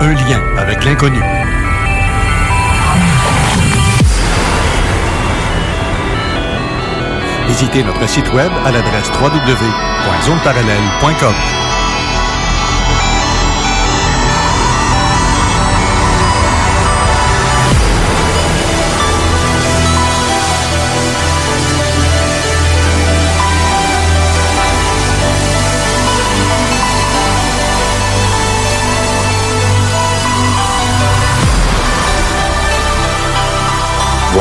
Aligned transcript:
un 0.00 0.14
lien 0.14 0.40
avec 0.56 0.82
l'inconnu. 0.84 1.20
Visitez 7.46 7.84
notre 7.84 8.08
site 8.08 8.32
web 8.32 8.50
à 8.64 8.72
l'adresse 8.72 9.10
www.zoneparallèle.com. 9.20 11.63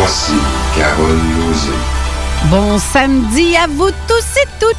Voici 0.06 0.34
Carole 0.76 1.18
Lozé. 1.48 1.93
Bon 2.50 2.78
samedi 2.78 3.56
à 3.56 3.68
vous 3.68 3.90
tous 4.08 4.38
et 4.42 4.48
toutes 4.60 4.78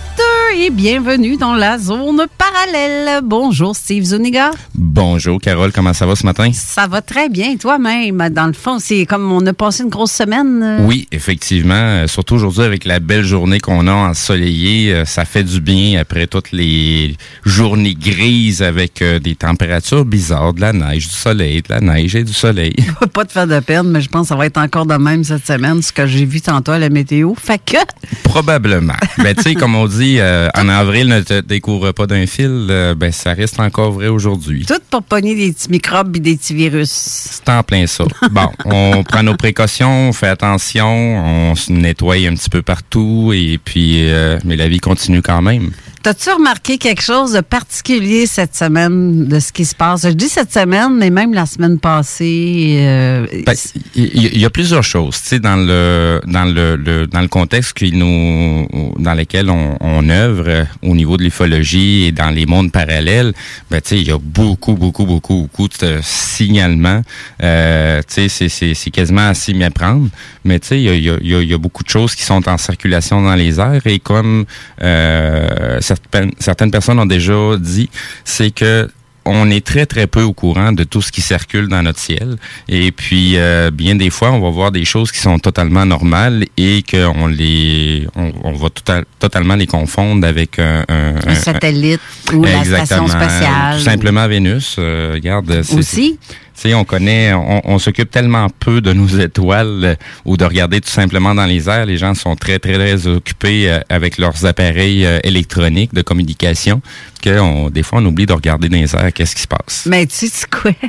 et 0.56 0.70
bienvenue 0.70 1.36
dans 1.36 1.54
la 1.54 1.78
zone 1.78 2.26
parallèle. 2.38 3.20
Bonjour 3.24 3.74
Steve 3.74 4.04
Zuniga. 4.04 4.52
Bonjour 4.74 5.40
Carole, 5.40 5.72
comment 5.72 5.92
ça 5.92 6.06
va 6.06 6.14
ce 6.14 6.24
matin? 6.24 6.50
Ça 6.52 6.86
va 6.86 7.02
très 7.02 7.28
bien, 7.28 7.56
toi-même. 7.56 8.28
Dans 8.30 8.46
le 8.46 8.52
fond, 8.52 8.78
c'est 8.78 9.04
comme 9.04 9.32
on 9.32 9.44
a 9.46 9.52
passé 9.52 9.82
une 9.82 9.88
grosse 9.88 10.12
semaine. 10.12 10.84
Oui, 10.86 11.08
effectivement. 11.10 11.74
Euh, 11.74 12.06
Surtout 12.06 12.36
aujourd'hui 12.36 12.62
avec 12.62 12.84
la 12.84 13.00
belle 13.00 13.24
journée 13.24 13.58
qu'on 13.58 13.88
a 13.88 13.92
ensoleillée, 13.92 14.92
euh, 14.94 15.04
ça 15.04 15.24
fait 15.24 15.42
du 15.42 15.60
bien 15.60 16.00
après 16.00 16.28
toutes 16.28 16.52
les 16.52 17.16
journées 17.44 17.94
grises 17.94 18.62
avec 18.62 19.02
euh, 19.02 19.18
des 19.18 19.34
températures 19.34 20.04
bizarres, 20.04 20.54
de 20.54 20.60
la 20.60 20.72
neige, 20.72 21.08
du 21.08 21.14
soleil, 21.14 21.62
de 21.62 21.74
la 21.74 21.80
neige 21.80 22.14
et 22.14 22.22
du 22.22 22.32
soleil. 22.32 22.76
Pas 23.12 23.24
de 23.24 23.32
faire 23.32 23.48
de 23.48 23.58
peine, 23.58 23.88
mais 23.90 24.00
je 24.00 24.08
pense 24.08 24.22
que 24.22 24.28
ça 24.28 24.36
va 24.36 24.46
être 24.46 24.58
encore 24.58 24.86
de 24.86 24.94
même 24.94 25.24
cette 25.24 25.46
semaine, 25.46 25.82
ce 25.82 25.92
que 25.92 26.06
j'ai 26.06 26.24
vu 26.24 26.40
tantôt 26.40 26.72
à 26.72 26.78
la 26.78 26.90
météo. 26.90 27.32
Fait 27.36 27.53
que, 27.58 27.78
Probablement. 28.24 28.94
ben, 29.18 29.34
tu 29.34 29.42
sais, 29.42 29.54
comme 29.54 29.74
on 29.74 29.86
dit, 29.86 30.16
euh, 30.18 30.48
en 30.54 30.68
avril, 30.68 31.08
ne 31.08 31.20
te 31.20 31.40
découvre 31.40 31.92
pas 31.92 32.06
d'un 32.06 32.26
fil, 32.26 32.66
euh, 32.70 32.94
ben, 32.94 33.12
ça 33.12 33.32
reste 33.32 33.60
encore 33.60 33.92
vrai 33.92 34.08
aujourd'hui. 34.08 34.64
tout 34.66 34.74
pour 34.90 35.02
pogner 35.02 35.34
des 35.34 35.52
petits 35.52 35.70
microbes 35.70 36.16
et 36.16 36.20
des 36.20 36.36
petits 36.36 36.54
virus. 36.54 36.90
C'est 36.90 37.48
en 37.48 37.62
plein 37.62 37.86
ça. 37.86 38.04
Bon, 38.30 38.50
on 38.64 39.04
prend 39.08 39.22
nos 39.22 39.36
précautions, 39.36 40.08
on 40.08 40.12
fait 40.12 40.28
attention, 40.28 40.88
on 40.90 41.54
se 41.54 41.72
nettoie 41.72 42.16
un 42.26 42.34
petit 42.34 42.50
peu 42.50 42.62
partout, 42.62 43.32
et 43.34 43.58
puis, 43.62 44.08
euh, 44.10 44.38
mais 44.44 44.56
la 44.56 44.68
vie 44.68 44.80
continue 44.80 45.22
quand 45.22 45.42
même. 45.42 45.70
T'as-tu 46.04 46.28
remarqué 46.32 46.76
quelque 46.76 47.00
chose 47.00 47.32
de 47.32 47.40
particulier 47.40 48.26
cette 48.26 48.54
semaine 48.54 49.26
de 49.26 49.40
ce 49.40 49.50
qui 49.50 49.64
se 49.64 49.74
passe? 49.74 50.02
Je 50.02 50.10
dis 50.10 50.28
cette 50.28 50.52
semaine, 50.52 50.94
mais 50.98 51.08
même 51.08 51.32
la 51.32 51.46
semaine 51.46 51.78
passée. 51.78 52.76
euh, 52.80 53.26
Ben, 53.46 53.54
Il 53.94 54.36
y, 54.38 54.44
a 54.44 54.50
plusieurs 54.50 54.82
choses, 54.84 55.18
tu 55.22 55.28
sais, 55.28 55.38
dans 55.38 55.56
le 55.56 56.20
dans 56.26 56.44
le, 56.44 56.76
le- 56.76 57.06
dans 57.06 57.22
le 57.22 57.28
contexte 57.28 57.72
qui 57.72 57.90
nous 57.92 58.68
dans 58.98 59.14
lequel 59.14 59.48
on, 59.48 59.78
on 59.80 60.06
œuvre 60.10 60.44
euh, 60.46 60.64
au 60.82 60.94
niveau 60.94 61.16
de 61.16 61.22
l'ufologie 61.22 62.04
et 62.04 62.12
dans 62.12 62.28
les 62.28 62.44
mondes 62.44 62.70
parallèles. 62.70 63.32
Ben, 63.70 63.80
tu 63.80 63.88
sais, 63.88 63.98
il 63.98 64.06
y 64.06 64.12
a 64.12 64.18
beaucoup, 64.18 64.74
beaucoup, 64.74 65.06
beaucoup, 65.06 65.48
beaucoup 65.50 65.68
de 65.68 66.00
signalements. 66.02 67.00
Euh, 67.42 68.00
tu 68.06 68.12
sais, 68.14 68.28
c'est- 68.28 68.50
c'est 68.50 68.74
c'est 68.74 68.90
quasiment 68.90 69.26
à 69.28 69.32
s'y 69.32 69.54
méprendre. 69.54 70.10
Mais 70.44 70.60
tu 70.60 70.66
sais, 70.68 70.82
il 70.82 70.84
y 70.84 70.90
a, 70.90 70.94
il 70.96 71.02
y, 71.04 71.08
a, 71.10 71.16
il 71.22 71.30
y 71.30 71.34
a- 71.34 71.42
y 71.42 71.54
a 71.54 71.58
beaucoup 71.58 71.82
de 71.82 71.88
choses 71.88 72.14
qui 72.14 72.24
sont 72.24 72.46
en 72.46 72.58
circulation 72.58 73.22
dans 73.22 73.34
les 73.36 73.58
airs 73.58 73.86
et 73.86 73.98
comme 74.00 74.44
euh, 74.82 75.78
certaines 75.94 76.30
certaines 76.38 76.70
personnes 76.70 76.98
ont 76.98 77.06
déjà 77.06 77.56
dit, 77.58 77.88
c'est 78.24 78.50
que 78.50 78.88
on 79.26 79.50
est 79.50 79.64
très 79.64 79.86
très 79.86 80.06
peu 80.06 80.20
au 80.20 80.34
courant 80.34 80.70
de 80.72 80.84
tout 80.84 81.00
ce 81.00 81.10
qui 81.10 81.22
circule 81.22 81.66
dans 81.68 81.82
notre 81.82 81.98
ciel 81.98 82.36
et 82.68 82.92
puis 82.92 83.38
euh, 83.38 83.70
bien 83.70 83.94
des 83.94 84.10
fois 84.10 84.30
on 84.32 84.38
va 84.40 84.50
voir 84.50 84.70
des 84.70 84.84
choses 84.84 85.10
qui 85.10 85.18
sont 85.18 85.38
totalement 85.38 85.86
normales 85.86 86.44
et 86.58 86.82
qu'on 86.82 87.26
les 87.28 88.06
on, 88.16 88.32
on 88.44 88.52
va 88.52 88.68
total- 88.68 89.06
totalement 89.18 89.54
les 89.54 89.66
confondre 89.66 90.26
avec 90.26 90.58
un, 90.58 90.84
un- 90.90 91.14
un 91.26 91.34
satellite 91.36 92.02
ou 92.34 92.44
la 92.44 92.64
station 92.64 93.08
spatiale. 93.08 93.78
Tout 93.78 93.84
simplement 93.84 94.28
Vénus. 94.28 94.76
Euh, 94.78 95.12
regarde, 95.14 95.62
Aussi. 95.72 96.18
Sais, 96.60 96.74
on 96.74 96.84
connaît, 96.84 97.32
on, 97.32 97.60
on 97.64 97.78
s'occupe 97.78 98.10
tellement 98.10 98.48
peu 98.60 98.80
de 98.80 98.92
nos 98.92 99.06
étoiles 99.06 99.80
euh, 99.84 99.94
ou 100.24 100.36
de 100.36 100.44
regarder 100.44 100.80
tout 100.80 100.90
simplement 100.90 101.34
dans 101.34 101.46
les 101.46 101.68
airs. 101.68 101.86
Les 101.86 101.96
gens 101.96 102.14
sont 102.14 102.36
très, 102.36 102.58
très, 102.58 102.74
très 102.74 103.06
occupés 103.06 103.70
euh, 103.70 103.80
avec 103.88 104.18
leurs 104.18 104.44
appareils 104.46 105.04
euh, 105.04 105.18
électroniques 105.24 105.92
de 105.94 106.02
communication 106.02 106.80
que 107.22 107.38
on, 107.40 107.70
des 107.70 107.82
fois, 107.82 108.00
on 108.00 108.06
oublie 108.06 108.26
de 108.26 108.32
regarder 108.32 108.68
dans 108.68 108.76
les 108.76 108.94
airs 108.94 109.12
qu'est-ce 109.12 109.34
qui 109.34 109.42
se 109.42 109.48
passe. 109.48 109.86
Mais 109.88 110.06
tu 110.06 110.26
sais 110.28 110.46
quoi? 110.50 110.72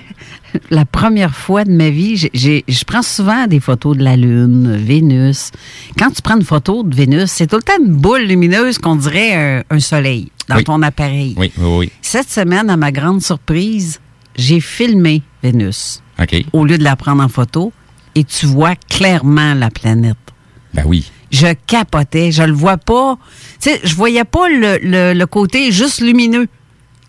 La 0.69 0.85
première 0.85 1.35
fois 1.35 1.65
de 1.65 1.71
ma 1.71 1.89
vie, 1.89 2.15
j'ai- 2.33 2.63
je 2.65 2.83
prends 2.85 3.01
souvent 3.01 3.45
des 3.45 3.59
photos 3.59 3.97
de 3.97 4.03
la 4.03 4.15
Lune, 4.15 4.77
Vénus. 4.77 5.51
Quand 5.99 6.11
tu 6.11 6.21
prends 6.21 6.37
une 6.37 6.45
photo 6.45 6.83
de 6.83 6.95
Vénus, 6.95 7.29
c'est 7.29 7.47
tout 7.47 7.57
le 7.57 7.61
temps 7.61 7.73
une 7.83 7.91
boule 7.91 8.21
lumineuse 8.21 8.77
qu'on 8.77 8.95
dirait 8.95 9.33
un, 9.33 9.63
un 9.69 9.79
soleil 9.81 10.31
dans 10.47 10.55
Oui. 10.55 10.63
ton 10.63 10.81
appareil. 10.81 11.33
Oui, 11.37 11.51
oui, 11.57 11.67
oui. 11.79 11.91
Cette 12.01 12.29
semaine, 12.29 12.69
à 12.69 12.77
ma 12.77 12.93
grande 12.93 13.21
surprise, 13.21 13.99
j'ai 14.37 14.59
filmé 14.59 15.21
Vénus 15.43 16.01
au 16.53 16.65
lieu 16.65 16.77
de 16.77 16.83
la 16.83 16.95
prendre 16.95 17.23
en 17.23 17.29
photo 17.29 17.71
et 18.15 18.23
tu 18.23 18.45
vois 18.45 18.75
clairement 18.75 19.53
la 19.53 19.69
planète. 19.69 20.17
Ben 20.73 20.83
oui. 20.85 21.11
Je 21.31 21.47
capotais, 21.67 22.31
je 22.31 22.43
le 22.43 22.53
vois 22.53 22.77
pas. 22.77 23.17
Tu 23.61 23.69
sais, 23.71 23.81
je 23.83 23.95
voyais 23.95 24.23
pas 24.23 24.47
le, 24.49 24.77
le- 24.81 25.13
le 25.13 25.25
côté 25.25 25.71
juste 25.71 25.99
lumineux. 26.01 26.47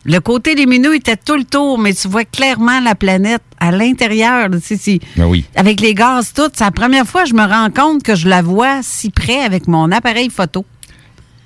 Le 0.04 0.20
côté 0.20 0.54
lumineux 0.54 0.94
était 0.94 1.16
tout 1.16 1.34
le 1.36 1.44
tour, 1.44 1.78
mais 1.78 1.92
tu 1.92 2.06
vois 2.08 2.24
clairement 2.24 2.78
la 2.80 2.94
planète 2.94 3.42
à 3.58 3.72
l'intérieur. 3.72 4.48
Tu 4.64 4.76
sais, 4.76 5.00
Ben 5.16 5.26
oui. 5.26 5.44
Avec 5.56 5.80
les 5.80 5.94
gaz, 5.94 6.32
tout. 6.32 6.48
C'est 6.54 6.64
la 6.64 6.70
première 6.70 7.06
fois 7.06 7.24
que 7.24 7.28
je 7.30 7.34
me 7.34 7.44
rends 7.44 7.70
compte 7.70 8.02
que 8.04 8.14
je 8.14 8.28
la 8.28 8.40
vois 8.42 8.80
si 8.82 9.10
près 9.10 9.40
avec 9.40 9.66
mon 9.66 9.90
appareil 9.90 10.30
photo. 10.30 10.64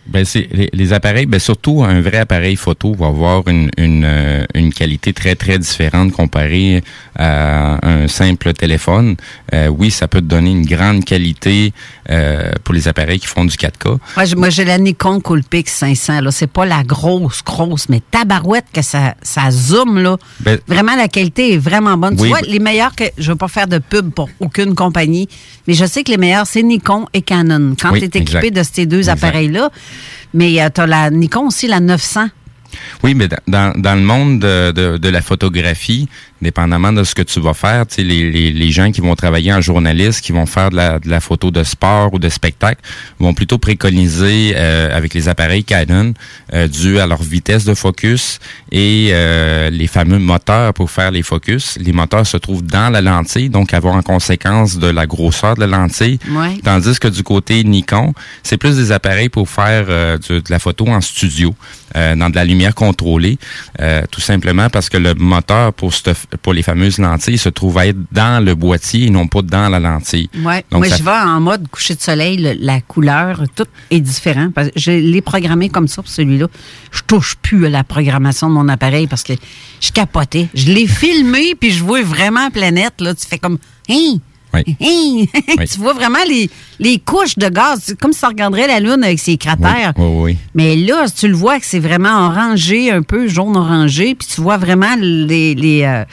Ben 0.07 0.25
c'est 0.25 0.49
les, 0.53 0.69
les 0.73 0.93
appareils, 0.93 1.27
ben 1.27 1.39
surtout 1.39 1.85
un 1.85 2.01
vrai 2.01 2.19
appareil 2.19 2.57
photo 2.57 2.95
va 2.95 3.07
avoir 3.09 3.47
une, 3.49 3.71
une, 3.77 4.03
euh, 4.05 4.45
une 4.55 4.73
qualité 4.73 5.13
très 5.13 5.35
très 5.37 5.59
différente 5.59 6.11
comparée 6.13 6.83
à 7.17 7.79
un 7.87 8.09
simple 8.09 8.53
téléphone. 8.53 9.17
Euh, 9.55 9.69
oui, 9.69 9.91
ça 9.91 10.09
peut 10.09 10.21
te 10.21 10.27
donner 10.27 10.51
une 10.51 10.65
grande 10.67 11.05
qualité 11.05 11.73
euh, 12.11 12.51
pour 12.65 12.75
les 12.75 12.89
appareils 12.89 13.21
qui 13.21 13.27
font 13.27 13.45
du 13.45 13.55
4K. 13.57 13.99
Ouais, 14.17 14.35
moi, 14.37 14.51
j'ai 14.51 14.65
la 14.65 14.79
Nikon 14.79 15.21
Coolpix 15.21 15.71
500. 15.73 16.23
Là, 16.23 16.31
c'est 16.33 16.47
pas 16.51 16.65
la 16.67 16.83
grosse, 16.83 17.45
grosse, 17.45 17.89
mais 17.89 18.01
tabarouette 18.11 18.67
que 18.73 18.83
ça, 18.83 19.15
ça 19.23 19.51
zoome 19.51 19.99
là. 20.03 20.17
Ben- 20.41 20.59
vraiment, 20.67 20.97
la 20.97 21.09
qualité 21.09 21.55
est 21.55 21.59
vraiment 21.59 21.97
bonne. 21.97 22.15
Oui, 22.15 22.23
tu 22.23 22.29
vois, 22.29 22.41
ben- 22.41 22.51
les 22.51 22.59
meilleurs 22.59 22.97
que 22.97 23.05
je 23.19 23.31
veux 23.31 23.37
pas 23.39 23.49
faire 23.49 23.69
de 23.69 23.79
pub 23.79 24.11
pour 24.11 24.29
aucune 24.41 24.75
compagnie, 24.75 25.29
mais 25.69 25.75
je 25.75 25.85
sais 25.85 26.03
que 26.03 26.11
les 26.11 26.19
meilleurs 26.19 26.47
c'est 26.47 26.63
Nikon 26.63 27.07
et 27.13 27.23
Canon. 27.23 27.75
Quand 27.81 27.93
Oui, 27.93 27.99
tu 28.01 28.05
es 28.07 28.21
équipé 28.23 28.47
exact. 28.49 28.57
de 28.57 28.63
ces 28.63 28.87
deux 28.87 28.99
Exact. 28.99 29.13
appareils-là, 29.25 29.71
mais 30.35 30.59
tu 30.75 30.81
as 30.81 30.87
la 30.87 31.11
Nikon 31.11 31.47
aussi, 31.49 31.67
la 31.67 31.81
900. 31.81 32.29
Oui, 33.03 33.15
mais 33.15 33.29
dans- 33.49 33.73
dans, 33.77 33.95
le 33.97 34.01
monde 34.01 34.39
de, 34.41 34.71
de, 34.71 34.97
de 34.97 35.09
la 35.09 35.23
photographie, 35.23 36.09
dépendamment 36.43 36.93
de 36.93 37.05
ce 37.05 37.15
que 37.15 37.23
tu 37.23 37.41
vas 37.41 37.55
faire, 37.55 37.87
tu 37.87 37.97
sais, 37.97 38.03
les, 38.03 38.31
les, 38.31 38.53
les 38.53 38.71
gens 38.71 38.91
qui 38.91 39.01
vont 39.01 39.15
travailler 39.15 39.53
en 39.53 39.61
journaliste, 39.61 40.21
qui 40.23 40.33
vont 40.33 40.47
faire 40.47 40.71
de 40.71 40.77
la, 40.77 40.99
de 40.99 41.09
la 41.09 41.21
photo 41.21 41.51
de 41.51 41.63
sport 41.65 42.13
ou 42.15 42.19
de 42.19 42.29
spectacle, 42.29 42.81
vont 43.19 43.35
plutôt 43.35 43.59
préconiser 43.59 44.53
euh, 44.57 44.97
avec 44.97 45.15
les 45.15 45.29
appareils 45.29 45.65
Canon, 45.65 46.15
euh, 46.55 46.69
dû 46.69 46.99
à 47.01 47.07
leur 47.07 47.23
vitesse 47.23 47.65
de 47.65 47.75
focus 47.75 48.39
et 48.73 49.11
euh, 49.13 49.71
les 49.71 49.87
fameux 49.87 50.19
moteurs 50.19 50.73
pour 50.75 50.91
faire 50.91 51.11
les 51.11 51.23
focus. 51.23 51.77
Les 51.81 51.93
moteurs 51.93 52.27
se 52.27 52.37
trouvent 52.37 52.63
dans 52.65 52.91
la 52.91 53.01
lentille, 53.01 53.51
donc 53.51 53.75
avoir 53.75 53.95
en 53.95 54.03
conséquence 54.03 54.79
de 54.79 54.87
la 54.87 55.07
grosseur 55.07 55.55
de 55.57 55.61
la 55.61 55.67
lentille. 55.67 56.19
Ouais. 56.31 56.59
Tandis 56.65 56.99
que 56.99 57.09
du 57.09 57.23
côté 57.23 57.63
Nikon, 57.65 58.13
c'est 58.43 58.57
plus 58.57 58.77
des 58.77 58.93
appareils 58.93 59.29
pour 59.29 59.49
faire 59.49 59.87
euh, 59.89 60.19
de 60.29 60.43
la 60.49 60.59
photo 60.59 60.87
en 60.89 61.01
studio, 61.01 61.55
euh, 61.97 62.15
dans 62.17 62.31
de 62.31 62.37
la 62.37 62.45
lumière 62.45 62.75
contrôlée, 62.75 63.39
euh, 63.81 64.03
tout 64.11 64.21
simplement 64.21 64.69
parce 64.71 64.89
que 64.89 64.97
le 64.97 65.15
moteur 65.15 65.73
pour, 65.73 65.93
cette- 65.95 66.30
pour 66.43 66.53
les 66.53 66.63
fameuses 66.63 66.99
lentilles 66.99 67.39
se 67.39 67.49
trouve 67.49 67.79
à 67.79 67.87
être 67.87 67.99
dans 68.13 68.45
le 68.45 68.55
boîtier 68.55 69.07
et 69.07 69.11
non 69.11 69.27
pas 69.27 69.43
dans 69.43 69.69
la 69.69 69.81
lentille. 69.81 70.29
Ouais. 70.45 70.65
Donc, 70.71 70.81
Moi, 70.81 70.89
ça- 70.89 70.97
je 70.97 71.03
vais 71.03 71.11
en 71.11 71.41
mode 71.41 71.69
coucher 71.69 71.95
de 71.95 72.01
soleil, 72.01 72.37
le- 72.37 72.57
la 72.59 72.81
couleur, 72.81 73.43
tout 73.55 73.67
est 73.91 74.01
différent. 74.01 74.49
Parce 74.55 74.69
que 74.69 74.79
je 74.79 74.91
l'ai 74.93 75.21
programmé 75.23 75.69
comme 75.69 75.89
ça 75.89 76.03
pour 76.03 76.11
celui-là. 76.11 76.47
Je 76.93 77.01
touche 77.07 77.37
plus 77.43 77.67
à 77.67 77.69
la 77.69 77.85
programmation 77.85 78.49
de 78.49 78.55
mon 78.55 78.69
appareil 78.69 79.07
parce 79.07 79.23
que 79.23 79.33
je 79.81 79.91
capotais. 79.93 80.49
Je 80.55 80.73
l'ai 80.73 80.87
filmé, 80.87 81.55
puis 81.59 81.71
je 81.71 81.83
vois 81.85 82.03
vraiment 82.03 82.45
la 82.45 82.51
planète. 82.51 83.01
Là. 83.01 83.15
Tu 83.15 83.27
fais 83.27 83.39
comme... 83.39 83.59
Hein? 83.89 84.19
Oui. 84.55 84.77
Oui. 84.81 85.29
tu 85.73 85.79
vois 85.79 85.93
vraiment 85.93 86.19
les, 86.29 86.51
les 86.79 86.99
couches 86.99 87.37
de 87.39 87.49
gaz. 87.49 87.81
C'est 87.85 87.99
comme 87.99 88.13
si 88.13 88.21
tu 88.21 88.27
regarderais 88.27 88.67
la 88.67 88.81
Lune 88.81 89.03
avec 89.05 89.19
ses 89.19 89.33
Oui, 89.33 89.39
cratères. 89.39 89.93
oui, 89.97 90.07
oui. 90.33 90.37
Mais 90.55 90.77
là, 90.77 91.07
tu 91.09 91.29
le 91.29 91.35
vois 91.35 91.59
que 91.61 91.67
c'est 91.67 91.79
vraiment 91.79 92.27
orangé, 92.29 92.91
un 92.91 93.03
peu 93.03 93.29
jaune-orangé, 93.29 94.15
puis 94.15 94.27
tu 94.35 94.41
vois 94.41 94.57
vraiment 94.57 94.95
les... 95.01 95.55
les 95.55 95.83
euh, 95.85 96.05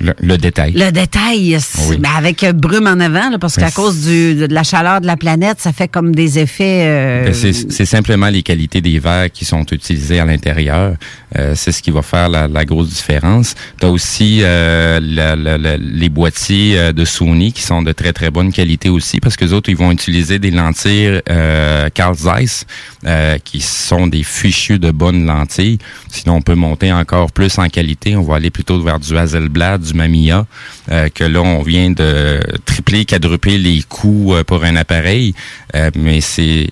Le, 0.00 0.12
le 0.20 0.36
détail. 0.38 0.72
le 0.72 0.90
détail, 0.90 1.56
Oui. 1.88 1.96
ben, 1.98 2.10
avec 2.16 2.42
euh, 2.44 2.52
brume 2.52 2.86
en 2.86 2.98
avant, 3.00 3.30
là, 3.30 3.38
parce 3.38 3.56
qu'à 3.56 3.70
cause 3.70 4.04
du, 4.06 4.34
de 4.34 4.52
la 4.52 4.62
chaleur 4.64 5.00
de 5.00 5.06
la 5.06 5.16
planète, 5.16 5.58
ça 5.60 5.72
fait 5.72 5.88
comme 5.88 6.14
des 6.14 6.38
effets. 6.38 6.84
euh, 6.86 7.24
Ben, 7.26 7.34
c'est 7.70 7.86
simplement 7.86 8.28
les 8.28 8.42
qualités 8.42 8.80
des 8.80 8.98
verres 8.98 9.30
qui 9.30 9.44
sont 9.44 9.64
utilisés 9.70 10.18
à 10.20 10.24
l'intérieur. 10.24 10.96
Euh, 11.36 11.54
c'est 11.56 11.72
ce 11.72 11.82
qui 11.82 11.90
va 11.90 12.02
faire 12.02 12.28
la, 12.28 12.46
la 12.48 12.64
grosse 12.64 12.88
différence. 12.90 13.54
Tu 13.80 13.86
as 13.86 13.90
aussi 13.90 14.40
euh, 14.42 15.00
la- 15.02 15.36
la- 15.36 15.58
la- 15.58 15.76
les 15.76 16.08
boîtiers 16.08 16.92
de 16.92 17.04
Sony 17.04 17.52
qui 17.52 17.62
sont 17.62 17.82
de 17.82 17.92
très 17.92 18.12
très 18.12 18.30
bonne 18.30 18.52
qualité 18.52 18.88
aussi 18.88 19.20
parce 19.20 19.36
que 19.36 19.44
les 19.44 19.52
autres 19.52 19.68
ils 19.68 19.76
vont 19.76 19.90
utiliser 19.90 20.38
des 20.38 20.50
lentilles 20.50 21.20
euh, 21.28 21.88
Carl 21.92 22.14
Zeiss 22.16 22.66
euh, 23.06 23.38
qui 23.42 23.60
sont 23.60 24.06
des 24.06 24.22
fichus 24.22 24.78
de 24.78 24.90
bonnes 24.90 25.26
lentilles. 25.26 25.78
Sinon 26.08 26.36
on 26.36 26.42
peut 26.42 26.54
monter 26.54 26.92
encore 26.92 27.32
plus 27.32 27.58
en 27.58 27.68
qualité. 27.68 28.16
On 28.16 28.22
va 28.22 28.36
aller 28.36 28.50
plutôt 28.50 28.80
vers 28.82 29.00
du 29.00 29.16
Hasselblad, 29.16 29.82
du 29.82 29.93
Mamiya, 29.94 30.46
euh, 30.90 31.08
que 31.08 31.24
là 31.24 31.42
on 31.42 31.62
vient 31.62 31.90
de 31.90 32.40
tripler, 32.64 33.04
quadrupler 33.04 33.58
les 33.58 33.82
coûts 33.82 34.34
euh, 34.34 34.44
pour 34.44 34.64
un 34.64 34.76
appareil. 34.76 35.34
Euh, 35.74 35.90
mais 35.96 36.20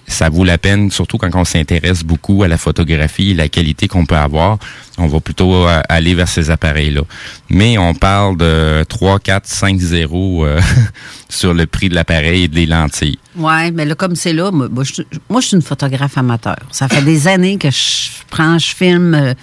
ça 0.07 0.29
vaut 0.29 0.45
la 0.45 0.59
peine, 0.59 0.91
surtout 0.91 1.19
quand 1.19 1.35
on 1.35 1.45
s'intéresse 1.45 2.05
beaucoup 2.05 2.43
à 2.43 2.49
la 2.49 2.57
photographie 2.57 3.31
et 3.31 3.35
la 3.35 3.49
qualité 3.49 3.89
qu'on 3.89 4.07
peut 4.07 4.17
avoir. 4.17 4.59
On 4.99 5.07
va 5.07 5.21
plutôt 5.21 5.67
aller 5.89 6.15
vers 6.15 6.29
ces 6.29 6.51
appareils-là. 6.51 7.01
Mais 7.49 7.77
on 7.77 7.95
parle 7.95 8.37
de 8.39 8.83
3, 8.89 9.19
4, 9.19 9.47
5 9.47 9.79
zéros 9.79 10.45
euh, 10.45 10.61
sur 11.29 11.53
le 11.53 11.67
prix 11.67 11.89
de 11.89 11.95
l'appareil 11.95 12.45
et 12.45 12.49
des 12.49 12.67
lentilles. 12.67 13.19
Ouais, 13.37 13.71
mais 13.71 13.85
là, 13.85 13.95
comme 13.95 14.17
c'est 14.17 14.33
là, 14.33 14.51
moi, 14.51 14.85
je, 14.85 15.03
suis 15.47 15.57
une 15.57 15.63
photographe 15.63 16.17
amateur. 16.17 16.57
Ça 16.71 16.89
fait 16.89 17.03
des 17.03 17.29
années 17.29 17.59
que 17.59 17.71
je 17.71 18.09
prends, 18.31 18.59
je 18.59 18.75
filme 18.75 19.35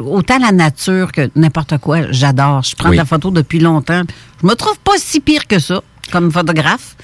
autant 0.00 0.38
la 0.38 0.52
nature 0.52 1.12
que 1.12 1.30
n'importe 1.36 1.78
quoi. 1.78 2.10
J'adore. 2.10 2.62
Je 2.62 2.74
prends 2.76 2.88
Oui. 2.90 2.96
de 2.96 3.00
la 3.00 3.04
photo 3.06 3.30
depuis 3.30 3.58
longtemps. 3.60 4.02
Je 4.42 4.46
me 4.46 4.54
trouve 4.54 4.78
pas 4.80 4.92
si 4.98 5.20
pire 5.20 5.46
que 5.46 5.58
ça 5.58 5.80
comme 6.10 6.30
photographe. 6.32 6.96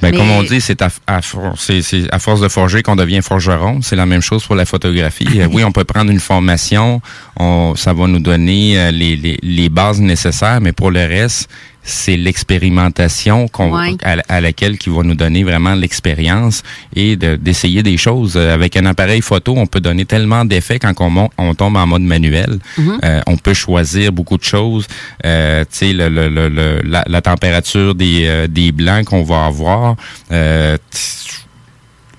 Ben, 0.00 0.12
Mais- 0.12 0.16
Comme 0.18 0.30
on 0.30 0.42
dit, 0.44 0.60
c'est 0.60 0.80
à, 0.80 0.90
à, 1.08 1.22
for- 1.22 1.54
c'est- 1.58 1.82
c'est 1.82 2.04
à 2.12 2.20
force 2.20 2.40
de 2.40 2.46
forger 2.48 2.82
qu'on 2.84 2.94
devient 2.94 3.20
forgeron. 3.20 3.80
C'est 3.82 3.96
la 3.96 4.06
même 4.06 4.20
chose 4.22 4.44
pour 4.44 4.54
la 4.54 4.64
photographie. 4.64 5.26
Oui, 5.52 5.64
on 5.64 5.72
peut 5.72 5.82
prendre 5.84 6.10
une 6.12 6.20
formation, 6.20 7.00
on, 7.36 7.74
ça 7.76 7.92
va 7.92 8.06
nous 8.06 8.20
donner 8.20 8.78
euh, 8.78 8.90
les, 8.92 9.16
les, 9.16 9.38
les 9.42 9.68
bases 9.68 10.00
nécessaires, 10.00 10.60
mais 10.60 10.70
pour 10.72 10.92
le 10.92 11.00
reste, 11.00 11.48
c'est 11.82 12.16
l'expérimentation 12.16 13.48
qu'on, 13.48 13.72
Ouais. 13.78 13.96
à, 14.04 14.16
à 14.28 14.40
laquelle 14.40 14.76
qui 14.78 14.90
va 14.90 15.02
nous 15.02 15.14
donner 15.14 15.42
vraiment 15.44 15.74
l'expérience 15.74 16.62
et 16.94 17.16
de- 17.16 17.36
d'essayer 17.36 17.82
des 17.82 17.96
choses. 17.96 18.34
Euh, 18.36 18.54
Avec 18.54 18.76
un 18.76 18.84
appareil 18.86 19.20
photo, 19.22 19.54
on 19.56 19.66
peut 19.66 19.80
donner 19.80 20.04
tellement 20.04 20.44
d'effets 20.44 20.78
quand 20.78 20.92
on, 21.00 21.28
on 21.38 21.54
tombe 21.54 21.76
en 21.76 21.86
mode 21.86 22.02
manuel. 22.02 22.58
Euh, 23.04 23.20
on 23.26 23.36
peut 23.36 23.54
choisir 23.54 24.12
beaucoup 24.12 24.36
de 24.36 24.44
choses. 24.44 24.86
Euh, 25.24 25.62
tu 25.64 25.68
sais, 25.78 25.92
le, 25.92 26.08
le, 26.08 26.28
le- 26.28 26.80
la, 26.84 27.04
la 27.06 27.20
température 27.22 27.94
des, 27.94 28.26
euh, 28.26 28.46
des 28.48 28.72
blancs 28.72 29.06
qu'on 29.06 29.22
va 29.22 29.46
avoir. 29.46 29.96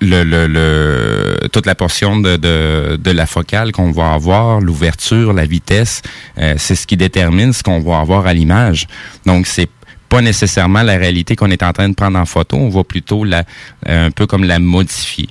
Le, 0.00 0.24
le, 0.24 0.46
le, 0.46 1.48
toute 1.52 1.66
la 1.66 1.74
portion 1.74 2.18
de, 2.18 2.36
de, 2.36 2.96
de 2.96 3.10
la 3.10 3.26
focale 3.26 3.72
qu'on 3.72 3.92
va 3.92 4.12
avoir, 4.12 4.60
l'ouverture, 4.60 5.32
la 5.32 5.46
vitesse, 5.46 6.02
euh, 6.38 6.54
c'est 6.58 6.74
ce 6.74 6.86
qui 6.86 6.96
détermine 6.96 7.52
ce 7.52 7.62
qu'on 7.62 7.80
va 7.80 7.98
avoir 8.00 8.26
à 8.26 8.34
l'image. 8.34 8.86
Donc, 9.26 9.46
c'est 9.46 9.68
pas 10.08 10.20
nécessairement 10.20 10.82
la 10.82 10.96
réalité 10.96 11.36
qu'on 11.36 11.50
est 11.50 11.62
en 11.62 11.72
train 11.72 11.88
de 11.88 11.94
prendre 11.94 12.18
en 12.18 12.26
photo, 12.26 12.56
on 12.56 12.68
va 12.68 12.82
plutôt 12.82 13.24
la, 13.24 13.44
un 13.86 14.10
peu 14.10 14.26
comme 14.26 14.44
la 14.44 14.58
modifier. 14.58 15.28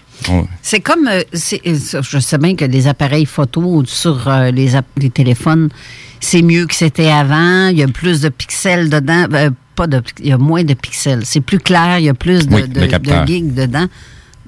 C'est 0.62 0.80
comme, 0.80 1.07
euh, 1.07 1.24
euh, 1.33 2.01
je 2.01 2.19
sais 2.19 2.38
bien 2.38 2.56
que 2.56 2.66
les 2.66 2.88
appareils 2.88 3.25
photo 3.25 3.83
sur 3.86 4.27
euh, 4.27 4.51
les, 4.51 4.71
les 4.98 5.10
téléphones, 5.10 5.69
c'est 6.19 6.42
mieux 6.42 6.66
que 6.66 6.75
c'était 6.75 7.10
avant. 7.10 7.68
Il 7.69 7.77
y 7.77 7.83
a 7.83 7.88
plus 7.88 8.21
de 8.21 8.30
pixels 8.30 8.89
dedans. 8.89 9.25
Euh, 9.33 9.50
pas 9.75 9.88
de, 9.88 10.01
il 10.19 10.27
y 10.27 10.31
a 10.33 10.38
moins 10.38 10.63
de 10.63 10.74
pixels. 10.74 11.21
C'est 11.24 11.39
plus 11.39 11.60
clair. 11.60 12.00
Il 12.00 12.06
y 12.06 12.10
a 12.10 12.13
plus 12.13 12.48
de, 12.48 12.56
Oui, 12.56 12.68
de, 12.68 12.81
de 12.81 13.25
gigs 13.25 13.54
dedans. 13.54 13.88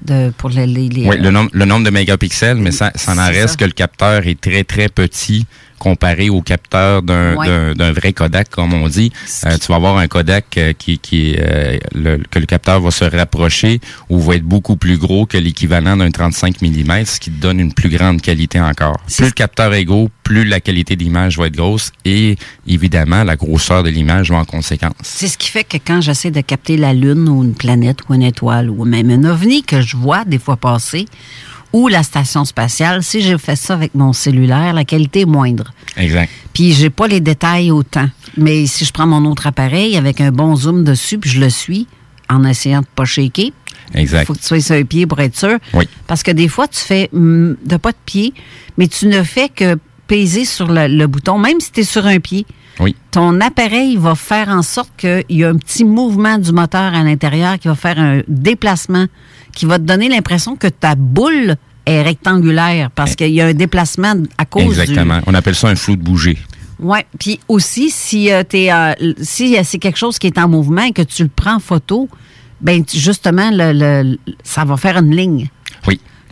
De, 0.04 0.32
pour 0.38 0.50
les, 0.50 0.66
les- 0.66 0.90
les- 0.90 1.08
Oui, 1.08 1.18
le 1.20 1.30
nombre, 1.30 1.52
le 1.54 1.66
nombre 1.66 1.86
de 1.86 1.92
mégapixels, 1.92 2.58
mais 2.58 2.72
ça, 2.72 2.92
ça 2.96 3.12
en 3.12 3.16
C'est 3.16 3.22
reste 3.32 3.50
ça. 3.50 3.56
que 3.58 3.66
le 3.66 3.72
capteur 3.72 4.26
est 4.26 4.40
très, 4.42 4.64
très 4.64 4.90
petit 4.90 5.46
comparé 5.82 6.30
au 6.30 6.42
capteur 6.44 7.02
d'un 7.02 7.36
Ouais. 7.36 7.92
vrai 7.92 8.14
Kodak, 8.14 8.50
comme 8.50 8.74
on 8.74 8.88
dit. 8.88 9.12
Euh, 9.46 9.58
tu 9.58 9.68
vas 9.68 9.78
avoir 9.78 9.98
un 9.98 10.08
Kodak 10.08 10.46
euh, 10.58 10.74
qui, 10.78 11.00
qui 11.00 11.36
euh, 11.40 11.78
le, 11.96 12.18
que 12.30 12.38
le 12.38 12.46
capteur 12.46 12.80
va 12.80 12.92
se 12.92 13.04
rapprocher 13.06 13.80
ou 14.10 14.20
va 14.20 14.36
être 14.36 14.44
beaucoup 14.44 14.76
plus 14.76 15.00
gros 15.00 15.26
que 15.26 15.38
l'équivalent 15.38 15.98
d'un 15.98 16.12
35 16.12 16.62
mm, 16.62 17.06
ce 17.06 17.20
qui 17.20 17.32
te 17.32 17.42
donne 17.42 17.60
une 17.60 17.74
plus 17.74 17.90
grande 17.90 18.22
qualité 18.22 18.62
encore. 18.62 18.98
Plus 19.08 19.26
le 19.26 19.32
capteur 19.32 19.74
est 19.74 19.86
gros, 19.86 20.10
plus 20.24 20.46
la 20.46 20.60
qualité 20.60 20.96
de 20.96 21.04
l'image 21.04 21.40
va 21.40 21.48
être 21.48 21.56
grosse 21.56 21.92
et 22.06 22.38
évidemment 22.68 23.24
la 23.24 23.36
grosseur 23.36 23.82
de 23.82 23.90
l'image 23.90 24.30
va 24.30 24.38
en 24.38 24.46
conséquence. 24.46 24.94
C'est 25.02 25.28
ce 25.30 25.38
qui 25.38 25.50
fait 25.50 25.64
que 25.64 25.78
quand 25.78 26.00
j'essaie 26.02 26.32
de 26.32 26.42
capter 26.42 26.78
la 26.78 26.94
Lune 26.94 27.28
ou 27.28 27.44
une 27.44 27.56
planète 27.56 28.00
ou 28.08 28.14
une 28.14 28.22
étoile 28.22 28.70
ou 28.70 28.86
même 28.86 29.10
un 29.10 29.24
ovni 29.24 29.64
que 29.64 29.82
je 29.82 29.98
vois 29.98 30.26
des 30.26 30.38
fois 30.38 30.58
passer, 30.58 31.06
ou 31.74 31.88
la 31.88 32.04
station 32.04 32.44
spatiale, 32.46 33.02
si 33.04 33.22
je 33.22 33.38
fais 33.38 33.56
ça 33.56 33.74
avec 33.74 33.96
mon 33.96 34.14
cellulaire, 34.14 34.74
la 34.74 34.84
qualité 34.86 35.22
est 35.22 35.26
moindre. 35.26 35.72
Exact. 35.98 36.30
Puis 36.54 36.74
j'ai 36.74 36.90
pas 36.90 37.08
les 37.08 37.22
détails 37.22 37.72
autant. 37.72 38.08
Mais 38.38 38.66
si 38.66 38.86
je 38.86 38.92
prends 38.92 39.08
mon 39.08 39.24
autre 39.30 39.48
appareil 39.48 39.96
avec 39.98 40.20
un 40.22 40.32
bon 40.32 40.56
zoom 40.56 40.84
dessus, 40.84 41.18
puis 41.18 41.30
je 41.30 41.40
le 41.40 41.50
suis 41.50 41.88
en 42.30 42.44
essayant 42.44 42.82
de 42.82 42.88
pas 42.96 43.06
shaker, 43.06 43.52
il 43.94 44.00
Exact. 44.00 44.26
faut 44.26 44.34
que 44.34 44.40
tu 44.40 44.46
sois 44.46 44.62
sur 44.62 44.76
un 44.76 44.84
pied 44.84 45.06
pour 45.06 45.20
être 45.20 45.38
sûr. 45.38 45.58
Oui. 45.74 45.88
Parce 46.08 46.24
que 46.24 46.32
des 46.32 46.48
fois, 46.48 46.68
tu 46.68 46.80
fais 46.80 47.10
hum, 47.14 47.58
de 47.66 47.78
pas 47.78 47.92
de 47.92 47.98
pied, 48.06 48.34
mais 48.78 48.88
tu 48.88 49.08
ne 49.08 49.22
fais 49.24 49.50
que 49.50 49.78
peser 50.08 50.46
sur 50.46 50.68
le, 50.68 50.88
le 50.88 51.08
bouton, 51.08 51.38
même 51.38 51.60
si 51.60 51.72
tu 51.72 51.82
es 51.82 51.84
sur 51.84 52.06
un 52.06 52.20
pied. 52.20 52.46
Oui. 52.80 52.96
Ton 53.12 53.40
appareil 53.42 53.98
va 53.98 54.16
faire 54.16 54.48
en 54.50 54.62
sorte 54.62 54.92
qu'il 54.98 55.24
y 55.30 55.44
a 55.44 55.50
un 55.50 55.58
petit 55.58 55.84
mouvement 55.84 56.38
du 56.38 56.52
moteur 56.54 56.94
à 56.94 57.04
l'intérieur 57.04 57.60
qui 57.60 57.68
va 57.68 57.76
faire 57.76 58.00
un 58.00 58.22
déplacement, 58.28 59.06
qui 59.54 59.66
va 59.66 59.78
te 59.80 59.84
donner 59.84 60.10
l'impression 60.10 60.56
que 60.56 60.68
ta 60.68 60.96
boule 60.96 61.56
est 61.86 62.02
rectangulaire 62.04 62.92
parce 62.92 63.16
qu'il 63.16 63.32
y 63.32 63.42
a 63.42 63.48
un 63.48 63.54
déplacement 63.54 64.14
à 64.38 64.46
cause 64.46 64.64
du... 64.76 64.82
Exactement. 64.82 65.20
On 65.28 65.34
appelle 65.34 65.56
ça 65.56 65.68
un 65.70 65.76
flou 65.76 65.96
de 65.96 66.04
bouger. 66.04 66.38
Oui, 66.80 67.00
puis 67.20 67.40
aussi, 67.48 67.90
si, 67.92 68.32
euh, 68.32 68.44
t'es, 68.44 68.72
euh, 68.72 68.94
si 69.22 69.56
euh, 69.58 69.62
c'est 69.64 69.78
quelque 69.78 69.98
chose 69.98 70.18
qui 70.18 70.28
est 70.28 70.38
en 70.40 70.48
mouvement 70.48 70.82
et 70.84 70.92
que 70.94 71.02
tu 71.04 71.24
le 71.24 71.30
prends 71.36 71.56
en 71.56 71.60
photo, 71.60 72.10
ben 72.60 72.84
justement, 72.92 73.50
le, 73.52 73.72
le- 73.74 74.18
ça 74.44 74.66
va 74.66 74.78
faire 74.78 74.98
une 74.98 75.16
ligne. 75.16 75.50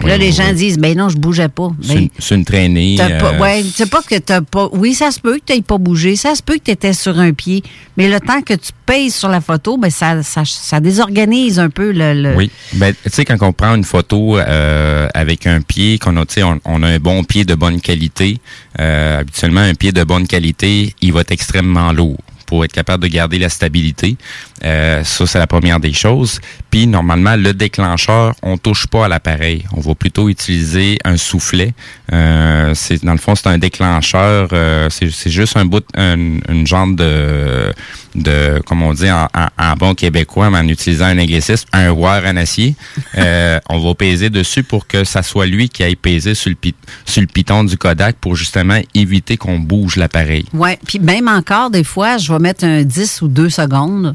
Oui. 0.02 0.10
Là, 0.10 0.16
Oui, 0.16 0.20
les 0.22 0.26
oui, 0.28 0.32
gens 0.32 0.48
oui. 0.50 0.56
disent, 0.56 0.78
ben 0.78 0.98
non, 0.98 1.10
je 1.10 1.18
bougeais 1.18 1.50
pas. 1.50 1.70
C'est 1.82 1.94
Ben, 1.96 2.02
une, 2.04 2.10
c'est 2.20 2.36
une 2.36 2.46
traînée. 2.46 2.98
Euh, 3.02 3.40
ouais, 3.40 3.64
c'est 3.76 3.90
pas 3.90 4.02
que 4.02 4.16
t'as 4.18 4.42
pas. 4.42 4.70
Oui, 4.72 4.94
ça 4.94 5.12
se 5.12 5.20
peut 5.20 5.36
que 5.38 5.44
t'aies 5.54 5.62
pas 5.62 5.78
bougé, 5.78 6.16
ça 6.16 6.36
se 6.36 6.42
peut 6.44 6.56
que 6.56 6.64
t'étais 6.64 6.94
sur 6.94 7.20
un 7.20 7.34
pied, 7.34 7.64
mais 7.98 8.08
le 8.10 8.20
temps 8.20 8.42
que 8.42 8.54
tu 8.54 8.72
pèses 8.86 9.14
sur 9.16 9.28
la 9.30 9.42
photo, 9.42 9.78
ben 9.78 9.90
ça, 9.90 10.24
ça, 10.24 10.44
ça 10.46 10.80
désorganise 10.80 11.60
un 11.60 11.70
peu 11.70 11.92
le. 11.92 12.14
le- 12.14 12.36
Oui. 12.36 12.50
Ben, 12.74 12.94
tu 13.04 13.10
sais, 13.10 13.26
quand 13.26 13.38
on 13.42 13.52
prend 13.54 13.76
une 13.76 13.84
photo 13.84 14.38
euh, 14.38 15.08
avec 15.14 15.46
un 15.48 15.62
pied, 15.62 16.00
qu'on 16.00 16.16
a, 16.18 16.26
tu 16.26 16.42
on, 16.44 16.60
on 16.66 16.82
a 16.84 16.88
un 16.88 17.00
bon 17.00 17.24
pied 17.24 17.44
de 17.44 17.56
bonne 17.56 17.82
qualité, 17.82 18.38
euh, 18.80 19.20
habituellement, 19.20 19.62
un 19.62 19.74
pied 19.74 19.92
de 19.92 20.04
bonne 20.04 20.28
qualité, 20.28 20.94
il 21.02 21.12
va 21.14 21.22
être 21.22 21.32
extrêmement 21.32 21.92
lourd 21.92 22.18
pour 22.50 22.66
être 22.66 22.74
capable 22.74 23.04
de 23.04 23.10
garder 23.10 23.38
la 23.38 23.48
stabilité. 23.48 24.18
Euh, 24.66 25.04
ça, 25.04 25.28
c'est 25.28 25.38
la 25.38 25.46
première 25.46 25.80
des 25.80 25.94
choses. 25.94 26.42
Puis, 26.72 26.88
normalement, 26.88 27.36
le 27.36 27.54
déclencheur, 27.54 28.34
on 28.42 28.58
touche 28.58 28.88
pas 28.88 29.06
à 29.06 29.08
l'appareil. 29.08 29.66
On 29.72 29.82
va 29.82 29.94
plutôt 29.94 30.30
utiliser 30.30 30.98
un 31.06 31.18
soufflet. 31.18 31.74
Euh, 32.12 32.74
c'est 32.74 33.06
Dans 33.06 33.12
le 33.12 33.20
fond, 33.20 33.36
c'est 33.36 33.50
un 33.50 33.60
déclencheur. 33.60 34.50
euh, 34.54 34.90
c'est 34.90 35.30
juste 35.30 35.58
un 35.58 35.66
bout, 35.66 35.86
un, 35.94 36.18
une 36.50 36.66
genre 36.66 36.88
de, 36.88 37.72
de, 38.22 38.62
comme 38.66 38.82
on 38.84 38.94
dit 38.94 39.10
en, 39.10 39.28
en, 39.36 39.48
en 39.58 39.74
bon 39.76 39.94
québécois, 39.96 40.50
mais 40.50 40.60
en 40.60 40.68
utilisant 40.68 41.06
un 41.06 41.18
anglicisme, 41.20 41.68
un 41.74 41.90
wire 41.92 42.24
en 42.26 42.36
acier. 42.38 42.76
Euh, 43.18 43.60
on 43.70 43.80
va 43.80 43.96
peser 43.96 44.30
dessus 44.30 44.64
pour 44.64 44.88
que 44.88 45.04
ça 45.04 45.24
soit 45.24 45.46
lui 45.48 45.68
qui 45.68 45.84
aille 45.84 45.96
peser 45.96 46.36
sur 46.36 46.50
le, 46.50 46.56
pi- 46.56 46.76
sur 47.06 47.22
le 47.22 47.28
piton 47.28 47.64
du 47.64 47.76
Kodak 47.78 48.16
pour 48.22 48.36
justement 48.36 48.80
éviter 48.94 49.36
qu'on 49.36 49.60
bouge 49.60 49.96
l'appareil. 49.98 50.46
Ouais. 50.54 50.80
Puis 50.86 51.00
même 51.00 51.28
encore, 51.28 51.70
des 51.70 51.84
fois, 51.84 52.18
je 52.18 52.32
vais 52.32 52.40
mettre 52.40 52.64
un 52.66 52.84
10 52.84 53.24
ou 53.24 53.28
2 53.28 53.50
secondes 53.50 54.14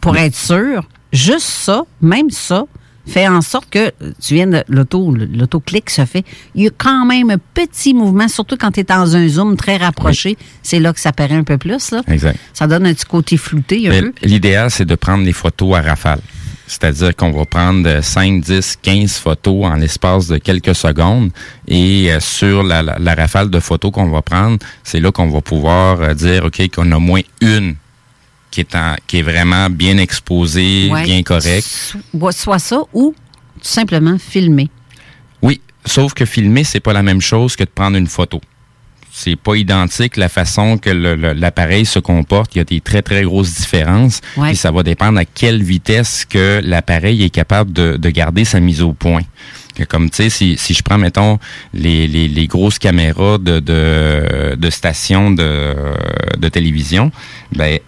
pour 0.00 0.16
être 0.16 0.34
sûr. 0.34 0.82
Juste 1.12 1.46
ça, 1.46 1.82
même 2.00 2.30
ça, 2.30 2.64
fait 3.06 3.26
en 3.28 3.40
sorte 3.42 3.68
que 3.70 3.90
tu 4.20 4.34
viens 4.34 4.46
de 4.46 4.62
l'auto, 4.68 5.14
l'autoclic 5.14 5.90
se 5.90 6.04
fait. 6.04 6.24
Il 6.54 6.64
y 6.64 6.66
a 6.68 6.70
quand 6.76 7.04
même 7.04 7.30
un 7.30 7.38
petit 7.54 7.94
mouvement, 7.94 8.28
surtout 8.28 8.56
quand 8.56 8.70
tu 8.72 8.80
es 8.80 8.84
dans 8.84 9.16
un 9.16 9.26
zoom 9.28 9.56
très 9.56 9.76
rapproché. 9.76 10.36
C'est 10.62 10.78
là 10.80 10.92
que 10.92 11.00
ça 11.00 11.12
paraît 11.12 11.34
un 11.34 11.44
peu 11.44 11.58
plus. 11.58 11.90
Là. 11.90 12.02
Exact. 12.08 12.38
Ça 12.52 12.66
donne 12.66 12.86
un 12.86 12.94
petit 12.94 13.04
côté 13.06 13.36
flouté 13.36 13.88
un 13.88 13.90
peu. 14.02 14.12
L'idéal, 14.22 14.70
c'est 14.70 14.84
de 14.84 14.94
prendre 14.94 15.24
des 15.24 15.32
photos 15.32 15.76
à 15.76 15.82
rafale. 15.82 16.20
C'est-à-dire 16.68 17.14
qu'on 17.14 17.32
va 17.32 17.44
prendre 17.44 18.00
5, 18.02 18.40
10, 18.40 18.78
15 18.80 19.12
photos 19.18 19.66
en 19.66 19.74
l'espace 19.74 20.28
de 20.28 20.38
quelques 20.38 20.74
secondes 20.74 21.30
et 21.68 22.10
euh, 22.10 22.18
sur 22.20 22.62
la, 22.62 22.82
la- 22.82 22.98
la 22.98 23.14
rafale 23.14 23.50
de 23.50 23.58
photos 23.60 23.90
qu'on 23.90 24.08
va 24.08 24.22
prendre, 24.22 24.58
c'est 24.82 25.00
là 25.00 25.10
qu'on 25.12 25.28
va 25.28 25.42
pouvoir 25.42 26.00
euh, 26.00 26.14
dire, 26.14 26.44
OK, 26.44 26.62
qu'on 26.74 26.90
a 26.92 26.98
moins 26.98 27.20
une 27.42 27.74
qui 28.52 28.60
est, 28.60 28.74
en- 28.76 28.94
qui 29.08 29.18
est 29.18 29.22
vraiment 29.22 29.68
bien 29.68 29.96
exposée, 29.98 30.88
Ouais. 30.92 31.02
bien 31.02 31.22
correcte. 31.24 31.66
So- 31.66 32.30
Soit 32.30 32.58
ça 32.60 32.82
ou 32.92 33.14
tout 33.54 33.60
simplement 33.62 34.16
filmer. 34.18 34.68
Oui, 35.42 35.60
sauf 35.84 36.14
que 36.14 36.24
filmer, 36.24 36.62
c'est 36.62 36.78
pas 36.80 36.92
la 36.92 37.02
même 37.02 37.20
chose 37.20 37.56
que 37.56 37.64
de 37.64 37.70
prendre 37.74 37.96
une 37.96 38.06
photo. 38.06 38.40
C'est 39.14 39.36
pas 39.36 39.56
identique 39.56 40.16
la 40.16 40.28
façon 40.30 40.78
que 40.78 40.88
l'appareil 40.88 41.84
se 41.84 41.98
comporte. 41.98 42.54
Il 42.54 42.58
y 42.58 42.60
a 42.62 42.64
des 42.64 42.80
très, 42.80 43.02
très 43.02 43.24
grosses 43.24 43.54
différences. 43.54 44.20
Ouais. 44.38 44.48
Puis 44.48 44.56
ça 44.56 44.70
va 44.70 44.82
dépendre 44.82 45.18
à 45.18 45.26
quelle 45.26 45.62
vitesse 45.62 46.24
que 46.24 46.60
l'appareil 46.64 47.22
est 47.22 47.28
capable 47.30 47.72
de, 47.74 47.96
de 47.98 48.10
garder 48.10 48.44
sa 48.46 48.58
mise 48.60 48.80
au 48.80 48.92
point. 48.94 49.20
Comme 49.88 50.08
tu 50.10 50.16
sais, 50.16 50.30
si, 50.30 50.56
si 50.58 50.72
je 50.74 50.82
prends, 50.82 50.98
mettons, 50.98 51.38
les, 51.74 52.06
les, 52.06 52.26
les 52.28 52.46
grosses 52.46 52.78
caméras 52.78 53.38
de, 53.38 53.58
de, 53.60 54.54
de 54.56 54.70
stations 54.70 55.30
de, 55.30 55.74
de 56.38 56.48
télévision, 56.48 57.10
ben, 57.54 57.78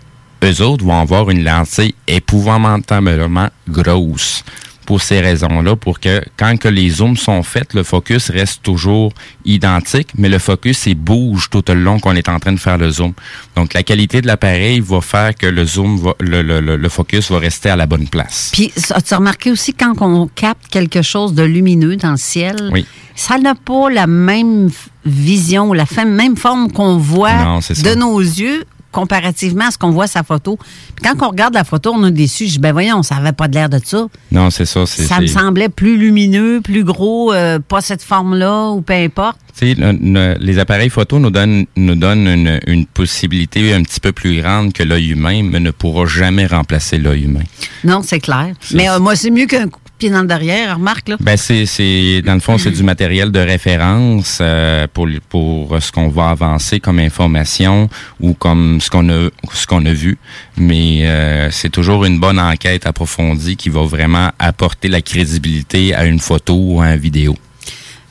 eux 0.44 0.60
autres 0.62 0.84
vont 0.84 1.00
avoir 1.00 1.30
une 1.30 1.42
lentille 1.44 1.94
épouvantablement 2.06 3.48
grosse 3.68 4.44
pour 4.86 5.00
ces 5.00 5.20
raisons-là, 5.20 5.76
pour 5.76 5.98
que 5.98 6.20
quand 6.36 6.58
que 6.58 6.68
les 6.68 6.90
zooms 6.90 7.16
sont 7.16 7.42
faits, 7.42 7.72
le 7.72 7.82
focus 7.84 8.28
reste 8.30 8.62
toujours 8.62 9.12
identique, 9.46 10.08
mais 10.18 10.28
le 10.28 10.38
focus 10.38 10.84
il 10.84 10.94
bouge 10.94 11.48
tout 11.50 11.64
le 11.68 11.74
long 11.74 11.98
qu'on 11.98 12.14
est 12.14 12.28
en 12.28 12.38
train 12.38 12.52
de 12.52 12.58
faire 12.60 12.76
le 12.76 12.90
zoom. 12.90 13.14
Donc 13.56 13.72
la 13.72 13.82
qualité 13.82 14.20
de 14.20 14.26
l'appareil 14.26 14.80
va 14.80 15.00
faire 15.00 15.34
que 15.34 15.46
le 15.46 15.64
zoom, 15.64 15.96
va, 15.98 16.12
le, 16.20 16.42
le, 16.42 16.60
le, 16.60 16.76
le 16.76 16.88
focus 16.90 17.30
va 17.30 17.38
rester 17.38 17.70
à 17.70 17.76
la 17.76 17.86
bonne 17.86 18.08
place. 18.08 18.50
Puis, 18.52 18.72
as-tu 18.90 19.14
remarqué 19.14 19.50
aussi 19.50 19.72
quand 19.72 19.94
on 20.02 20.26
capte 20.26 20.68
quelque 20.68 21.00
chose 21.00 21.32
de 21.32 21.42
lumineux 21.44 21.96
dans 21.96 22.10
le 22.12 22.16
ciel, 22.18 22.68
Oui. 22.70 22.84
ça 23.16 23.38
n'a 23.38 23.54
pas 23.54 23.88
la 23.88 24.06
même 24.06 24.70
vision, 25.06 25.72
la 25.72 25.86
même 26.04 26.36
forme 26.36 26.70
qu'on 26.70 26.98
voit 26.98 27.42
Non, 27.42 27.60
de 27.60 27.94
nos 27.94 28.20
yeux 28.20 28.64
comparativement 28.94 29.66
à 29.66 29.70
ce 29.70 29.76
qu'on 29.78 29.90
voit 29.90 30.06
sa 30.06 30.22
photo. 30.22 30.56
Puis 30.96 31.04
quand 31.04 31.26
on 31.26 31.30
regarde 31.30 31.52
la 31.54 31.64
photo, 31.64 31.92
on 31.94 32.06
est 32.06 32.10
déçu. 32.10 32.46
Je 32.46 32.52
dis, 32.52 32.58
ben 32.58 32.72
voyons, 32.72 33.02
ça 33.02 33.16
avait 33.16 33.32
pas 33.32 33.48
de 33.48 33.54
l'air 33.54 33.68
de 33.68 33.78
ça. 33.84 34.06
Non, 34.32 34.48
c'est 34.50 34.64
ça. 34.64 34.86
c'est 34.86 35.02
Ça 35.04 35.20
me 35.20 35.26
semblait 35.26 35.68
plus 35.68 35.98
lumineux, 35.98 36.60
plus 36.62 36.84
gros, 36.84 37.32
euh, 37.34 37.58
pas 37.58 37.80
cette 37.82 38.02
forme-là, 38.02 38.70
ou 38.70 38.80
peu 38.80 38.94
importe. 38.94 39.38
Tu 39.58 39.68
sais, 39.68 39.74
le- 39.74 39.92
le- 40.00 40.36
les 40.40 40.58
appareils 40.58 40.90
photo 40.90 41.18
nous 41.18 41.30
donnent, 41.30 41.66
nous 41.76 41.94
donnent 41.94 42.26
une, 42.26 42.60
une 42.66 42.86
possibilité 42.86 43.72
un 43.74 43.82
petit 43.82 44.00
peu 44.00 44.12
plus 44.12 44.40
grande 44.40 44.72
que 44.72 44.82
l'œil 44.82 45.10
humain, 45.10 45.42
mais 45.44 45.60
ne 45.60 45.70
pourra 45.70 46.06
jamais 46.06 46.46
remplacer 46.46 46.98
l'œil 46.98 47.24
humain. 47.24 47.44
Non, 47.84 48.00
c'est 48.02 48.20
clair. 48.20 48.54
Mais 48.72 48.88
euh, 48.88 48.98
moi, 48.98 49.14
c'est 49.16 49.30
mieux 49.30 49.46
qu'un 49.46 49.68
coup 49.94 50.06
de 50.06 50.08
pied 50.08 50.10
dans 50.10 50.22
le 50.22 50.26
derrière, 50.26 50.76
remarque, 50.76 51.08
là. 51.08 51.16
Ben 51.20 51.36
c'est 51.36 51.66
c'est 51.66 52.22
dans 52.22 52.34
le 52.34 52.40
fond 52.40 52.58
c'est 52.58 52.70
du 52.70 52.82
matériel 52.82 53.30
de 53.30 53.38
référence 53.38 54.38
euh, 54.40 54.86
pour 54.92 55.08
pour 55.28 55.76
ce 55.80 55.92
qu'on 55.92 56.08
va 56.08 56.30
avancer 56.30 56.80
comme 56.80 56.98
information 56.98 57.88
ou 58.20 58.34
comme 58.34 58.80
ce 58.80 58.90
qu'on 58.90 59.08
a 59.08 59.30
ce 59.52 59.66
qu'on 59.66 59.84
a 59.86 59.92
vu, 59.92 60.18
mais 60.56 61.06
euh, 61.06 61.50
c'est 61.50 61.70
toujours 61.70 62.04
une 62.04 62.18
bonne 62.18 62.38
enquête 62.38 62.86
approfondie 62.86 63.56
qui 63.56 63.68
va 63.68 63.82
vraiment 63.82 64.30
apporter 64.38 64.88
la 64.88 65.00
crédibilité 65.00 65.94
à 65.94 66.04
une 66.04 66.20
photo 66.20 66.54
ou 66.54 66.80
à 66.80 66.94
une 66.94 67.00
vidéo. 67.00 67.36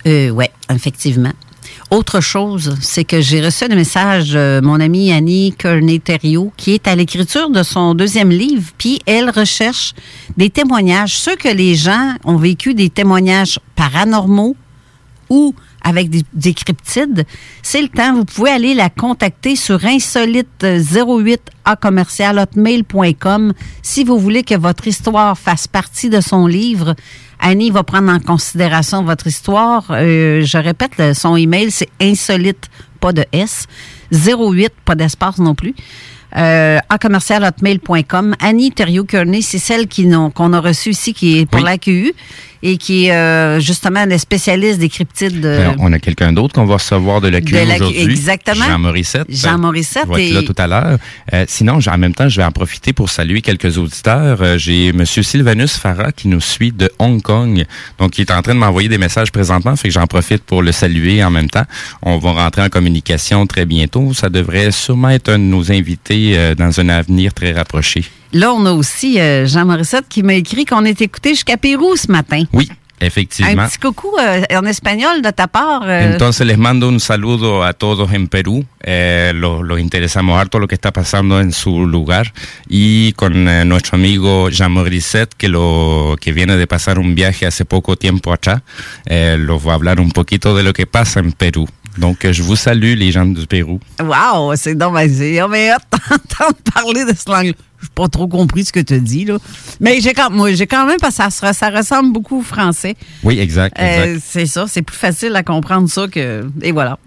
Euh, 0.05 0.29
oui, 0.29 0.45
effectivement. 0.69 1.33
Autre 1.91 2.21
chose, 2.21 2.75
c'est 2.81 3.03
que 3.03 3.21
j'ai 3.21 3.41
reçu 3.41 3.65
un 3.65 3.75
message 3.75 4.31
de 4.31 4.61
mon 4.63 4.79
amie 4.79 5.11
Annie 5.11 5.53
Kearney-Thériault, 5.57 6.51
qui 6.57 6.73
est 6.73 6.87
à 6.87 6.95
l'écriture 6.95 7.49
de 7.49 7.63
son 7.63 7.93
deuxième 7.93 8.29
livre, 8.29 8.71
puis 8.77 8.99
elle 9.05 9.29
recherche 9.29 9.93
des 10.37 10.49
témoignages, 10.49 11.17
ceux 11.17 11.35
que 11.35 11.49
les 11.49 11.75
gens 11.75 12.15
ont 12.23 12.37
vécu 12.37 12.73
des 12.73 12.89
témoignages 12.89 13.59
paranormaux 13.75 14.55
ou 15.29 15.53
avec 15.83 16.09
des, 16.09 16.23
des 16.33 16.53
cryptides. 16.53 17.25
C'est 17.61 17.81
le 17.81 17.89
temps, 17.89 18.13
vous 18.15 18.25
pouvez 18.25 18.51
aller 18.51 18.73
la 18.73 18.89
contacter 18.89 19.55
sur 19.55 19.79
insolite08 19.79 21.39
à 21.65 21.75
commercial 21.75 22.39
hotmail.com 22.39 23.53
si 23.81 24.03
vous 24.03 24.17
voulez 24.17 24.43
que 24.43 24.55
votre 24.55 24.87
histoire 24.87 25.37
fasse 25.37 25.67
partie 25.67 26.09
de 26.09 26.21
son 26.21 26.47
livre. 26.47 26.95
Annie 27.45 27.71
va 27.71 27.83
prendre 27.83 28.09
en 28.09 28.19
considération 28.19 29.03
votre 29.03 29.27
histoire. 29.27 29.83
Euh, 29.91 30.41
je 30.43 30.57
répète, 30.57 31.13
son 31.13 31.35
email, 31.35 31.71
c'est 31.71 31.89
insolite, 32.01 32.69
pas 33.01 33.11
de 33.11 33.25
S, 33.33 33.67
08, 34.13 34.71
pas 34.85 34.95
d'espace 34.95 35.39
non 35.39 35.53
plus. 35.53 35.75
Euh, 36.35 36.79
à 36.89 36.97
commercialhotmail.com. 36.97 38.35
Annie 38.39 38.71
Thériault-Kearney, 38.71 39.41
c'est 39.41 39.59
celle 39.59 39.87
qui 39.87 40.07
qu'on 40.33 40.53
a 40.53 40.59
reçue 40.59 40.89
ici, 40.91 41.13
qui 41.13 41.39
est 41.39 41.45
pour 41.45 41.59
Oui. 41.61 41.65
l'AQU 41.65 42.13
et 42.65 42.77
qui 42.77 43.07
est 43.07 43.11
euh, 43.11 43.59
justement 43.59 44.05
le 44.05 44.17
spécialiste 44.17 44.79
des 44.79 44.87
cryptides. 44.87 45.41
de- 45.41 45.57
Ben, 45.57 45.75
on 45.79 45.91
a 45.91 45.99
quelqu'un 45.99 46.31
d'autre 46.31 46.53
qu'on 46.55 46.65
va 46.65 46.75
recevoir 46.75 47.19
de 47.19 47.27
la 47.27 47.41
De 47.41 47.51
la- 47.53 47.75
aujourd'hui. 47.75 48.01
exactement. 48.03 48.65
Jean 48.65 48.79
Morissette. 48.79 49.25
Jean 49.29 49.57
Morissette 49.57 50.07
va 50.07 50.21
être 50.21 50.29
et- 50.29 50.33
là 50.33 50.43
tout 50.43 50.55
à 50.57 50.67
l'heure. 50.67 50.97
Euh, 51.33 51.43
sinon, 51.49 51.79
en 51.85 51.97
même 51.97 52.13
temps, 52.15 52.29
je 52.29 52.37
vais 52.37 52.45
en 52.45 52.51
profiter 52.51 52.93
pour 52.93 53.09
saluer 53.09 53.41
quelques 53.41 53.77
auditeurs. 53.77 54.41
Euh, 54.41 54.57
J'ai 54.57 54.93
Monsieur 54.93 55.23
Sylvanus 55.23 55.73
Farah 55.77 56.13
qui 56.13 56.29
nous 56.29 56.39
suit 56.39 56.71
de 56.71 56.89
Hong 56.99 57.21
Kong. 57.21 57.65
Donc, 57.99 58.17
il 58.17 58.21
est 58.21 58.31
en 58.31 58.41
train 58.41 58.53
de 58.53 58.59
m'envoyer 58.59 58.87
des 58.87 58.97
messages 58.97 59.31
présentement, 59.31 59.75
fait 59.75 59.89
que 59.89 59.93
j'en 59.93 60.07
profite 60.07 60.43
pour 60.43 60.61
le 60.63 60.71
saluer 60.71 61.21
en 61.23 61.31
même 61.31 61.49
temps. 61.49 61.65
On 62.01 62.17
va 62.17 62.31
rentrer 62.31 62.61
en 62.61 62.69
communication 62.69 63.45
très 63.45 63.65
bientôt. 63.65 64.13
Ça 64.13 64.29
devrait 64.29 64.71
sûrement 64.71 65.09
être 65.09 65.27
un 65.29 65.37
de 65.39 65.43
nos 65.43 65.69
invités 65.71 66.22
euh, 66.35 66.55
dans 66.55 66.79
un 66.79 66.89
avenir 66.89 67.33
très 67.33 67.51
rapproché. 67.53 68.05
Là, 68.31 68.51
on 68.53 68.65
a 68.65 68.71
aussi 68.71 69.19
euh, 69.19 69.45
Jean 69.45 69.65
Morissette 69.65 70.05
qui 70.09 70.23
m'a 70.23 70.33
écrit 70.33 70.65
qu'on 70.65 70.85
est 70.85 71.01
écouté 71.01 71.29
jusqu'à 71.29 71.57
Pérou 71.57 71.95
ce 71.95 72.11
matin. 72.11 72.43
Oui, 72.51 72.67
Un 73.01 73.05
effectivement. 73.05 73.67
petit 73.67 73.77
coucou 73.79 74.09
euh, 74.19 74.41
en 74.55 74.65
espagnol 74.65 75.21
de 75.21 75.29
ta 75.29 75.47
part. 75.47 75.83
euh, 75.85 76.13
Entonces 76.13 76.45
les 76.47 76.57
mando 76.57 76.89
un 76.89 76.99
saludo 76.99 77.61
a 77.63 77.73
todos 77.73 78.11
en 78.11 78.25
Perú. 78.27 78.65
Eh, 78.85 79.31
los, 79.35 79.61
los 79.63 79.79
interesamos 79.79 80.39
harto 80.39 80.57
lo 80.57 80.67
que 80.67 80.75
está 80.75 80.91
pasando 80.91 81.39
en 81.39 81.51
su 81.51 81.85
lugar 81.85 82.33
y 82.67 83.11
con 83.13 83.47
eh, 83.47 83.65
nuestro 83.65 83.97
amigo 83.97 84.49
Jean 84.49 84.71
Morissette 84.71 85.35
que 85.37 85.47
lo 85.47 86.15
que 86.19 86.31
viene 86.31 86.55
de 86.57 86.65
pasar 86.65 86.97
un 86.99 87.13
viaje 87.15 87.45
hace 87.45 87.65
poco 87.65 87.95
tiempo 87.97 88.33
atrás. 88.33 88.61
Eh, 89.05 89.35
los 89.39 89.61
va 89.65 89.73
a 89.73 89.75
hablar 89.75 89.99
un 89.99 90.11
poquito 90.11 90.55
de 90.55 90.63
lo 90.63 90.73
que 90.73 90.87
pasa 90.87 91.19
en 91.19 91.33
Perú. 91.33 91.67
Donc 91.97 92.25
euh, 92.25 92.33
je 92.33 92.43
vous 92.43 92.55
salue 92.55 92.95
les 92.95 93.11
gens 93.11 93.25
du 93.25 93.45
Pérou. 93.47 93.79
Wow, 94.01 94.55
c'est 94.55 94.75
oh, 94.83 94.91
mais 94.91 95.69
hâte 95.69 95.85
d'entendre 96.09 96.57
parler 96.73 97.05
de 97.05 97.13
ce 97.15 97.29
langue. 97.29 97.53
J'ai 97.83 97.89
pas 97.93 98.07
trop 98.07 98.27
compris 98.27 98.63
ce 98.63 98.71
que 98.71 98.79
tu 98.79 98.99
dit, 99.01 99.25
là. 99.25 99.37
Mais 99.81 99.99
j'ai 99.99 100.13
quand, 100.13 100.29
moi, 100.29 100.53
j'ai 100.53 100.67
quand 100.67 100.85
même, 100.85 100.99
parce 101.01 101.17
que 101.17 101.23
ça, 101.29 101.51
ça 101.51 101.69
ressemble 101.69 102.13
beaucoup 102.13 102.39
au 102.39 102.41
français. 102.41 102.95
Oui, 103.23 103.39
exact. 103.39 103.77
exact. 103.77 104.07
Euh, 104.07 104.19
c'est 104.25 104.45
ça, 104.45 104.65
c'est 104.67 104.81
plus 104.83 104.95
facile 104.95 105.35
à 105.35 105.43
comprendre 105.43 105.89
ça 105.89 106.07
que. 106.07 106.47
Et 106.61 106.71
voilà. 106.71 106.97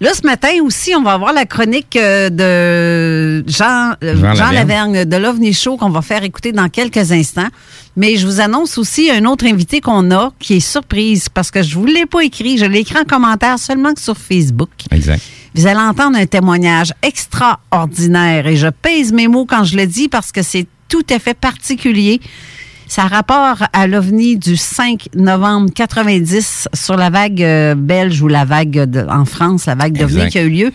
Là, 0.00 0.10
ce 0.12 0.26
matin 0.26 0.48
aussi, 0.64 0.92
on 0.96 1.02
va 1.02 1.12
avoir 1.12 1.32
la 1.32 1.46
chronique 1.46 1.96
euh, 1.96 2.30
de 2.30 3.48
Jean, 3.48 3.92
euh, 4.02 4.16
Jean 4.16 4.34
Jean, 4.34 4.50
Lavergne. 4.50 4.92
Lavergne 4.92 5.04
de 5.04 5.16
l'OVNI 5.16 5.54
Show 5.54 5.76
qu'on 5.76 5.90
va 5.90 6.02
faire 6.02 6.24
écouter 6.24 6.50
dans 6.50 6.68
quelques 6.68 7.12
instants. 7.12 7.48
Mais 7.96 8.16
je 8.16 8.26
vous 8.26 8.40
annonce 8.40 8.76
aussi 8.78 9.10
un 9.10 9.24
autre 9.24 9.46
invité 9.46 9.80
qu'on 9.80 10.10
a 10.10 10.32
qui 10.40 10.54
est 10.54 10.60
surprise 10.60 11.28
parce 11.28 11.50
que 11.52 11.62
je 11.62 11.74
vous 11.78 11.86
l'ai 11.86 12.06
pas 12.06 12.22
écrit. 12.24 12.58
Je 12.58 12.64
l'ai 12.64 12.80
écrit 12.80 12.98
en 12.98 13.04
commentaire 13.04 13.58
seulement 13.58 13.94
que 13.94 14.00
sur 14.00 14.16
Facebook. 14.16 14.70
Exact. 14.90 15.22
Vous 15.54 15.66
allez 15.68 15.78
entendre 15.78 16.18
un 16.18 16.26
témoignage 16.26 16.92
extraordinaire 17.02 18.46
et 18.46 18.56
je 18.56 18.66
pèse 18.68 19.12
mes 19.12 19.28
mots 19.28 19.46
quand 19.46 19.64
je 19.64 19.76
le 19.76 19.86
dis 19.86 20.08
parce 20.08 20.32
que 20.32 20.42
c'est 20.42 20.66
tout 20.88 21.04
à 21.10 21.18
fait 21.18 21.34
particulier. 21.34 22.20
Ça 22.86 23.04
a 23.04 23.06
rapport 23.08 23.62
à 23.72 23.86
l'OVNI 23.86 24.36
du 24.36 24.56
5 24.56 25.08
novembre 25.14 25.70
90 25.74 26.68
sur 26.74 26.96
la 26.96 27.10
vague 27.10 27.42
euh, 27.42 27.74
belge 27.74 28.20
ou 28.20 28.28
la 28.28 28.44
vague 28.44 28.90
de- 28.90 29.06
en 29.08 29.24
France, 29.24 29.66
la 29.66 29.74
vague 29.74 29.96
d'OVNI 29.96 30.28
qui 30.30 30.38
a 30.38 30.42
eu 30.42 30.50
lieu. 30.50 30.72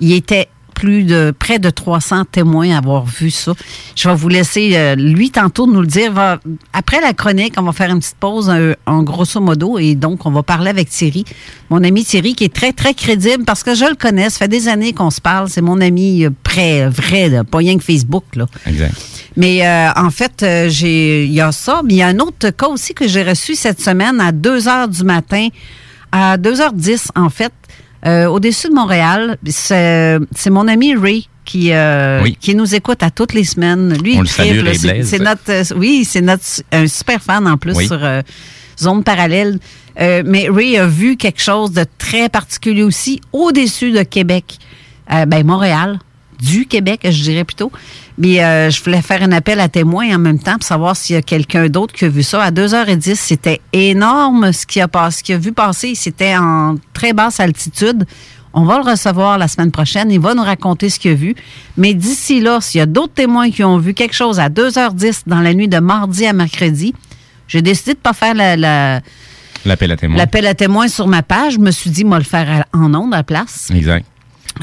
Il 0.00 0.12
était 0.12 0.48
plus 0.82 1.04
de 1.04 1.32
près 1.38 1.60
de 1.60 1.70
300 1.70 2.24
témoins 2.32 2.74
à 2.74 2.78
avoir 2.78 3.04
vu 3.06 3.30
ça. 3.30 3.52
Je 3.94 4.08
vais 4.08 4.16
vous 4.16 4.28
laisser 4.28 4.72
euh, 4.74 4.96
lui 4.96 5.30
tantôt 5.30 5.68
nous 5.68 5.80
le 5.80 5.86
dire. 5.86 6.12
Va- 6.12 6.40
après 6.72 7.00
la 7.00 7.12
chronique, 7.12 7.54
on 7.56 7.62
va 7.62 7.70
faire 7.70 7.90
une 7.90 8.00
petite 8.00 8.16
pause 8.18 8.52
en 8.86 9.02
grosso 9.04 9.40
modo 9.40 9.78
et 9.78 9.94
donc 9.94 10.26
on 10.26 10.32
va 10.32 10.42
parler 10.42 10.70
avec 10.70 10.88
Thierry, 10.90 11.24
mon 11.70 11.84
ami 11.84 12.04
Thierry 12.04 12.34
qui 12.34 12.42
est 12.42 12.52
très 12.52 12.72
très 12.72 12.94
crédible 12.94 13.44
parce 13.44 13.62
que 13.62 13.76
je 13.76 13.84
le 13.84 13.94
connais. 13.94 14.28
Ça 14.28 14.38
fait 14.38 14.48
des 14.48 14.66
années 14.66 14.92
qu'on 14.92 15.10
se 15.10 15.20
parle. 15.20 15.48
C'est 15.48 15.60
mon 15.62 15.80
ami 15.80 16.24
euh, 16.24 16.30
prêt, 16.42 16.88
vrai, 16.88 17.28
là, 17.28 17.44
pas 17.44 17.58
rien 17.58 17.78
que 17.78 17.84
Facebook 17.84 18.24
là. 18.34 18.46
Exact. 18.66 18.94
Mais 19.36 19.64
euh, 19.64 19.90
en 19.94 20.10
fait, 20.10 20.44
j'ai 20.68 21.24
il 21.26 21.32
y 21.32 21.40
a 21.40 21.52
ça, 21.52 21.82
mais 21.84 21.94
il 21.94 21.98
y 21.98 22.02
a 22.02 22.08
un 22.08 22.18
autre 22.18 22.50
cas 22.50 22.66
aussi 22.66 22.92
que 22.92 23.06
j'ai 23.06 23.22
reçu 23.22 23.54
cette 23.54 23.80
semaine 23.80 24.20
à 24.20 24.32
2 24.32 24.66
heures 24.66 24.88
du 24.88 25.04
matin, 25.04 25.46
à 26.10 26.36
2h10 26.38 27.06
en 27.14 27.30
fait, 27.30 27.52
euh, 28.06 28.26
au-dessus 28.26 28.68
de 28.68 28.74
Montréal. 28.74 29.36
C'est 29.46 30.50
mon 30.50 30.68
ami 30.68 30.94
Ray 30.96 31.28
qui, 31.44 31.72
euh, 31.72 32.20
Oui. 32.22 32.36
qui 32.40 32.54
nous 32.54 32.74
écoute 32.74 33.02
à 33.02 33.10
toutes 33.10 33.34
les 33.34 33.44
semaines. 33.44 33.94
Lui, 34.02 34.16
On 34.18 34.22
il 34.44 34.62
le 34.62 34.74
c'est- 35.04 35.18
notre, 35.18 35.50
euh, 35.50 35.64
oui, 35.76 36.04
c'est 36.04 36.20
notre 36.20 36.44
un 36.72 36.86
super 36.86 37.20
fan 37.22 37.46
en 37.48 37.56
plus 37.56 37.74
Oui. 37.76 37.86
sur 37.86 37.98
euh, 38.02 38.22
Zone 38.78 39.02
Parallèle. 39.02 39.58
Euh, 40.00 40.22
mais 40.24 40.48
Ray 40.48 40.78
a 40.78 40.86
vu 40.86 41.16
quelque 41.16 41.40
chose 41.42 41.72
de 41.72 41.84
très 41.98 42.28
particulier 42.28 42.82
aussi 42.82 43.20
au-dessus 43.32 43.92
de 43.92 44.02
Québec. 44.02 44.56
Euh, 45.12 45.26
ben, 45.26 45.44
Montréal, 45.44 45.98
du 46.42 46.66
Québec, 46.66 47.00
je 47.04 47.22
dirais 47.22 47.44
plutôt. 47.44 47.70
Mais 48.18 48.44
euh, 48.44 48.68
je 48.70 48.82
voulais 48.82 49.00
faire 49.00 49.22
un 49.22 49.32
appel 49.32 49.58
à 49.60 49.68
témoins 49.68 50.14
en 50.14 50.18
même 50.18 50.38
temps 50.38 50.54
pour 50.58 50.64
savoir 50.64 50.96
s'il 50.96 51.14
y 51.14 51.18
a 51.18 51.22
quelqu'un 51.22 51.68
d'autre 51.68 51.94
qui 51.94 52.04
a 52.04 52.08
vu 52.08 52.22
ça. 52.22 52.42
À 52.42 52.50
2h10, 52.50 53.14
c'était 53.14 53.60
énorme 53.72 54.52
ce 54.52 54.66
qu'il 54.66 54.82
a, 54.82 54.88
pas- 54.88 55.10
ce 55.10 55.22
qu'il 55.22 55.34
a 55.34 55.38
vu 55.38 55.52
passer. 55.52 55.94
C'était 55.94 56.36
en 56.36 56.76
très 56.92 57.12
basse 57.12 57.40
altitude. 57.40 58.04
On 58.54 58.64
va 58.64 58.76
le 58.76 58.82
recevoir 58.90 59.38
la 59.38 59.48
semaine 59.48 59.70
prochaine. 59.70 60.10
Il 60.10 60.20
va 60.20 60.34
nous 60.34 60.42
raconter 60.42 60.90
ce 60.90 60.98
qu'il 60.98 61.12
a 61.12 61.14
vu. 61.14 61.34
Mais 61.78 61.94
d'ici 61.94 62.40
là, 62.40 62.60
s'il 62.60 62.80
y 62.80 62.82
a 62.82 62.86
d'autres 62.86 63.14
témoins 63.14 63.50
qui 63.50 63.64
ont 63.64 63.78
vu 63.78 63.94
quelque 63.94 64.14
chose 64.14 64.38
à 64.38 64.50
2h10 64.50 65.22
dans 65.26 65.40
la 65.40 65.54
nuit 65.54 65.68
de 65.68 65.78
mardi 65.78 66.26
à 66.26 66.34
mercredi, 66.34 66.92
j'ai 67.48 67.62
décidé 67.62 67.94
de 67.94 67.98
pas 67.98 68.12
faire 68.12 68.34
la- 68.34 68.56
la, 68.56 69.00
L'appel 69.64 69.90
à 69.92 69.96
témoins. 69.96 70.18
l'appel 70.18 70.46
à 70.46 70.54
témoins 70.54 70.88
sur 70.88 71.06
ma 71.06 71.22
page. 71.22 71.54
Je 71.54 71.58
me 71.60 71.70
suis 71.70 71.88
dit, 71.88 72.04
moi, 72.04 72.18
le 72.18 72.24
faire 72.24 72.64
en 72.74 72.92
ondes 72.94 73.14
à 73.14 73.18
la 73.18 73.22
place. 73.22 73.70
Exact. 73.74 74.04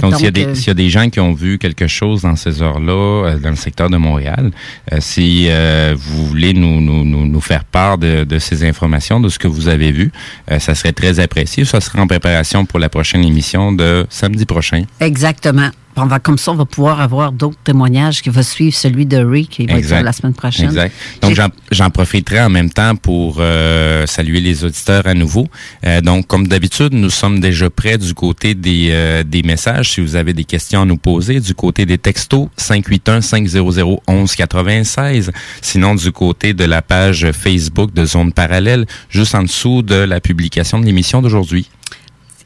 Donc, 0.02 0.16
s'il 0.16 0.26
y, 0.26 0.28
a 0.28 0.32
Donc, 0.32 0.54
des- 0.54 0.60
euh, 0.60 0.64
y 0.68 0.70
a 0.70 0.74
des 0.74 0.90
gens 0.90 1.10
qui 1.10 1.20
ont 1.20 1.34
vu 1.34 1.58
quelque 1.58 1.88
chose 1.88 2.22
dans 2.24 2.36
ces 2.36 2.62
heures-là, 2.62 2.92
euh, 3.28 3.40
dans 3.40 3.50
le 3.50 3.56
secteur 3.56 3.90
de 3.90 3.98
Montréal, 3.98 4.52
euh, 4.94 4.98
si 5.00 5.46
euh, 5.50 5.96
vous 5.98 6.26
voulez 6.28 6.54
nous, 6.54 6.82
nous, 6.82 7.04
nous, 7.04 7.26
nous 7.28 7.42
faire 7.42 7.64
part 7.64 7.98
de, 7.98 8.24
de 8.24 8.40
ces 8.40 8.64
informations, 8.68 9.20
de 9.20 9.30
ce 9.30 9.40
que 9.40 9.48
vous 9.48 9.68
avez 9.68 9.92
vu, 9.92 10.12
euh, 10.52 10.60
ça 10.60 10.76
serait 10.76 10.94
très 10.94 11.20
apprécié. 11.20 11.66
Ça 11.66 11.82
sera 11.82 12.02
en 12.02 12.08
préparation 12.08 12.66
pour 12.66 12.80
la 12.80 12.90
prochaine 12.90 13.24
émission 13.24 13.72
de 13.72 14.06
samedi 14.10 14.46
prochain. 14.46 14.84
Exactement. 15.00 15.70
On 16.02 16.08
va, 16.08 16.20
comme 16.20 16.38
ça, 16.38 16.52
on 16.52 16.56
va 16.56 16.66
pouvoir 16.66 17.02
avoir 17.02 17.32
d'autres 17.32 17.58
témoignages 17.64 18.22
qui 18.22 18.30
vont 18.30 18.44
suivre 18.44 18.76
celui 18.76 19.06
de 19.06 19.18
Rick 19.18 19.50
qui 19.50 19.66
va 19.66 19.74
être 19.74 19.80
Exact. 19.80 19.96
là 19.98 20.04
la 20.04 20.14
semaine 20.14 20.34
prochaine. 20.34 20.66
Exact. 20.66 20.94
Donc, 21.22 21.38
j'en 21.72 21.90
profiterai 21.90 22.42
en 22.42 22.50
même 22.50 22.70
temps 22.70 22.96
pour 22.96 23.38
euh, 23.40 24.06
saluer 24.06 24.42
les 24.42 24.64
auditeurs 24.64 25.08
à 25.08 25.14
nouveau. 25.14 25.48
Euh, 25.86 26.02
donc, 26.02 26.28
comme 26.28 26.48
d'habitude, 26.48 26.94
nous 26.94 27.10
sommes 27.10 27.40
déjà 27.40 27.70
prêts 27.70 27.98
du 27.98 28.14
côté 28.14 28.54
des, 28.56 28.90
euh, 28.92 29.24
des 29.24 29.44
messages. 29.44 29.94
Si 29.94 30.02
vous 30.02 30.16
avez 30.16 30.34
des 30.34 30.44
questions 30.46 30.82
à 30.82 30.86
nous 30.86 30.98
poser, 30.98 31.40
du 31.40 31.54
côté 31.54 31.86
des 31.86 31.98
textos, 31.98 32.48
581-500-1196. 32.58 35.32
Sinon, 35.62 35.96
du 35.96 36.12
côté 36.12 36.54
de 36.54 36.66
la 36.66 36.82
page 36.82 37.32
Facebook 37.32 37.94
de 37.94 38.06
Zone 38.06 38.34
Parallèle, 38.34 38.86
juste 39.10 39.36
en 39.36 39.44
dessous 39.44 39.82
de 39.82 39.96
la 39.96 40.20
publication 40.20 40.80
de 40.80 40.86
l'émission 40.86 41.22
d'aujourd'hui. 41.22 41.70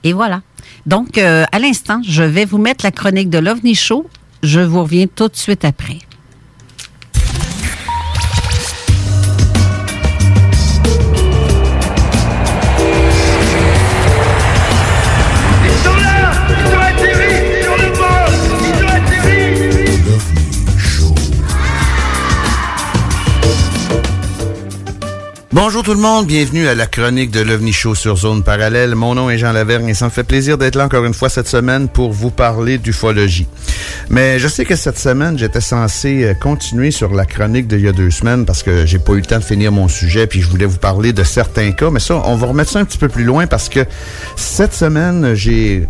Et 0.04 0.14
voilà. 0.14 0.42
Donc, 0.86 1.18
euh, 1.18 1.46
à 1.52 1.60
l'instant, 1.60 2.02
je 2.04 2.24
vais 2.24 2.46
vous 2.46 2.58
mettre 2.58 2.84
la 2.84 2.92
chronique 2.92 3.30
de 3.30 3.38
l'OVNI 3.38 3.76
Show. 3.76 4.06
Je 4.42 4.60
vous 4.60 4.84
reviens 4.84 5.08
tout 5.08 5.30
de 5.30 5.36
suite 5.36 5.64
après. 5.64 6.00
Bonjour 25.54 25.84
tout 25.84 25.94
le 25.94 26.00
monde, 26.00 26.26
bienvenue 26.26 26.68
à 26.68 26.74
la 26.74 26.88
chronique 26.88 27.30
de 27.30 27.40
l'OVNI 27.40 27.74
Show 27.74 27.94
sur 27.94 28.18
Zone 28.18 28.42
Parallèle. 28.42 28.96
Mon 28.96 29.14
nom 29.14 29.30
est 29.30 29.38
Jean 29.38 29.52
Lavergne 29.52 29.90
et 29.90 29.94
ça 29.94 30.06
me 30.06 30.10
fait 30.10 30.24
plaisir 30.24 30.58
d'être 30.58 30.76
là 30.76 30.86
encore 30.86 31.06
une 31.06 31.14
fois 31.14 31.30
cette 31.30 31.48
semaine 31.48 31.90
pour 31.90 32.12
vous 32.12 32.32
parler 32.32 32.80
d'ufologie. 32.80 33.46
Mais 34.10 34.40
je 34.40 34.48
sais 34.48 34.66
que 34.66 34.76
cette 34.76 34.98
semaine, 34.98 35.38
j'étais 35.38 35.62
censé 35.62 36.24
euh, 36.24 36.34
continuer 36.34 36.90
sur 36.90 37.14
la 37.14 37.28
chronique 37.28 37.68
d'il 37.68 37.82
y 37.82 37.88
a 37.88 37.92
deux 37.92 38.10
semaines 38.10 38.48
parce 38.48 38.64
que 38.64 38.88
j'ai 38.88 38.98
pas 38.98 39.14
eu 39.14 39.18
le 39.18 39.28
temps 39.28 39.38
de 39.38 39.44
finir 39.44 39.72
mon 39.72 39.88
sujet 39.88 40.26
puis 40.26 40.42
je 40.42 40.50
voulais 40.50 40.66
vous 40.66 40.80
parler 40.80 41.14
de 41.14 41.24
certains 41.24 41.72
cas. 41.72 41.92
Mais 41.92 42.00
ça, 42.00 42.16
on 42.26 42.36
va 42.36 42.48
remettre 42.48 42.72
ça 42.72 42.80
un 42.80 42.86
petit 42.86 42.98
peu 42.98 43.08
plus 43.08 43.24
loin 43.24 43.46
parce 43.46 43.70
que 43.70 43.86
cette 44.36 44.74
semaine, 44.74 45.36
j'ai, 45.36 45.88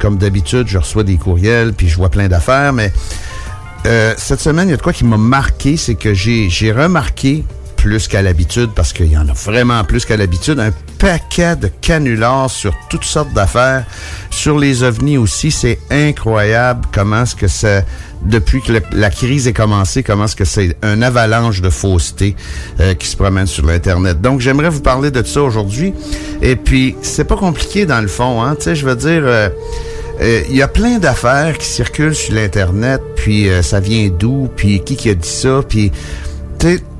comme 0.00 0.16
d'habitude, 0.16 0.68
je 0.68 0.78
reçois 0.78 1.04
des 1.04 1.16
courriels 1.16 1.74
puis 1.74 1.86
je 1.86 1.96
vois 1.96 2.08
plein 2.08 2.28
d'affaires, 2.28 2.72
mais 2.72 2.90
euh, 3.84 4.14
cette 4.16 4.40
semaine, 4.40 4.68
il 4.68 4.70
y 4.70 4.74
a 4.74 4.78
de 4.78 4.82
quoi 4.82 4.94
qui 4.94 5.04
m'a 5.04 5.18
marqué, 5.18 5.76
c'est 5.76 5.96
que 5.96 6.14
j'ai 6.14 6.72
remarqué 6.72 7.44
plus 7.82 8.06
qu'à 8.06 8.22
l'habitude, 8.22 8.70
parce 8.76 8.92
qu'il 8.92 9.10
y 9.10 9.18
en 9.18 9.28
a 9.28 9.32
vraiment 9.32 9.82
plus 9.82 10.04
qu'à 10.04 10.16
l'habitude, 10.16 10.60
un 10.60 10.70
paquet 11.00 11.56
de 11.56 11.66
canulars 11.66 12.48
sur 12.48 12.72
toutes 12.88 13.02
sortes 13.02 13.32
d'affaires, 13.32 13.84
sur 14.30 14.56
les 14.56 14.84
ovnis 14.84 15.18
aussi. 15.18 15.50
C'est 15.50 15.80
incroyable 15.90 16.86
comment 16.94 17.24
est-ce 17.24 17.34
que 17.34 17.48
ça, 17.48 17.82
depuis 18.22 18.62
que 18.62 18.72
la 18.92 19.10
crise 19.10 19.48
est 19.48 19.52
commencée, 19.52 20.04
comment 20.04 20.26
est-ce 20.26 20.36
que 20.36 20.44
c'est 20.44 20.76
un 20.82 21.02
avalanche 21.02 21.60
de 21.60 21.70
fausseté 21.70 22.36
euh, 22.78 22.94
qui 22.94 23.08
se 23.08 23.16
promène 23.16 23.48
sur 23.48 23.66
l'Internet. 23.66 24.20
Donc, 24.20 24.40
j'aimerais 24.40 24.70
vous 24.70 24.80
parler 24.80 25.10
de 25.10 25.24
ça 25.24 25.42
aujourd'hui. 25.42 25.92
Et 26.40 26.54
puis, 26.54 26.94
c'est 27.02 27.24
pas 27.24 27.36
compliqué 27.36 27.84
dans 27.84 28.00
le 28.00 28.06
fond, 28.06 28.40
hein. 28.44 28.54
Tu 28.54 28.62
sais, 28.62 28.76
je 28.76 28.86
veux 28.86 28.94
dire... 28.94 29.22
euh, 29.24 29.48
euh, 30.20 30.42
Il 30.48 30.54
y 30.54 30.62
a 30.62 30.68
plein 30.68 30.98
d'affaires 30.98 31.58
qui 31.58 31.66
circulent 31.66 32.14
sur 32.14 32.32
l'Internet, 32.34 33.00
puis 33.16 33.48
euh, 33.48 33.60
ça 33.60 33.80
vient 33.80 34.08
d'où, 34.08 34.48
puis 34.54 34.84
qui 34.84 34.94
qui 34.94 35.10
a 35.10 35.14
dit 35.14 35.28
ça, 35.28 35.62
puis 35.68 35.90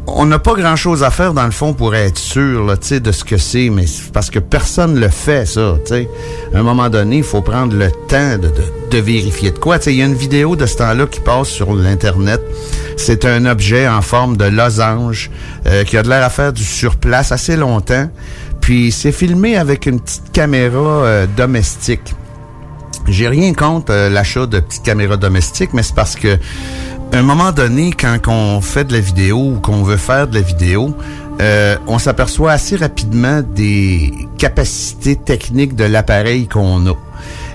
on 0.06 0.26
n'a 0.26 0.38
pas 0.38 0.54
grand-chose 0.54 1.02
à 1.04 1.10
faire 1.10 1.32
dans 1.32 1.44
le 1.44 1.50
fond 1.52 1.74
pour 1.74 1.94
être 1.94 2.18
sûr 2.18 2.64
là, 2.64 2.74
de 2.76 3.12
ce 3.12 3.24
que 3.24 3.36
c'est, 3.38 3.70
mais 3.70 3.84
parce 4.12 4.30
que 4.30 4.38
personne 4.40 4.98
le 4.98 5.08
fait, 5.08 5.46
ça. 5.46 5.76
tu 5.84 5.92
sais. 5.94 6.08
À 6.54 6.58
un 6.58 6.62
moment 6.62 6.90
donné, 6.90 7.18
il 7.18 7.22
faut 7.22 7.40
prendre 7.40 7.74
le 7.76 7.90
temps 8.08 8.36
de, 8.36 8.48
de- 8.48 8.52
de 8.90 8.98
vérifier 8.98 9.52
de 9.52 9.58
quoi. 9.58 9.78
Il 9.86 9.94
y 9.94 10.02
a 10.02 10.04
une 10.04 10.14
vidéo 10.14 10.56
de 10.56 10.66
ce 10.66 10.76
temps-là 10.76 11.06
qui 11.06 11.20
passe 11.20 11.48
sur 11.48 11.72
l'Internet. 11.74 12.40
C'est 12.96 13.24
un 13.24 13.46
objet 13.46 13.88
en 13.88 14.02
forme 14.02 14.36
de 14.36 14.44
losange 14.44 15.30
euh, 15.66 15.84
qui 15.84 15.96
a 15.96 16.02
de 16.02 16.08
l'air 16.08 16.24
à 16.24 16.30
faire 16.30 16.52
du 16.52 16.64
surplace 16.64 17.32
assez 17.32 17.56
longtemps. 17.56 18.10
Puis 18.60 18.92
c'est 18.92 19.12
filmé 19.12 19.56
avec 19.56 19.86
une 19.86 19.98
petite 20.00 20.30
caméra 20.32 20.78
euh, 20.78 21.26
domestique. 21.36 22.14
J'ai 23.08 23.28
rien 23.28 23.54
contre 23.54 23.92
euh, 23.92 24.08
l'achat 24.10 24.46
de 24.46 24.60
petites 24.60 24.82
caméras 24.84 25.16
domestiques, 25.16 25.70
mais 25.72 25.82
c'est 25.82 25.94
parce 25.94 26.14
que 26.16 26.36
un 27.12 27.22
moment 27.22 27.52
donné, 27.52 27.92
quand 27.92 28.18
on 28.28 28.60
fait 28.60 28.84
de 28.84 28.92
la 28.94 29.00
vidéo 29.00 29.38
ou 29.38 29.60
qu'on 29.60 29.82
veut 29.82 29.98
faire 29.98 30.28
de 30.28 30.34
la 30.34 30.40
vidéo, 30.40 30.96
euh, 31.40 31.76
on 31.86 31.98
s'aperçoit 31.98 32.52
assez 32.52 32.76
rapidement 32.76 33.42
des 33.42 34.12
capacités 34.38 35.16
techniques 35.16 35.74
de 35.74 35.84
l'appareil 35.84 36.48
qu'on 36.48 36.86
a. 36.86 36.94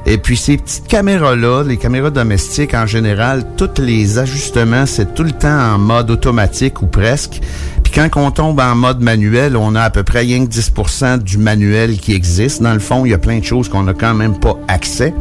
Et 0.06 0.18
puis 0.18 0.38
ces 0.38 0.58
petites 0.58 0.88
caméras-là, 0.88 1.64
les 1.64 1.78
caméras 1.78 2.12
domestiques 2.12 2.74
en 2.74 2.86
général, 2.86 3.46
tous 3.58 3.82
les 3.82 4.20
ajustements, 4.20 4.86
c'est 4.86 5.14
tout 5.14 5.24
le 5.24 5.32
temps 5.32 5.74
en 5.74 5.78
mode 5.78 6.12
automatique 6.12 6.82
ou 6.82 6.88
presque. 6.88 7.42
Puis 7.84 7.92
quand 7.94 8.10
on 8.16 8.32
tombe 8.32 8.60
en 8.60 8.76
mode 8.76 9.02
manuel, 9.02 9.58
on 9.58 9.76
a 9.76 9.82
à 9.82 9.90
peu 9.90 10.04
près 10.04 10.20
rien 10.20 10.46
que 10.46 10.52
10% 10.52 11.18
du 11.18 11.38
manuel 11.38 11.98
qui 11.98 12.14
existe. 12.14 12.62
Dans 12.62 12.74
le 12.74 12.80
fond, 12.80 13.06
il 13.06 13.12
y 13.12 13.14
a 13.14 13.18
plein 13.18 13.40
de 13.40 13.44
choses 13.44 13.70
qu'on 13.70 13.84
n'a 13.84 13.94
quand 13.94 14.14
même 14.14 14.40
pas 14.40 14.56
accès. 14.68 15.14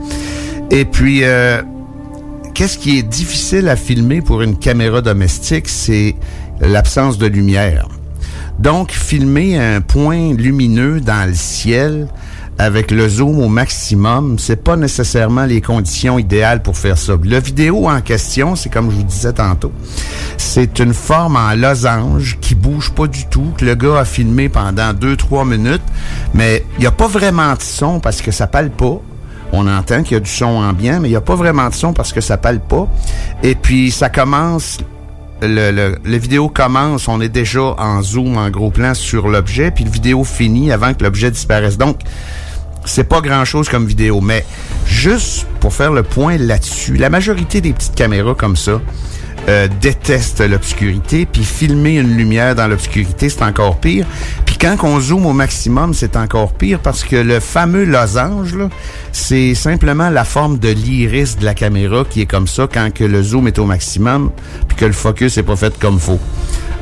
Et 0.70 0.84
puis, 0.84 1.24
euh, 1.24 1.62
qu'est-ce 2.56 2.78
qui 2.78 2.98
est 2.98 3.02
difficile 3.02 3.68
à 3.68 3.76
filmer 3.76 4.22
pour 4.22 4.40
une 4.40 4.56
caméra 4.56 5.02
domestique, 5.02 5.68
c'est 5.68 6.16
l'absence 6.58 7.18
de 7.18 7.26
lumière. 7.26 7.86
Donc, 8.58 8.92
filmer 8.92 9.58
un 9.58 9.82
point 9.82 10.32
lumineux 10.32 11.00
dans 11.00 11.28
le 11.28 11.34
ciel 11.34 12.08
avec 12.56 12.90
le 12.90 13.06
zoom 13.10 13.40
au 13.40 13.48
maximum, 13.48 14.38
c'est 14.38 14.64
pas 14.64 14.76
nécessairement 14.76 15.44
les 15.44 15.60
conditions 15.60 16.18
idéales 16.18 16.62
pour 16.62 16.78
faire 16.78 16.96
ça. 16.96 17.12
La 17.24 17.40
vidéo 17.40 17.90
en 17.90 18.00
question, 18.00 18.56
c'est 18.56 18.70
comme 18.70 18.90
je 18.90 18.96
vous 18.96 19.02
disais 19.02 19.34
tantôt, 19.34 19.72
c'est 20.38 20.78
une 20.78 20.94
forme 20.94 21.36
en 21.36 21.54
losange 21.54 22.38
qui 22.40 22.54
bouge 22.54 22.90
pas 22.92 23.06
du 23.06 23.26
tout, 23.26 23.52
que 23.58 23.66
le 23.66 23.74
gars 23.74 23.98
a 23.98 24.04
filmé 24.06 24.48
pendant 24.48 24.94
2-3 24.94 25.46
minutes, 25.46 25.82
mais 26.32 26.64
il 26.78 26.80
n'y 26.80 26.86
a 26.86 26.90
pas 26.90 27.08
vraiment 27.08 27.52
de 27.52 27.60
son 27.60 28.00
parce 28.00 28.22
que 28.22 28.30
ça 28.30 28.46
parle 28.46 28.70
pas. 28.70 29.02
On 29.52 29.66
entend 29.68 30.02
qu'il 30.02 30.14
y 30.14 30.16
a 30.16 30.20
du 30.20 30.30
son 30.30 30.46
ambiant, 30.46 31.00
mais 31.00 31.08
il 31.08 31.12
n'y 31.12 31.16
a 31.16 31.20
pas 31.20 31.36
vraiment 31.36 31.68
de 31.68 31.74
son 31.74 31.92
parce 31.92 32.12
que 32.12 32.20
ça 32.20 32.36
parle 32.36 32.60
pas. 32.60 32.88
Et 33.42 33.54
puis, 33.54 33.90
ça 33.90 34.08
commence 34.08 34.78
le, 35.42 35.98
le, 36.02 36.16
vidéo 36.16 36.48
commence, 36.48 37.08
on 37.08 37.20
est 37.20 37.28
déjà 37.28 37.60
en 37.78 38.00
zoom, 38.02 38.38
en 38.38 38.48
gros 38.48 38.70
plan 38.70 38.94
sur 38.94 39.28
l'objet, 39.28 39.70
puis 39.70 39.84
le 39.84 39.90
vidéo 39.90 40.24
finit 40.24 40.72
avant 40.72 40.94
que 40.94 41.04
l'objet 41.04 41.30
disparaisse. 41.30 41.76
Donc, 41.76 41.98
c'est 42.86 43.04
pas 43.04 43.20
grand-chose 43.20 43.68
comme 43.68 43.86
vidéo, 43.86 44.20
mais 44.20 44.44
juste 44.86 45.46
pour 45.60 45.74
faire 45.74 45.92
le 45.92 46.02
point 46.02 46.38
là-dessus, 46.38 46.96
la 46.96 47.10
majorité 47.10 47.60
des 47.60 47.72
petites 47.72 47.94
caméras 47.94 48.34
comme 48.34 48.56
ça 48.56 48.80
euh, 49.48 49.68
détestent 49.80 50.40
l'obscurité, 50.40 51.26
puis 51.26 51.44
filmer 51.44 51.96
une 51.96 52.16
lumière 52.16 52.54
dans 52.54 52.68
l'obscurité, 52.68 53.28
c'est 53.28 53.42
encore 53.42 53.78
pire. 53.78 54.06
Quand 54.60 54.76
on 54.84 55.00
zoome 55.00 55.26
au 55.26 55.32
maximum, 55.32 55.92
c'est 55.92 56.16
encore 56.16 56.52
pire 56.52 56.80
parce 56.80 57.04
que 57.04 57.16
le 57.16 57.40
fameux 57.40 57.84
losange, 57.84 58.56
c'est 59.12 59.54
simplement 59.54 60.08
la 60.08 60.24
forme 60.24 60.58
de 60.58 60.70
l'iris 60.70 61.36
de 61.38 61.44
la 61.44 61.54
caméra 61.54 62.04
qui 62.08 62.22
est 62.22 62.26
comme 62.26 62.46
ça 62.46 62.66
quand 62.72 62.92
que 62.92 63.04
le 63.04 63.22
zoom 63.22 63.48
est 63.48 63.58
au 63.58 63.66
maximum, 63.66 64.30
puis 64.66 64.76
que 64.76 64.86
le 64.86 64.92
focus 64.92 65.36
est 65.36 65.42
pas 65.42 65.56
fait 65.56 65.78
comme 65.78 66.00
faut. 66.00 66.18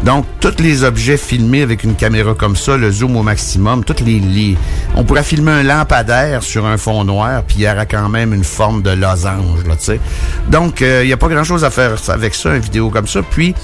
Donc, 0.04 0.26
tous 0.40 0.62
les 0.62 0.84
objets 0.84 1.16
filmés 1.16 1.62
avec 1.62 1.82
une 1.82 1.94
caméra 1.94 2.34
comme 2.34 2.56
ça, 2.56 2.76
le 2.76 2.90
zoom 2.90 3.16
au 3.16 3.22
maximum, 3.22 3.84
toutes 3.84 4.00
les, 4.00 4.56
on 4.94 5.02
pourrait 5.02 5.22
filmer 5.24 5.52
un 5.52 5.62
lampadaire 5.62 6.42
sur 6.42 6.66
un 6.66 6.76
fond 6.76 7.04
noir, 7.04 7.42
puis 7.42 7.56
il 7.60 7.62
y 7.62 7.68
aura 7.68 7.86
quand 7.86 8.08
même 8.08 8.34
une 8.34 8.44
forme 8.44 8.82
de 8.82 8.90
losange, 8.90 9.64
là, 9.66 9.76
tu 9.76 9.84
sais. 9.84 10.00
Donc, 10.48 10.80
il 10.80 10.86
euh, 10.86 11.06
n'y 11.06 11.12
a 11.12 11.16
pas 11.16 11.28
grand-chose 11.28 11.64
à 11.64 11.70
faire 11.70 11.96
avec 12.08 12.34
ça, 12.34 12.54
une 12.54 12.60
vidéo 12.60 12.90
comme 12.90 13.08
ça. 13.08 13.22
Puis, 13.22 13.54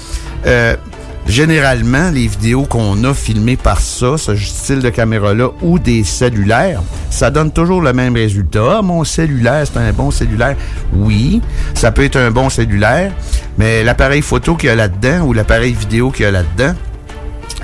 euh, 0.47 0.75
généralement, 1.27 2.09
les 2.11 2.27
vidéos 2.27 2.63
qu'on 2.63 3.03
a 3.03 3.13
filmées 3.13 3.57
par 3.57 3.79
ça, 3.79 4.17
ce 4.17 4.35
style 4.35 4.79
de 4.79 4.89
caméra-là, 4.89 5.49
ou 5.61 5.79
des 5.79 6.03
cellulaires, 6.03 6.81
ça 7.09 7.29
donne 7.29 7.51
toujours 7.51 7.81
le 7.81 7.93
même 7.93 8.15
résultat. 8.15 8.77
Ah, 8.77 8.81
mon 8.81 9.03
cellulaire, 9.03 9.65
c'est 9.65 9.79
un 9.79 9.91
bon 9.91 10.11
cellulaire. 10.11 10.55
Oui, 10.93 11.41
ça 11.73 11.91
peut 11.91 12.03
être 12.03 12.17
un 12.17 12.31
bon 12.31 12.49
cellulaire, 12.49 13.11
mais 13.57 13.83
l'appareil 13.83 14.21
photo 14.21 14.55
qu'il 14.55 14.67
y 14.67 14.71
a 14.71 14.75
là-dedans 14.75 15.25
ou 15.25 15.33
l'appareil 15.33 15.73
vidéo 15.73 16.11
qu'il 16.11 16.23
y 16.23 16.27
a 16.27 16.31
là-dedans, 16.31 16.73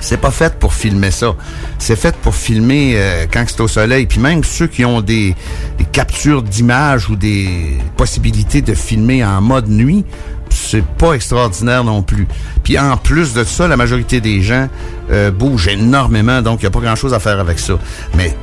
c'est 0.00 0.16
pas 0.20 0.30
fait 0.30 0.54
pour 0.54 0.74
filmer 0.74 1.10
ça. 1.10 1.34
C'est 1.78 1.96
fait 1.96 2.14
pour 2.16 2.34
filmer 2.34 2.94
euh, 2.96 3.26
quand 3.30 3.44
c'est 3.46 3.60
au 3.60 3.68
soleil. 3.68 4.06
Puis 4.06 4.20
même 4.20 4.44
ceux 4.44 4.66
qui 4.66 4.84
ont 4.84 5.00
des, 5.00 5.34
des 5.78 5.84
captures 5.84 6.42
d'images 6.42 7.08
ou 7.10 7.16
des 7.16 7.78
possibilités 7.96 8.62
de 8.62 8.74
filmer 8.74 9.24
en 9.24 9.40
mode 9.40 9.68
nuit, 9.68 10.04
c'est 10.50 10.84
pas 10.84 11.12
extraordinaire 11.12 11.84
non 11.84 12.02
plus. 12.02 12.26
Puis 12.62 12.78
en 12.78 12.96
plus 12.96 13.34
de 13.34 13.44
ça, 13.44 13.68
la 13.68 13.76
majorité 13.76 14.20
des 14.20 14.42
gens 14.42 14.68
euh, 15.10 15.30
bougent 15.30 15.68
énormément, 15.68 16.42
donc 16.42 16.60
il 16.60 16.64
n'y 16.64 16.68
a 16.68 16.70
pas 16.70 16.80
grand-chose 16.80 17.14
à 17.14 17.18
faire 17.18 17.40
avec 17.40 17.58
ça. 17.58 17.78
Mais 18.16 18.34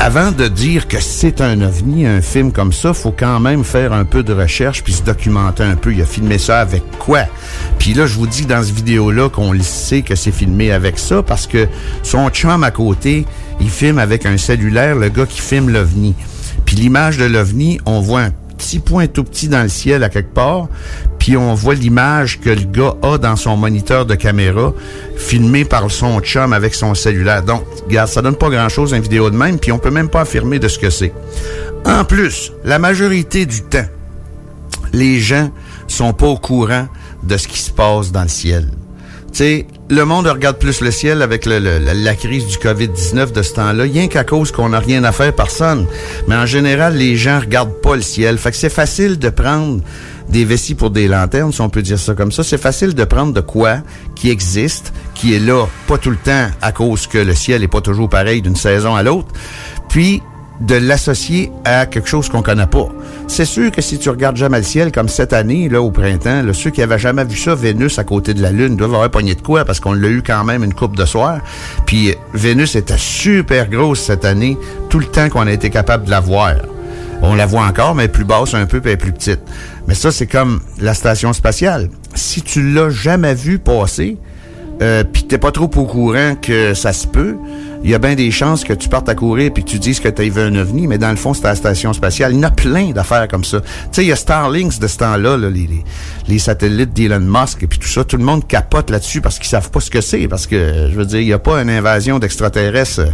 avant 0.00 0.30
de 0.30 0.46
dire 0.46 0.86
que 0.86 1.00
c'est 1.00 1.40
un 1.40 1.60
ovni, 1.60 2.06
un 2.06 2.20
film 2.20 2.52
comme 2.52 2.72
ça, 2.72 2.94
faut 2.94 3.10
quand 3.10 3.40
même 3.40 3.64
faire 3.64 3.92
un 3.92 4.04
peu 4.04 4.22
de 4.22 4.32
recherche 4.32 4.84
puis 4.84 4.92
se 4.92 5.02
documenter 5.02 5.64
un 5.64 5.74
peu. 5.74 5.92
Il 5.92 6.00
a 6.00 6.06
filmé 6.06 6.38
ça 6.38 6.60
avec 6.60 6.84
quoi? 7.00 7.24
Puis 7.80 7.94
là, 7.94 8.06
je 8.06 8.14
vous 8.14 8.28
dis 8.28 8.46
dans 8.46 8.62
cette 8.62 8.76
vidéo-là 8.76 9.28
qu'on 9.28 9.50
le 9.50 9.62
sait 9.62 10.02
que 10.02 10.14
c'est 10.14 10.30
filmé 10.30 10.70
avec 10.70 11.00
ça 11.00 11.22
parce 11.24 11.48
que 11.48 11.66
son 12.04 12.30
chum 12.30 12.62
à 12.62 12.70
côté, 12.70 13.26
il 13.60 13.68
filme 13.68 13.98
avec 13.98 14.24
un 14.24 14.38
cellulaire, 14.38 14.94
le 14.94 15.08
gars 15.08 15.26
qui 15.26 15.40
filme 15.40 15.68
l'ovni. 15.68 16.14
Puis 16.64 16.76
l'image 16.76 17.18
de 17.18 17.24
l'ovni, 17.24 17.80
on 17.84 18.00
voit 18.00 18.20
un 18.20 18.30
petit 18.56 18.78
point 18.78 19.08
tout 19.08 19.24
petit 19.24 19.48
dans 19.48 19.62
le 19.62 19.68
ciel 19.68 20.04
à 20.04 20.10
quelque 20.10 20.32
part, 20.32 20.68
puis 21.28 21.36
on 21.36 21.52
voit 21.52 21.74
l'image 21.74 22.40
que 22.40 22.48
le 22.48 22.64
gars 22.64 22.94
a 23.02 23.18
dans 23.18 23.36
son 23.36 23.54
moniteur 23.54 24.06
de 24.06 24.14
caméra, 24.14 24.72
filmé 25.18 25.66
par 25.66 25.90
son 25.90 26.20
chum 26.20 26.54
avec 26.54 26.72
son 26.72 26.94
cellulaire. 26.94 27.42
Donc, 27.42 27.66
regarde, 27.84 28.08
ça 28.08 28.22
donne 28.22 28.36
pas 28.36 28.48
grand-chose 28.48 28.94
une 28.94 29.02
vidéo 29.02 29.28
de 29.28 29.36
même, 29.36 29.58
puis 29.58 29.70
on 29.70 29.78
peut 29.78 29.90
même 29.90 30.08
pas 30.08 30.22
affirmer 30.22 30.58
de 30.58 30.68
ce 30.68 30.78
que 30.78 30.88
c'est. 30.88 31.12
En 31.84 32.06
plus, 32.06 32.54
la 32.64 32.78
majorité 32.78 33.44
du 33.44 33.60
temps, 33.60 33.84
les 34.94 35.20
gens 35.20 35.50
sont 35.86 36.14
pas 36.14 36.28
au 36.28 36.38
courant 36.38 36.88
de 37.22 37.36
ce 37.36 37.46
qui 37.46 37.58
se 37.58 37.72
passe 37.72 38.10
dans 38.10 38.22
le 38.22 38.28
ciel. 38.28 38.70
Tu 39.30 39.38
sais, 39.38 39.66
le 39.90 40.04
monde 40.06 40.28
regarde 40.28 40.56
plus 40.56 40.80
le 40.80 40.90
ciel 40.90 41.20
avec 41.20 41.44
la 41.44 42.14
crise 42.14 42.46
du 42.46 42.56
COVID-19 42.56 43.32
de 43.32 43.42
ce 43.42 43.52
temps-là, 43.52 43.82
rien 43.82 44.08
qu'à 44.08 44.24
cause 44.24 44.50
qu'on 44.50 44.70
n'a 44.70 44.78
rien 44.78 45.04
à 45.04 45.12
faire, 45.12 45.34
personne. 45.34 45.86
Mais 46.26 46.36
en 46.36 46.46
général, 46.46 46.96
les 46.96 47.16
gens 47.16 47.38
regardent 47.38 47.82
pas 47.82 47.96
le 47.96 48.00
ciel. 48.00 48.38
Fait 48.38 48.50
que 48.50 48.56
c'est 48.56 48.70
facile 48.70 49.18
de 49.18 49.28
prendre 49.28 49.82
des 50.28 50.44
vessies 50.44 50.74
pour 50.74 50.90
des 50.90 51.08
lanternes, 51.08 51.52
si 51.52 51.60
on 51.60 51.70
peut 51.70 51.82
dire 51.82 51.98
ça 51.98 52.14
comme 52.14 52.32
ça. 52.32 52.42
C'est 52.42 52.58
facile 52.58 52.94
de 52.94 53.04
prendre 53.04 53.32
de 53.32 53.40
quoi 53.40 53.78
qui 54.14 54.30
existe, 54.30 54.92
qui 55.14 55.34
est 55.34 55.40
là, 55.40 55.66
pas 55.86 55.98
tout 55.98 56.10
le 56.10 56.16
temps 56.16 56.48
à 56.60 56.72
cause 56.72 57.06
que 57.06 57.18
le 57.18 57.34
ciel 57.34 57.62
est 57.62 57.68
pas 57.68 57.80
toujours 57.80 58.08
pareil 58.08 58.42
d'une 58.42 58.56
saison 58.56 58.94
à 58.94 59.02
l'autre. 59.02 59.28
Puis, 59.88 60.22
de 60.60 60.74
l'associer 60.74 61.52
à 61.64 61.86
quelque 61.86 62.08
chose 62.08 62.28
qu'on 62.28 62.42
connaît 62.42 62.66
pas. 62.66 62.88
C'est 63.28 63.44
sûr 63.44 63.70
que 63.70 63.80
si 63.80 63.98
tu 63.98 64.10
regardes 64.10 64.36
jamais 64.36 64.58
le 64.58 64.64
ciel, 64.64 64.90
comme 64.90 65.08
cette 65.08 65.32
année, 65.32 65.68
là, 65.68 65.80
au 65.80 65.90
printemps, 65.90 66.42
là, 66.42 66.52
ceux 66.52 66.70
qui 66.70 66.82
avaient 66.82 66.98
jamais 66.98 67.24
vu 67.24 67.36
ça, 67.36 67.54
Vénus 67.54 67.98
à 67.98 68.04
côté 68.04 68.34
de 68.34 68.42
la 68.42 68.50
Lune, 68.50 68.76
doivent 68.76 68.94
avoir 68.94 69.10
pogné 69.10 69.34
de 69.34 69.40
quoi, 69.40 69.64
parce 69.64 69.80
qu'on 69.80 69.92
l'a 69.92 70.08
eu 70.08 70.22
quand 70.22 70.44
même 70.44 70.64
une 70.64 70.74
coupe 70.74 70.96
de 70.96 71.04
soir. 71.04 71.40
Puis 71.86 72.14
Vénus 72.34 72.74
était 72.74 72.98
super 72.98 73.68
grosse 73.68 74.00
cette 74.00 74.24
année, 74.24 74.58
tout 74.88 74.98
le 74.98 75.06
temps 75.06 75.28
qu'on 75.28 75.46
a 75.46 75.52
été 75.52 75.70
capable 75.70 76.06
de 76.06 76.10
la 76.10 76.20
voir. 76.20 76.54
On 77.22 77.34
la 77.34 77.46
voit 77.46 77.64
encore, 77.64 77.94
mais 77.94 78.08
plus 78.08 78.24
basse 78.24 78.54
un 78.54 78.66
peu, 78.66 78.80
puis 78.80 78.90
elle 78.90 78.94
est 78.94 78.96
plus 78.96 79.12
petite. 79.12 79.40
Mais 79.86 79.94
ça, 79.94 80.12
c'est 80.12 80.26
comme 80.26 80.60
la 80.78 80.94
station 80.94 81.32
spatiale. 81.32 81.88
Si 82.14 82.42
tu 82.42 82.72
l'as 82.72 82.90
jamais 82.90 83.34
vu 83.34 83.58
passer, 83.58 84.16
euh, 84.82 85.02
puis 85.04 85.24
t'es 85.24 85.38
pas 85.38 85.50
trop 85.50 85.64
au 85.64 85.84
courant 85.84 86.36
que 86.40 86.74
ça 86.74 86.92
se 86.92 87.06
peut, 87.06 87.36
il 87.84 87.90
y 87.90 87.94
a 87.94 87.98
bien 87.98 88.14
des 88.14 88.30
chances 88.30 88.64
que 88.64 88.72
tu 88.72 88.88
partes 88.88 89.08
à 89.08 89.14
courir 89.14 89.52
puis 89.52 89.64
tu 89.64 89.78
dises 89.78 90.00
que 90.00 90.08
tu 90.08 90.22
as 90.22 90.28
vu 90.28 90.40
un 90.40 90.54
ovni, 90.56 90.86
mais 90.86 90.98
dans 90.98 91.10
le 91.10 91.16
fond, 91.16 91.34
c'est 91.34 91.44
la 91.44 91.54
station 91.54 91.92
spatiale. 91.92 92.32
Il 92.32 92.36
y 92.36 92.40
en 92.40 92.44
a 92.44 92.50
plein 92.50 92.90
d'affaires 92.90 93.28
comme 93.28 93.44
ça. 93.44 93.60
Tu 93.60 93.66
sais, 93.92 94.04
il 94.04 94.08
y 94.08 94.12
a 94.12 94.16
Starlinks 94.16 94.78
de 94.78 94.86
ce 94.86 94.98
temps-là, 94.98 95.36
là, 95.36 95.48
les, 95.50 96.38
satellites 96.38 96.92
d'Elon 96.92 97.20
Musk 97.20 97.62
et 97.62 97.66
puis 97.66 97.78
tout 97.78 97.88
ça. 97.88 98.04
Tout 98.04 98.16
le 98.16 98.24
monde 98.24 98.46
capote 98.46 98.90
là-dessus 98.90 99.20
parce 99.20 99.38
qu'ils 99.38 99.48
savent 99.48 99.70
pas 99.70 99.80
ce 99.80 99.90
que 99.90 100.00
c'est. 100.00 100.28
Parce 100.28 100.46
que, 100.46 100.88
je 100.90 100.96
veux 100.96 101.06
dire, 101.06 101.20
il 101.20 101.26
n'y 101.26 101.32
a 101.32 101.38
pas 101.38 101.60
une 101.60 101.70
invasion 101.70 102.18
d'extraterrestres 102.18 103.00
euh, 103.00 103.10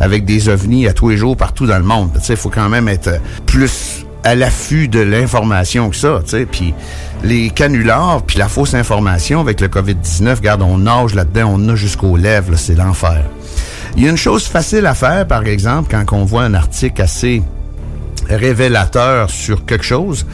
avec 0.00 0.24
des 0.24 0.48
ovnis 0.48 0.86
à 0.86 0.92
tous 0.92 1.08
les 1.08 1.16
jours 1.16 1.36
partout 1.36 1.66
dans 1.66 1.78
le 1.78 1.84
monde. 1.84 2.10
Tu 2.14 2.20
sais, 2.24 2.32
il 2.34 2.38
faut 2.38 2.50
quand 2.50 2.68
même 2.68 2.88
être 2.88 3.20
plus 3.46 4.04
à 4.24 4.34
l'affût 4.34 4.88
de 4.88 5.00
l'information 5.00 5.88
que 5.90 5.96
ça, 5.96 6.20
tu 6.24 6.30
sais. 6.30 6.46
Puis 6.46 6.74
les 7.22 7.50
canulars, 7.50 8.22
puis 8.22 8.38
la 8.38 8.48
fausse 8.48 8.74
information 8.74 9.40
avec 9.40 9.60
le 9.60 9.68
COVID-19, 9.68 10.36
regarde, 10.36 10.62
on 10.62 10.78
nage 10.78 11.14
là-dedans, 11.14 11.52
on 11.54 11.68
a 11.68 11.76
jusqu'aux 11.76 12.16
lèvres, 12.16 12.56
c'est 12.56 12.74
l'enfer. 12.74 13.22
Il 13.96 14.02
y 14.02 14.06
a 14.06 14.10
une 14.10 14.16
chose 14.16 14.44
facile 14.44 14.84
à 14.86 14.94
faire, 14.94 15.26
par 15.26 15.46
exemple, 15.46 15.90
quand 15.90 16.16
on 16.16 16.24
voit 16.24 16.42
un 16.42 16.54
article 16.54 17.00
assez 17.00 17.42
révélateur 18.28 19.30
sur 19.30 19.64
quelque 19.64 19.84
chose, 19.84 20.26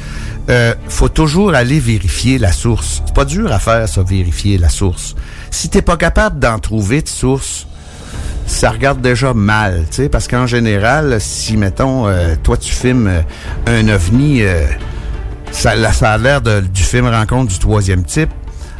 euh, 0.51 0.75
faut 0.88 1.09
toujours 1.09 1.55
aller 1.55 1.79
vérifier 1.79 2.38
la 2.38 2.51
source. 2.51 3.03
C'est 3.07 3.14
pas 3.14 3.25
dur 3.25 3.53
à 3.53 3.61
faire, 3.61 3.88
ça, 3.88 4.03
vérifier 4.03 4.59
la 4.59 4.68
source. 4.68 5.14
Si 5.51 5.68
t'es 5.68 5.83
pas 5.83 5.96
capable 5.96 6.40
d'en 6.40 6.59
trouver 6.59 7.03
de 7.03 7.09
source, 7.09 7.66
ça 8.46 8.70
regarde 8.70 9.01
déjà 9.01 9.35
mal, 9.35 9.85
tu 9.90 9.96
sais, 9.96 10.09
parce 10.09 10.29
qu'en 10.29 10.46
général, 10.46 11.20
si, 11.20 11.57
mettons, 11.57 12.09
euh, 12.09 12.35
toi, 12.42 12.57
tu 12.57 12.72
filmes 12.72 13.07
euh, 13.07 13.22
un 13.66 13.88
ovni, 13.88 14.42
euh, 14.42 14.66
ça, 15.51 15.75
ça 15.92 16.12
a 16.12 16.18
l'air 16.18 16.40
du 16.40 16.83
film 16.83 17.07
Rencontre 17.07 17.53
du 17.53 17.59
troisième 17.59 18.05
type, 18.05 18.31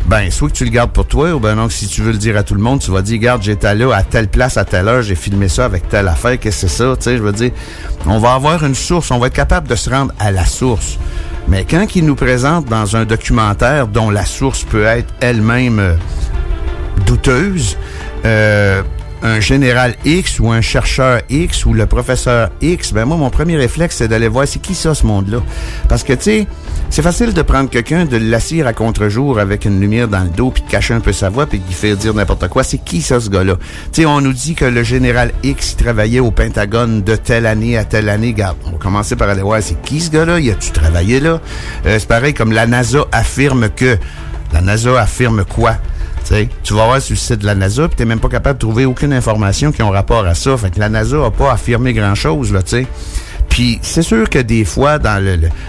ben, 0.07 0.31
soit 0.31 0.49
que 0.49 0.55
tu 0.55 0.65
le 0.65 0.71
gardes 0.71 0.93
pour 0.93 1.07
toi, 1.07 1.33
ou 1.33 1.39
ben 1.39 1.55
non, 1.55 1.69
si 1.69 1.87
tu 1.87 2.03
veux 2.03 2.13
le 2.13 2.19
dire 2.19 2.37
à 2.37 2.43
tout 2.43 2.55
le 2.55 2.61
monde, 2.61 2.81
tu 2.81 2.91
vas 2.91 3.03
dire, 3.03 3.19
regarde, 3.19 3.43
j'étais 3.43 3.75
là 3.75 3.95
à 3.95 4.03
telle 4.03 4.29
place 4.29 4.57
à 4.57 4.65
telle 4.65 4.89
heure, 4.89 5.03
j'ai 5.03 5.15
filmé 5.15 5.49
ça 5.49 5.65
avec 5.65 5.89
telle 5.89 6.09
affaire, 6.09 6.39
qu'est-ce 6.39 6.63
que 6.63 6.69
c'est 6.69 6.77
ça, 6.77 6.97
tu 6.97 7.03
sais, 7.03 7.17
je 7.17 7.23
veux 7.23 7.33
dire, 7.33 7.53
on 8.07 8.19
va 8.19 8.35
avoir 8.35 8.65
une 8.65 8.75
source, 8.75 9.11
on 9.11 9.19
va 9.19 9.29
être 9.29 9.35
capable 9.35 9.69
de 9.69 9.77
se 9.77 9.91
rendre 9.91 10.13
à 10.19 10.31
la 10.31 10.45
source. 10.45 10.99
Mais 11.49 11.65
quand 11.69 11.97
il 11.97 12.05
nous 12.05 12.15
présente 12.15 12.67
dans 12.67 12.97
un 12.97 13.05
documentaire 13.05 13.89
dont 13.89 14.11
la 14.11 14.25
source 14.25 14.65
peut 14.65 14.85
être 14.85 15.13
elle-même 15.21 15.97
douteuse, 17.07 17.77
euh, 18.25 18.83
un 19.23 19.41
général 19.41 19.95
X 20.05 20.41
ou 20.41 20.51
un 20.51 20.61
chercheur 20.61 21.21
X 21.31 21.65
ou 21.67 21.75
le 21.75 21.87
professeur 21.87 22.51
X, 22.61 22.93
ben 22.93 23.05
moi, 23.05 23.17
mon 23.17 23.31
premier 23.31 23.57
réflexe, 23.57 23.97
c'est 23.97 24.09
d'aller 24.09 24.29
voir 24.29 24.47
c'est 24.49 24.59
qui 24.59 24.75
ça, 24.75 24.95
ce 24.95 25.07
monde-là? 25.07 25.39
Parce 25.89 26.03
que, 26.03 26.13
tu 26.13 26.23
sais, 26.23 26.47
c'est 26.91 27.03
facile 27.03 27.33
de 27.33 27.43
prendre 27.43 27.71
quelqu'un, 27.71 28.05
de 28.05 28.17
l'assir 28.17 28.67
à 28.67 28.73
contre-jour 28.73 29.39
avec 29.39 29.65
une 29.65 29.81
lumière 29.81 30.09
dans 30.09 30.25
le 30.25 30.29
dos, 30.29 30.51
puis 30.51 30.63
de 30.63 30.69
cacher 30.69 30.95
un 30.95 31.01
peu 31.01 31.13
sa 31.13 31.31
voix, 31.31 31.47
puis 31.47 31.59
de 31.59 31.67
lui 31.67 31.73
faire 31.73 31.97
dire 31.97 32.15
n'importe 32.15 32.49
quoi. 32.49 32.65
C'est 32.65 32.79
qui 32.79 33.01
ça, 33.01 33.21
ce 33.21 33.31
gars-là? 33.31 33.57
Tu 33.93 34.03
sais, 34.03 34.07
on 34.07 34.21
nous 34.21 34.33
dit 34.33 34.55
que 34.55 34.65
le 34.65 34.83
général 34.83 35.33
X 35.43 35.77
travaillait 35.77 36.21
au 36.21 36.31
Pentagone 36.31 37.03
de 37.03 37.17
telle 37.17 37.47
année 37.47 37.77
à 37.77 37.85
telle 37.85 38.09
année. 38.09 38.33
Garde, 38.33 38.57
on 38.67 38.73
va 38.73 38.79
commencer 38.79 39.17
par 39.17 39.29
aller 39.29 39.43
voir 39.43 39.63
c'est 39.63 39.81
qui 39.83 40.01
ce 40.01 40.11
gars-là? 40.11 40.41
Y 40.41 40.51
a-tu 40.51 40.71
travaillé 40.73 41.21
là? 41.21 41.41
Euh, 41.87 41.99
c'est 41.99 42.09
pareil 42.09 42.35
comme 42.35 42.53
la 42.53 42.67
NASA 42.67 43.05
affirme 43.13 43.69
que. 43.71 43.97
La 44.53 44.61
NASA 44.61 45.01
affirme 45.01 45.45
quoi? 45.45 45.77
Tu 46.63 46.75
vas 46.75 46.87
voir 46.87 47.01
sur 47.01 47.15
le 47.15 47.19
site 47.19 47.41
de 47.41 47.47
la 47.47 47.55
NASA, 47.55 47.89
puis 47.89 47.97
t'es 47.97 48.05
même 48.05 48.21
pas 48.21 48.29
capable 48.29 48.59
de 48.59 48.61
trouver 48.61 48.85
aucune 48.85 49.13
information 49.13 49.73
qui 49.73 49.83
ont 49.83 49.91
rapport 49.91 50.25
à 50.25 50.35
ça. 50.35 50.57
Fait 50.57 50.71
que 50.71 50.81
la 50.81 50.89
NASA 50.89 51.25
a 51.25 51.31
pas 51.31 51.53
affirmé 51.53 51.93
grand-chose, 51.93 52.53
là, 52.53 52.63
tu 52.63 52.71
sais. 52.71 52.87
Puis 53.49 53.79
c'est 53.83 54.03
sûr 54.03 54.31
que 54.31 54.39
des 54.39 54.65
fois, 54.65 54.99
dans 54.99 55.23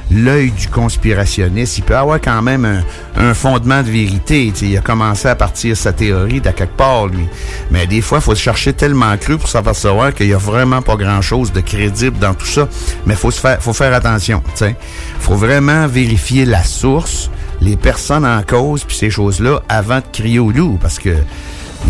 l'œil 0.10 0.52
du 0.52 0.70
conspirationniste, 0.70 1.80
il 1.80 1.84
peut 1.84 1.98
avoir 1.98 2.22
quand 2.22 2.42
même 2.42 2.64
un, 2.64 2.82
un 3.18 3.34
fondement 3.34 3.84
de 3.84 3.90
vérité. 3.90 4.52
T'sais, 4.54 4.68
il 4.68 4.78
a 4.78 4.80
commencé 4.80 5.28
à 5.28 5.36
partir 5.36 5.76
sa 5.76 5.92
théorie 5.92 6.40
d'à 6.40 6.54
quelque 6.54 6.78
part, 6.78 7.08
lui. 7.08 7.28
Mais 7.72 7.86
des 7.86 8.00
fois, 8.00 8.20
il 8.20 8.22
faut 8.22 8.36
se 8.36 8.42
chercher 8.42 8.72
tellement 8.72 9.18
cru 9.18 9.38
pour 9.38 9.50
s'apercevoir 9.50 10.14
qu'il 10.14 10.28
y 10.28 10.34
a 10.34 10.38
vraiment 10.38 10.82
pas 10.82 10.96
grand-chose 10.96 11.52
de 11.52 11.60
crédible 11.60 12.18
dans 12.20 12.34
tout 12.34 12.46
ça. 12.46 12.70
Mais 13.06 13.16
faut 13.16 13.32
faire, 13.32 13.62
faut 13.62 13.74
faire 13.74 13.94
attention. 13.94 14.42
Il 14.62 14.76
faut 15.20 15.36
vraiment 15.36 15.86
vérifier 15.86 16.46
la 16.46 16.64
source, 16.64 17.30
les 17.64 17.78
personnes 17.78 18.26
en 18.26 18.42
cause, 18.44 18.84
puis 18.84 18.96
ces 18.96 19.10
choses-là, 19.10 19.64
avant 19.70 19.98
de 19.98 20.06
crier 20.12 20.40
au 20.40 20.52
loup, 20.52 20.78
parce 20.82 21.00
que 21.00 21.16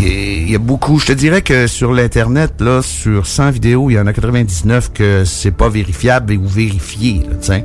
il 0.00 0.50
y 0.50 0.54
a- 0.54 0.58
beaucoup. 0.58 0.98
Je 0.98 1.06
te 1.06 1.12
dirais 1.12 1.42
que 1.42 1.66
sur 1.66 1.92
l'Internet, 1.92 2.54
là, 2.60 2.80
sur 2.82 3.26
100 3.26 3.50
vidéos, 3.50 3.90
il 3.90 3.94
y 3.94 3.98
en 3.98 4.06
a 4.06 4.12
99 4.12 4.92
que 4.92 5.24
c'est 5.24 5.50
pas 5.50 5.68
vérifiable 5.68 6.34
ou 6.34 6.46
vérifié. 6.46 7.22
Là. 7.48 7.58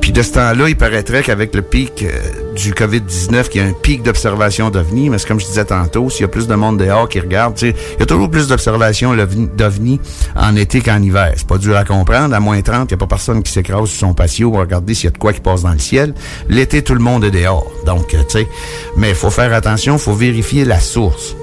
Puis 0.00 0.12
de 0.12 0.22
ce 0.22 0.32
temps-là, 0.32 0.68
il 0.68 0.76
paraîtrait 0.76 1.22
qu'avec 1.22 1.54
le 1.54 1.62
pic 1.62 2.02
euh, 2.02 2.54
du 2.54 2.72
COVID-19, 2.72 3.48
qu'il 3.48 3.60
y 3.60 3.64
a 3.64 3.66
un 3.68 3.72
pic 3.72 4.02
d'observation 4.02 4.70
d'OVNI, 4.70 5.10
mais 5.10 5.18
c'est 5.18 5.26
comme 5.28 5.40
je 5.40 5.46
disais 5.46 5.64
tantôt, 5.64 6.10
s'il 6.10 6.22
y 6.22 6.24
a 6.24 6.28
plus 6.28 6.46
de 6.46 6.54
monde 6.54 6.78
dehors 6.78 7.08
qui 7.08 7.18
regarde, 7.20 7.58
il 7.62 7.74
y 7.98 8.02
a 8.02 8.06
toujours 8.06 8.30
plus 8.30 8.46
d'observations 8.48 9.14
d'OVNI 9.14 10.00
en 10.36 10.56
été 10.56 10.80
qu'en 10.80 11.02
hiver. 11.02 11.32
C'est 11.36 11.46
pas 11.46 11.58
dur 11.58 11.76
à 11.76 11.84
comprendre. 11.84 12.34
À 12.34 12.40
moins 12.40 12.60
30, 12.60 12.90
il 12.90 12.94
n'y 12.94 12.98
a 12.98 12.98
pas 12.98 13.06
personne 13.06 13.42
qui 13.42 13.52
s'écrase 13.52 13.88
sur 13.88 13.98
son 14.08 14.14
patio 14.14 14.50
pour 14.50 14.60
regarder 14.60 14.94
s'il 14.94 15.04
y 15.06 15.08
a 15.08 15.12
de 15.12 15.18
quoi 15.18 15.32
qui 15.32 15.40
passe 15.40 15.62
dans 15.62 15.72
le 15.72 15.78
ciel. 15.78 16.14
L'été, 16.48 16.82
tout 16.82 16.94
le 16.94 17.00
monde 17.00 17.24
est 17.24 17.30
dehors. 17.30 17.70
Donc, 17.84 18.14
euh, 18.14 18.22
tu 18.28 18.46
mais 18.96 19.10
il 19.10 19.14
faut 19.14 19.30
faire 19.30 19.52
attention, 19.52 19.98
faut 19.98 20.14
vérifier 20.14 20.64
la 20.64 20.78
source 20.80 21.36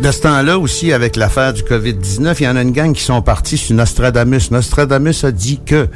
de 0.00 0.10
ce 0.10 0.20
temps-là 0.20 0.58
aussi, 0.58 0.92
avec 0.92 1.16
l'affaire 1.16 1.52
du 1.52 1.62
COVID-19, 1.62 2.36
il 2.40 2.44
y 2.44 2.48
en 2.48 2.56
a 2.56 2.62
une 2.62 2.72
gang 2.72 2.92
qui 2.92 3.02
sont 3.02 3.22
partis 3.22 3.56
sur 3.56 3.74
Nostradamus. 3.74 4.50
Nostradamus 4.50 5.24
a 5.24 5.30
dit 5.32 5.60
que, 5.64 5.88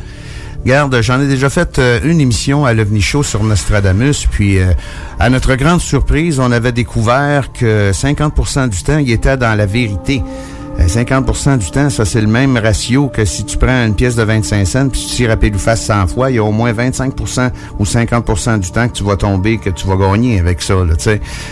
Regarde, 0.64 1.00
j'en 1.00 1.20
ai 1.20 1.26
déjà 1.26 1.48
fait 1.48 1.78
euh, 1.78 2.00
une 2.04 2.20
émission 2.20 2.66
à 2.66 2.74
l'OVNI 2.74 3.00
Show 3.00 3.22
sur 3.22 3.42
Nostradamus, 3.42 4.26
puis 4.30 4.58
euh, 4.58 4.72
à 5.18 5.30
notre 5.30 5.54
grande 5.54 5.80
surprise, 5.80 6.38
on 6.38 6.52
avait 6.52 6.72
découvert 6.72 7.50
que 7.52 7.92
50% 7.92 8.68
du 8.68 8.82
temps, 8.82 8.98
il 8.98 9.10
était 9.10 9.38
dans 9.38 9.54
la 9.56 9.64
vérité. 9.64 10.22
Euh, 10.80 10.86
50% 10.86 11.58
du 11.58 11.70
temps, 11.70 11.90
ça 11.90 12.04
c'est 12.04 12.20
le 12.20 12.26
même 12.26 12.56
ratio 12.56 13.08
que 13.08 13.24
si 13.24 13.44
tu 13.44 13.56
prends 13.58 13.86
une 13.86 13.94
pièce 13.94 14.16
de 14.16 14.22
25 14.22 14.66
cents 14.66 14.88
puis 14.88 15.00
tu 15.00 15.16
tires 15.16 15.30
à 15.30 15.36
pile 15.36 15.54
ou 15.54 15.58
face 15.58 15.82
100 15.82 16.06
fois, 16.08 16.30
il 16.30 16.36
y 16.36 16.38
a 16.38 16.44
au 16.44 16.52
moins 16.52 16.72
25% 16.72 17.50
ou 17.78 17.84
50% 17.84 18.58
du 18.60 18.70
temps 18.70 18.88
que 18.88 18.94
tu 18.94 19.04
vas 19.04 19.16
tomber, 19.16 19.58
que 19.58 19.70
tu 19.70 19.86
vas 19.86 19.96
gagner 19.96 20.40
avec 20.40 20.62
ça. 20.62 20.74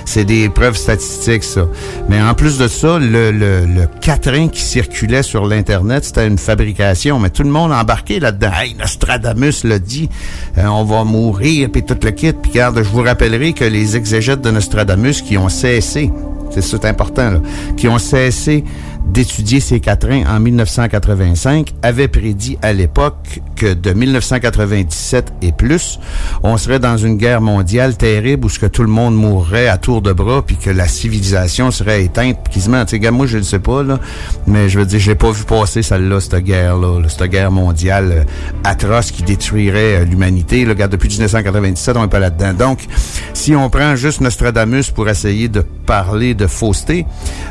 C'est 0.05 0.25
des 0.25 0.49
preuves 0.49 0.77
statistiques, 0.77 1.45
ça. 1.45 1.67
Mais 2.09 2.21
en 2.21 2.35
plus 2.35 2.59
de 2.59 2.69
ça, 2.69 2.99
le, 2.99 3.31
le, 3.31 3.67
le 3.67 3.87
quatrain 4.01 4.49
qui 4.49 4.61
circulait 4.61 5.23
sur 5.23 5.47
l'Internet, 5.47 6.05
c'était 6.05 6.27
une 6.27 6.39
fabrication. 6.39 7.19
Mais 7.19 7.31
tout 7.31 7.43
le 7.43 7.51
monde 7.51 7.73
embarqué 7.73 8.21
là-dedans. 8.21 8.51
Hey, 8.61 8.75
Nostradamus 8.75 9.65
l'a 9.65 9.79
dit, 9.79 10.09
euh, 10.57 10.67
on 10.67 10.85
va 10.85 11.05
mourir, 11.05 11.69
puis 11.71 11.85
tout 11.85 11.97
le 12.03 12.11
kit. 12.11 12.33
Puis 12.33 12.53
regarde, 12.53 12.79
je 12.83 12.89
vous 12.89 13.03
rappellerai 13.03 13.53
que 13.53 13.65
les 13.65 13.97
exégètes 13.97 14.41
de 14.41 14.51
Nostradamus 14.51 15.23
qui 15.23 15.37
ont 15.37 15.49
cessé, 15.49 16.11
c'est 16.51 16.63
ça, 16.63 16.79
important, 16.85 17.31
là, 17.31 17.41
qui 17.77 17.89
ont 17.89 17.99
cessé 17.99 18.65
d'étudier 19.09 19.61
ces 19.61 19.81
quatrains 19.81 20.25
en 20.27 20.41
1985 20.41 21.75
avaient 21.83 22.09
prédit 22.09 22.59
à 22.63 22.73
l'époque 22.73 23.41
que 23.57 23.75
de 23.75 23.93
1997 23.93 25.33
et 25.43 25.53
plus, 25.53 25.99
on 26.43 26.57
serait 26.57 26.79
dans 26.79 26.97
une 26.97 27.17
guerre 27.17 27.41
mondiale 27.41 27.97
terrible 27.97 28.47
où 28.47 28.49
que 28.59 28.67
tout 28.67 28.83
le 28.83 28.89
monde 28.89 29.15
mourrait 29.15 29.69
à 29.69 29.79
tour 29.79 30.03
de 30.03 30.13
bras 30.13 30.43
puis 30.45 30.57
que 30.57 30.71
la 30.71 30.89
civilisation 30.89 31.71
serait 31.71 32.05
éteinte 32.05 32.49
quasiment. 32.49 32.85
Tu 32.85 33.01
sais, 33.01 33.11
moi 33.11 33.27
je 33.27 33.39
le 33.39 33.45
sais 33.45 33.59
pas 33.59 33.83
là, 33.83 33.99
mais 34.47 34.69
je 34.69 34.79
veux 34.79 34.87
dire, 34.87 34.99
je 34.99 35.11
l'ai 35.11 35.17
pas 35.17 35.31
vu 35.31 35.45
passer 35.45 35.83
celle-là, 35.83 36.21
cette 36.21 36.37
guerre-là, 36.37 37.01
là, 37.01 37.09
cette 37.09 37.31
guerre 37.31 37.51
mondiale 37.51 38.13
euh, 38.13 38.25
atroce 38.65 39.11
qui 39.11 39.23
détruirait 39.23 40.01
euh, 40.01 40.05
l'humanité. 40.05 40.65
Depuis 40.65 41.09
1997, 41.09 41.97
on 41.97 42.05
est 42.05 42.09
pas 42.09 42.19
là-dedans. 42.19 42.53
Donc, 42.55 42.81
si 43.35 43.55
on 43.55 43.71
prend 43.71 43.97
juste 43.97 44.21
Nostradamus 44.21 44.91
pour 44.95 45.09
essayer 45.09 45.49
de 45.49 45.61
parler 45.61 46.35
de 46.35 46.47
fausseté, 46.47 47.07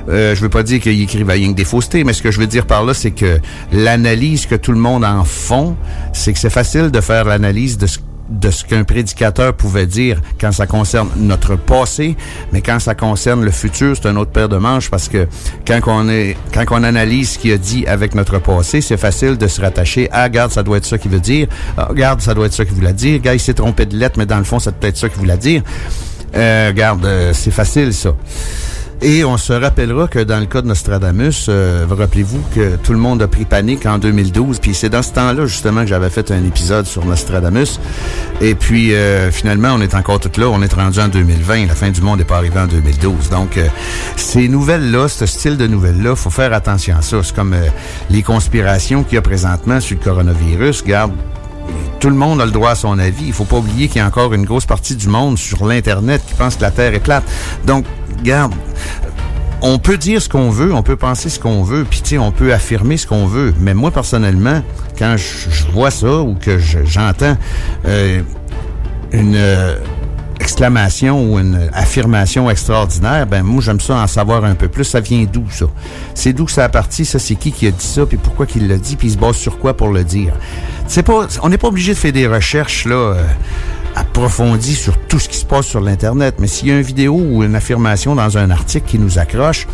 euh, 0.10 0.36
je 0.36 0.42
veux 0.42 0.50
pas 0.50 0.64
dire 0.64 0.80
qu'il 0.80 1.02
écrivait 1.02 1.40
des 1.54 1.66
faussetés, 1.66 2.04
mais 2.04 2.14
ce 2.14 2.22
que 2.22 2.32
je 2.32 2.40
veux 2.40 2.48
dire 2.48 2.66
par 2.66 2.84
là, 2.84 2.94
c'est 2.94 3.12
que 3.12 3.40
l'analyse 3.72 4.46
que 4.46 4.56
tout 4.56 4.72
le 4.72 4.80
monde 4.80 5.04
en 5.04 5.24
font, 5.24 5.76
c'est 6.14 6.34
que 6.34 6.40
c'est 6.40 6.50
facile 6.50 6.92
de 6.92 7.02
faire 7.02 7.26
l'analyse 7.26 7.78
de 7.78 7.88
ce 7.88 8.00
de 8.30 8.52
ce 8.52 8.66
qu'un 8.66 8.84
prédicateur 8.84 9.54
pouvait 9.54 9.86
dire 9.86 10.22
quand 10.40 10.52
ça 10.52 10.68
concerne 10.68 11.10
notre 11.18 11.56
passé, 11.56 12.16
mais 12.52 12.62
quand 12.62 12.80
ça 12.80 12.96
concerne 12.96 13.44
le 13.44 13.52
futur, 13.52 13.96
c'est 13.96 14.08
un 14.08 14.16
autre 14.16 14.32
paire 14.32 14.50
de 14.50 14.58
manches 14.58 14.90
parce 14.90 15.08
que 15.08 15.28
quand 15.66 15.80
on 15.88 16.10
est, 16.10 16.36
quand 16.54 16.66
on 16.72 16.84
analyse 16.84 17.32
ce 17.32 17.40
qu'il 17.40 17.52
a 17.54 17.58
dit 17.58 17.86
avec 17.88 18.16
notre 18.16 18.40
passé, 18.40 18.82
c'est 18.82 18.98
facile 18.98 19.38
de 19.38 19.48
se 19.48 19.62
rattacher 19.62 20.10
à, 20.12 20.24
regarde, 20.24 20.52
ça 20.52 20.64
doit 20.64 20.78
être 20.78 20.86
ça 20.86 20.98
qu'il 20.98 21.12
veut 21.12 21.20
dire, 21.20 21.48
ah, 21.78 21.86
regarde, 21.86 22.22
ça 22.22 22.34
doit 22.34 22.48
être 22.48 22.54
ça 22.54 22.66
qu'il 22.66 22.76
voulait 22.76 22.94
dire, 22.94 23.20
regarde, 23.20 23.38
il 23.38 23.42
s'est 23.42 23.54
trompé 23.54 23.86
de 23.86 23.96
lettre, 23.96 24.18
mais 24.18 24.26
dans 24.26 24.38
le 24.38 24.44
fond, 24.44 24.60
ça 24.60 24.72
doit 24.72 24.90
être 24.90 24.98
ça 24.98 25.10
qu'il 25.10 25.20
voulait 25.20 25.38
dire. 25.38 25.64
Euh, 26.36 26.68
regarde, 26.68 27.06
euh, 27.06 27.32
c'est 27.34 27.52
facile 27.52 27.94
ça. 27.94 28.14
Et 29.02 29.24
on 29.24 29.38
se 29.38 29.54
rappellera 29.54 30.08
que 30.08 30.20
dans 30.20 30.40
le 30.40 30.48
cas 30.48 30.62
de 30.62 30.68
Nostradamus, 30.68 31.46
euh, 31.50 31.86
rappelez-vous 31.88 32.42
que 32.56 32.78
tout 32.78 32.94
le 32.94 33.00
monde 33.00 33.22
a 33.22 33.28
pris 33.28 33.46
panique 33.46 33.86
en 33.86 34.00
2012. 34.00 34.60
Puis 34.60 34.74
c'est 34.74 34.90
dans 34.90 35.04
ce 35.04 35.14
temps-là 35.14 35.46
justement 35.46 35.82
que 35.82 35.88
j'avais 35.88 36.10
fait 36.10 36.32
un 36.32 36.44
épisode 36.44 36.88
sur 36.88 37.06
Nostradamus. 37.06 37.80
Et 38.42 38.56
puis 38.56 38.94
euh, 38.94 39.32
finalement, 39.32 39.70
on 39.74 39.82
est 39.82 39.94
encore 39.94 40.20
tout 40.20 40.32
là. 40.40 40.48
On 40.50 40.62
est 40.62 40.74
rendu 40.74 41.00
en 41.00 41.10
2020. 41.10 41.68
La 41.68 41.76
fin 41.76 41.90
du 41.92 42.02
monde 42.02 42.20
n'est 42.20 42.26
pas 42.26 42.38
arrivée 42.38 42.60
en 42.60 42.66
2012. 42.66 43.30
Donc 43.30 43.58
euh, 43.58 43.68
ces 44.16 44.48
nouvelles-là, 44.48 45.08
ce 45.08 45.28
style 45.28 45.58
de 45.58 45.68
nouvelles-là, 45.68 46.16
faut 46.16 46.32
faire 46.32 46.54
attention 46.54 46.96
à 46.98 47.02
ça. 47.04 47.22
C'est 47.22 47.36
comme 47.36 47.54
euh, 47.54 47.68
les 48.10 48.24
conspirations 48.24 49.04
qu'il 49.04 49.16
y 49.16 49.18
a 49.18 49.22
présentement 49.22 49.80
sur 49.80 49.98
le 49.98 50.04
coronavirus. 50.04 50.84
Garde, 50.84 51.12
tout 52.00 52.10
le 52.10 52.16
monde 52.16 52.42
a 52.42 52.46
le 52.46 52.52
droit 52.52 52.72
à 52.72 52.76
son 52.76 52.98
avis. 53.00 53.26
Il 53.28 53.34
faut 53.34 53.46
pas 53.46 53.58
oublier 53.58 53.88
qu'il 53.88 53.98
y 53.98 54.02
a 54.02 54.08
encore 54.08 54.34
une 54.34 54.46
grosse 54.46 54.66
partie 54.66 54.96
du 54.96 55.08
monde 55.08 55.38
sur 55.38 55.66
l'Internet 55.66 56.24
qui 56.28 56.34
pense 56.34 56.56
que 56.56 56.62
la 56.62 56.72
Terre 56.72 56.94
est 56.94 57.00
plate. 57.00 57.24
Donc, 57.66 57.86
regarde, 58.20 58.54
on 59.62 59.80
peut 59.80 59.98
dire 59.98 60.22
ce 60.22 60.30
qu'on 60.30 60.50
veut, 60.50 60.74
on 60.74 60.84
peut 60.84 60.96
penser 60.96 61.30
ce 61.30 61.40
qu'on 61.40 61.64
veut, 61.64 61.84
puis 61.90 62.02
tu 62.02 62.10
sais, 62.10 62.18
on 62.18 62.32
peut 62.32 62.54
affirmer 62.54 62.98
ce 62.98 63.08
qu'on 63.08 63.26
veut. 63.26 63.54
Mais 63.60 63.74
moi, 63.74 63.92
personnellement, 63.92 64.62
quand 64.98 65.16
je, 65.18 65.72
vois 65.72 65.92
ça 65.92 66.20
ou 66.22 66.36
que 66.36 66.60
je- 66.60 66.86
j'entends 66.86 67.36
euh, 67.86 68.22
une 69.12 69.36
euh, 69.36 69.78
exclamation 70.40 71.24
ou 71.34 71.40
une 71.40 71.70
affirmation 71.74 72.50
extraordinaire, 72.52 73.26
ben 73.26 73.42
moi 73.42 73.62
j'aime 73.62 73.80
ça 73.80 73.96
en 73.96 74.06
savoir 74.08 74.46
un 74.46 74.54
peu 74.54 74.68
plus. 74.68 74.84
Ça 74.84 75.00
vient 75.00 75.26
d'où 75.32 75.46
ça? 75.50 75.66
C'est 76.14 76.34
d'où 76.34 76.48
ça 76.48 76.66
a 76.66 76.70
parti 76.70 77.06
Ça? 77.06 77.18
C'est 77.18 77.36
qui 77.36 77.52
qui 77.52 77.66
a 77.68 77.72
dit 77.72 77.86
ça? 77.86 78.06
Puis 78.06 78.18
pourquoi 78.18 78.46
qu'il 78.46 78.68
l'a 78.68 78.78
dit? 78.78 78.96
Puis 78.96 79.08
il 79.08 79.12
se 79.14 79.18
base 79.18 79.36
sur 79.38 79.58
quoi 79.58 79.76
pour 79.76 79.90
le 79.90 80.04
dire? 80.04 80.34
C'est 80.88 81.04
pas, 81.04 81.28
on 81.42 81.50
n'est 81.50 81.58
pas 81.58 81.68
obligé 81.70 81.94
de 81.94 81.98
faire 81.98 82.14
des 82.14 82.28
recherches 82.28 82.86
là. 82.86 82.96
euh, 82.96 83.24
approfondies 83.98 84.76
sur 84.76 84.98
tout 84.98 85.20
ce 85.20 85.28
qui 85.28 85.38
se 85.38 85.46
passe 85.46 85.66
sur 85.66 85.82
l'internet, 85.82 86.36
mais 86.40 86.48
s'il 86.48 86.68
y 86.68 86.72
a 86.72 86.76
une 86.76 86.82
vidéo 86.82 87.16
ou 87.16 87.44
une 87.44 87.56
affirmation 87.56 88.16
dans 88.16 88.38
un 88.38 88.52
article 88.52 88.88
qui 88.88 89.00
nous 89.00 89.18
accroche, 89.18 89.68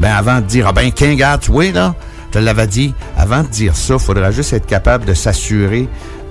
ben 0.00 0.12
avant 0.12 0.40
de 0.40 0.46
dire 0.46 0.66
ah 0.68 0.72
ben 0.72 0.90
gars 1.16 1.38
tu 1.38 1.50
vois 1.50 1.70
là, 1.72 1.94
je 2.32 2.38
l'avais 2.38 2.66
dit, 2.66 2.94
avant 3.16 3.42
de 3.42 3.48
dire 3.48 3.74
ça, 3.74 3.94
il 3.94 4.00
faudra 4.00 4.30
juste 4.30 4.52
être 4.52 4.66
capable 4.66 5.04
de 5.04 5.14
s'assurer 5.14 5.88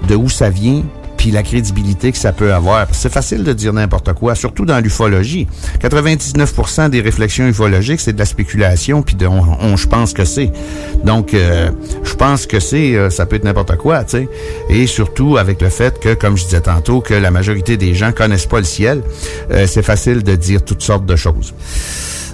de 0.07 0.15
où 0.15 0.29
ça 0.29 0.49
vient, 0.49 0.83
puis 1.19 1.31
la 1.31 1.43
crédibilité 1.43 2.13
que 2.13 2.17
ça 2.17 2.31
peut 2.31 2.53
avoir. 2.53 2.87
C'est 2.93 3.11
facile 3.11 3.43
de 3.43 3.51
dire 3.51 3.73
n'importe 3.73 4.13
quoi, 4.13 4.35
surtout 4.35 4.63
dans 4.65 4.79
l'ufologie. 4.79 5.47
99% 5.81 6.89
des 6.89 7.01
réflexions 7.01 7.45
ufologiques, 7.45 7.99
c'est 7.99 8.13
de 8.13 8.19
la 8.19 8.25
spéculation, 8.25 9.01
puis 9.01 9.15
de 9.15 9.27
on, 9.27 9.43
on- 9.59 9.75
je 9.75 9.85
pense 9.87 10.13
que 10.13 10.23
c'est. 10.23 10.49
Donc, 11.03 11.33
euh, 11.33 11.71
je 12.03 12.13
pense 12.15 12.45
que 12.45 12.61
c'est, 12.61 12.95
euh, 12.95 13.09
ça 13.09 13.25
peut 13.25 13.35
être 13.35 13.43
n'importe 13.43 13.75
quoi, 13.75 14.05
tu 14.05 14.11
sais. 14.11 14.29
Et 14.69 14.87
surtout 14.87 15.35
avec 15.37 15.61
le 15.61 15.67
fait 15.67 15.99
que, 15.99 16.13
comme 16.13 16.37
je 16.37 16.45
disais 16.45 16.61
tantôt, 16.61 17.01
que 17.01 17.13
la 17.13 17.31
majorité 17.31 17.75
des 17.75 17.93
gens 17.95 18.13
connaissent 18.13 18.45
pas 18.45 18.59
le 18.59 18.63
ciel, 18.65 19.01
euh, 19.51 19.67
c'est 19.67 19.83
facile 19.83 20.23
de 20.23 20.35
dire 20.35 20.63
toutes 20.63 20.81
sortes 20.83 21.05
de 21.05 21.17
choses. 21.17 21.53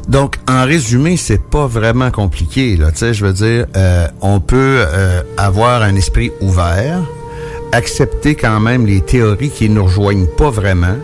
Donc, 0.08 0.36
en 0.48 0.64
résumé, 0.66 1.18
c'est 1.18 1.42
pas 1.42 1.66
vraiment 1.66 2.12
compliqué. 2.12 2.78
Là, 2.78 2.92
tu 2.92 3.00
sais, 3.00 3.14
je 3.16 3.26
veux 3.26 3.34
dire, 3.34 3.66
euh, 3.76 4.08
on 4.22 4.40
peut 4.40 4.84
euh, 4.86 5.24
avoir 5.38 5.82
un 5.82 5.96
esprit 5.96 6.32
ouvert, 6.42 7.00
accepter 7.76 8.36
quand 8.36 8.60
même 8.60 8.86
les 8.86 9.02
théories 9.02 9.50
qui 9.50 9.70
nous 9.70 9.84
rejoignent 9.84 10.28
pas 10.38 10.50
vraiment, 10.50 10.96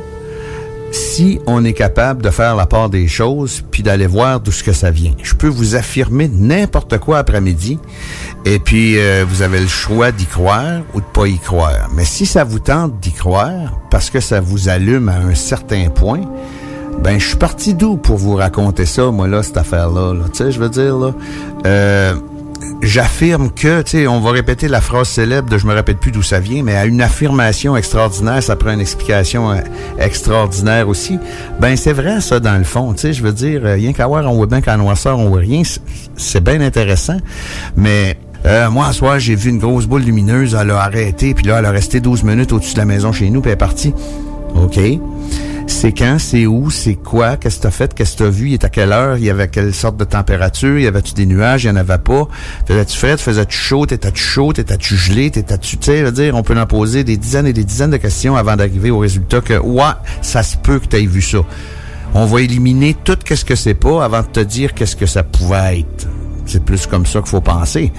si 0.91 1.39
on 1.45 1.63
est 1.65 1.73
capable 1.73 2.21
de 2.21 2.29
faire 2.29 2.55
la 2.55 2.65
part 2.65 2.89
des 2.89 3.07
choses 3.07 3.61
puis 3.71 3.83
d'aller 3.83 4.07
voir 4.07 4.39
d'où 4.39 4.51
ce 4.51 4.63
que 4.63 4.71
ça 4.71 4.89
vient. 4.89 5.11
Je 5.21 5.33
peux 5.33 5.47
vous 5.47 5.75
affirmer 5.75 6.29
n'importe 6.29 6.97
quoi 6.97 7.19
après-midi 7.19 7.77
et 8.45 8.59
puis 8.59 8.97
euh, 8.97 9.25
vous 9.27 9.41
avez 9.41 9.59
le 9.59 9.67
choix 9.67 10.11
d'y 10.11 10.25
croire 10.25 10.81
ou 10.93 11.01
de 11.01 11.05
pas 11.05 11.27
y 11.27 11.37
croire. 11.37 11.89
Mais 11.93 12.05
si 12.05 12.25
ça 12.25 12.43
vous 12.43 12.59
tente 12.59 12.99
d'y 12.99 13.11
croire 13.11 13.79
parce 13.89 14.09
que 14.09 14.19
ça 14.19 14.39
vous 14.39 14.69
allume 14.69 15.09
à 15.09 15.17
un 15.17 15.35
certain 15.35 15.89
point, 15.89 16.21
ben 17.03 17.19
je 17.19 17.27
suis 17.27 17.37
parti 17.37 17.73
d'où 17.73 17.97
pour 17.97 18.17
vous 18.17 18.35
raconter 18.35 18.85
ça, 18.85 19.11
moi 19.11 19.27
là 19.27 19.43
cette 19.43 19.57
affaire-là. 19.57 20.13
Là? 20.13 20.25
Tu 20.31 20.37
sais, 20.37 20.51
je 20.51 20.59
veux 20.59 20.69
dire 20.69 20.97
là. 20.97 21.13
Euh, 21.65 22.15
j'affirme 22.81 23.49
que, 23.51 23.81
tu 23.81 23.91
sais, 23.91 24.07
on 24.07 24.19
va 24.19 24.31
répéter 24.31 24.67
la 24.67 24.81
phrase 24.81 25.07
célèbre 25.09 25.49
de 25.49 25.57
je 25.57 25.65
me 25.65 25.73
rappelle 25.73 25.97
plus 25.97 26.11
d'où 26.11 26.21
ça 26.23 26.39
vient, 26.39 26.63
mais 26.63 26.75
à 26.75 26.85
une 26.85 27.01
affirmation 27.01 27.75
extraordinaire, 27.77 28.41
ça 28.41 28.55
prend 28.55 28.71
une 28.71 28.81
explication 28.81 29.51
euh, 29.51 29.57
extraordinaire 29.99 30.87
aussi. 30.87 31.19
Ben, 31.59 31.75
c'est 31.77 31.93
vrai, 31.93 32.21
ça, 32.21 32.39
dans 32.39 32.57
le 32.57 32.63
fond. 32.63 32.93
Tu 32.93 33.01
sais, 33.01 33.13
je 33.13 33.23
veux 33.23 33.33
dire, 33.33 33.61
euh, 33.65 33.73
rien 33.75 33.93
qu'à 33.93 34.07
voir, 34.07 34.29
on 34.31 34.35
voit 34.35 34.47
bien 34.47 34.61
qu'en 34.61 34.77
noirceur, 34.77 35.19
on 35.19 35.29
voit 35.29 35.39
rien. 35.39 35.61
C'est- 36.15 36.41
bien 36.41 36.61
intéressant. 36.61 37.17
Mais, 37.75 38.17
euh, 38.45 38.69
moi, 38.71 38.87
à 38.87 38.93
soir, 38.93 39.19
j'ai 39.19 39.35
vu 39.35 39.49
une 39.51 39.59
grosse 39.59 39.85
boule 39.85 40.01
lumineuse, 40.01 40.57
elle 40.59 40.71
a 40.71 40.79
arrêté, 40.79 41.33
puis 41.33 41.45
là, 41.45 41.59
elle 41.59 41.65
a 41.65 41.71
resté 41.71 41.99
12 41.99 42.23
minutes 42.23 42.51
au-dessus 42.51 42.73
de 42.73 42.79
la 42.79 42.85
maison 42.85 43.11
chez 43.11 43.29
nous, 43.29 43.41
puis 43.41 43.49
elle 43.49 43.55
est 43.55 43.57
partie. 43.57 43.93
OK. 44.55 44.79
C'est 45.71 45.93
quand, 45.93 46.17
c'est 46.19 46.45
où, 46.45 46.69
c'est 46.69 46.93
quoi, 46.93 47.37
qu'est-ce 47.37 47.57
que 47.57 47.63
t'as 47.63 47.71
fait, 47.71 47.93
qu'est-ce 47.95 48.15
que 48.15 48.25
t'as 48.25 48.29
vu, 48.29 48.49
il 48.49 48.53
est 48.53 48.63
à 48.63 48.69
quelle 48.69 48.91
heure, 48.91 49.17
il 49.17 49.23
y 49.23 49.31
avait 49.31 49.47
quelle 49.47 49.73
sorte 49.73 49.97
de 49.97 50.03
température, 50.03 50.77
il 50.77 50.83
y 50.83 50.87
avait-tu 50.87 51.13
des 51.15 51.25
nuages, 51.25 51.63
il 51.63 51.67
y 51.67 51.69
en 51.71 51.75
avait 51.75 51.97
pas, 51.97 52.27
faisais-tu 52.67 52.97
frais, 52.97 53.17
faisais-tu 53.17 53.57
chaud, 53.57 53.85
t'étais-tu 53.87 54.21
chaud, 54.21 54.53
t'étais-tu 54.53 54.95
gelé, 54.95 55.31
t'étais-tu, 55.31 55.77
tu 55.77 55.85
sais, 55.85 56.11
dire, 56.11 56.35
on 56.35 56.43
peut 56.43 56.55
en 56.59 56.67
poser 56.67 57.03
des 57.03 57.17
dizaines 57.17 57.47
et 57.47 57.53
des 57.53 57.63
dizaines 57.63 57.89
de 57.89 57.97
questions 57.97 58.35
avant 58.35 58.55
d'arriver 58.55 58.91
au 58.91 58.99
résultat 58.99 59.41
que, 59.41 59.57
ouais, 59.57 59.93
ça 60.21 60.43
se 60.43 60.55
peut 60.55 60.77
que 60.77 60.85
t'aies 60.85 61.07
vu 61.07 61.21
ça. 61.21 61.39
On 62.13 62.25
va 62.25 62.41
éliminer 62.41 62.95
tout 63.03 63.17
qu'est-ce 63.25 63.45
que 63.45 63.55
c'est 63.55 63.73
pas 63.73 64.05
avant 64.05 64.21
de 64.21 64.27
te 64.27 64.41
dire 64.41 64.75
qu'est-ce 64.75 64.95
que 64.95 65.07
ça 65.07 65.23
pouvait 65.23 65.79
être. 65.79 66.07
C'est 66.45 66.63
plus 66.63 66.85
comme 66.85 67.07
ça 67.07 67.21
qu'il 67.21 67.29
faut 67.29 67.41
penser. 67.41 67.91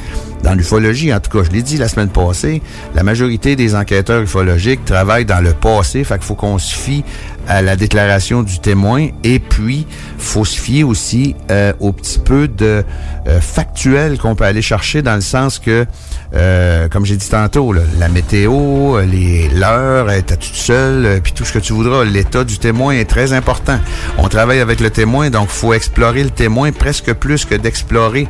Dans 0.43 0.55
l'ufologie, 0.55 1.15
en 1.15 1.21
tout 1.21 1.31
cas, 1.31 1.45
je 1.45 1.51
l'ai 1.51 1.63
dit 1.63 1.77
la 1.77 1.89
semaine 1.89 2.09
passée, 2.09 2.63
la 2.95 3.03
majorité 3.03 3.55
des 3.55 3.75
enquêteurs 3.75 4.23
ufologiques 4.23 4.85
travaillent 4.85 5.25
dans 5.25 5.41
le 5.41 5.53
passé, 5.53 6.03
fait 6.03 6.15
qu'il 6.15 6.25
faut 6.25 6.35
qu'on 6.35 6.59
se 6.59 6.75
fie 6.75 7.05
à 7.49 7.63
la 7.63 7.77
déclaration 7.77 8.43
du 8.43 8.59
témoin 8.59 9.09
et 9.25 9.39
puis 9.39 9.87
faut 10.19 10.45
se 10.45 10.59
fier 10.59 10.85
aussi 10.85 11.35
euh, 11.51 11.73
au 11.81 11.93
petit 11.93 12.19
peu 12.19 12.47
de 12.47 12.85
euh, 13.27 13.41
factuel 13.41 14.19
qu'on 14.19 14.35
peut 14.35 14.45
aller 14.45 14.63
chercher 14.63 15.03
dans 15.03 15.15
le 15.15 15.21
sens 15.21 15.59
que, 15.59 15.87
euh, 16.35 16.89
comme 16.89 17.05
j'ai 17.05 17.17
dit 17.17 17.29
tantôt, 17.29 17.73
là, 17.73 17.83
la 17.99 18.09
météo, 18.09 19.01
les 19.01 19.49
l'heure, 19.49 20.09
t'es 20.27 20.37
toute 20.37 20.55
seule, 20.55 21.07
euh, 21.07 21.21
puis 21.23 21.33
tout 21.33 21.45
ce 21.45 21.53
que 21.53 21.59
tu 21.59 21.73
voudras, 21.73 22.05
l'état 22.05 22.45
du 22.45 22.59
témoin 22.59 22.95
est 22.95 23.09
très 23.09 23.33
important. 23.33 23.79
On 24.19 24.29
travaille 24.29 24.61
avec 24.61 24.81
le 24.81 24.91
témoin, 24.91 25.31
donc 25.31 25.49
faut 25.49 25.73
explorer 25.73 26.25
le 26.25 26.31
témoin 26.31 26.73
presque 26.73 27.13
plus 27.13 27.45
que 27.45 27.55
d'explorer 27.55 28.29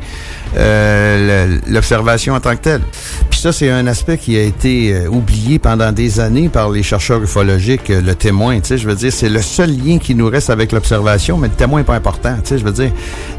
euh, 0.55 1.57
l'observation 1.67 2.33
en 2.33 2.39
tant 2.39 2.55
que 2.55 2.61
telle. 2.61 2.81
Puis 3.29 3.39
ça, 3.39 3.51
c'est 3.51 3.69
un 3.69 3.87
aspect 3.87 4.17
qui 4.17 4.37
a 4.37 4.41
été 4.41 4.93
euh, 4.93 5.07
oublié 5.07 5.59
pendant 5.59 5.91
des 5.91 6.19
années 6.19 6.49
par 6.49 6.69
les 6.69 6.83
chercheurs 6.83 7.21
ufologiques, 7.21 7.89
euh, 7.89 8.01
le 8.01 8.15
témoin. 8.15 8.59
Tu 8.59 8.69
sais, 8.69 8.77
je 8.77 8.87
veux 8.87 8.95
dire, 8.95 9.11
c'est 9.11 9.29
le 9.29 9.41
seul 9.41 9.71
lien 9.71 9.97
qui 9.97 10.15
nous 10.15 10.27
reste 10.27 10.49
avec 10.49 10.71
l'observation, 10.71 11.37
mais 11.37 11.47
le 11.47 11.53
témoin 11.53 11.81
est 11.81 11.85
pas 11.85 11.95
important. 11.95 12.35
Tu 12.43 12.49
sais, 12.49 12.57
je 12.57 12.63
veux 12.63 12.71
dire, 12.71 12.91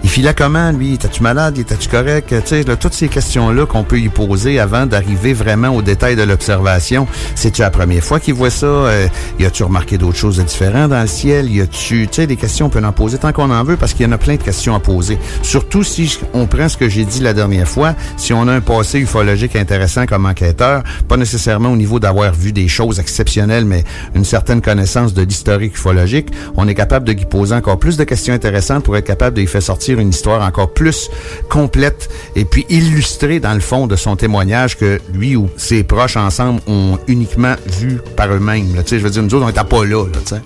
il 0.02 0.10
filait 0.10 0.34
comment, 0.34 0.72
lui? 0.72 0.98
T'as-tu 0.98 1.22
malade? 1.22 1.58
T'as-tu 1.66 1.88
correct? 1.88 2.28
Tu 2.28 2.48
sais, 2.48 2.62
là, 2.64 2.76
toutes 2.76 2.94
ces 2.94 3.08
questions-là 3.08 3.66
qu'on 3.66 3.84
peut 3.84 3.98
y 3.98 4.08
poser 4.08 4.58
avant 4.58 4.86
d'arriver 4.86 5.32
vraiment 5.32 5.68
au 5.68 5.82
détail 5.82 6.16
de 6.16 6.22
l'observation. 6.22 7.06
C'est-tu 7.34 7.62
la 7.62 7.70
première 7.70 8.02
fois 8.02 8.20
qu'il 8.20 8.34
voit 8.34 8.50
ça? 8.50 8.66
Euh, 8.66 9.08
y 9.38 9.44
a-tu 9.44 9.62
remarqué 9.62 9.98
d'autres 9.98 10.18
choses 10.18 10.38
différentes 10.44 10.90
dans 10.90 11.00
le 11.00 11.06
ciel? 11.06 11.50
Y 11.50 11.60
a-tu, 11.60 12.08
tu 12.08 12.14
sais, 12.14 12.26
des 12.26 12.36
questions, 12.36 12.66
on 12.66 12.70
peut 12.70 12.84
en 12.84 12.92
poser 12.92 13.18
tant 13.18 13.32
qu'on 13.32 13.50
en 13.50 13.64
veut 13.64 13.76
parce 13.76 13.94
qu'il 13.94 14.06
y 14.06 14.08
en 14.08 14.12
a 14.12 14.18
plein 14.18 14.36
de 14.36 14.42
questions 14.42 14.74
à 14.74 14.80
poser. 14.80 15.18
Surtout 15.42 15.82
si 15.82 16.18
on 16.32 16.46
prend 16.46 16.68
ce 16.68 16.76
que 16.76 16.88
j'ai 16.88 17.03
dit 17.04 17.20
la 17.20 17.32
dernière 17.32 17.68
fois, 17.68 17.94
si 18.16 18.32
on 18.32 18.46
a 18.48 18.52
un 18.52 18.60
passé 18.60 18.98
ufologique 18.98 19.56
intéressant 19.56 20.06
comme 20.06 20.26
enquêteur, 20.26 20.82
pas 21.08 21.16
nécessairement 21.16 21.70
au 21.70 21.76
niveau 21.76 22.00
d'avoir 22.00 22.32
vu 22.32 22.52
des 22.52 22.68
choses 22.68 23.00
exceptionnelles, 23.00 23.64
mais 23.64 23.84
une 24.14 24.24
certaine 24.24 24.60
connaissance 24.60 25.14
de 25.14 25.22
l'historique 25.22 25.74
ufologique, 25.74 26.28
on 26.56 26.68
est 26.68 26.74
capable 26.74 27.06
de 27.06 27.12
y 27.12 27.24
poser 27.24 27.54
encore 27.54 27.78
plus 27.78 27.96
de 27.96 28.04
questions 28.04 28.34
intéressantes 28.34 28.84
pour 28.84 28.96
être 28.96 29.06
capable 29.06 29.36
de 29.36 29.42
y 29.42 29.46
faire 29.46 29.62
sortir 29.62 29.98
une 29.98 30.10
histoire 30.10 30.42
encore 30.42 30.72
plus 30.72 31.10
complète 31.48 32.08
et 32.36 32.44
puis 32.44 32.66
illustrée 32.68 33.40
dans 33.40 33.54
le 33.54 33.60
fond 33.60 33.86
de 33.86 33.96
son 33.96 34.16
témoignage 34.16 34.76
que 34.76 35.00
lui 35.12 35.36
ou 35.36 35.48
ses 35.56 35.84
proches 35.84 36.16
ensemble 36.16 36.60
ont 36.66 36.98
uniquement 37.06 37.54
vu 37.80 38.00
par 38.16 38.32
eux-mêmes. 38.32 38.66
je 38.86 38.96
veux 38.96 39.10
dire, 39.10 39.22
nous 39.22 39.34
autres, 39.34 39.44
on 39.44 39.48
n'était 39.48 39.64
pas 39.64 39.84
là. 39.84 40.04
là. 40.06 40.38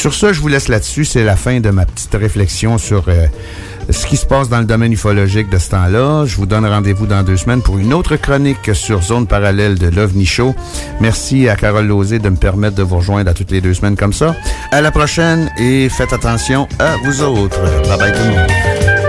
Sur 0.00 0.14
ça, 0.14 0.32
je 0.32 0.40
vous 0.40 0.48
laisse 0.48 0.68
là-dessus. 0.68 1.04
C'est 1.04 1.24
la 1.24 1.36
fin 1.36 1.60
de 1.60 1.68
ma 1.68 1.84
petite 1.84 2.14
réflexion 2.14 2.78
sur 2.78 3.04
euh, 3.08 3.26
ce 3.92 4.06
qui 4.06 4.16
se 4.16 4.26
passe 4.26 4.48
dans 4.48 4.58
le 4.58 4.64
domaine 4.64 4.92
ufologique 4.92 5.50
de 5.50 5.58
ce 5.58 5.70
temps-là. 5.70 6.24
Je 6.26 6.36
vous 6.36 6.46
donne 6.46 6.66
rendez-vous 6.66 7.06
dans 7.06 7.22
deux 7.22 7.36
semaines 7.36 7.62
pour 7.62 7.78
une 7.78 7.92
autre 7.92 8.16
chronique 8.16 8.74
sur 8.74 9.02
Zone 9.02 9.26
Parallèle 9.26 9.78
de 9.78 9.88
l'OVNI 9.88 10.26
Show. 10.26 10.54
Merci 11.00 11.48
à 11.48 11.56
Carole 11.56 11.86
Lozé 11.86 12.18
de 12.18 12.28
me 12.28 12.36
permettre 12.36 12.76
de 12.76 12.82
vous 12.82 12.98
rejoindre 12.98 13.30
à 13.30 13.34
toutes 13.34 13.50
les 13.50 13.60
deux 13.60 13.74
semaines 13.74 13.96
comme 13.96 14.12
ça. 14.12 14.34
À 14.72 14.80
la 14.80 14.90
prochaine 14.90 15.50
et 15.58 15.88
faites 15.88 16.12
attention 16.12 16.68
à 16.78 16.96
vous 17.04 17.22
autres. 17.22 17.60
Bye 17.88 17.98
bye 17.98 18.12
tout 18.12 18.22
le 18.22 18.30
monde. 18.30 18.99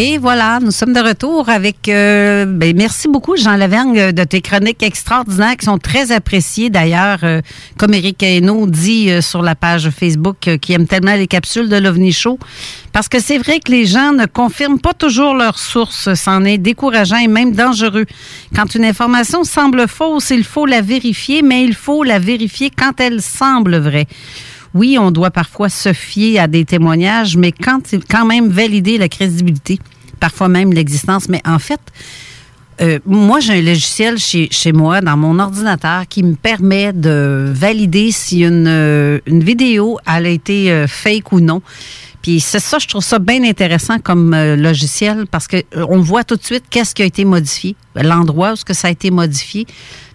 Et 0.00 0.16
voilà, 0.16 0.60
nous 0.60 0.70
sommes 0.70 0.92
de 0.92 1.00
retour 1.00 1.48
avec. 1.48 1.88
euh, 1.88 2.44
ben, 2.46 2.72
merci 2.76 3.08
beaucoup, 3.08 3.36
Jean 3.36 3.56
Lavergne, 3.56 4.12
de 4.12 4.22
tes 4.22 4.40
chroniques 4.40 4.84
extraordinaires 4.84 5.56
qui 5.56 5.64
sont 5.66 5.78
très 5.78 6.12
appréciées. 6.12 6.70
D'ailleurs, 6.70 7.18
euh, 7.24 7.40
comme 7.76 7.94
Éric 7.94 8.22
Hainaut 8.22 8.68
dit 8.68 9.10
euh, 9.10 9.20
sur 9.20 9.42
la 9.42 9.56
page 9.56 9.90
Facebook, 9.90 10.46
euh, 10.46 10.56
qui 10.56 10.72
aime 10.72 10.86
tellement 10.86 11.16
les 11.16 11.26
capsules 11.26 11.68
de 11.68 11.74
l'OVNI 11.74 12.12
Show, 12.12 12.38
parce 12.92 13.08
que 13.08 13.18
c'est 13.18 13.38
vrai 13.38 13.58
que 13.58 13.72
les 13.72 13.86
gens 13.86 14.12
ne 14.12 14.26
confirment 14.26 14.78
pas 14.78 14.94
toujours 14.94 15.34
leurs 15.34 15.58
sources. 15.58 16.14
C'en 16.14 16.44
est 16.44 16.58
décourageant 16.58 17.18
et 17.18 17.26
même 17.26 17.50
dangereux. 17.50 18.06
Quand 18.54 18.72
une 18.76 18.84
information 18.84 19.42
semble 19.42 19.88
fausse, 19.88 20.30
il 20.30 20.44
faut 20.44 20.66
la 20.66 20.80
vérifier, 20.80 21.42
mais 21.42 21.64
il 21.64 21.74
faut 21.74 22.04
la 22.04 22.20
vérifier 22.20 22.70
quand 22.70 23.00
elle 23.00 23.20
semble 23.20 23.78
vraie. 23.78 24.06
Oui, 24.74 24.98
on 24.98 25.10
doit 25.10 25.30
parfois 25.30 25.68
se 25.68 25.92
fier 25.92 26.38
à 26.38 26.46
des 26.46 26.64
témoignages, 26.64 27.36
mais 27.36 27.52
quand, 27.52 27.80
quand 28.08 28.26
même 28.26 28.48
valider 28.48 28.98
la 28.98 29.08
crédibilité, 29.08 29.78
parfois 30.20 30.48
même 30.48 30.72
l'existence. 30.72 31.28
Mais 31.28 31.40
en 31.46 31.58
fait, 31.58 31.80
euh, 32.80 32.98
moi, 33.06 33.40
j'ai 33.40 33.54
un 33.54 33.62
logiciel 33.62 34.18
chez, 34.18 34.48
chez 34.50 34.72
moi, 34.72 35.00
dans 35.00 35.16
mon 35.16 35.38
ordinateur, 35.38 36.06
qui 36.08 36.22
me 36.22 36.34
permet 36.34 36.92
de 36.92 37.50
valider 37.52 38.12
si 38.12 38.44
une, 38.44 38.66
euh, 38.68 39.18
une 39.26 39.42
vidéo 39.42 39.98
elle 40.06 40.26
a 40.26 40.28
été 40.28 40.70
euh, 40.70 40.86
fake 40.86 41.32
ou 41.32 41.40
non. 41.40 41.62
Puis 42.22 42.40
c'est 42.40 42.60
ça, 42.60 42.78
je 42.78 42.86
trouve 42.86 43.02
ça 43.02 43.18
bien 43.18 43.44
intéressant 43.44 43.98
comme 44.00 44.34
euh, 44.34 44.56
logiciel 44.56 45.26
parce 45.30 45.46
que 45.46 45.62
on 45.74 46.00
voit 46.00 46.24
tout 46.24 46.36
de 46.36 46.42
suite 46.42 46.64
qu'est-ce 46.68 46.94
qui 46.94 47.02
a 47.02 47.04
été 47.04 47.24
modifié, 47.24 47.76
l'endroit 47.94 48.52
où 48.52 48.56
ce 48.56 48.64
que 48.64 48.74
ça 48.74 48.88
a 48.88 48.90
été 48.90 49.10
modifié. 49.10 49.66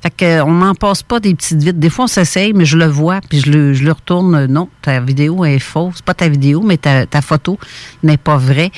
Fait 0.02 0.12
que 0.16 0.42
on 0.42 0.52
n'en 0.52 0.76
passe 0.76 1.02
pas 1.02 1.22
des 1.22 1.34
petites 1.34 1.64
vites. 1.64 1.80
Des 1.80 1.90
fois, 1.90 2.06
on 2.06 2.08
s'essaye, 2.08 2.52
mais 2.52 2.66
je 2.66 2.78
le 2.78 2.88
vois, 2.88 3.22
puis 3.30 3.40
je 3.40 3.50
le, 3.50 3.74
je 3.74 3.86
le 3.86 3.94
retourne. 3.94 4.48
Non, 4.48 4.68
ta 4.82 5.00
vidéo 5.00 5.46
est 5.46 5.60
fausse. 5.60 6.02
Pas 6.02 6.14
ta 6.14 6.28
vidéo, 6.28 6.62
mais 6.62 6.78
ta, 6.78 7.06
ta 7.06 7.22
photo 7.22 7.58
n'est 8.04 8.18
pas 8.18 8.36
vraie. 8.36 8.72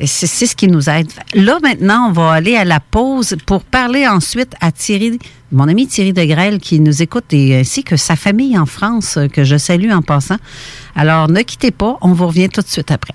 C'est 0.00 0.46
ce 0.46 0.56
qui 0.56 0.66
nous 0.66 0.90
aide. 0.90 1.08
Là, 1.34 1.58
maintenant, 1.62 2.08
on 2.08 2.12
va 2.12 2.32
aller 2.32 2.56
à 2.56 2.64
la 2.64 2.80
pause 2.80 3.36
pour 3.46 3.62
parler 3.62 4.08
ensuite 4.08 4.54
à 4.60 4.72
Thierry, 4.72 5.20
mon 5.52 5.68
ami 5.68 5.86
Thierry 5.86 6.12
Degrelle, 6.12 6.58
qui 6.58 6.80
nous 6.80 7.00
écoute, 7.00 7.26
et 7.32 7.60
ainsi 7.60 7.84
que 7.84 7.96
sa 7.96 8.16
famille 8.16 8.58
en 8.58 8.66
France, 8.66 9.18
euh, 9.18 9.28
que 9.28 9.44
je 9.44 9.56
salue 9.56 9.92
en 9.92 10.02
passant. 10.02 10.38
Alors, 10.96 11.28
ne 11.28 11.42
quittez 11.42 11.70
pas, 11.70 11.96
on 12.00 12.12
vous 12.12 12.26
revient 12.26 12.48
tout 12.48 12.60
de 12.60 12.66
suite 12.66 12.90
après. 12.90 13.14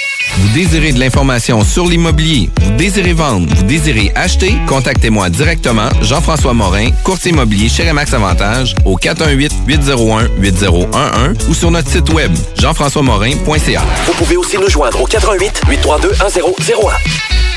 Vous 0.37 0.47
désirez 0.53 0.93
de 0.93 0.99
l'information 0.99 1.63
sur 1.63 1.87
l'immobilier, 1.87 2.49
vous 2.61 2.71
désirez 2.77 3.13
vendre, 3.13 3.53
vous 3.53 3.63
désirez 3.63 4.11
acheter, 4.15 4.55
contactez-moi 4.67 5.29
directement, 5.29 5.89
Jean-François 6.01 6.53
Morin, 6.53 6.91
courtier 7.03 7.31
immobilier 7.31 7.67
chez 7.67 7.87
Remax 7.87 8.13
Avantage, 8.13 8.73
au 8.85 8.97
418-801-8011 8.97 11.49
ou 11.49 11.53
sur 11.53 11.69
notre 11.69 11.89
site 11.89 12.09
web, 12.13 12.31
jean-françois-morin.ca. 12.57 13.81
Vous 14.05 14.13
pouvez 14.13 14.37
aussi 14.37 14.57
nous 14.57 14.69
joindre 14.69 15.01
au 15.01 15.05
88 15.05 15.63
832 15.67 16.11
1001. 16.11 16.91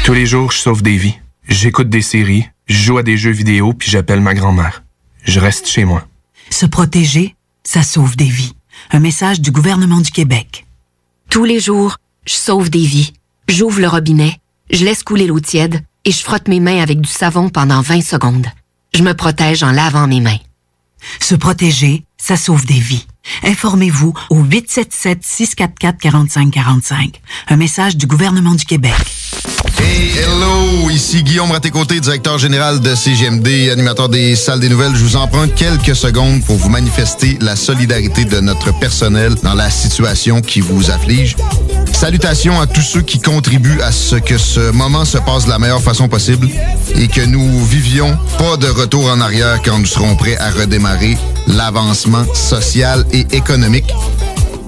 Tous 0.05 0.13
les 0.13 0.27
jours, 0.27 0.51
je 0.51 0.59
sauve 0.59 0.83
des 0.83 0.97
vies. 0.97 1.15
J'écoute 1.49 1.89
des 1.89 2.03
séries, 2.03 2.45
je 2.67 2.77
joue 2.77 2.99
à 2.99 3.05
des 3.05 3.17
jeux 3.17 3.31
vidéo, 3.31 3.73
puis 3.73 3.89
j'appelle 3.91 4.21
ma 4.21 4.35
grand-mère. 4.35 4.83
Je 5.25 5.39
reste 5.39 5.69
chez 5.69 5.85
moi. 5.85 6.05
Se 6.51 6.67
protéger, 6.67 7.37
ça 7.63 7.83
sauve 7.83 8.17
des 8.17 8.25
vies. 8.25 8.55
Un 8.91 8.99
message 8.99 9.41
du 9.41 9.53
gouvernement 9.53 10.01
du 10.01 10.11
Québec. 10.11 10.67
Tous 11.31 11.45
les 11.45 11.61
jours, 11.61 11.97
je 12.27 12.35
sauve 12.35 12.71
des 12.71 12.85
vies. 12.85 13.13
J'ouvre 13.49 13.81
le 13.81 13.89
robinet, 13.89 14.39
je 14.71 14.85
laisse 14.85 15.03
couler 15.03 15.27
l'eau 15.27 15.41
tiède 15.41 15.83
et 16.05 16.13
je 16.13 16.23
frotte 16.23 16.49
mes 16.49 16.61
mains 16.61 16.81
avec 16.81 17.01
du 17.01 17.11
savon 17.11 17.49
pendant 17.49 17.81
20 17.81 18.03
secondes. 18.03 18.47
Je 18.95 19.03
me 19.03 19.15
protège 19.15 19.63
en 19.63 19.73
lavant 19.73 20.07
mes 20.07 20.21
mains. 20.21 20.39
Se 21.21 21.35
protéger, 21.35 22.05
ça 22.17 22.37
sauve 22.37 22.65
des 22.65 22.81
vies. 22.81 23.07
Informez-vous 23.43 24.15
au 24.31 24.43
877-644-4545. 24.45 27.17
Un 27.49 27.57
message 27.57 27.97
du 27.97 28.07
gouvernement 28.07 28.55
du 28.55 28.65
Québec. 28.65 28.95
Hey, 29.79 30.13
hello! 30.19 30.91
Ici 30.91 31.23
Guillaume 31.23 31.51
Raté-Côté, 31.51 32.01
directeur 32.01 32.39
général 32.39 32.81
de 32.81 32.95
CGMD, 32.95 33.71
animateur 33.73 34.09
des 34.09 34.37
salles 34.37 34.61
des 34.61 34.69
nouvelles. 34.69 34.95
Je 34.95 35.03
vous 35.03 35.17
emprunte 35.17 35.55
quelques 35.55 35.97
secondes 35.97 36.43
pour 36.45 36.57
vous 36.57 36.69
manifester 36.69 37.37
la 37.41 37.57
solidarité 37.57 38.25
de 38.25 38.41
notre 38.41 38.79
personnel 38.79 39.35
dans 39.43 39.55
la 39.55 39.71
situation 39.71 40.41
qui 40.41 40.61
vous 40.61 40.91
afflige. 40.91 41.37
Salutations 41.93 42.61
à 42.61 42.67
tous 42.67 42.83
ceux 42.83 43.03
qui 43.03 43.21
contribuent 43.21 43.81
à 43.81 43.93
ce 43.93 44.17
que 44.17 44.39
ce 44.39 44.71
moment 44.71 45.05
se 45.05 45.19
passe 45.19 45.47
de 45.47 45.51
la 45.51 45.59
meilleure 45.59 45.83
façon 45.83 46.09
possible 46.09 46.49
et 46.97 47.09
que 47.09 47.23
nous 47.23 47.65
vivions 47.65 48.17
pas 48.39 48.57
de 48.57 48.69
retour 48.69 49.11
en 49.11 49.21
arrière 49.21 49.61
quand 49.65 49.79
nous 49.79 49.87
serons 49.87 50.15
prêts 50.17 50.37
à 50.37 50.51
redémarrer 50.51 51.17
l'avancement 51.47 52.25
social 52.35 53.05
et 53.13 53.27
économique. 53.33 53.93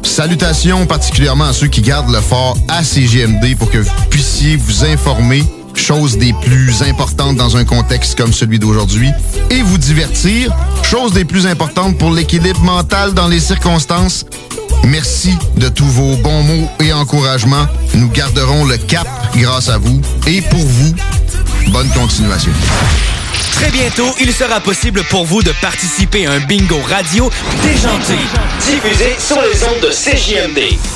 Salutations 0.07 0.86
particulièrement 0.86 1.44
à 1.44 1.52
ceux 1.52 1.66
qui 1.66 1.82
gardent 1.82 2.11
le 2.11 2.20
fort 2.20 2.57
à 2.68 2.82
CGMD 2.82 3.57
pour 3.59 3.70
que 3.70 3.78
vous 3.78 3.90
puissiez 4.09 4.57
vous 4.57 4.84
informer 4.84 5.44
chose 5.76 6.16
des 6.16 6.32
plus 6.32 6.82
importantes 6.82 7.36
dans 7.36 7.57
un 7.57 7.64
contexte 7.64 8.16
comme 8.16 8.32
celui 8.32 8.59
d'aujourd'hui, 8.59 9.11
et 9.50 9.62
vous 9.62 9.78
divertir, 9.78 10.54
chose 10.82 11.12
des 11.12 11.24
plus 11.24 11.46
importantes 11.46 11.98
pour 11.98 12.11
l'équilibre 12.11 12.61
mental 12.62 13.12
dans 13.14 13.28
les 13.28 13.40
circonstances. 13.40 14.24
Merci 14.84 15.34
de 15.57 15.68
tous 15.68 15.84
vos 15.84 16.16
bons 16.16 16.42
mots 16.42 16.70
et 16.80 16.92
encouragements. 16.92 17.66
Nous 17.94 18.09
garderons 18.09 18.64
le 18.64 18.78
cap 18.78 19.07
grâce 19.36 19.68
à 19.68 19.78
vous 19.78 20.00
et 20.26 20.40
pour 20.42 20.61
vous. 20.61 20.94
Bonne 21.68 21.88
continuation. 21.90 22.52
Très 23.57 23.70
bientôt, 23.70 24.14
il 24.20 24.32
sera 24.34 24.61
possible 24.61 25.02
pour 25.04 25.24
vous 25.24 25.42
de 25.42 25.50
participer 25.62 26.26
à 26.26 26.32
un 26.32 26.40
bingo 26.40 26.78
radio 26.82 27.30
déjanté, 27.62 28.18
diffusé 28.61 29.16
sur 29.18 29.40
les 29.40 29.64
ondes 29.64 29.80
de 29.80 29.88
CJMD. 29.88 30.95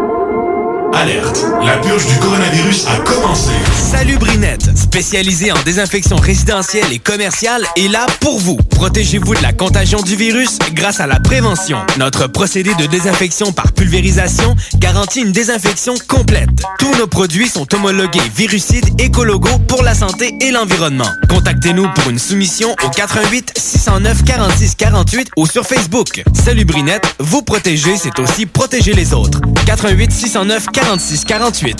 Alerte, 0.93 1.45
la 1.65 1.77
purge 1.77 2.05
du 2.05 2.15
coronavirus 2.17 2.85
a 2.87 2.97
commencé. 2.99 3.51
Salut 3.73 4.17
Brinette, 4.17 4.77
spécialisée 4.77 5.51
en 5.51 5.61
désinfection 5.63 6.17
résidentielle 6.17 6.91
et 6.91 6.99
commerciale, 6.99 7.65
est 7.77 7.87
là 7.87 8.05
pour 8.19 8.39
vous. 8.39 8.57
Protégez-vous 8.57 9.35
de 9.35 9.41
la 9.41 9.53
contagion 9.53 10.01
du 10.01 10.15
virus 10.15 10.57
grâce 10.73 10.99
à 10.99 11.07
la 11.07 11.19
prévention. 11.19 11.77
Notre 11.97 12.27
procédé 12.27 12.73
de 12.75 12.87
désinfection 12.87 13.53
par 13.53 13.71
pulvérisation 13.71 14.55
garantit 14.75 15.21
une 15.21 15.31
désinfection 15.31 15.93
complète. 16.07 16.49
Tous 16.77 16.93
nos 16.97 17.07
produits 17.07 17.47
sont 17.47 17.73
homologués 17.73 18.19
virucides 18.35 18.99
écologos 18.99 19.59
pour 19.67 19.83
la 19.83 19.93
santé 19.93 20.35
et 20.41 20.51
l'environnement. 20.51 21.09
Contactez-nous 21.29 21.87
pour 21.93 22.09
une 22.09 22.19
soumission 22.19 22.75
au 22.83 22.89
88 22.89 23.53
609 23.55 24.23
46 24.25 24.75
48 24.75 25.29
ou 25.37 25.47
sur 25.47 25.65
Facebook. 25.65 26.23
Salut 26.33 26.65
Brinette, 26.65 27.15
vous 27.19 27.43
protéger, 27.43 27.95
c'est 27.97 28.19
aussi 28.19 28.45
protéger 28.45 28.93
les 28.93 29.13
autres. 29.13 29.39
88 29.65 30.11
609 30.11 30.65
46 30.71 30.80
46 30.81 31.25
48. 31.25 31.77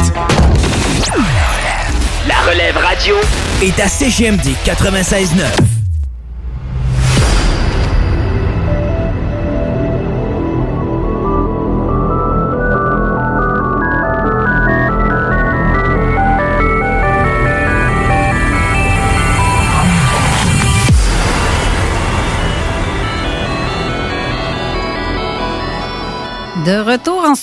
La 2.28 2.36
relève 2.52 2.78
radio 2.78 3.16
est 3.64 3.80
à 3.80 3.88
CGMD 3.88 4.54
96 4.64 5.36
9. 5.36 5.81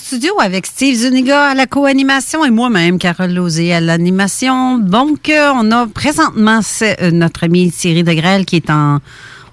Studio 0.08 0.40
avec 0.40 0.64
Steve 0.64 0.94
Zuniga 0.94 1.50
à 1.50 1.54
la 1.54 1.66
co-animation 1.66 2.42
et 2.42 2.50
moi-même, 2.50 2.98
Carole 2.98 3.30
Lozé, 3.30 3.74
à 3.74 3.80
l'animation. 3.80 4.78
Donc, 4.78 5.28
euh, 5.28 5.52
on 5.54 5.70
a 5.70 5.86
présentement 5.86 6.60
euh, 6.80 7.10
notre 7.10 7.44
ami 7.44 7.70
Thierry 7.70 8.04
Degrelle 8.04 8.46
qui 8.46 8.56
est 8.56 8.70
en, 8.70 9.00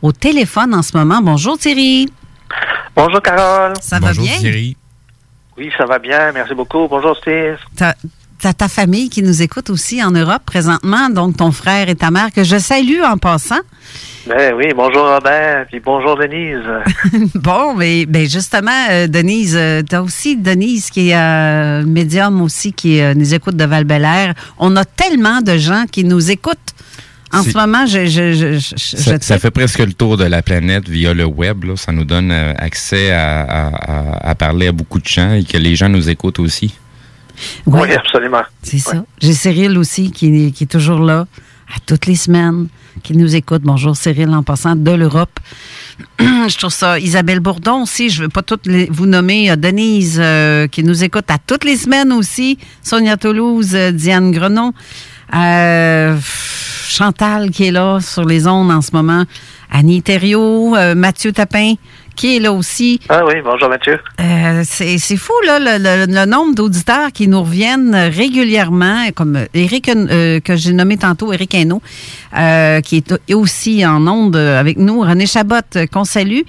au 0.02 0.14
téléphone 0.14 0.74
en 0.74 0.82
ce 0.82 0.96
moment. 0.96 1.20
Bonjour 1.22 1.58
Thierry. 1.58 2.10
Bonjour 2.96 3.22
Carole. 3.22 3.74
Ça 3.82 4.00
va 4.00 4.14
bien? 4.14 4.38
Thierry. 4.38 4.78
Oui, 5.58 5.70
ça 5.78 5.84
va 5.84 6.00
bien. 6.00 6.32
Merci 6.32 6.54
beaucoup. 6.54 6.88
Bonjour 6.88 7.18
Steve. 7.18 7.58
T'as 8.42 8.50
t'as 8.50 8.54
ta 8.54 8.68
famille 8.68 9.10
qui 9.10 9.24
nous 9.24 9.42
écoute 9.42 9.70
aussi 9.70 10.04
en 10.04 10.12
Europe 10.12 10.44
présentement, 10.46 11.10
donc 11.10 11.38
ton 11.38 11.52
frère 11.52 11.90
et 11.90 11.96
ta 11.96 12.12
mère, 12.12 12.32
que 12.32 12.44
je 12.44 12.58
salue 12.58 13.02
en 13.04 13.18
passant. 13.18 13.60
Ben 14.28 14.54
oui, 14.56 14.66
bonjour 14.76 15.04
Robert, 15.08 15.66
puis 15.70 15.80
bonjour 15.80 16.18
Denise. 16.18 16.64
bon, 17.36 17.76
mais 17.76 18.06
ben 18.06 18.28
justement, 18.30 18.72
euh, 18.92 19.08
Denise, 19.08 19.56
euh, 19.58 19.82
tu 19.88 19.96
as 19.96 20.02
aussi 20.04 20.36
Denise 20.36 20.90
qui 20.90 21.10
est 21.10 21.16
euh, 21.16 21.84
médium 21.86 22.42
aussi, 22.42 22.74
qui 22.74 23.00
euh, 23.02 23.14
nous 23.14 23.34
écoute 23.34 23.56
de 23.56 23.64
val 23.66 23.86
On 24.60 24.76
a 24.76 24.86
tellement 24.86 25.42
de 25.42 25.58
gens 25.58 25.86
qui 25.92 26.04
nous 26.04 26.30
écoutent. 26.32 26.58
En 27.34 27.44
ce 27.44 27.58
moment, 27.58 27.86
je, 27.86 28.06
je, 28.06 28.34
je, 28.34 28.54
je- 28.60 28.76
je- 28.78 28.98
Ça, 28.98 29.18
je 29.20 29.24
ça 29.26 29.40
fait 29.40 29.52
presque 29.52 29.80
le 29.80 29.92
tour 29.94 30.16
de 30.18 30.24
la 30.24 30.42
planète 30.42 30.88
via 30.88 31.14
le 31.14 31.26
web. 31.26 31.66
là. 31.66 31.76
Ça 31.76 31.92
nous 31.92 32.06
donne 32.06 32.32
euh, 32.32 32.54
accès 32.58 33.12
à, 33.12 33.42
à- 33.42 33.68
à- 33.68 34.30
à 34.30 34.36
parler 34.36 34.68
à 34.68 34.72
beaucoup 34.72 35.00
de 35.00 35.08
gens 35.08 35.34
et 35.34 35.44
que 35.44 35.58
les 35.58 35.76
gens 35.76 35.90
nous 35.90 36.10
écoutent 36.10 36.40
aussi. 36.40 36.74
Oui, 37.66 37.82
Oui, 37.82 37.94
absolument. 37.94 38.44
C'est 38.64 38.80
ça. 38.80 39.04
J'ai 39.22 39.34
Cyril 39.34 39.78
aussi 39.78 40.12
qui, 40.12 40.52
qui 40.52 40.64
est 40.64 40.68
toujours 40.68 41.00
là, 41.00 41.28
à 41.76 41.80
toutes 41.86 42.06
les 42.06 42.16
semaines, 42.16 42.68
qui 43.04 43.16
nous 43.18 43.36
écoute. 43.36 43.62
Bonjour 43.64 43.96
Cyril, 43.96 44.30
en 44.30 44.44
passant 44.44 44.76
de 44.76 44.92
l'Europe. 44.92 45.40
je 46.20 46.58
trouve 46.58 46.72
ça. 46.74 47.00
Isabelle 47.00 47.40
Bourdon 47.40 47.84
aussi, 47.84 48.10
je 48.10 48.20
ne 48.22 48.24
veux 48.26 48.30
pas 48.30 48.42
toutes 48.44 48.68
les- 48.68 48.88
vous 48.92 49.06
nommer. 49.06 49.56
Denise 49.58 50.20
euh, 50.22 50.68
qui 50.68 50.84
nous 50.84 51.04
écoute 51.04 51.26
à 51.30 51.38
toutes 51.38 51.64
les 51.64 51.78
semaines 51.78 52.12
aussi. 52.12 52.58
Sonia 52.84 53.18
Toulouse, 53.18 53.72
euh, 53.74 53.92
Diane 53.92 54.32
Grenon. 54.32 54.74
Euh, 55.34 56.18
Chantal 56.88 57.50
qui 57.52 57.66
est 57.66 57.72
là 57.72 58.00
sur 58.00 58.24
les 58.26 58.48
ondes 58.48 58.72
en 58.72 58.82
ce 58.82 58.92
moment. 58.94 59.24
Annie 59.72 60.02
Thériault, 60.04 60.76
Mathieu 60.96 61.32
Tapin, 61.34 61.74
qui 62.16 62.36
est 62.36 62.40
là 62.40 62.52
aussi. 62.52 63.00
Ah 63.10 63.24
oui, 63.26 63.36
bonjour 63.44 63.70
Mathieu. 63.70 64.00
Euh, 64.20 64.62
c'est 64.66 64.98
c'est 64.98 65.18
fou, 65.18 65.34
là, 65.46 65.60
le, 65.60 65.78
le- 65.84 66.14
le 66.14 66.26
nombre 66.26 66.56
d'auditeurs 66.56 67.12
qui 67.12 67.28
nous 67.28 67.42
reviennent 67.42 67.96
régulièrement, 67.96 69.08
comme 69.16 69.40
Eric, 69.54 69.90
euh, 69.90 70.40
que 70.40 70.56
j'ai 70.56 70.74
nommé 70.74 70.98
tantôt, 70.98 71.32
Eric 71.34 71.54
Hainaut, 71.54 71.82
euh, 72.38 72.82
qui 72.82 72.98
est 72.98 73.34
aussi 73.34 73.86
en 73.86 74.08
onde 74.08 74.36
avec 74.36 74.78
nous, 74.78 75.02
René 75.02 75.26
Chabot, 75.26 75.56
euh, 75.76 75.86
qu'on 75.88 76.04
salue. 76.06 76.42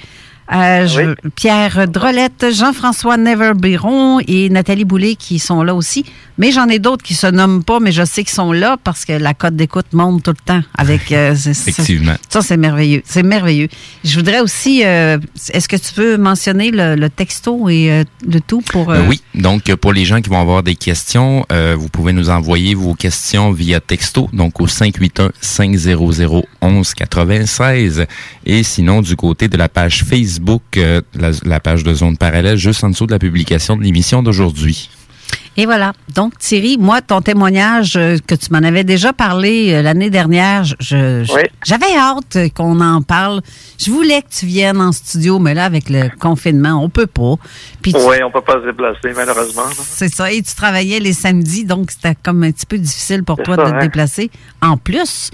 Euh, 0.54 0.86
je- 0.86 1.28
Pierre 1.34 1.88
Drolette, 1.88 2.46
Jean-François 2.52 3.16
Neverbiron 3.16 4.20
et 4.28 4.48
Nathalie 4.48 4.84
Boulay 4.84 5.16
qui 5.16 5.40
sont 5.40 5.64
là 5.64 5.74
aussi. 5.74 6.04
Mais 6.38 6.52
j'en 6.52 6.68
ai 6.68 6.78
d'autres 6.78 7.02
qui 7.04 7.14
se 7.14 7.26
nomment 7.26 7.64
pas, 7.64 7.80
mais 7.80 7.92
je 7.92 8.04
sais 8.04 8.22
qu'ils 8.22 8.34
sont 8.34 8.52
là 8.52 8.76
parce 8.84 9.04
que 9.04 9.12
la 9.14 9.32
cote 9.34 9.56
d'écoute 9.56 9.86
monte 9.92 10.22
tout 10.22 10.30
le 10.32 10.36
temps. 10.44 10.62
Avec, 10.76 11.10
euh, 11.12 11.34
Effectivement. 11.34 12.14
Ça, 12.28 12.42
c'est 12.42 12.56
merveilleux. 12.58 13.02
C'est 13.06 13.22
merveilleux. 13.22 13.68
Je 14.04 14.16
voudrais 14.16 14.40
aussi, 14.40 14.84
euh, 14.84 15.18
est-ce 15.52 15.68
que 15.68 15.76
tu 15.76 15.92
peux 15.94 16.16
mentionner 16.18 16.70
le, 16.70 16.94
le 16.94 17.08
texto 17.10 17.68
et 17.70 17.90
euh, 17.90 18.04
le 18.26 18.40
tout 18.40 18.60
pour... 18.60 18.90
euh, 18.90 18.96
Euh, 18.96 19.06
oui, 19.08 19.20
donc 19.34 19.74
pour 19.76 19.92
les 19.92 20.04
gens 20.04 20.20
qui 20.20 20.28
vont 20.30 20.40
avoir 20.40 20.62
des 20.62 20.74
questions, 20.74 21.44
euh, 21.52 21.74
vous 21.78 21.88
pouvez 21.88 22.12
nous 22.12 22.28
envoyer 22.30 22.74
vos 22.74 22.94
questions 22.94 23.50
via 23.52 23.80
texto, 23.80 24.28
donc 24.32 24.60
au 24.60 24.66
581-500-1196. 26.62 28.06
Et 28.44 28.62
sinon, 28.62 29.00
du 29.02 29.16
côté 29.16 29.48
de 29.48 29.56
la 29.56 29.68
page 29.68 30.04
Facebook, 30.04 30.62
euh, 30.76 31.00
la, 31.14 31.30
la 31.44 31.60
page 31.60 31.82
de 31.84 31.94
Zone 31.94 32.16
Parallèle, 32.16 32.56
juste 32.56 32.84
en 32.84 32.90
dessous 32.90 33.06
de 33.06 33.12
la 33.12 33.18
publication 33.18 33.76
de 33.76 33.82
l'émission 33.82 34.22
d'aujourd'hui. 34.22 34.90
Et 35.58 35.64
voilà. 35.64 35.92
Donc, 36.14 36.38
Thierry, 36.38 36.76
moi, 36.78 37.00
ton 37.00 37.22
témoignage, 37.22 37.96
euh, 37.96 38.18
que 38.26 38.34
tu 38.34 38.52
m'en 38.52 38.58
avais 38.58 38.84
déjà 38.84 39.12
parlé 39.14 39.72
euh, 39.72 39.82
l'année 39.82 40.10
dernière, 40.10 40.64
je- 40.64 41.24
j'avais 41.64 41.96
hâte 41.96 42.36
qu'on 42.54 42.78
en 42.80 43.00
parle. 43.00 43.40
Je 43.78 43.90
voulais 43.90 44.20
que 44.22 44.28
tu 44.38 44.44
viennes 44.46 44.80
en 44.80 44.92
studio, 44.92 45.38
mais 45.38 45.54
là, 45.54 45.64
avec 45.64 45.88
le 45.88 46.10
confinement, 46.18 46.82
on 46.82 46.90
peut 46.90 47.06
pas. 47.06 47.34
Puis 47.80 47.92
tu- 47.94 47.98
Oui, 48.00 48.16
on 48.22 48.30
peut 48.30 48.42
pas 48.42 48.60
se 48.60 48.66
déplacer, 48.66 49.12
malheureusement. 49.16 49.62
c'est 49.82 50.12
ça. 50.14 50.30
Et 50.30 50.42
tu 50.42 50.54
travaillais 50.54 51.00
les 51.00 51.14
samedis, 51.14 51.64
donc 51.64 51.90
c'était 51.90 52.16
comme 52.22 52.42
un 52.42 52.50
petit 52.52 52.66
peu 52.66 52.76
difficile 52.78 53.24
pour 53.24 53.36
C'est 53.38 53.44
toi 53.44 53.56
ça, 53.56 53.64
de 53.64 53.70
te 53.70 53.74
hein. 53.76 53.78
déplacer. 53.80 54.30
En 54.60 54.76
plus. 54.76 55.30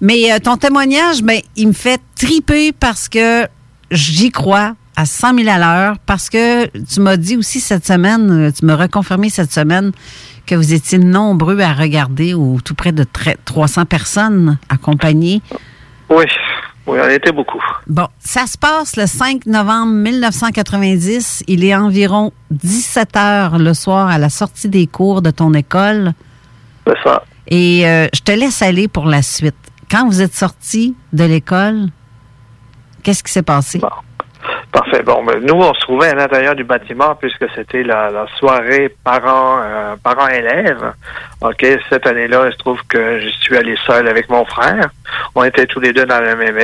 Mais 0.00 0.32
euh, 0.32 0.38
ton 0.38 0.56
témoignage, 0.56 1.22
ben, 1.22 1.40
il 1.56 1.68
me 1.68 1.72
fait 1.72 2.00
triper 2.16 2.72
parce 2.72 3.08
que 3.08 3.46
j'y 3.90 4.30
crois 4.30 4.74
à 5.00 5.06
100 5.06 5.38
000 5.38 5.48
à 5.48 5.58
l'heure. 5.58 5.96
Parce 6.06 6.28
que 6.30 6.66
tu 6.84 7.00
m'as 7.00 7.16
dit 7.16 7.36
aussi 7.36 7.60
cette 7.60 7.86
semaine, 7.86 8.30
euh, 8.30 8.50
tu 8.52 8.64
m'as 8.64 8.76
reconfirmé 8.76 9.30
cette 9.30 9.52
semaine 9.52 9.92
que 10.46 10.54
vous 10.54 10.72
étiez 10.74 10.98
nombreux 10.98 11.58
à 11.60 11.72
regarder 11.72 12.34
ou 12.34 12.60
tout 12.60 12.74
près 12.74 12.92
de 12.92 13.04
tre- 13.04 13.36
300 13.44 13.84
personnes 13.86 14.58
accompagnées. 14.68 15.42
Oui, 16.08 16.24
oui, 16.86 16.98
on 17.02 17.08
était 17.08 17.32
beaucoup. 17.32 17.62
Bon, 17.86 18.08
ça 18.18 18.46
se 18.46 18.58
passe 18.58 18.96
le 18.96 19.06
5 19.06 19.46
novembre 19.46 19.92
1990. 19.92 21.44
Il 21.46 21.64
est 21.64 21.74
environ 21.74 22.32
17 22.50 23.16
heures 23.16 23.58
le 23.58 23.74
soir 23.74 24.08
à 24.08 24.18
la 24.18 24.28
sortie 24.28 24.68
des 24.68 24.86
cours 24.86 25.22
de 25.22 25.30
ton 25.30 25.54
école. 25.54 26.12
C'est 26.86 26.96
ça. 27.04 27.22
Et 27.46 27.86
euh, 27.86 28.06
je 28.14 28.20
te 28.20 28.32
laisse 28.32 28.62
aller 28.62 28.88
pour 28.88 29.06
la 29.06 29.22
suite. 29.22 29.54
Quand 29.90 30.06
vous 30.06 30.20
êtes 30.22 30.34
sorti 30.34 30.94
de 31.12 31.24
l'école, 31.24 31.88
qu'est-ce 33.02 33.22
qui 33.22 33.32
s'est 33.32 33.42
passé? 33.42 33.80
Parfait. 34.72 35.02
Bon, 35.02 35.24
ben, 35.24 35.40
nous, 35.40 35.54
on 35.54 35.74
se 35.74 35.80
trouvait 35.80 36.08
à 36.08 36.14
l'intérieur 36.14 36.54
du 36.54 36.64
bâtiment 36.64 37.14
puisque 37.14 37.44
c'était 37.54 37.82
la, 37.82 38.26
soirée 38.38 38.94
parents 39.04 39.60
euh, 39.62 40.28
élèves. 40.32 40.92
Ok, 41.40 41.66
cette 41.88 42.06
année-là, 42.06 42.46
il 42.46 42.52
se 42.52 42.58
trouve 42.58 42.80
que 42.88 43.20
je 43.20 43.28
suis 43.28 43.56
allé 43.56 43.76
seul 43.86 44.06
avec 44.08 44.28
mon 44.28 44.44
frère. 44.44 44.90
On 45.34 45.44
était 45.44 45.66
tous 45.66 45.80
les 45.80 45.92
deux 45.92 46.06
dans 46.06 46.20
la 46.20 46.36
même 46.36 46.58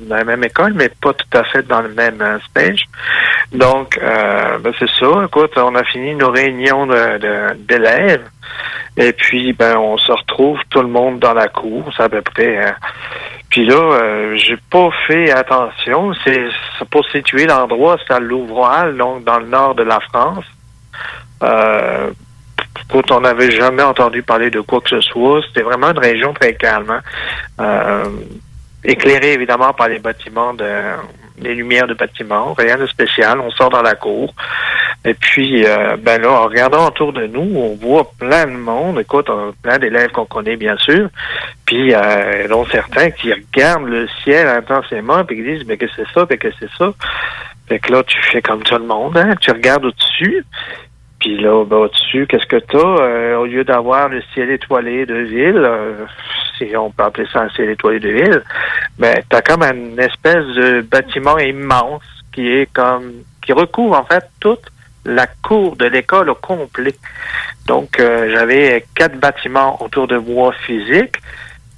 dans 0.00 0.16
la 0.16 0.24
même 0.24 0.42
école, 0.42 0.72
mais 0.74 0.88
pas 0.88 1.12
tout 1.12 1.38
à 1.38 1.44
fait 1.44 1.62
dans 1.62 1.80
le 1.80 1.90
même 1.90 2.20
euh, 2.20 2.38
stage. 2.50 2.84
Donc, 3.52 3.98
euh, 4.02 4.58
ben, 4.58 4.72
c'est 4.78 4.90
ça. 4.90 5.24
Écoute, 5.24 5.52
on 5.56 5.74
a 5.76 5.84
fini 5.84 6.14
nos 6.14 6.30
réunions 6.30 6.86
d'élèves. 6.86 8.28
Et 8.96 9.12
puis, 9.12 9.52
ben, 9.52 9.76
on 9.76 9.96
se 9.98 10.10
retrouve 10.10 10.58
tout 10.70 10.82
le 10.82 10.88
monde 10.88 11.20
dans 11.20 11.34
la 11.34 11.48
cour. 11.48 11.90
C'est 11.96 12.02
à 12.02 12.08
peu 12.08 12.22
près. 12.22 12.74
Puis 13.54 13.64
là, 13.66 13.76
euh, 13.76 14.34
j'ai 14.34 14.56
pas 14.68 14.88
fait 15.06 15.30
attention. 15.30 16.12
C'est 16.24 16.48
pour 16.90 17.06
situer 17.10 17.46
l'endroit, 17.46 17.96
c'est 18.04 18.12
à 18.12 18.18
Louvroil, 18.18 18.96
donc 18.96 19.22
dans 19.22 19.38
le 19.38 19.46
nord 19.46 19.76
de 19.76 19.84
la 19.84 20.00
France. 20.00 20.44
Euh, 21.40 22.10
écoute, 22.84 23.12
on 23.12 23.20
n'avait 23.20 23.52
jamais 23.52 23.84
entendu 23.84 24.24
parler 24.24 24.50
de 24.50 24.60
quoi 24.60 24.80
que 24.80 24.90
ce 24.90 25.00
soit. 25.00 25.40
C'était 25.46 25.62
vraiment 25.62 25.92
une 25.92 26.00
région 26.00 26.34
très 26.34 26.56
calme. 26.56 26.90
hein. 26.90 27.00
Euh, 27.60 28.10
éclairée 28.82 29.34
évidemment 29.34 29.72
par 29.72 29.86
les 29.86 30.00
bâtiments 30.00 30.52
de 30.52 30.66
les 31.38 31.54
lumières 31.54 31.86
de 31.86 31.94
bâtiments, 31.94 32.54
rien 32.54 32.76
de 32.76 32.86
spécial. 32.86 33.38
On 33.38 33.52
sort 33.52 33.70
dans 33.70 33.82
la 33.82 33.94
cour. 33.94 34.34
Et 35.06 35.12
puis, 35.12 35.66
euh, 35.66 35.96
ben 35.98 36.20
là, 36.22 36.30
en 36.30 36.44
regardant 36.44 36.86
autour 36.86 37.12
de 37.12 37.26
nous, 37.26 37.56
on 37.56 37.74
voit 37.74 38.10
plein 38.18 38.46
de 38.46 38.56
monde. 38.56 38.98
Écoute, 38.98 39.30
plein 39.62 39.78
d'élèves 39.78 40.10
qu'on 40.12 40.24
connaît, 40.24 40.56
bien 40.56 40.76
sûr. 40.78 41.08
Puis, 41.66 41.94
euh, 41.94 42.48
dont 42.48 42.64
certains 42.66 43.10
qui 43.10 43.30
regardent 43.32 43.88
le 43.88 44.08
ciel 44.22 44.46
intensément, 44.46 45.22
puis 45.24 45.36
qui 45.36 45.42
disent, 45.42 45.66
mais 45.66 45.76
que 45.76 45.86
c'est 45.94 46.08
ça, 46.14 46.26
qu'est-ce 46.26 46.40
que 46.40 46.56
c'est 46.58 46.76
ça? 46.78 46.92
Fait 47.68 47.78
que 47.78 47.92
là, 47.92 48.02
tu 48.02 48.18
fais 48.22 48.40
comme 48.40 48.62
tout 48.62 48.76
le 48.76 48.86
monde, 48.86 49.16
hein? 49.16 49.34
Tu 49.40 49.50
regardes 49.50 49.84
au-dessus. 49.84 50.44
Puis 51.18 51.38
là, 51.38 51.64
ben, 51.64 51.76
au-dessus, 51.76 52.26
qu'est-ce 52.26 52.46
que 52.46 52.56
t'as? 52.56 52.78
Euh, 52.78 53.36
au 53.36 53.46
lieu 53.46 53.64
d'avoir 53.64 54.08
le 54.08 54.22
ciel 54.32 54.50
étoilé 54.50 55.06
de 55.06 55.14
ville, 55.14 55.62
euh, 55.64 56.04
si 56.58 56.76
on 56.76 56.90
peut 56.90 57.04
appeler 57.04 57.26
ça 57.32 57.42
un 57.42 57.48
ciel 57.50 57.70
étoilé 57.70 58.00
de 58.00 58.10
ville, 58.10 58.42
ben, 58.98 59.14
t'as 59.28 59.40
comme 59.40 59.62
une 59.62 59.98
espèce 59.98 60.46
de 60.54 60.82
bâtiment 60.82 61.38
immense 61.38 62.02
qui 62.32 62.50
est 62.50 62.70
comme, 62.72 63.12
qui 63.42 63.52
recouvre 63.52 63.98
en 63.98 64.04
fait 64.04 64.24
toute 64.40 64.64
la 65.04 65.26
cour 65.26 65.76
de 65.76 65.86
l'école 65.86 66.30
au 66.30 66.34
complet. 66.34 66.94
Donc, 67.66 67.98
euh, 67.98 68.30
j'avais 68.34 68.86
quatre 68.94 69.18
bâtiments 69.18 69.82
autour 69.82 70.06
de 70.06 70.18
moi 70.18 70.52
physiques, 70.66 71.16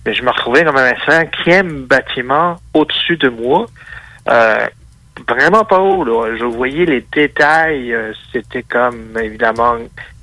mais 0.04 0.14
je 0.14 0.22
me 0.22 0.30
retrouvais 0.30 0.64
comme 0.64 0.76
un 0.76 0.94
cinquième 1.04 1.84
bâtiment 1.84 2.56
au-dessus 2.74 3.16
de 3.16 3.28
moi. 3.28 3.66
Euh, 4.28 4.66
vraiment 5.28 5.64
pas 5.64 5.78
haut. 5.78 6.04
Je 6.36 6.44
voyais 6.44 6.84
les 6.84 7.04
détails, 7.12 7.92
euh, 7.92 8.12
c'était 8.32 8.62
comme, 8.62 9.16
évidemment, 9.20 9.76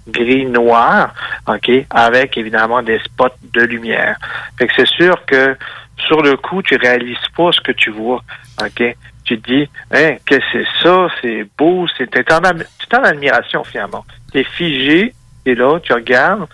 gris-noir, 0.08 1.14
OK, 1.48 1.72
avec, 1.90 2.38
évidemment, 2.38 2.82
des 2.82 3.00
spots 3.00 3.30
de 3.54 3.62
lumière. 3.62 4.18
Fait 4.58 4.68
que 4.68 4.74
c'est 4.76 4.88
sûr 4.88 5.26
que, 5.26 5.56
sur 5.98 6.22
le 6.22 6.36
coup, 6.36 6.62
tu 6.62 6.76
réalises 6.76 7.18
pas 7.36 7.52
ce 7.52 7.62
que 7.62 7.72
tu 7.72 7.90
vois, 7.90 8.22
OK? 8.62 8.84
Tu 9.24 9.40
te 9.40 9.52
dis, 9.52 9.70
hein, 9.92 10.16
que 10.26 10.36
c'est 10.52 10.66
ça, 10.82 11.08
c'est 11.22 11.48
beau, 11.58 11.88
c'est, 11.98 12.10
t'es 12.10 12.32
en, 12.34 12.40
t'es 12.42 12.98
en 12.98 13.04
admiration, 13.04 13.64
finalement. 13.64 14.06
T'es 14.32 14.44
figé, 14.44 15.14
et 15.46 15.56
là, 15.56 15.80
tu 15.80 15.94
regardes, 15.94 16.48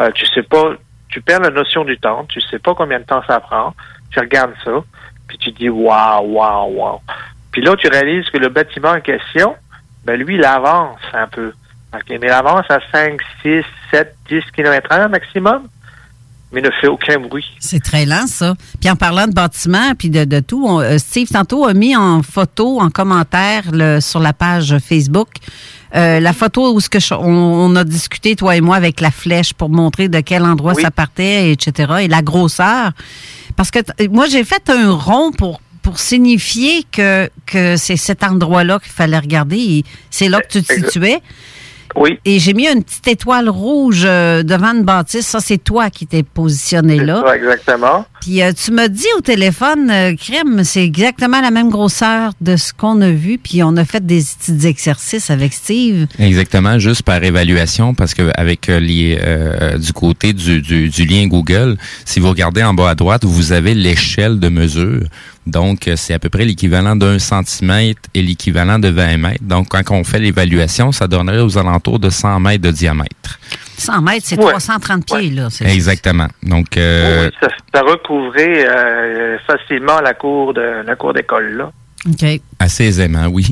euh, 0.00 0.10
tu 0.12 0.26
sais 0.26 0.42
pas, 0.42 0.72
tu 1.08 1.20
perds 1.20 1.40
la 1.40 1.50
notion 1.50 1.84
du 1.84 1.98
temps, 1.98 2.24
tu 2.26 2.40
sais 2.40 2.58
pas 2.58 2.74
combien 2.74 3.00
de 3.00 3.04
temps 3.04 3.22
ça 3.26 3.40
prend, 3.40 3.74
tu 4.10 4.20
regardes 4.20 4.54
ça, 4.64 4.82
puis 5.26 5.38
tu 5.38 5.50
dis, 5.52 5.68
waouh, 5.68 6.26
waouh, 6.32 6.72
waouh. 6.72 7.00
Puis 7.52 7.62
là, 7.62 7.74
tu 7.76 7.88
réalises 7.88 8.28
que 8.30 8.38
le 8.38 8.48
bâtiment 8.48 8.90
en 8.90 9.00
question, 9.00 9.56
ben 10.04 10.18
lui, 10.18 10.36
il 10.36 10.44
avance 10.44 11.00
un 11.12 11.26
peu. 11.26 11.52
OK, 11.92 12.04
mais 12.08 12.26
il 12.26 12.30
avance 12.30 12.64
à 12.68 12.78
5, 12.92 13.20
6, 13.42 13.64
7, 13.90 14.14
10 14.28 14.42
km 14.54 14.92
heure 14.92 15.08
maximum, 15.08 15.68
mais 16.52 16.60
ne 16.60 16.70
fait 16.80 16.88
aucun 16.88 17.18
bruit. 17.20 17.44
C'est 17.60 17.82
très 17.82 18.04
lent, 18.06 18.26
ça. 18.26 18.54
Puis 18.80 18.90
en 18.90 18.96
parlant 18.96 19.26
de 19.26 19.32
bâtiments, 19.32 19.92
puis 19.96 20.10
de, 20.10 20.24
de 20.24 20.40
tout, 20.40 20.64
on- 20.66 20.80
euh, 20.80 20.98
Steve 20.98 21.28
tantôt 21.28 21.64
a 21.66 21.74
mis 21.74 21.94
en 21.96 22.22
photo, 22.22 22.80
en 22.80 22.90
commentaire 22.90 23.64
le- 23.72 24.00
sur 24.00 24.18
la 24.20 24.32
page 24.32 24.76
Facebook, 24.78 25.28
euh, 25.94 26.18
la 26.20 26.32
photo 26.32 26.74
où 26.74 26.80
ce 26.80 26.88
que 26.88 26.98
je- 27.00 27.14
on, 27.14 27.20
on 27.70 27.76
a 27.76 27.84
discuté, 27.84 28.34
toi 28.36 28.56
et 28.56 28.60
moi, 28.60 28.76
avec 28.76 29.00
la 29.00 29.10
flèche 29.10 29.52
pour 29.54 29.68
montrer 29.70 30.08
de 30.08 30.20
quel 30.20 30.44
endroit 30.44 30.74
ça 30.82 30.90
partait, 30.90 31.52
etc., 31.52 31.92
et 32.02 32.08
la 32.08 32.22
grosseur. 32.22 32.92
Parce 33.56 33.70
que 33.70 33.78
moi, 34.10 34.26
j'ai 34.26 34.44
fait 34.44 34.68
un 34.70 34.92
rond 34.92 35.32
pour 35.32 35.60
pour 35.82 35.98
signifier 35.98 36.84
que, 36.92 37.30
que 37.46 37.76
c'est 37.78 37.96
cet 37.96 38.22
endroit-là 38.22 38.78
qu'il 38.80 38.92
fallait 38.92 39.18
regarder. 39.18 39.82
C'est 40.10 40.28
là 40.28 40.38
que 40.42 40.48
tu 40.58 40.62
te 40.62 40.74
situais. 40.74 41.20
Oui. 41.96 42.18
Et 42.24 42.38
j'ai 42.38 42.54
mis 42.54 42.66
une 42.68 42.82
petite 42.82 43.08
étoile 43.08 43.48
rouge 43.48 44.02
euh, 44.04 44.42
devant 44.42 44.74
une 44.74 44.84
bâtisse. 44.84 45.26
Ça, 45.26 45.40
c'est 45.40 45.58
toi 45.58 45.90
qui 45.90 46.06
t'es 46.06 46.22
positionné 46.22 46.96
là. 46.98 47.22
Ça, 47.26 47.36
exactement. 47.36 48.06
Puis 48.20 48.42
euh, 48.42 48.52
tu 48.52 48.70
m'as 48.72 48.88
dit 48.88 49.06
au 49.16 49.20
téléphone, 49.20 49.90
euh, 49.90 50.14
Crème, 50.14 50.62
c'est 50.64 50.84
exactement 50.84 51.40
la 51.40 51.50
même 51.50 51.70
grosseur 51.70 52.32
de 52.40 52.56
ce 52.56 52.72
qu'on 52.72 53.00
a 53.00 53.10
vu. 53.10 53.38
Puis 53.38 53.62
on 53.62 53.76
a 53.76 53.84
fait 53.84 54.04
des 54.04 54.20
petits 54.22 54.66
exercices 54.66 55.30
avec 55.30 55.52
Steve. 55.52 56.06
Exactement, 56.18 56.78
juste 56.78 57.02
par 57.02 57.22
évaluation, 57.22 57.94
parce 57.94 58.14
que 58.14 58.30
avec 58.34 58.68
euh, 58.68 58.78
les, 58.78 59.18
euh, 59.20 59.78
du 59.78 59.92
côté 59.92 60.32
du, 60.32 60.60
du, 60.60 60.88
du 60.88 61.04
lien 61.06 61.26
Google, 61.26 61.76
si 62.04 62.20
vous 62.20 62.28
regardez 62.28 62.62
en 62.62 62.74
bas 62.74 62.90
à 62.90 62.94
droite, 62.94 63.24
vous 63.24 63.52
avez 63.52 63.74
l'échelle 63.74 64.38
de 64.38 64.48
mesure. 64.48 65.02
Donc, 65.46 65.88
euh, 65.88 65.94
c'est 65.96 66.14
à 66.14 66.18
peu 66.18 66.28
près 66.28 66.44
l'équivalent 66.44 66.96
d'un 66.96 67.18
centimètre 67.18 68.02
et 68.14 68.22
l'équivalent 68.22 68.78
de 68.78 68.88
20 68.88 69.16
mètres. 69.16 69.42
Donc, 69.42 69.68
quand 69.70 69.82
on 69.90 70.04
fait 70.04 70.18
l'évaluation, 70.18 70.92
ça 70.92 71.06
donnerait 71.08 71.40
aux 71.40 71.56
alentours 71.58 71.98
de 71.98 72.10
100 72.10 72.40
mètres 72.40 72.62
de 72.62 72.70
diamètre. 72.70 73.38
100 73.78 74.02
mètres, 74.02 74.26
c'est 74.26 74.38
Ouais. 74.38 74.50
330 74.50 75.06
pieds, 75.06 75.30
là. 75.30 75.48
c'est- 75.50 75.64
Exactement. 75.64 76.28
Donc, 76.42 76.76
euh, 76.76 77.26
Oui, 77.28 77.34
ça, 77.40 77.48
ça 77.74 77.80
recouvrait 77.82 78.66
euh, 78.68 79.38
facilement 79.46 80.00
la 80.00 80.12
cour 80.14 80.52
de 80.52 80.82
la 80.86 80.96
cour 80.96 81.14
d'école 81.14 81.56
là. 81.56 81.70
OK. 82.08 82.40
assez 82.58 82.84
aisément, 82.84 83.26
oui. 83.28 83.46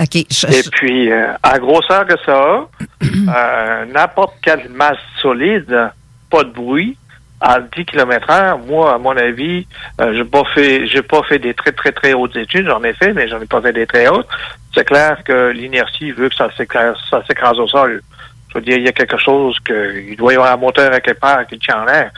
OK. 0.00 0.24
je- 0.30 0.46
Et 0.46 0.62
puis 0.72 1.12
euh, 1.12 1.32
à 1.42 1.58
grosseur 1.58 2.06
que 2.06 2.14
ça 2.24 2.32
a, 2.32 2.68
euh, 3.04 3.84
n'importe 3.92 4.34
quelle 4.42 4.70
masse 4.74 4.96
solide, 5.20 5.90
pas 6.30 6.44
de 6.44 6.50
bruit, 6.52 6.96
à 7.40 7.60
10 7.60 7.84
km 7.86 8.28
heure, 8.30 8.58
moi, 8.58 8.94
à 8.94 8.98
mon 8.98 9.16
avis, 9.16 9.66
euh, 10.00 10.12
j'ai 10.14 10.24
pas 10.24 10.42
fait 10.54 10.86
j'ai 10.86 11.02
pas 11.02 11.22
fait 11.22 11.38
des 11.38 11.54
très 11.54 11.72
très 11.72 11.90
très 11.92 12.12
hautes 12.12 12.36
études, 12.36 12.66
j'en 12.66 12.82
ai 12.84 12.92
fait, 12.92 13.12
mais 13.14 13.28
j'en 13.28 13.40
ai 13.40 13.46
pas 13.46 13.60
fait 13.62 13.72
des 13.72 13.86
très 13.86 14.08
hautes. 14.08 14.28
C'est 14.74 14.84
clair 14.84 15.22
que 15.24 15.50
l'inertie 15.50 16.12
veut 16.12 16.28
que 16.28 16.34
ça 16.34 16.50
s'écrase, 16.56 16.96
ça 17.08 17.22
s'écrase 17.26 17.58
au 17.58 17.66
sol. 17.66 18.02
Je 18.50 18.54
veux 18.58 18.64
dire, 18.64 18.76
il 18.76 18.84
y 18.84 18.88
a 18.88 18.92
quelque 18.92 19.16
chose 19.18 19.58
que 19.64 19.98
il 20.00 20.16
doit 20.16 20.32
y 20.32 20.36
avoir 20.36 20.52
un 20.52 20.56
moteur 20.56 20.92
à 20.92 21.00
quelque 21.00 21.20
part 21.20 21.46
qui 21.46 21.58
tient 21.58 21.82
en 21.82 21.84
l'air. 21.86 22.10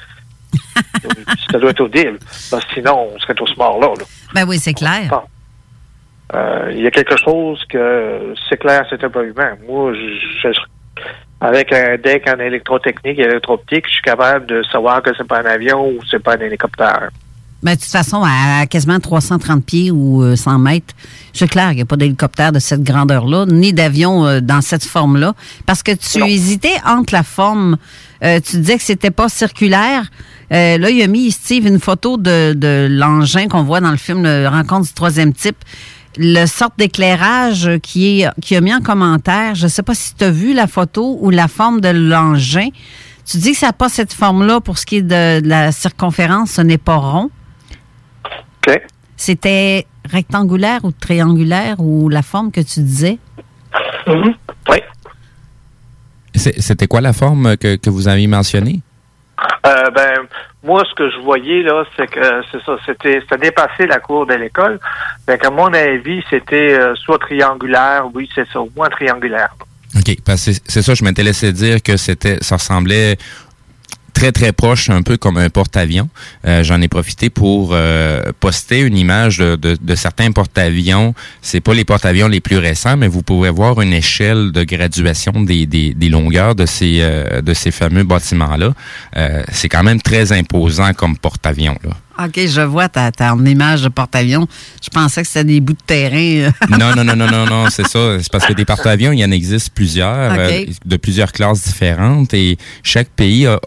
ça 1.51 1.59
doit 1.59 1.71
être 1.71 1.81
audible. 1.81 2.19
Parce 2.51 2.65
que 2.65 2.75
sinon, 2.75 3.11
on 3.15 3.19
serait 3.21 3.35
tous 3.35 3.57
morts 3.57 3.79
là. 3.81 3.89
là. 3.89 4.05
Ben 4.35 4.45
oui, 4.49 4.59
c'est 4.59 4.75
clair. 4.75 5.09
Euh, 6.35 6.71
il 6.73 6.81
y 6.81 6.87
a 6.87 6.91
quelque 6.91 7.17
chose 7.19 7.63
que 7.69 8.35
c'est 8.49 8.57
clair, 8.57 8.85
c'était 8.89 9.09
pas 9.11 9.23
humain. 9.23 9.55
Moi, 9.69 9.93
je, 9.95 10.49
je- 10.53 11.05
avec 11.43 11.73
un 11.73 11.97
deck 11.97 12.29
en 12.29 12.39
électrotechnique 12.39 13.19
et 13.19 13.23
électro-optique, 13.23 13.85
je 13.89 13.95
suis 13.95 14.03
capable 14.03 14.47
de 14.47 14.63
savoir 14.71 15.03
que 15.03 15.11
c'est 15.17 15.27
pas 15.27 15.41
un 15.41 15.47
avion 15.47 15.89
ou 15.89 15.99
c'est 16.09 16.23
pas 16.23 16.37
un 16.37 16.41
hélicoptère. 16.41 17.11
Ben, 17.65 17.75
de 17.75 17.81
toute 17.81 17.91
façon, 17.91 18.23
à 18.25 18.67
quasiment 18.67 18.99
330 18.99 19.65
pieds 19.65 19.91
ou 19.91 20.23
euh, 20.23 20.37
100 20.37 20.59
mètres, 20.59 20.95
c'est 21.33 21.49
clair 21.49 21.69
qu'il 21.69 21.77
n'y 21.77 21.83
a 21.83 21.87
pas 21.87 21.97
d'hélicoptère 21.97 22.53
de 22.53 22.59
cette 22.59 22.83
grandeur-là, 22.83 23.47
ni 23.47 23.73
d'avion 23.73 24.25
euh, 24.27 24.41
dans 24.41 24.61
cette 24.61 24.85
forme-là. 24.85 25.35
Parce 25.67 25.83
que 25.83 25.93
tu 25.93 26.25
hésitais 26.25 26.75
entre 26.87 27.13
la 27.13 27.23
forme, 27.23 27.77
euh, 28.23 28.41
tu 28.41 28.59
disais 28.59 28.79
que 28.79 28.85
c'était 28.85 29.11
pas 29.11 29.29
circulaire. 29.29 30.11
Euh, 30.53 30.77
là, 30.79 30.91
il 30.91 31.03
a 31.03 31.07
mis, 31.07 31.31
Steve, 31.31 31.67
une 31.67 31.81
photo 31.81 32.19
de, 32.19 32.53
de 32.53 32.87
l'engin 32.91 33.49
qu'on 33.49 33.63
voit 33.63 33.81
dans 33.81 33.91
le 33.91 33.97
film 33.97 34.23
Le 34.23 34.47
Rencontre 34.49 34.87
du 34.87 34.93
troisième 34.93 35.33
type. 35.33 35.57
Le 36.19 36.45
sorte 36.47 36.75
d'éclairage 36.79 37.71
qui 37.83 38.21
est 38.23 38.29
qui 38.43 38.55
a 38.55 38.61
mis 38.61 38.75
en 38.75 38.81
commentaire, 38.81 39.55
je 39.55 39.67
sais 39.67 39.83
pas 39.83 39.95
si 39.95 40.15
tu 40.15 40.25
as 40.25 40.31
vu 40.31 40.53
la 40.53 40.67
photo 40.67 41.17
ou 41.21 41.31
la 41.31 41.49
forme 41.49 41.81
de 41.81 41.89
l'engin. 41.89 42.69
Tu 43.25 43.39
dis 43.39 43.53
que 43.53 43.59
ça 43.59 43.69
n'a 43.69 43.73
pas 43.73 43.89
cette 43.89 44.13
forme-là 44.13 44.61
pour 44.61 44.77
ce 44.79 44.85
qui 44.85 44.97
est 44.97 45.03
de, 45.03 45.41
de 45.41 45.49
la 45.49 45.73
circonférence, 45.73 46.51
ce 46.53 46.61
n'est 46.61 46.77
pas 46.79 46.97
rond. 46.97 47.31
OK. 48.67 48.81
C'était 49.17 49.87
rectangulaire 50.11 50.81
ou 50.85 50.91
triangulaire 50.93 51.81
ou 51.81 52.09
la 52.09 52.23
forme 52.23 52.51
que 52.51 52.61
tu 52.61 52.81
disais? 52.81 53.19
Oui. 54.09 54.81
C'est- 56.35 56.61
C'était 56.61 56.87
quoi 56.89 57.01
la 57.01 57.13
forme 57.13 57.57
que, 57.57 57.77
que 57.77 57.89
vous 57.89 58.09
aviez 58.09 58.27
mentionnée? 58.27 58.81
Euh, 59.67 59.91
ben, 59.91 60.15
moi, 60.63 60.83
ce 60.89 60.95
que 60.95 61.11
je 61.11 61.19
voyais, 61.19 61.63
là, 61.63 61.85
c'est 61.97 62.07
que 62.09 62.21
c'est 62.51 62.63
ça, 62.65 62.77
c'était, 62.87 63.21
ça 63.29 63.37
dépassait 63.37 63.87
la 63.87 63.99
cour 64.01 64.27
de 64.27 64.35
l'école. 64.35 64.79
Fait 65.27 65.39
qu'à 65.39 65.51
mon 65.51 65.73
avis, 65.73 66.23
c'était 66.31 66.75
euh, 66.79 66.95
soit 66.97 67.19
triangulaire, 67.19 68.05
oui, 68.15 68.29
c'est 68.35 68.47
ça, 68.53 68.61
au 68.61 68.71
moins 68.77 68.89
triangulaire. 68.89 69.55
OK, 69.97 70.17
parce 70.25 70.47
que 70.47 70.53
c'est- 70.67 70.83
ça, 70.83 70.95
je 70.95 71.05
m'étais 71.05 71.23
laissé 71.23 71.53
dire 71.53 71.83
que 71.83 71.97
c'était, 71.97 72.39
ça 72.43 72.57
ressemblait 72.57 73.17
très 74.13 74.33
très 74.33 74.53
proche, 74.53 74.91
un 74.91 75.03
peu 75.03 75.17
comme 75.17 75.37
un 75.37 75.51
porte-avions. 75.51 76.09
Euh, 76.47 76.63
J'en 76.63 76.81
ai 76.81 76.89
profité 76.89 77.31
pour 77.31 77.71
euh, 77.73 78.23
poster 78.41 78.81
une 78.81 78.97
image 78.97 79.39
de, 79.39 79.95
certains 79.95 80.33
porte-avions. 80.33 81.15
C'est 81.41 81.61
pas 81.61 81.75
les 81.75 81.85
porte-avions 81.85 82.29
les 82.29 82.41
plus 82.41 82.59
récents, 82.59 82.97
mais 82.97 83.09
vous 83.09 83.23
pouvez 83.23 83.51
voir 83.51 83.81
une 83.81 83.93
échelle 83.93 84.53
de 84.53 84.65
graduation 84.65 85.33
des, 85.43 85.67
des, 85.67 86.09
longueurs 86.09 86.55
de 86.55 86.67
ces 86.67 86.99
euh, 87.01 87.41
de 87.43 87.55
ces 87.55 87.71
fameux 87.71 88.05
bâtiments-là. 88.05 88.75
Euh, 89.17 89.43
c'est 89.53 89.69
quand 89.69 89.83
même 89.83 90.01
très 90.01 90.33
imposant 90.33 90.93
comme 90.93 91.17
porte-avions 91.17 91.79
là. 91.85 91.97
OK, 92.19 92.47
je 92.47 92.61
vois 92.61 92.89
ta, 92.89 93.11
ta 93.13 93.35
image 93.45 93.83
de 93.83 93.89
porte-avions. 93.89 94.47
Je 94.83 94.89
pensais 94.91 95.23
que 95.23 95.29
c'était 95.29 95.45
des 95.45 95.61
bouts 95.61 95.73
de 95.73 95.79
terrain. 95.87 96.17
euh. 96.17 96.51
Non, 96.71 96.95
non, 96.97 97.05
non, 97.05 97.17
non, 97.17 97.27
non, 97.31 97.47
non, 97.47 97.71
c'est 97.71 97.87
ça. 97.87 98.19
C'est 98.21 98.31
parce 98.31 98.47
que 98.47 98.53
des 98.53 98.65
porte-avions, 98.65 99.13
il 99.13 99.19
y 99.21 99.25
en 99.25 99.31
existe 99.31 99.71
plusieurs, 99.75 100.33
OK. 100.33 100.39
euh, 100.39 100.65
de 100.85 100.97
plusieurs 100.97 101.33
classes 101.33 101.63
différentes, 101.65 102.35
et 102.35 102.59
chaque 102.83 103.09
pays 103.11 103.47
a, 103.47 103.55
a- 103.55 103.59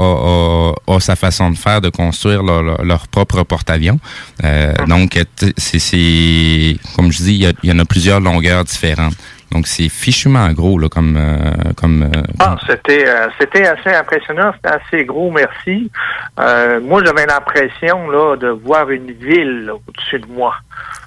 a- 0.88 0.96
a 0.96 1.00
sa 1.00 1.16
façon 1.16 1.50
de 1.52 1.58
faire, 1.58 1.82
de 1.82 1.90
construire 1.90 2.44
leur, 2.44 2.62
leur- 2.64 2.84
leur 2.84 3.08
propre 3.08 3.44
porte-avions. 3.44 4.00
Euh, 4.44 4.74
donc, 4.88 5.12
t- 5.36 5.54
c'est, 5.58 5.80
c'est, 5.80 6.78
comme 6.96 7.12
je 7.12 7.18
dis, 7.24 7.34
il 7.34 7.42
y, 7.44 7.46
a- 7.48 7.54
il 7.64 7.70
y 7.70 7.74
en 7.74 7.80
a 7.80 7.86
plusieurs 7.86 8.20
longueurs 8.20 8.64
différentes. 8.64 9.16
Donc, 9.52 9.68
c'est 9.68 9.90
fichument 9.90 10.52
gros, 10.54 10.78
là, 10.78 10.90
comme, 10.90 11.16
euh, 11.18 11.72
comme, 11.78 12.04
euh, 12.04 12.22
Ah, 12.40 12.58
c'était, 12.68 13.08
euh, 13.08 13.28
c'était 13.40 13.66
assez 13.66 13.90
impressionnant, 13.90 14.52
c'était 14.56 14.76
assez 14.76 15.06
gros, 15.06 15.32
merci. 15.32 15.90
Euh, 16.40 16.80
moi, 16.82 17.02
j'avais 17.06 17.26
l'impression, 17.26 18.10
là, 18.10 18.36
de 18.36 18.50
voir 18.50 18.90
une 18.90 19.12
ville 19.12 19.72
au-dessus 19.72 20.20
de 20.20 20.28
moi. 20.28 20.56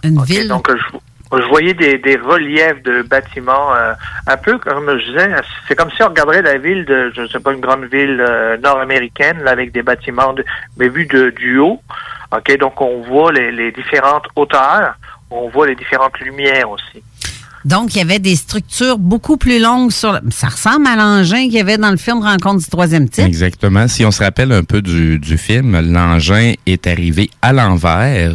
Une 0.03 0.23
ville? 0.23 0.49
Donc, 0.49 0.71
je, 0.71 1.39
je 1.39 1.47
voyais 1.49 1.75
des, 1.75 1.99
des 1.99 2.17
reliefs 2.17 2.83
de 2.85 3.03
bâtiments, 3.03 3.75
euh, 3.75 3.93
un 4.27 4.37
peu 4.37 4.57
comme 4.59 4.99
je 4.99 5.07
disais, 5.11 5.31
c'est 5.67 5.75
comme 5.75 5.91
si 5.91 6.03
on 6.03 6.09
regarderait 6.09 6.43
la 6.43 6.57
ville 6.57 6.85
de, 6.87 7.13
je 7.15 7.27
sais 7.27 7.41
pas, 7.41 7.53
une 7.53 7.61
grande 7.61 7.85
ville 7.85 8.25
euh, 8.27 8.57
nord-américaine, 8.57 9.43
là, 9.43 9.51
avec 9.51 9.73
des 9.73 9.83
bâtiments, 9.83 10.33
de, 10.33 10.45
mais 10.79 10.89
vus 10.89 11.07
de, 11.07 11.31
du 11.31 11.59
haut. 11.59 11.83
OK, 12.35 12.57
donc 12.59 12.81
on 12.81 13.03
voit 13.03 13.33
les, 13.33 13.53
les 13.53 13.73
différentes 13.73 14.27
hauteurs, 14.37 14.95
on 15.31 15.49
voit 15.49 15.67
les 15.67 15.75
différentes 15.75 16.19
lumières 16.21 16.71
aussi. 16.71 17.03
Donc, 17.65 17.95
il 17.95 17.99
y 17.99 18.01
avait 18.01 18.19
des 18.19 18.37
structures 18.37 18.99
beaucoup 18.99 19.37
plus 19.37 19.61
longues 19.61 19.91
sur. 19.93 20.13
le- 20.13 20.21
Ça 20.31 20.49
ressemble 20.49 20.87
à 20.87 20.97
l'engin 20.97 21.45
qu'il 21.45 21.55
y 21.55 21.61
avait 21.61 21.79
dans 21.79 21.91
le 21.91 21.97
film 21.97 22.23
Rencontre 22.23 22.59
du 22.63 22.67
troisième 22.71 23.09
type. 23.09 23.25
Exactement. 23.25 23.89
Si 23.89 24.05
on 24.05 24.11
se 24.11 24.23
rappelle 24.23 24.53
un 24.53 24.65
peu 24.65 24.81
du, 24.83 25.19
du 25.19 25.37
film, 25.39 25.79
l'engin 25.81 26.53
est 26.67 26.87
arrivé 26.87 27.31
à 27.43 27.53
l'envers. 27.53 28.33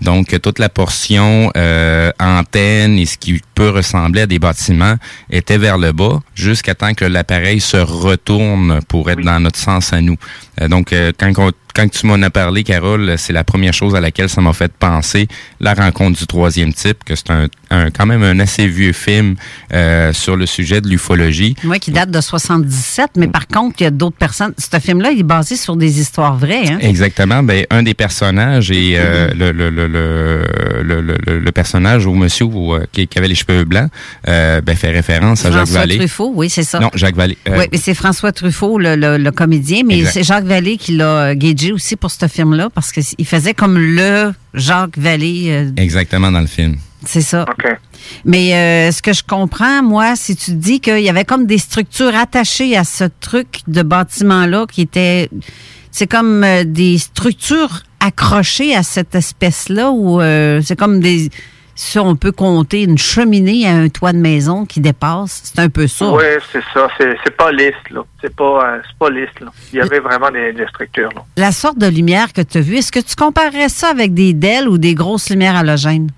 Donc, 0.00 0.36
toute 0.42 0.58
la 0.58 0.68
portion 0.68 1.52
euh, 1.56 2.10
antenne 2.18 2.98
et 2.98 3.06
ce 3.06 3.16
qui 3.16 3.40
peut 3.54 3.68
ressembler 3.70 4.22
à 4.22 4.26
des 4.26 4.40
bâtiments 4.40 4.96
était 5.30 5.58
vers 5.58 5.78
le 5.78 5.92
bas 5.92 6.18
jusqu'à 6.34 6.74
temps 6.74 6.92
que 6.92 7.04
l'appareil 7.04 7.60
se 7.60 7.76
retourne 7.76 8.80
pour 8.88 9.08
être 9.10 9.20
dans 9.22 9.38
notre 9.38 9.60
sens 9.60 9.92
à 9.92 10.00
nous. 10.00 10.16
Euh, 10.60 10.68
donc, 10.68 10.92
euh, 10.92 11.12
quand, 11.18 11.32
on- 11.38 11.50
quand 11.74 11.90
tu 11.90 12.06
m'en 12.06 12.20
as 12.22 12.28
parlé, 12.28 12.62
Carole, 12.64 13.14
c'est 13.16 13.32
la 13.32 13.44
première 13.44 13.72
chose 13.72 13.94
à 13.94 14.00
laquelle 14.00 14.28
ça 14.28 14.42
m'a 14.42 14.52
fait 14.52 14.70
penser, 14.70 15.26
la 15.60 15.72
rencontre 15.72 16.18
du 16.18 16.26
troisième 16.26 16.74
type, 16.74 17.02
que 17.04 17.14
c'est 17.16 17.30
un, 17.30 17.46
un- 17.70 17.90
quand 17.90 18.04
même 18.04 18.22
un 18.22 18.38
assez 18.40 18.66
vieux 18.68 18.92
film 18.92 19.36
euh, 19.72 20.12
sur 20.12 20.36
le 20.36 20.44
sujet 20.44 20.82
de 20.82 20.88
l'ufologie. 20.88 21.56
Moi, 21.64 21.78
qui 21.78 21.90
date 21.90 22.10
de 22.10 22.20
77, 22.20 23.12
mais 23.16 23.28
par 23.28 23.46
contre, 23.46 23.76
il 23.80 23.84
y 23.84 23.86
a 23.86 23.90
d'autres 23.90 24.18
personnes. 24.18 24.52
Ce 24.58 24.78
film-là, 24.78 25.10
il 25.12 25.20
est 25.20 25.22
basé 25.22 25.56
sur 25.56 25.76
des 25.76 25.98
histoires 26.00 26.36
vraies. 26.36 26.68
Hein? 26.70 26.78
Exactement. 26.82 27.42
Ben, 27.42 27.64
un 27.70 27.82
des 27.82 27.94
personnages 27.94 28.70
est 28.70 28.96
euh, 28.98 29.28
le, 29.34 29.52
le, 29.52 29.70
le, 29.70 29.86
le, 30.82 31.38
le, 31.38 31.52
personnage 31.52 32.06
au 32.06 32.12
monsieur 32.14 32.46
euh, 32.46 32.84
qui, 32.92 33.06
qui 33.06 33.18
avait 33.18 33.28
les 33.28 33.34
cheveux 33.34 33.64
blancs 33.64 33.90
euh, 34.28 34.60
ben, 34.60 34.76
fait 34.76 34.90
référence 34.90 35.44
à 35.46 35.50
Jacques 35.50 35.60
François 35.60 35.80
Vallée. 35.80 35.96
Truffaut, 35.98 36.32
oui, 36.34 36.50
c'est 36.50 36.62
ça. 36.64 36.80
Non, 36.80 36.90
Jacques 36.94 37.16
Vallée. 37.16 37.38
Oui, 37.48 37.64
mais 37.72 37.78
c'est 37.78 37.94
François 37.94 38.32
Truffaut, 38.32 38.78
le, 38.78 38.96
le- 38.96 39.16
le 39.18 39.30
comédien, 39.30 39.82
mais 39.86 40.04
c'est 40.04 40.22
Jacques 40.22 40.41
Vallée 40.44 40.76
qui 40.76 40.92
l'a 40.96 41.04
euh, 41.30 41.34
gagé 41.34 41.72
aussi 41.72 41.96
pour 41.96 42.10
ce 42.10 42.26
film-là, 42.28 42.68
parce 42.74 42.92
qu'il 42.92 43.26
faisait 43.26 43.54
comme 43.54 43.78
le 43.78 44.32
Jacques 44.54 44.98
Vallée. 44.98 45.46
euh, 45.50 45.70
Exactement 45.76 46.30
dans 46.30 46.40
le 46.40 46.46
film. 46.46 46.76
c'est 47.04 47.20
ça. 47.22 47.44
Mais 48.24 48.54
euh, 48.54 48.92
ce 48.92 49.02
que 49.02 49.12
je 49.12 49.22
comprends, 49.22 49.82
moi, 49.82 50.14
si 50.16 50.36
tu 50.36 50.52
dis 50.52 50.80
qu'il 50.80 51.00
y 51.00 51.08
avait 51.08 51.24
comme 51.24 51.46
des 51.46 51.58
structures 51.58 52.14
attachées 52.14 52.76
à 52.76 52.84
ce 52.84 53.04
truc 53.20 53.60
de 53.66 53.82
bâtiment-là 53.82 54.66
qui 54.70 54.82
étaient. 54.82 55.28
C'est 55.90 56.06
comme 56.06 56.42
euh, 56.42 56.64
des 56.64 56.96
structures 56.98 57.82
accrochées 58.00 58.74
à 58.74 58.82
cette 58.82 59.14
espèce-là, 59.14 59.90
ou 59.90 60.20
euh, 60.20 60.60
c'est 60.64 60.78
comme 60.78 61.00
des. 61.00 61.28
Si 61.74 61.98
on 61.98 62.16
peut 62.16 62.32
compter 62.32 62.82
une 62.82 62.98
cheminée 62.98 63.66
à 63.66 63.72
un 63.74 63.88
toit 63.88 64.12
de 64.12 64.18
maison 64.18 64.66
qui 64.66 64.80
dépasse, 64.80 65.40
c'est 65.44 65.58
un 65.60 65.70
peu 65.70 65.86
ça. 65.86 66.12
Oui, 66.12 66.22
c'est 66.52 66.62
ça. 66.74 66.88
C'est, 66.98 67.16
c'est 67.24 67.34
pas 67.36 67.50
lisse, 67.50 67.72
là. 67.90 68.02
C'est 68.20 68.34
pas, 68.36 68.74
euh, 68.74 68.80
c'est 68.86 68.98
pas 68.98 69.08
lisse, 69.10 69.40
là. 69.40 69.46
Il 69.72 69.78
y 69.78 69.80
avait 69.80 70.00
vraiment 70.00 70.30
des, 70.30 70.52
des 70.52 70.66
structures, 70.66 71.08
là. 71.14 71.22
La 71.36 71.50
sorte 71.50 71.78
de 71.78 71.86
lumière 71.86 72.32
que 72.34 72.42
tu 72.42 72.58
as 72.58 72.60
vue, 72.60 72.76
est-ce 72.76 72.92
que 72.92 73.00
tu 73.00 73.16
comparerais 73.16 73.70
ça 73.70 73.88
avec 73.88 74.12
des 74.12 74.34
DEL 74.34 74.68
ou 74.68 74.76
des 74.76 74.94
grosses 74.94 75.30
lumières 75.30 75.56
halogènes? 75.56 76.10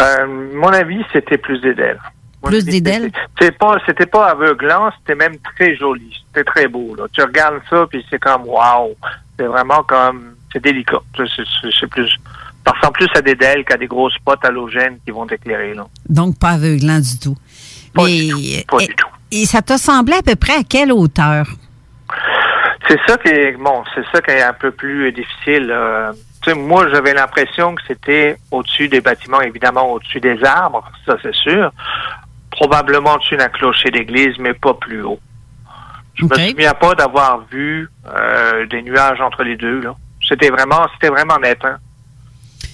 Euh, 0.00 0.26
mon 0.54 0.68
avis, 0.68 1.04
c'était 1.12 1.38
plus 1.38 1.60
des 1.60 1.74
DEL. 1.74 1.98
Plus 2.42 2.56
avis, 2.68 2.80
des 2.80 2.80
DEL? 2.80 3.12
c'était- 3.38 3.52
pas, 3.56 3.76
c'était 3.86 4.06
pas 4.06 4.30
aveuglant, 4.30 4.90
c'était 4.98 5.14
même 5.14 5.36
très 5.56 5.76
joli. 5.76 6.10
C'était 6.28 6.44
très 6.44 6.68
beau, 6.68 6.94
là. 6.96 7.04
Tu 7.12 7.22
regardes 7.22 7.60
ça, 7.68 7.86
puis 7.88 8.04
c'est 8.10 8.18
comme, 8.18 8.46
waouh. 8.46 8.94
C'est 9.38 9.46
vraiment 9.46 9.82
comme, 9.82 10.34
c'est 10.52 10.62
délicat. 10.62 11.00
C'est 11.16 11.86
plus, 11.88 12.10
ça 12.66 12.72
ressemble 12.72 12.92
plus 12.94 13.08
à 13.16 13.22
des 13.22 13.34
DEL 13.34 13.64
qu'à 13.64 13.76
des 13.76 13.86
grosses 13.86 14.16
potes 14.24 14.44
halogènes 14.44 14.98
qui 15.04 15.10
vont 15.10 15.26
t'éclairer, 15.26 15.74
là. 15.74 15.86
Donc, 16.08 16.38
pas 16.38 16.50
aveuglant 16.50 16.98
du 17.00 17.18
tout. 17.18 17.36
Pas 17.94 18.04
Mais, 18.04 18.10
du 18.26 18.30
tout. 18.30 18.66
Pas 18.76 18.82
et, 18.82 18.86
du 18.86 18.94
tout. 18.94 19.08
et 19.32 19.44
ça 19.46 19.62
t'a 19.62 19.78
semblé 19.78 20.14
à 20.14 20.22
peu 20.22 20.36
près 20.36 20.54
à 20.58 20.62
quelle 20.62 20.92
hauteur? 20.92 21.46
C'est 22.88 22.98
ça 23.06 23.16
qui 23.16 23.28
est 23.28 23.52
bon, 23.52 23.82
c'est 23.94 24.04
ça 24.12 24.20
qui 24.20 24.30
est 24.32 24.42
un 24.42 24.52
peu 24.52 24.70
plus 24.70 25.12
difficile. 25.12 25.70
euh, 25.70 26.12
tu 26.42 26.50
sais, 26.50 26.56
moi, 26.56 26.88
j'avais 26.92 27.14
l'impression 27.14 27.74
que 27.76 27.82
c'était 27.86 28.36
au-dessus 28.50 28.88
des 28.88 29.00
bâtiments, 29.00 29.40
évidemment 29.40 29.92
au-dessus 29.92 30.18
des 30.20 30.42
arbres, 30.44 30.84
ça 31.06 31.16
c'est 31.22 31.34
sûr. 31.34 31.70
Probablement 32.50 33.14
au-dessus 33.14 33.36
d'un 33.36 33.48
clocher 33.48 33.90
d'église, 33.90 34.36
mais 34.38 34.52
pas 34.52 34.74
plus 34.74 35.02
haut. 35.02 35.20
Je 36.14 36.24
me 36.24 36.34
souviens 36.34 36.74
pas 36.74 36.94
d'avoir 36.94 37.44
vu 37.50 37.88
euh, 38.06 38.66
des 38.66 38.82
nuages 38.82 39.20
entre 39.20 39.42
les 39.44 39.56
deux. 39.56 39.80
Là. 39.80 39.94
C'était 40.28 40.50
vraiment, 40.50 40.86
c'était 40.94 41.08
vraiment 41.08 41.38
net. 41.38 41.58
Hein. 41.64 41.78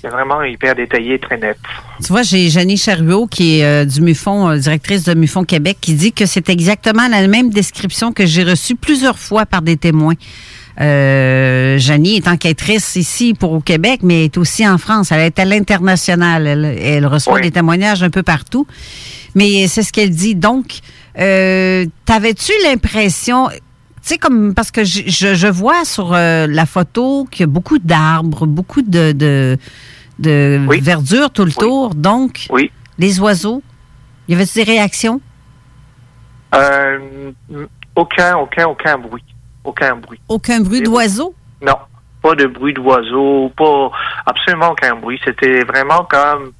C'était 0.00 0.14
vraiment 0.14 0.44
hyper 0.44 0.76
détaillé, 0.76 1.18
très 1.18 1.38
net. 1.38 1.58
Tu 2.00 2.12
vois, 2.12 2.22
j'ai 2.22 2.48
Jenny 2.50 2.76
Charruot, 2.76 3.26
qui 3.26 3.58
est 3.58 3.64
euh, 3.64 3.84
du 3.84 4.00
MUFON, 4.00 4.50
euh, 4.50 4.56
directrice 4.56 5.02
de 5.02 5.14
MUFON 5.14 5.42
Québec, 5.42 5.78
qui 5.80 5.94
dit 5.94 6.12
que 6.12 6.24
c'est 6.24 6.48
exactement 6.48 7.08
la 7.08 7.26
même 7.26 7.50
description 7.50 8.12
que 8.12 8.24
j'ai 8.24 8.44
reçue 8.44 8.76
plusieurs 8.76 9.18
fois 9.18 9.44
par 9.44 9.60
des 9.60 9.76
témoins. 9.76 10.14
Euh, 10.80 11.78
Janie 11.78 12.18
est 12.18 12.28
enquêtrice 12.28 12.94
ici 12.94 13.34
pour 13.34 13.50
au 13.50 13.60
Québec, 13.60 14.02
mais 14.04 14.26
est 14.26 14.38
aussi 14.38 14.68
en 14.68 14.78
France. 14.78 15.10
Elle 15.10 15.22
est 15.22 15.38
à 15.40 15.44
l'international. 15.44 16.46
Elle, 16.46 16.64
elle 16.80 17.06
reçoit 17.06 17.40
des 17.40 17.50
témoignages 17.50 18.04
un 18.04 18.10
peu 18.10 18.22
partout. 18.22 18.68
Mais 19.34 19.66
c'est 19.66 19.82
ce 19.82 19.92
qu'elle 19.92 20.10
dit. 20.10 20.36
Donc, 20.36 20.78
euh, 21.18 21.86
t'avais-tu 22.04 22.52
l'impression, 22.62 23.48
tu 24.08 24.14
sais, 24.14 24.18
comme 24.18 24.54
parce 24.54 24.70
que 24.70 24.84
je, 24.84 25.02
je, 25.06 25.34
je 25.34 25.46
vois 25.48 25.84
sur 25.84 26.14
euh, 26.14 26.46
la 26.48 26.64
photo 26.64 27.26
qu'il 27.30 27.40
y 27.40 27.44
a 27.44 27.46
beaucoup 27.46 27.78
d'arbres, 27.78 28.46
beaucoup 28.46 28.80
de, 28.80 29.12
de, 29.12 29.58
de 30.18 30.58
verdure 30.80 31.30
tout 31.30 31.44
le 31.44 31.52
tour. 31.52 31.94
Donc, 31.94 32.46
Oui. 32.48 32.72
les 32.96 33.20
oiseaux, 33.20 33.62
y 34.26 34.34
avait-tu 34.34 34.60
des 34.60 34.64
réactions? 34.64 35.20
Euh, 36.54 36.98
aucun, 37.94 38.38
aucun, 38.38 38.66
aucun 38.68 38.96
bruit. 38.96 39.24
Aucun 39.62 39.96
bruit. 39.96 40.18
Aucun 40.28 40.60
bruit 40.60 40.80
d'oiseaux? 40.80 41.34
Non. 41.60 41.76
Pas 42.22 42.34
de 42.34 42.46
bruit 42.46 42.72
d'oiseaux, 42.72 43.52
pas 43.56 43.90
absolument 44.24 44.70
aucun 44.70 44.96
bruit. 44.96 45.20
C'était 45.24 45.62
vraiment 45.64 46.04
comme 46.10 46.52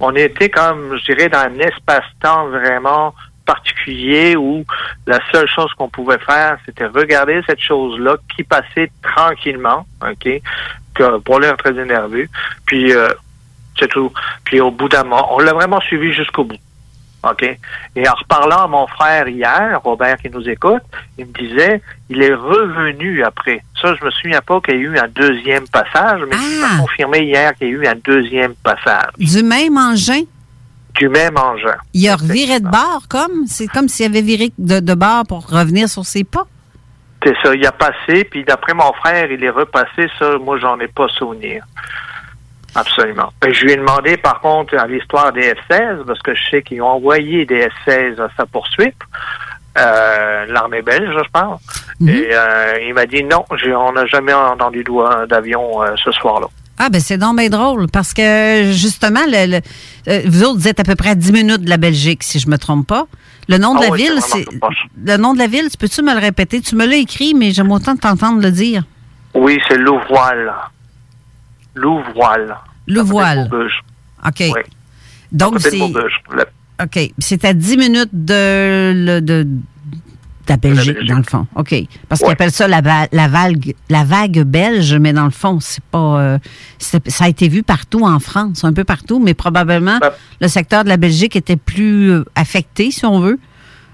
on 0.00 0.14
était 0.14 0.50
comme 0.50 0.96
je 0.98 1.12
dirais 1.12 1.28
dans 1.30 1.38
un 1.38 1.58
espace-temps 1.58 2.48
vraiment 2.48 3.14
particulier 3.52 4.36
où 4.36 4.64
la 5.06 5.18
seule 5.32 5.48
chose 5.48 5.72
qu'on 5.76 5.88
pouvait 5.88 6.18
faire, 6.18 6.56
c'était 6.64 6.86
regarder 6.86 7.40
cette 7.46 7.60
chose-là 7.60 8.16
qui 8.34 8.44
passait 8.44 8.90
tranquillement, 9.02 9.86
OK, 10.02 10.28
que 10.94 11.18
pour 11.18 11.40
l'air 11.40 11.56
très 11.56 11.76
énervé. 11.76 12.28
Puis 12.66 12.92
euh, 12.92 13.08
c'est 13.78 13.88
tout. 13.88 14.12
Puis 14.44 14.60
au 14.60 14.70
bout 14.70 14.88
d'un 14.88 15.02
moment, 15.02 15.34
on 15.34 15.40
l'a 15.40 15.52
vraiment 15.52 15.80
suivi 15.80 16.12
jusqu'au 16.12 16.44
bout. 16.44 16.62
OK? 17.22 17.42
Et 17.96 18.08
en 18.08 18.14
reparlant 18.14 18.64
à 18.64 18.68
mon 18.68 18.86
frère 18.86 19.28
hier, 19.28 19.80
Robert 19.82 20.16
qui 20.18 20.30
nous 20.30 20.48
écoute, 20.48 20.82
il 21.18 21.26
me 21.26 21.32
disait, 21.32 21.82
il 22.08 22.22
est 22.22 22.34
revenu 22.34 23.22
après. 23.24 23.62
Ça, 23.80 23.94
je 23.94 24.04
me 24.04 24.10
souviens 24.10 24.40
pas 24.40 24.60
qu'il 24.60 24.74
y 24.74 24.78
a 24.78 24.80
eu 24.80 24.98
un 24.98 25.08
deuxième 25.08 25.68
passage, 25.68 26.20
mais 26.28 26.36
il 26.36 26.60
m'a 26.60 26.80
confirmé 26.80 27.18
hier 27.24 27.54
qu'il 27.56 27.68
y 27.68 27.70
a 27.70 27.74
eu 27.74 27.86
un 27.86 27.96
deuxième 27.96 28.54
passage. 28.54 29.10
Du 29.18 29.42
même 29.42 29.76
engin? 29.76 30.22
Du 31.00 31.08
même 31.08 31.36
engin. 31.38 31.76
Il 31.94 32.06
a 32.10 32.14
reviré 32.14 32.60
de 32.60 32.68
bord, 32.68 33.04
comme? 33.08 33.46
C'est 33.46 33.66
comme 33.66 33.88
s'il 33.88 34.04
avait 34.04 34.20
viré 34.20 34.52
de, 34.58 34.80
de 34.80 34.94
bord 34.94 35.24
pour 35.26 35.48
revenir 35.48 35.88
sur 35.88 36.04
ses 36.04 36.24
pas? 36.24 36.46
C'est 37.24 37.34
ça, 37.42 37.54
il 37.54 37.66
a 37.66 37.72
passé, 37.72 38.24
puis 38.24 38.44
d'après 38.44 38.74
mon 38.74 38.92
frère, 38.92 39.32
il 39.32 39.42
est 39.42 39.50
repassé. 39.50 40.08
Ça, 40.18 40.36
moi, 40.38 40.58
j'en 40.58 40.78
ai 40.78 40.88
pas 40.88 41.08
souvenir. 41.08 41.64
Absolument. 42.74 43.32
Ben, 43.40 43.52
je 43.52 43.64
lui 43.64 43.72
ai 43.72 43.76
demandé, 43.76 44.18
par 44.18 44.40
contre, 44.40 44.76
à 44.76 44.86
l'histoire 44.86 45.32
des 45.32 45.54
F-16, 45.54 46.04
parce 46.06 46.20
que 46.20 46.34
je 46.34 46.50
sais 46.50 46.62
qu'ils 46.62 46.82
ont 46.82 46.88
envoyé 46.88 47.46
des 47.46 47.66
F-16 47.66 48.20
à 48.20 48.28
sa 48.36 48.44
poursuite, 48.44 48.94
euh, 49.78 50.46
l'armée 50.46 50.82
belge, 50.82 51.10
je 51.10 51.30
pense. 51.32 51.60
Et 52.06 52.28
euh, 52.32 52.78
il 52.86 52.94
m'a 52.94 53.06
dit 53.06 53.22
non, 53.24 53.44
on 53.50 53.92
n'a 53.92 54.06
jamais 54.06 54.32
entendu 54.32 54.84
d'avion 55.28 55.82
euh, 55.82 55.94
ce 55.96 56.10
soir-là. 56.12 56.46
Ah, 56.82 56.88
ben 56.88 56.98
c'est 57.00 57.18
donc 57.18 57.36
bien 57.38 57.50
drôle 57.50 57.88
parce 57.92 58.14
que 58.14 58.72
justement, 58.72 59.20
le, 59.26 59.58
le- 59.58 59.60
euh, 60.08 60.22
vous 60.26 60.42
autres, 60.44 60.58
vous 60.58 60.66
êtes 60.68 60.80
à 60.80 60.82
peu 60.84 60.94
près 60.94 61.10
à 61.10 61.14
10 61.14 61.30
minutes 61.32 61.60
de 61.62 61.68
la 61.68 61.76
Belgique, 61.76 62.22
si 62.22 62.38
je 62.38 62.48
me 62.48 62.56
trompe 62.56 62.86
pas. 62.86 63.06
Le 63.48 63.58
nom 63.58 63.74
de 63.74 63.80
Ah 63.80 63.84
la 63.86 63.90
oui, 63.90 63.98
ville, 64.02 64.18
c'est. 64.22 64.46
Le 65.04 65.16
nom 65.18 65.34
de 65.34 65.38
la 65.38 65.46
ville, 65.46 65.68
peux-tu 65.78 66.00
me 66.02 66.14
le 66.14 66.18
répéter? 66.20 66.62
Tu 66.62 66.76
me 66.76 66.86
l'as 66.86 66.96
écrit, 66.96 67.34
mais 67.34 67.50
j'aime 67.50 67.70
autant 67.70 67.96
t'entendre 67.96 68.40
le 68.40 68.50
dire. 68.50 68.84
Oui, 69.34 69.58
c'est 69.68 69.76
Louvoile. 69.76 70.52
Louvoile. 71.74 72.56
Louvoile. 72.86 73.48
Maubeuge. 73.50 73.80
OK. 74.26 74.42
Donc, 75.32 75.60
c'est. 75.60 75.78
OK. 75.80 77.12
C'est 77.18 77.44
à 77.44 77.52
10 77.52 77.76
minutes 77.76 78.10
de, 78.12 79.20
de 79.20 79.46
la 80.50 80.56
Belgique, 80.58 81.06
dans 81.06 81.16
le 81.16 81.22
fond. 81.22 81.46
OK. 81.54 81.74
Parce 82.08 82.20
qu'ils 82.20 82.26
Ouais. 82.28 82.32
appellent 82.34 82.50
ça 82.52 82.68
la, 82.68 82.80
va- 82.82 83.08
la, 83.12 83.28
vague, 83.28 83.74
la 83.88 84.04
vague 84.04 84.42
belge, 84.42 84.94
mais 84.94 85.12
dans 85.14 85.24
le 85.24 85.30
fond, 85.30 85.58
c'est 85.60 85.82
pas. 85.84 86.20
euh, 86.20 86.38
ça 86.78 86.98
a 87.24 87.28
été 87.28 87.48
vu 87.48 87.62
partout 87.62 88.04
en 88.04 88.18
France, 88.20 88.64
un 88.64 88.72
peu 88.72 88.84
partout, 88.84 89.18
mais 89.18 89.32
probablement 89.34 89.98
le 90.40 90.48
secteur 90.48 90.84
de 90.84 90.88
la 90.88 90.96
Belgique 90.98 91.36
était 91.36 91.56
plus 91.56 92.10
euh, 92.12 92.24
affecté, 92.34 92.90
si 92.90 93.06
on 93.06 93.20
veut. 93.20 93.38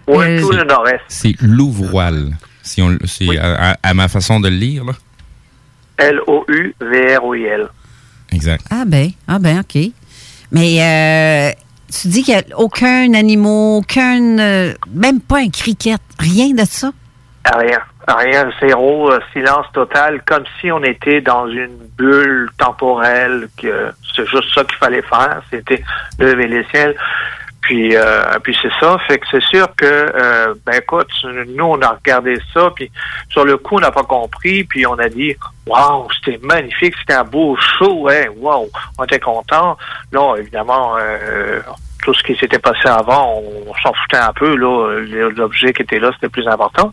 Oui, 0.08 0.24
Euh, 0.24 0.40
tout 0.40 0.50
le 0.52 0.64
nord-est. 0.64 1.00
C'est 1.08 1.34
l'ouvroile. 1.40 2.36
Si 2.62 2.82
on, 2.82 2.96
c'est 3.04 3.38
à, 3.38 3.72
à- 3.72 3.76
à 3.82 3.94
ma 3.94 4.08
façon 4.08 4.40
de 4.40 4.48
le 4.48 4.56
lire, 4.56 4.84
là. 4.84 4.92
L-O-U-V-R-O-I-L. 5.98 7.68
Exact. 8.32 8.64
Ah 8.70 8.84
ben, 8.86 9.10
ah 9.28 9.38
ben, 9.38 9.60
OK. 9.60 9.78
Mais 10.52 10.78
euh, 10.80 11.50
tu 11.90 12.08
dis 12.08 12.22
qu'il 12.22 12.34
n'y 12.34 12.40
a 12.40 12.58
aucun 12.58 13.14
animal, 13.14 13.78
aucun, 13.78 14.38
euh, 14.38 14.74
même 14.92 15.20
pas 15.20 15.38
un 15.38 15.50
cricket, 15.50 16.00
rien 16.18 16.52
de 16.54 16.64
ça? 16.64 16.90
Rien. 17.54 17.78
Rien, 18.08 18.50
zéro, 18.60 19.10
euh, 19.10 19.18
silence 19.32 19.66
total, 19.72 20.22
comme 20.24 20.44
si 20.60 20.70
on 20.70 20.82
était 20.84 21.20
dans 21.20 21.48
une 21.48 21.76
bulle 21.98 22.48
temporelle, 22.56 23.48
que 23.60 23.90
c'est 24.14 24.26
juste 24.28 24.54
ça 24.54 24.62
qu'il 24.62 24.78
fallait 24.78 25.02
faire, 25.02 25.42
c'était 25.50 25.82
lever 26.20 26.46
les 26.46 26.64
ciels. 26.72 26.94
Puis, 27.66 27.96
euh, 27.96 28.38
puis 28.44 28.56
c'est 28.62 28.70
ça, 28.78 28.96
fait 29.08 29.18
que 29.18 29.26
c'est 29.28 29.42
sûr 29.42 29.66
que, 29.76 29.84
euh, 29.84 30.54
ben 30.64 30.74
écoute, 30.74 31.10
nous 31.48 31.64
on 31.64 31.82
a 31.82 31.88
regardé 31.88 32.38
ça, 32.54 32.70
puis 32.72 32.92
sur 33.28 33.44
le 33.44 33.56
coup 33.56 33.74
on 33.74 33.80
n'a 33.80 33.90
pas 33.90 34.04
compris, 34.04 34.62
puis 34.62 34.86
on 34.86 34.96
a 35.00 35.08
dit, 35.08 35.34
waouh, 35.66 36.06
c'était 36.12 36.38
magnifique, 36.46 36.94
c'était 37.00 37.14
un 37.14 37.24
beau 37.24 37.56
show, 37.56 38.08
hein, 38.08 38.26
waouh, 38.36 38.68
on 39.00 39.02
était 39.04 39.18
content. 39.18 39.76
Là, 40.12 40.36
évidemment, 40.36 40.94
euh, 40.96 41.60
tout 42.04 42.14
ce 42.14 42.22
qui 42.22 42.36
s'était 42.36 42.60
passé 42.60 42.86
avant, 42.86 43.42
on, 43.42 43.74
s'en 43.82 43.92
foutait 43.94 44.16
un 44.16 44.32
peu, 44.32 44.54
là, 44.54 45.00
l'objet 45.36 45.72
qui 45.72 45.82
était 45.82 45.98
là, 45.98 46.12
c'était 46.14 46.28
plus 46.28 46.46
important. 46.46 46.92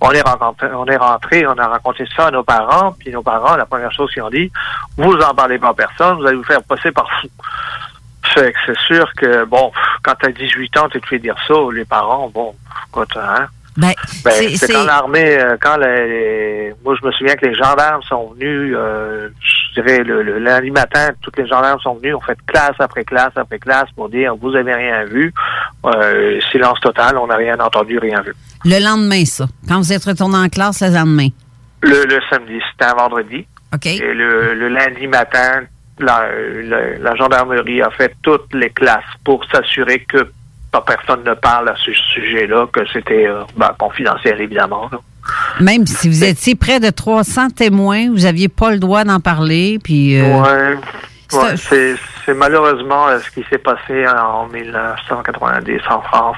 On 0.00 0.10
est 0.12 0.22
rencontré, 0.22 0.68
on 0.72 0.86
est 0.86 0.96
rentré, 0.96 1.46
on 1.46 1.58
a 1.58 1.68
raconté 1.68 2.06
ça 2.16 2.28
à 2.28 2.30
nos 2.30 2.44
parents, 2.44 2.94
puis 2.98 3.10
nos 3.10 3.22
parents, 3.22 3.56
la 3.56 3.66
première 3.66 3.92
chose 3.92 4.10
qu'ils 4.10 4.22
ont 4.22 4.30
dit, 4.30 4.50
vous 4.96 5.12
en 5.18 5.34
parlez 5.34 5.58
pas 5.58 5.68
à 5.68 5.74
personne, 5.74 6.16
vous 6.16 6.26
allez 6.26 6.38
vous 6.38 6.44
faire 6.44 6.62
passer 6.62 6.90
par 6.92 7.06
fou. 7.20 7.28
Fait 8.32 8.52
que 8.52 8.58
c'est 8.66 8.78
sûr 8.78 9.06
que, 9.16 9.44
bon, 9.44 9.70
quand 10.02 10.14
t'as 10.20 10.30
18 10.30 10.76
ans, 10.78 10.88
tu 10.88 11.00
te 11.00 11.06
fais 11.06 11.18
dire 11.18 11.36
ça, 11.46 11.54
les 11.72 11.84
parents, 11.84 12.30
bon, 12.32 12.54
écoute, 12.88 13.16
hein. 13.16 13.46
Ben, 13.76 13.92
Ben, 14.24 14.30
c'est- 14.56 14.72
quand 14.72 14.84
l'armée, 14.84 15.36
euh, 15.36 15.56
quand 15.60 15.76
les, 15.78 16.72
moi 16.84 16.94
je 17.00 17.04
me 17.04 17.10
souviens 17.10 17.34
que 17.34 17.44
les 17.44 17.54
gendarmes 17.54 18.02
sont 18.04 18.32
venus, 18.38 18.72
euh, 18.76 19.28
je 19.40 19.80
dirais 19.82 19.98
le, 20.04 20.22
le 20.22 20.38
lundi 20.38 20.70
matin, 20.70 21.08
tous 21.22 21.32
les 21.36 21.44
gendarmes 21.48 21.80
sont 21.80 21.94
venus, 21.96 22.14
ont 22.14 22.20
fait 22.20 22.38
classe 22.46 22.76
après 22.78 23.02
classe 23.04 23.32
après 23.34 23.58
classe 23.58 23.88
pour 23.96 24.08
dire 24.08 24.36
vous 24.36 24.54
avez 24.54 24.72
rien 24.74 25.04
vu, 25.06 25.32
Euh, 25.86 26.40
silence 26.52 26.78
total, 26.80 27.18
on 27.18 27.26
n'a 27.26 27.34
rien 27.36 27.58
entendu, 27.58 27.98
rien 27.98 28.22
vu. 28.22 28.32
Le 28.64 28.78
lendemain, 28.82 29.24
ça. 29.24 29.46
Quand 29.68 29.78
vous 29.78 29.92
êtes 29.92 30.04
retourné 30.04 30.36
en 30.38 30.48
classe, 30.48 30.80
le 30.80 30.94
lendemain? 30.94 31.28
Le, 31.82 32.04
le 32.04 32.20
samedi, 32.30 32.58
c'était 32.70 32.90
un 32.90 32.94
vendredi. 32.94 33.44
OK. 33.74 33.86
Et 33.86 33.98
le, 33.98 34.54
le 34.54 34.68
lundi 34.68 35.06
matin, 35.08 35.62
la, 35.98 36.26
la, 36.64 36.98
la 36.98 37.14
gendarmerie 37.14 37.82
a 37.82 37.90
fait 37.90 38.14
toutes 38.22 38.52
les 38.54 38.70
classes 38.70 39.04
pour 39.24 39.44
s'assurer 39.50 40.00
que 40.00 40.28
pas 40.72 40.80
personne 40.86 41.22
ne 41.24 41.34
parle 41.34 41.68
à 41.68 41.76
ce 41.76 41.92
sujet-là, 41.92 42.66
que 42.72 42.80
c'était 42.92 43.26
euh, 43.28 43.42
ben, 43.56 43.70
confidentiel 43.78 44.40
évidemment. 44.40 44.88
là. 44.90 44.98
Même 45.60 45.86
si 45.86 46.08
vous 46.08 46.24
étiez 46.24 46.54
près 46.54 46.80
de 46.80 46.90
300 46.90 47.50
témoins, 47.50 48.08
vous 48.10 48.22
n'aviez 48.24 48.48
pas 48.48 48.70
le 48.72 48.78
droit 48.78 49.04
d'en 49.04 49.20
parler, 49.20 49.78
puis... 49.82 50.20
euh, 50.20 50.42
Ouais. 50.42 50.76
Ouais, 51.32 51.56
c'est 51.56 51.94
c'est 52.24 52.34
malheureusement 52.34 53.08
euh, 53.08 53.18
ce 53.20 53.30
qui 53.30 53.46
s'est 53.50 53.58
passé 53.58 54.06
en 54.08 54.46
1990 54.48 55.80
en 55.90 56.00
France. 56.02 56.36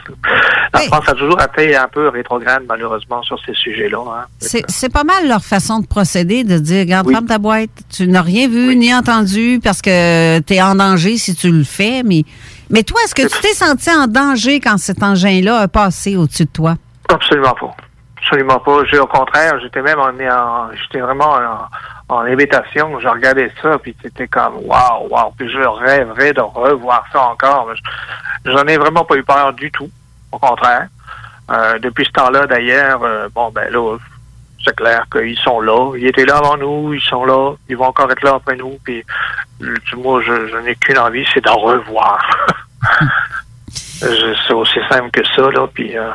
La 0.75 0.81
France 0.81 1.09
a 1.09 1.13
toujours 1.15 1.41
été 1.41 1.77
un 1.77 1.89
peu 1.89 2.09
rétrograde 2.09 2.63
malheureusement 2.69 3.23
sur 3.23 3.39
ces 3.45 3.55
sujets-là. 3.55 3.99
hein. 3.99 4.25
C'est 4.69 4.93
pas 4.93 5.05
mal 5.05 5.29
leur 5.29 5.43
façon 5.45 5.81
de 5.81 5.87
procéder, 5.87 6.45
de 6.45 6.59
dire, 6.59 6.81
regarde, 6.81 7.11
ferme 7.11 7.27
ta 7.27 7.39
boîte, 7.39 7.71
tu 7.95 8.07
n'as 8.09 8.23
rien 8.23 8.49
vu 8.49 8.75
ni 8.77 8.95
entendu 8.95 9.61
parce 9.63 9.83
que 9.83 10.39
tu 10.41 10.55
es 10.55 10.63
en 10.63 10.75
danger 10.75 11.17
si 11.17 11.35
tu 11.35 11.51
le 11.51 11.65
fais, 11.65 12.03
mais, 12.05 12.25
mais 12.71 12.83
toi, 12.83 12.99
est-ce 13.05 13.15
que 13.15 13.23
tu 13.23 13.41
t'es 13.41 13.55
senti 13.55 13.91
en 13.91 14.07
danger 14.07 14.61
quand 14.61 14.79
cet 14.79 15.03
engin-là 15.03 15.59
a 15.61 15.69
passé 15.69 16.17
au-dessus 16.17 16.45
de 16.45 16.51
toi? 16.51 16.75
Absolument 17.09 17.55
pas. 17.59 17.75
Absolument 18.19 18.59
pas. 18.59 18.73
Au 19.01 19.07
contraire, 19.07 19.55
j'étais 19.63 19.83
même 19.83 20.01
en, 20.01 20.09
en- 20.09 20.71
j'étais 20.73 21.01
vraiment 21.01 21.31
en, 21.35 21.69
en 22.09 22.21
invitation. 22.21 22.99
Je 23.01 23.09
regardais 23.09 23.51
ça, 23.61 23.79
puis 23.79 23.97
c'était 24.03 24.29
comme 24.29 24.59
waouh, 24.63 25.09
waouh. 25.09 25.33
Puis 25.37 25.51
je 25.51 25.59
rêverais 25.59 26.33
de 26.33 26.41
revoir 26.41 27.05
ça 27.13 27.23
encore. 27.23 27.73
J'en 28.45 28.67
ai 28.67 28.77
vraiment 28.77 29.05
pas 29.05 29.17
eu 29.17 29.25
peur 29.25 29.53
du 29.53 29.71
tout. 29.71 29.91
Au 30.33 30.39
contraire. 30.39 30.89
Euh, 31.51 31.79
depuis 31.79 32.05
ce 32.05 32.11
temps-là, 32.11 32.47
d'ailleurs, 32.47 33.03
euh, 33.05 33.29
bon 33.33 33.51
ben 33.51 33.71
là, 33.73 33.97
c'est 34.65 34.75
clair 34.75 35.05
qu'ils 35.13 35.39
sont 35.39 35.61
là. 35.61 35.95
Ils 35.97 36.07
étaient 36.07 36.25
là 36.25 36.39
avant 36.39 36.57
nous, 36.57 36.93
ils 36.93 37.01
sont 37.01 37.25
là, 37.25 37.55
ils 37.69 37.77
vont 37.77 37.87
encore 37.87 38.11
être 38.11 38.25
là 38.25 38.35
après 38.35 38.57
nous. 38.57 38.79
Puis 38.85 39.05
moi, 39.97 40.21
je, 40.27 40.49
je 40.49 40.57
n'ai 40.59 40.75
qu'une 40.75 40.99
envie, 40.99 41.25
c'est 41.33 41.45
d'en 41.45 41.57
revoir. 41.57 42.21
C'est 43.99 44.53
aussi 44.53 44.79
simple 44.91 45.11
que 45.11 45.27
ça, 45.35 45.51
là. 45.51 45.67
Puis 45.73 45.97
euh, 45.97 46.11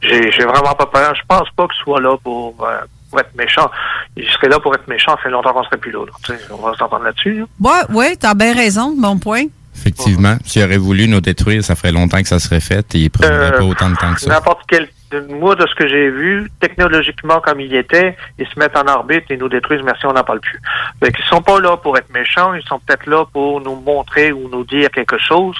j'ai 0.00 0.30
j'ai 0.30 0.44
vraiment 0.44 0.74
pas 0.74 0.86
peur. 0.86 1.14
Je 1.14 1.22
pense 1.26 1.50
pas 1.50 1.66
que 1.66 1.74
ce 1.74 1.80
soit 1.82 2.00
là 2.00 2.16
pour, 2.22 2.54
euh, 2.64 2.78
pour 3.10 3.20
être 3.20 3.34
méchant. 3.36 3.70
Il 4.16 4.28
serait 4.30 4.48
là 4.48 4.58
pour 4.60 4.74
être 4.74 4.86
méchant, 4.88 5.12
ça 5.16 5.22
fait 5.22 5.30
longtemps 5.30 5.52
qu'on 5.52 5.64
serait 5.64 5.76
plus 5.78 5.90
là. 5.92 6.00
là. 6.04 6.12
Tu 6.24 6.32
sais, 6.32 6.38
on 6.50 6.56
va 6.56 6.74
s'entendre 6.76 7.04
là-dessus. 7.04 7.38
là. 7.40 7.44
Ouais, 7.60 7.94
ouais, 7.96 8.16
t'as 8.16 8.34
bien 8.34 8.54
raison, 8.54 8.94
bon 8.96 9.18
point. 9.18 9.44
Effectivement. 9.74 10.36
S'il 10.44 10.64
aurait 10.64 10.76
voulu 10.76 11.06
nous 11.08 11.20
détruire, 11.20 11.62
ça 11.62 11.76
ferait 11.76 11.92
longtemps 11.92 12.20
que 12.20 12.26
ça 12.28 12.40
serait 12.40 12.60
fait 12.60 12.94
et 12.96 12.98
il 12.98 13.10
prendrait 13.10 13.52
Euh, 13.54 13.58
pas 13.58 13.64
autant 13.64 13.90
de 13.90 13.94
temps 13.96 14.12
que 14.14 14.20
ça. 14.20 14.28
N'importe 14.30 14.62
quel. 14.68 14.88
Moi, 15.30 15.54
de 15.54 15.66
ce 15.66 15.74
que 15.74 15.88
j'ai 15.88 16.10
vu, 16.10 16.50
technologiquement 16.60 17.40
comme 17.40 17.60
il 17.60 17.74
était, 17.74 18.14
ils 18.38 18.46
se 18.46 18.58
mettent 18.58 18.76
en 18.76 18.86
orbite 18.88 19.24
et 19.30 19.36
nous 19.38 19.48
détruisent, 19.48 19.80
merci, 19.82 20.04
on 20.04 20.12
n'en 20.12 20.24
parle 20.24 20.40
plus. 20.40 20.60
Fait 21.02 21.12
qu'ils 21.12 21.24
sont 21.24 21.40
pas 21.40 21.60
là 21.60 21.76
pour 21.78 21.96
être 21.96 22.12
méchants, 22.12 22.52
ils 22.54 22.62
sont 22.64 22.78
peut-être 22.80 23.06
là 23.06 23.24
pour 23.32 23.60
nous 23.62 23.76
montrer 23.76 24.32
ou 24.32 24.48
nous 24.50 24.64
dire 24.64 24.90
quelque 24.90 25.16
chose. 25.16 25.56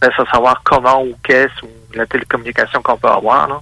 À 0.00 0.08
savoir 0.32 0.60
comment 0.64 1.02
ou 1.02 1.14
qu'est-ce 1.22 1.64
ou 1.64 1.68
la 1.94 2.04
télécommunication 2.06 2.82
qu'on 2.82 2.96
peut 2.96 3.08
avoir. 3.08 3.48
Là. 3.48 3.60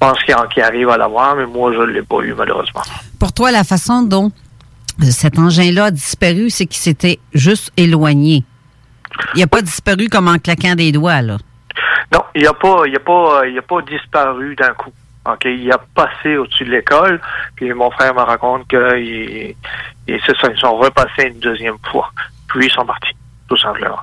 Je 0.00 0.06
pense 0.06 0.18
qu'il 0.52 0.62
arrive 0.62 0.90
à 0.90 0.98
l'avoir, 0.98 1.36
mais 1.36 1.46
moi, 1.46 1.72
je 1.72 1.78
ne 1.78 1.86
l'ai 1.86 2.02
pas 2.02 2.20
eu, 2.20 2.34
malheureusement. 2.34 2.82
Pour 3.18 3.32
toi, 3.32 3.50
la 3.50 3.64
façon 3.64 4.02
dont 4.02 4.30
euh, 5.02 5.06
cet 5.10 5.38
engin-là 5.38 5.86
a 5.86 5.90
disparu, 5.90 6.50
c'est 6.50 6.66
qu'il 6.66 6.82
s'était 6.82 7.18
juste 7.32 7.72
éloigné. 7.76 8.44
Il 9.34 9.40
n'a 9.40 9.46
pas 9.46 9.62
disparu 9.62 10.08
comme 10.08 10.28
en 10.28 10.38
claquant 10.38 10.74
des 10.74 10.92
doigts, 10.92 11.22
là. 11.22 11.38
Non, 12.12 12.22
il 12.34 12.42
n'a 12.42 12.52
pas, 12.52 12.82
il 12.86 12.94
a 12.94 13.00
pas, 13.00 13.40
euh, 13.40 13.48
il 13.48 13.58
a 13.58 13.62
pas 13.62 13.80
disparu 13.82 14.54
d'un 14.54 14.74
coup. 14.74 14.92
Il 15.44 15.72
a 15.72 15.78
passé 15.94 16.36
au-dessus 16.36 16.64
de 16.64 16.70
l'école, 16.70 17.20
puis 17.56 17.72
mon 17.72 17.90
frère 17.90 18.14
me 18.14 18.20
raconte 18.20 18.68
qu'ils 18.68 19.56
ils 20.06 20.20
se 20.20 20.32
sont 20.56 20.76
repassés 20.76 21.28
une 21.28 21.40
deuxième 21.40 21.78
fois. 21.90 22.12
Puis 22.48 22.66
ils 22.66 22.70
sont 22.70 22.86
partis, 22.86 23.16
tout 23.48 23.56
simplement. 23.56 23.98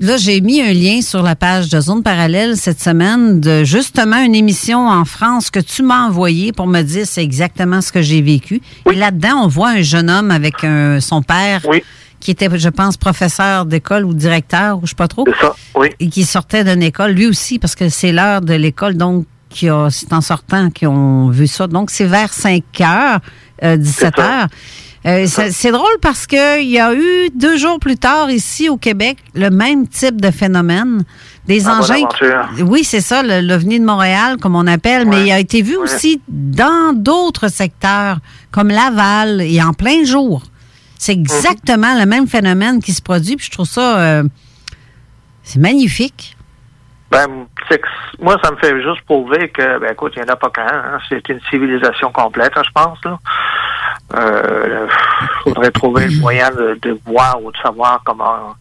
Là, 0.00 0.16
j'ai 0.16 0.40
mis 0.40 0.60
un 0.60 0.72
lien 0.72 1.00
sur 1.02 1.22
la 1.22 1.36
page 1.36 1.68
de 1.68 1.80
Zone 1.80 2.02
Parallèle 2.02 2.56
cette 2.56 2.80
semaine 2.82 3.40
de 3.40 3.62
justement 3.62 4.16
une 4.22 4.34
émission 4.34 4.88
en 4.88 5.04
France 5.04 5.50
que 5.50 5.60
tu 5.60 5.84
m'as 5.84 6.06
envoyée 6.08 6.50
pour 6.52 6.66
me 6.66 6.82
dire 6.82 7.06
c'est 7.06 7.22
exactement 7.22 7.80
ce 7.80 7.92
que 7.92 8.02
j'ai 8.02 8.20
vécu. 8.20 8.60
Et 8.90 8.96
là-dedans, 8.96 9.42
on 9.44 9.46
voit 9.46 9.68
un 9.70 9.82
jeune 9.82 10.10
homme 10.10 10.32
avec 10.32 10.64
un- 10.64 10.98
son 11.00 11.22
père 11.22 11.60
qui 12.18 12.32
était, 12.32 12.48
je 12.58 12.68
pense, 12.70 12.96
professeur 12.96 13.66
d'école 13.66 14.04
ou 14.04 14.14
directeur, 14.14 14.78
ou 14.78 14.80
je 14.82 14.90
sais 14.90 14.96
pas 14.96 15.06
trop. 15.08 15.24
C'est 15.28 15.46
ça, 15.46 15.54
oui. 15.76 15.88
Et 16.00 16.08
qui 16.08 16.24
sortait 16.24 16.64
d'une 16.64 16.82
école, 16.82 17.12
lui 17.12 17.26
aussi, 17.26 17.60
parce 17.60 17.76
que 17.76 17.88
c'est 17.88 18.10
l'heure 18.10 18.40
de 18.40 18.54
l'école, 18.54 18.96
donc 18.96 19.26
qui 19.48 19.68
a- 19.68 19.88
c'est 19.90 20.12
en 20.12 20.20
sortant 20.22 20.70
qu'ils 20.70 20.88
ont 20.88 21.28
vu 21.28 21.46
ça. 21.46 21.68
Donc, 21.68 21.90
c'est 21.90 22.06
vers 22.06 22.32
5 22.32 22.64
heures, 22.80 23.20
euh, 23.62 23.76
17 23.76 24.18
heures. 24.18 24.48
Euh, 25.06 25.26
ça- 25.26 25.50
c'est 25.50 25.70
drôle 25.70 25.98
parce 26.00 26.26
que 26.26 26.60
il 26.62 26.70
y 26.70 26.78
a 26.80 26.94
eu 26.94 27.28
deux 27.34 27.58
jours 27.58 27.78
plus 27.78 27.96
tard 27.98 28.30
ici 28.30 28.70
au 28.70 28.78
Québec 28.78 29.18
le 29.34 29.50
même 29.50 29.86
type 29.86 30.18
de 30.20 30.30
phénomène, 30.30 31.04
des 31.46 31.66
Ah, 31.68 31.78
engins. 31.78 32.06
Oui, 32.60 32.84
c'est 32.84 33.02
ça, 33.02 33.22
l'OVNI 33.22 33.80
de 33.80 33.84
Montréal, 33.84 34.38
comme 34.40 34.56
on 34.56 34.66
appelle, 34.66 35.06
mais 35.06 35.26
il 35.26 35.30
a 35.32 35.38
été 35.38 35.60
vu 35.60 35.76
aussi 35.76 36.22
dans 36.28 36.94
d'autres 36.94 37.48
secteurs, 37.48 38.16
comme 38.50 38.68
Laval 38.68 39.42
et 39.42 39.62
en 39.62 39.74
plein 39.74 40.04
jour. 40.04 40.42
C'est 40.96 41.12
exactement 41.12 41.98
le 41.98 42.06
même 42.06 42.26
phénomène 42.26 42.80
qui 42.80 42.92
se 42.92 43.02
produit, 43.02 43.36
puis 43.36 43.44
je 43.44 43.50
trouve 43.50 43.66
ça, 43.66 43.98
euh, 43.98 44.22
c'est 45.42 45.60
magnifique. 45.60 46.34
Ben, 47.10 47.26
moi, 48.20 48.36
ça 48.42 48.50
me 48.50 48.56
fait 48.56 48.74
juste 48.82 49.02
prouver 49.04 49.50
que, 49.50 49.78
ben, 49.80 49.92
écoute, 49.92 50.14
il 50.16 50.22
n'y 50.22 50.28
en 50.30 50.32
a 50.32 50.36
pas 50.36 50.48
qu'un. 50.48 50.62
hein. 50.66 50.98
C'est 51.10 51.28
une 51.28 51.40
civilisation 51.50 52.10
complète, 52.10 52.52
hein, 52.56 52.62
je 52.64 52.70
pense. 52.74 52.98
Là. 53.04 53.18
Euh, 54.16 54.86
faudrait 55.42 55.70
trouver 55.70 56.06
le 56.06 56.20
moyen 56.20 56.50
de, 56.50 56.78
de 56.80 56.98
voir 57.06 57.42
ou 57.42 57.50
de 57.50 57.56
savoir 57.58 58.00
comment, 58.04 58.54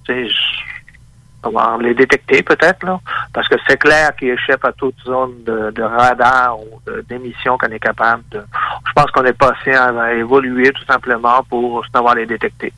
comment 1.42 1.78
les 1.78 1.94
détecter 1.94 2.42
peut-être 2.42 2.84
là, 2.86 3.00
parce 3.34 3.48
que 3.50 3.56
c'est 3.68 3.78
clair 3.78 4.16
qu'ils 4.16 4.30
échappent 4.30 4.66
à 4.66 4.72
toute 4.72 4.96
zone 5.06 5.44
de, 5.46 5.72
de 5.72 5.84
radar 5.84 6.58
ou 6.60 6.80
d'émission 7.10 7.58
qu'on 7.58 7.68
est 7.68 7.80
capable 7.80 8.24
de. 8.32 8.42
Je 8.88 8.92
pense 8.94 9.12
qu'on 9.12 9.26
est 9.26 9.38
passé 9.38 9.74
à, 9.74 9.88
à 10.02 10.14
évoluer 10.14 10.72
tout 10.72 10.86
simplement 10.86 11.44
pour 11.50 11.84
savoir 11.94 12.16
les 12.16 12.26
détecter, 12.26 12.72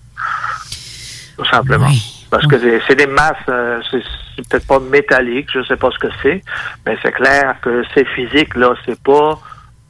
tout 1.37 1.45
simplement. 1.45 1.91
Parce 2.31 2.47
que 2.47 2.57
c'est- 2.59 2.95
des 2.95 3.05
masses, 3.07 3.35
euh, 3.49 3.79
c'est 3.91 4.01
c'est 4.35 4.49
peut-être 4.49 4.67
pas 4.67 4.79
métallique, 4.79 5.47
je 5.53 5.63
sais 5.63 5.77
pas 5.77 5.89
ce 5.91 5.99
que 5.99 6.07
c'est, 6.21 6.41
mais 6.85 6.97
c'est 7.01 7.13
clair 7.13 7.55
que 7.61 7.83
c'est 7.93 8.05
physique 8.09 8.53
là, 8.55 8.73
c'est 8.85 9.01
pas 9.01 9.39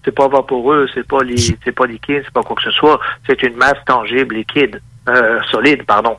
c'est 0.06 0.14
pas 0.16 0.28
vaporeux, 0.30 0.88
c'est 0.94 1.06
pas 1.08 1.22
li- 1.24 1.58
c'est 1.66 1.72
pas 1.74 1.86
liquide, 1.88 2.22
c'est 2.24 2.32
pas 2.34 2.44
quoi 2.44 2.56
que 2.56 2.64
ce 2.64 2.72
soit, 2.72 3.00
c'est 3.28 3.42
une 3.44 3.56
masse 3.56 3.80
tangible 3.86 4.36
liquide, 4.36 4.80
euh, 5.10 5.40
solide, 5.52 5.84
pardon. 5.84 6.16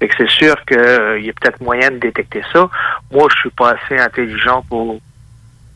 Fait 0.00 0.08
que 0.08 0.14
c'est 0.18 0.28
sûr 0.30 0.56
qu'il 0.66 1.24
y 1.24 1.30
a 1.30 1.32
peut-être 1.38 1.60
moyen 1.60 1.90
de 1.92 1.98
détecter 1.98 2.42
ça. 2.52 2.68
Moi, 3.12 3.28
je 3.34 3.40
suis 3.40 3.50
pas 3.50 3.74
assez 3.76 3.98
intelligent 4.00 4.64
pour 4.68 4.98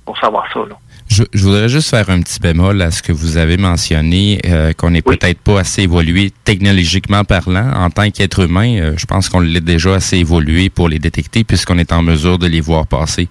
pour 0.07 0.19
savoir 0.19 0.45
ça. 0.53 0.61
Là. 0.61 0.77
Je, 1.09 1.23
je 1.33 1.43
voudrais 1.45 1.69
juste 1.69 1.91
faire 1.91 2.09
un 2.11 2.21
petit 2.23 2.41
bémol 2.41 2.81
à 2.83 2.91
ce 2.91 3.01
que 3.03 3.13
vous 3.13 3.37
avez 3.37 3.57
mentionné, 3.57 4.41
euh, 4.47 4.73
qu'on 4.73 4.91
n'est 4.91 5.03
peut-être 5.03 5.39
pas 5.41 5.61
assez 5.61 5.83
évolué 5.83 6.33
technologiquement 6.45 7.23
parlant. 7.23 7.71
En 7.75 7.91
tant 7.91 8.11
qu'être 8.11 8.41
humain, 8.41 8.77
euh, 8.81 8.95
je 8.97 9.07
pense 9.07 9.29
qu'on 9.29 9.41
l'est 9.41 9.61
déjà 9.61 9.95
assez 9.95 10.17
évolué 10.19 10.69
pour 10.71 10.89
les 10.89 10.99
détecter 10.99 11.45
puisqu'on 11.45 11.79
est 11.79 11.93
en 11.93 12.03
mesure 12.03 12.39
de 12.39 12.47
les 12.49 12.61
voir 12.61 12.87
passer. 12.87 13.29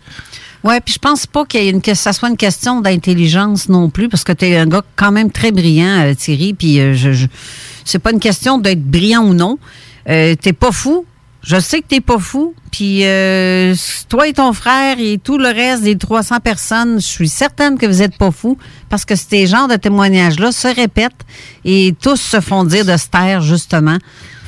Ouais, 0.63 0.81
puis 0.81 0.93
je 0.93 0.99
pense 0.99 1.25
pas 1.25 1.45
qu'il 1.45 1.63
y 1.63 1.67
ait 1.67 1.69
une, 1.69 1.81
que 1.81 1.93
ça 1.93 2.11
soit 2.13 2.29
une 2.29 2.37
question 2.37 2.81
d'intelligence 2.81 3.69
non 3.69 3.89
plus, 3.89 4.09
parce 4.09 4.23
que 4.25 4.33
tu 4.33 4.45
es 4.45 4.57
un 4.57 4.65
gars 4.67 4.83
quand 4.95 5.11
même 5.11 5.31
très 5.31 5.51
brillant, 5.51 6.01
euh, 6.01 6.13
Thierry, 6.13 6.53
puis 6.53 6.79
euh, 6.79 6.93
je, 6.93 7.13
je- 7.13 7.27
c'est 7.85 7.99
pas 7.99 8.11
une 8.11 8.19
question 8.19 8.57
d'être 8.57 8.83
brillant 8.83 9.23
ou 9.23 9.33
non. 9.33 9.57
Euh, 10.09 10.35
t'es 10.35 10.53
pas 10.53 10.71
fou. 10.71 11.05
Je 11.41 11.57
sais 11.59 11.79
que 11.81 11.87
t'es 11.87 12.01
pas 12.01 12.19
fou. 12.19 12.53
Puis 12.71 13.05
euh, 13.05 13.73
toi 14.09 14.27
et 14.27 14.33
ton 14.33 14.51
frère 14.51 14.97
et 14.99 15.17
tout 15.17 15.37
le 15.37 15.47
reste 15.47 15.83
des 15.83 15.97
300 15.97 16.39
personnes, 16.41 16.99
je 16.99 17.05
suis 17.07 17.29
certaine 17.29 17.77
que 17.77 17.85
vous 17.85 18.01
êtes 18.01 18.17
pas 18.17 18.29
fous 18.31 18.57
parce 18.89 19.05
que 19.05 19.15
ces 19.15 19.47
genres 19.47 19.69
de 19.69 19.75
témoignages-là 19.77 20.51
se 20.51 20.67
répètent 20.67 21.25
et 21.63 21.95
tous 22.01 22.17
se 22.19 22.41
font 22.41 22.65
dire 22.65 22.83
de 22.85 22.95
se 22.97 23.07
justement. 23.41 23.97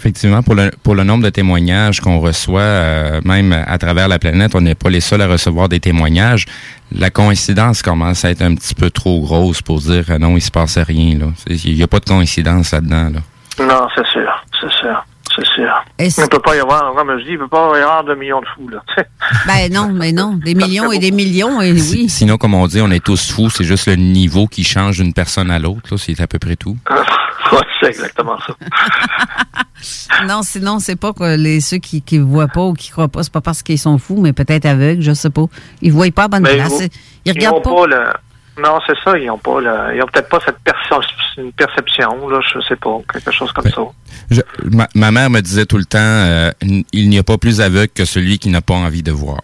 Effectivement, 0.01 0.41
pour 0.41 0.55
le, 0.95 1.03
nombre 1.03 1.23
de 1.25 1.29
témoignages 1.29 2.01
qu'on 2.01 2.17
reçoit, 2.17 2.61
euh, 2.61 3.21
même 3.23 3.53
à 3.53 3.77
travers 3.77 4.07
la 4.07 4.17
planète, 4.17 4.55
on 4.55 4.61
n'est 4.61 4.73
pas 4.73 4.89
les 4.89 4.99
seuls 4.99 5.21
à 5.21 5.27
recevoir 5.27 5.69
des 5.69 5.79
témoignages. 5.79 6.45
La 6.91 7.11
coïncidence 7.11 7.83
commence 7.83 8.25
à 8.25 8.31
être 8.31 8.41
un 8.41 8.55
petit 8.55 8.73
peu 8.73 8.89
trop 8.89 9.21
grosse 9.21 9.61
pour 9.61 9.77
dire 9.77 10.05
euh, 10.09 10.17
non, 10.17 10.35
il 10.37 10.41
se 10.41 10.49
passait 10.49 10.81
rien. 10.81 11.19
Il 11.47 11.75
n'y 11.75 11.83
a 11.83 11.87
pas 11.87 11.99
de 11.99 12.05
coïncidence 12.05 12.71
là-dedans. 12.71 13.11
Là. 13.13 13.63
Non, 13.63 13.87
c'est 13.93 14.07
sûr, 14.07 14.43
c'est 14.59 14.71
sûr, 14.71 15.05
c'est 15.43 16.09
sûr. 16.09 16.19
Il 16.19 16.23
ne 16.23 16.27
peut 16.27 16.39
pas 16.39 16.55
y 16.55 16.59
avoir, 16.59 16.93
comme 16.95 17.17
je 17.19 17.23
dis, 17.23 17.29
il 17.31 17.33
ne 17.33 17.39
peut 17.39 17.47
pas 17.47 17.77
y 17.77 17.81
avoir 17.81 18.03
de 18.03 18.15
millions 18.15 18.41
de 18.41 18.45
fous 18.55 18.67
là. 18.69 18.83
Ben 19.47 19.71
non, 19.71 19.89
mais 19.91 20.11
non, 20.11 20.33
des 20.43 20.55
millions 20.55 20.91
et 20.91 20.99
des 20.99 21.11
millions, 21.11 21.61
et 21.61 21.71
oui. 21.71 22.09
Sinon, 22.09 22.37
comme 22.37 22.53
on 22.53 22.67
dit, 22.67 22.81
on 22.81 22.91
est 22.91 23.03
tous 23.03 23.31
fous. 23.31 23.49
C'est 23.49 23.63
juste 23.63 23.87
le 23.87 23.95
niveau 23.95 24.47
qui 24.47 24.63
change 24.63 24.97
d'une 24.97 25.13
personne 25.13 25.51
à 25.51 25.59
l'autre. 25.59 25.81
là. 25.91 25.97
C'est 25.97 26.19
à 26.21 26.27
peu 26.27 26.39
près 26.39 26.55
tout. 26.55 26.77
ouais, 27.51 27.57
c'est 27.79 27.87
exactement 27.89 28.37
ça. 28.45 28.53
Non, 30.27 30.43
sinon, 30.43 30.77
c'est 30.77 30.95
pas 30.95 31.11
que 31.13 31.35
les, 31.37 31.59
ceux 31.59 31.77
qui 31.77 32.03
ne 32.11 32.21
voient 32.23 32.47
pas 32.47 32.61
ou 32.65 32.73
qui 32.73 32.91
croient 32.91 33.07
pas, 33.07 33.23
c'est 33.23 33.31
pas 33.33 33.41
parce 33.41 33.63
qu'ils 33.63 33.79
sont 33.79 33.97
fous, 33.97 34.19
mais 34.21 34.31
peut-être 34.31 34.65
aveugles, 34.67 35.01
je 35.01 35.13
sais 35.13 35.31
pas. 35.31 35.45
Ils 35.81 35.91
voient 35.91 36.11
pas 36.11 36.25
à 36.25 36.27
bonne 36.27 36.43
Mais 36.43 36.57
place. 36.57 36.69
vous- 36.71 36.87
Ils 37.25 37.31
ont 37.31 37.33
regardent 37.35 37.63
pas. 37.63 37.87
le- 37.87 38.13
Non, 38.61 38.79
c'est 38.85 38.93
ça, 39.03 39.17
ils 39.17 39.29
ont 39.29 39.37
pas 39.37 39.59
le... 39.61 39.95
ils 39.95 40.01
ont 40.03 40.07
peut-être 40.11 40.29
pas 40.29 40.39
cette 40.45 40.57
perce- 40.63 41.05
une 41.37 41.51
perception, 41.53 42.27
là, 42.29 42.39
je 42.53 42.59
sais 42.67 42.75
pas, 42.75 42.97
quelque 43.11 43.31
chose 43.31 43.51
comme 43.53 43.69
ça. 43.69 43.81
Je- 44.29 44.41
ma, 44.69 44.87
ma 44.95 45.11
mère 45.11 45.29
me 45.29 45.39
disait 45.41 45.65
tout 45.65 45.77
le 45.77 45.85
temps, 45.85 45.97
euh, 45.99 46.51
il 46.91 47.09
n'y 47.09 47.17
a 47.17 47.23
pas 47.23 47.37
plus 47.37 47.61
aveugle 47.61 47.89
que 47.93 48.05
celui 48.05 48.37
qui 48.39 48.49
n'a 48.49 48.61
pas 48.61 48.73
envie 48.75 49.03
de 49.03 49.11
voir. 49.11 49.39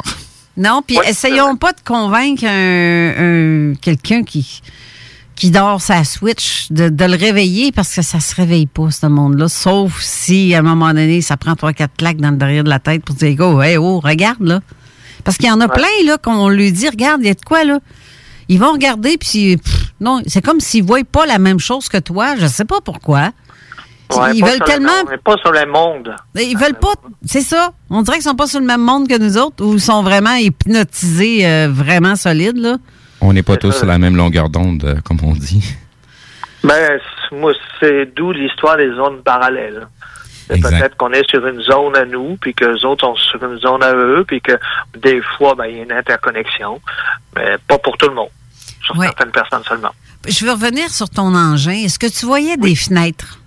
Non, 0.58 0.82
puis 0.86 0.98
essayons 1.08 1.56
pas 1.56 1.72
de 1.72 1.80
convaincre 1.86 2.44
un, 2.46 3.72
un- 3.72 3.76
quelqu'un 3.76 4.24
qui, 4.24 4.62
qui 5.36 5.52
dort 5.52 5.80
sa 5.82 6.04
Switch 6.04 6.72
de, 6.72 6.90
de 6.90 7.06
le 7.06 7.16
réveiller 7.16 7.72
parce 7.72 7.96
que 7.96 8.02
ça 8.02 8.20
se 8.20 8.36
réveille 8.36 8.66
pas, 8.66 8.90
ce 8.92 9.06
monde-là. 9.08 9.48
Sauf 9.50 10.02
si, 10.02 10.54
à 10.56 10.60
un 10.60 10.64
moment 10.64 10.88
donné, 10.90 11.22
ça 11.22 11.38
prend 11.38 11.56
trois, 11.56 11.74
quatre 11.74 11.96
claques 11.96 12.18
dans 12.18 12.32
le 12.32 12.38
derrière 12.38 12.64
de 12.64 12.70
la 12.70 12.80
tête 12.80 13.06
pour 13.06 13.16
dire, 13.16 13.36
go, 13.36 13.62
hey, 13.62 13.78
oh, 13.78 14.00
regarde, 14.00 14.42
là. 14.42 14.60
Parce 15.24 15.38
qu'il 15.38 15.48
y 15.48 15.52
en 15.52 15.60
a 15.62 15.68
plein, 15.68 15.88
là, 16.06 16.18
qu'on 16.18 16.50
lui 16.50 16.72
dit, 16.72 16.88
regarde, 16.90 17.22
il 17.22 17.28
y 17.28 17.32
a 17.32 17.34
de 17.34 17.42
quoi, 17.44 17.64
là. 17.64 17.80
Ils 18.50 18.60
vont 18.60 18.72
regarder, 18.72 19.18
puis 19.18 19.58
pff, 19.58 19.92
non, 20.00 20.22
c'est 20.28 20.44
comme 20.44 20.60
s'ils 20.60 20.84
voient 20.84 21.04
pas 21.10 21.26
la 21.26 21.38
même 21.38 21.60
chose 21.60 21.90
que 21.90 21.98
toi. 21.98 22.36
Je 22.38 22.48
sais 22.48 22.66
pas 22.66 22.82
pourquoi. 22.84 23.32
Ouais, 24.10 24.36
ils 24.36 24.42
pas 24.42 24.48
veulent 24.48 24.56
sur 24.56 24.66
le 24.66 24.72
tellement. 24.72 24.98
monde, 25.00 25.08
mais 25.10 25.18
pas 25.18 25.36
sur 25.38 25.52
le 25.52 25.66
monde. 25.66 26.16
Ils 26.36 26.58
veulent 26.58 26.80
pas. 26.80 26.94
C'est 27.26 27.42
ça. 27.42 27.74
On 27.90 28.02
dirait 28.04 28.18
qu'ils 28.18 28.24
sont 28.24 28.36
pas 28.36 28.48
sur 28.48 28.62
le 28.62 28.66
même 28.66 28.82
monde 28.82 29.08
que 29.08 29.18
nous 29.18 29.38
autres, 29.38 29.66
ou 29.66 29.74
ils 29.74 29.82
sont 29.82 30.02
vraiment 30.02 30.36
hypnotisés, 30.36 31.46
euh, 31.46 31.68
vraiment 31.70 32.16
solides, 32.16 32.58
là. 32.58 32.78
On 33.20 33.34
n'est 33.34 33.44
pas 33.44 33.58
tous 33.58 33.72
sur 33.72 33.86
la 33.86 33.98
même 33.98 34.16
longueur 34.16 34.50
d'onde, 34.50 34.84
euh, 34.86 34.96
comme 35.04 35.18
on 35.24 35.34
dit. 35.34 35.76
Ben, 36.64 37.00
moi, 37.32 37.52
c'est 37.80 38.14
d'où 38.16 38.32
l'histoire 38.32 38.78
des 38.78 38.94
zones 38.96 39.22
parallèles. 39.24 39.88
Peut-être 40.48 40.96
qu'on 40.96 41.12
est 41.12 41.30
sur 41.30 41.46
une 41.46 41.62
zone 41.62 41.96
à 41.98 42.06
nous, 42.06 42.38
puis 42.40 42.54
que 42.54 42.64
les 42.64 42.86
autres 42.86 43.06
sont 43.06 43.16
sur 43.16 43.44
une 43.44 43.60
zone 43.60 43.84
à 43.84 43.94
eux, 43.94 44.24
puis 44.26 44.40
que 44.40 44.54
des 44.98 45.22
fois, 45.38 45.56
ben, 45.56 45.66
il 45.66 45.78
y 45.78 45.80
a 45.82 45.84
une 45.84 45.92
interconnexion, 45.92 46.80
mais 47.36 47.58
pas 47.68 47.78
pour 47.80 47.98
tout 47.98 48.08
le 48.08 48.16
monde. 48.16 48.30
Sur 48.88 48.98
Ouais. 48.98 49.08
certaines 49.08 49.32
personnes 49.32 49.64
seulement. 49.64 49.92
Je 50.28 50.46
veux 50.46 50.52
revenir 50.52 50.90
sur 50.90 51.10
ton 51.10 51.34
engin. 51.36 51.72
Est-ce 51.86 52.00
que 52.00 52.08
tu 52.08 52.26
voyais 52.26 52.58
des 52.58 52.76
fenêtres? 52.76 53.40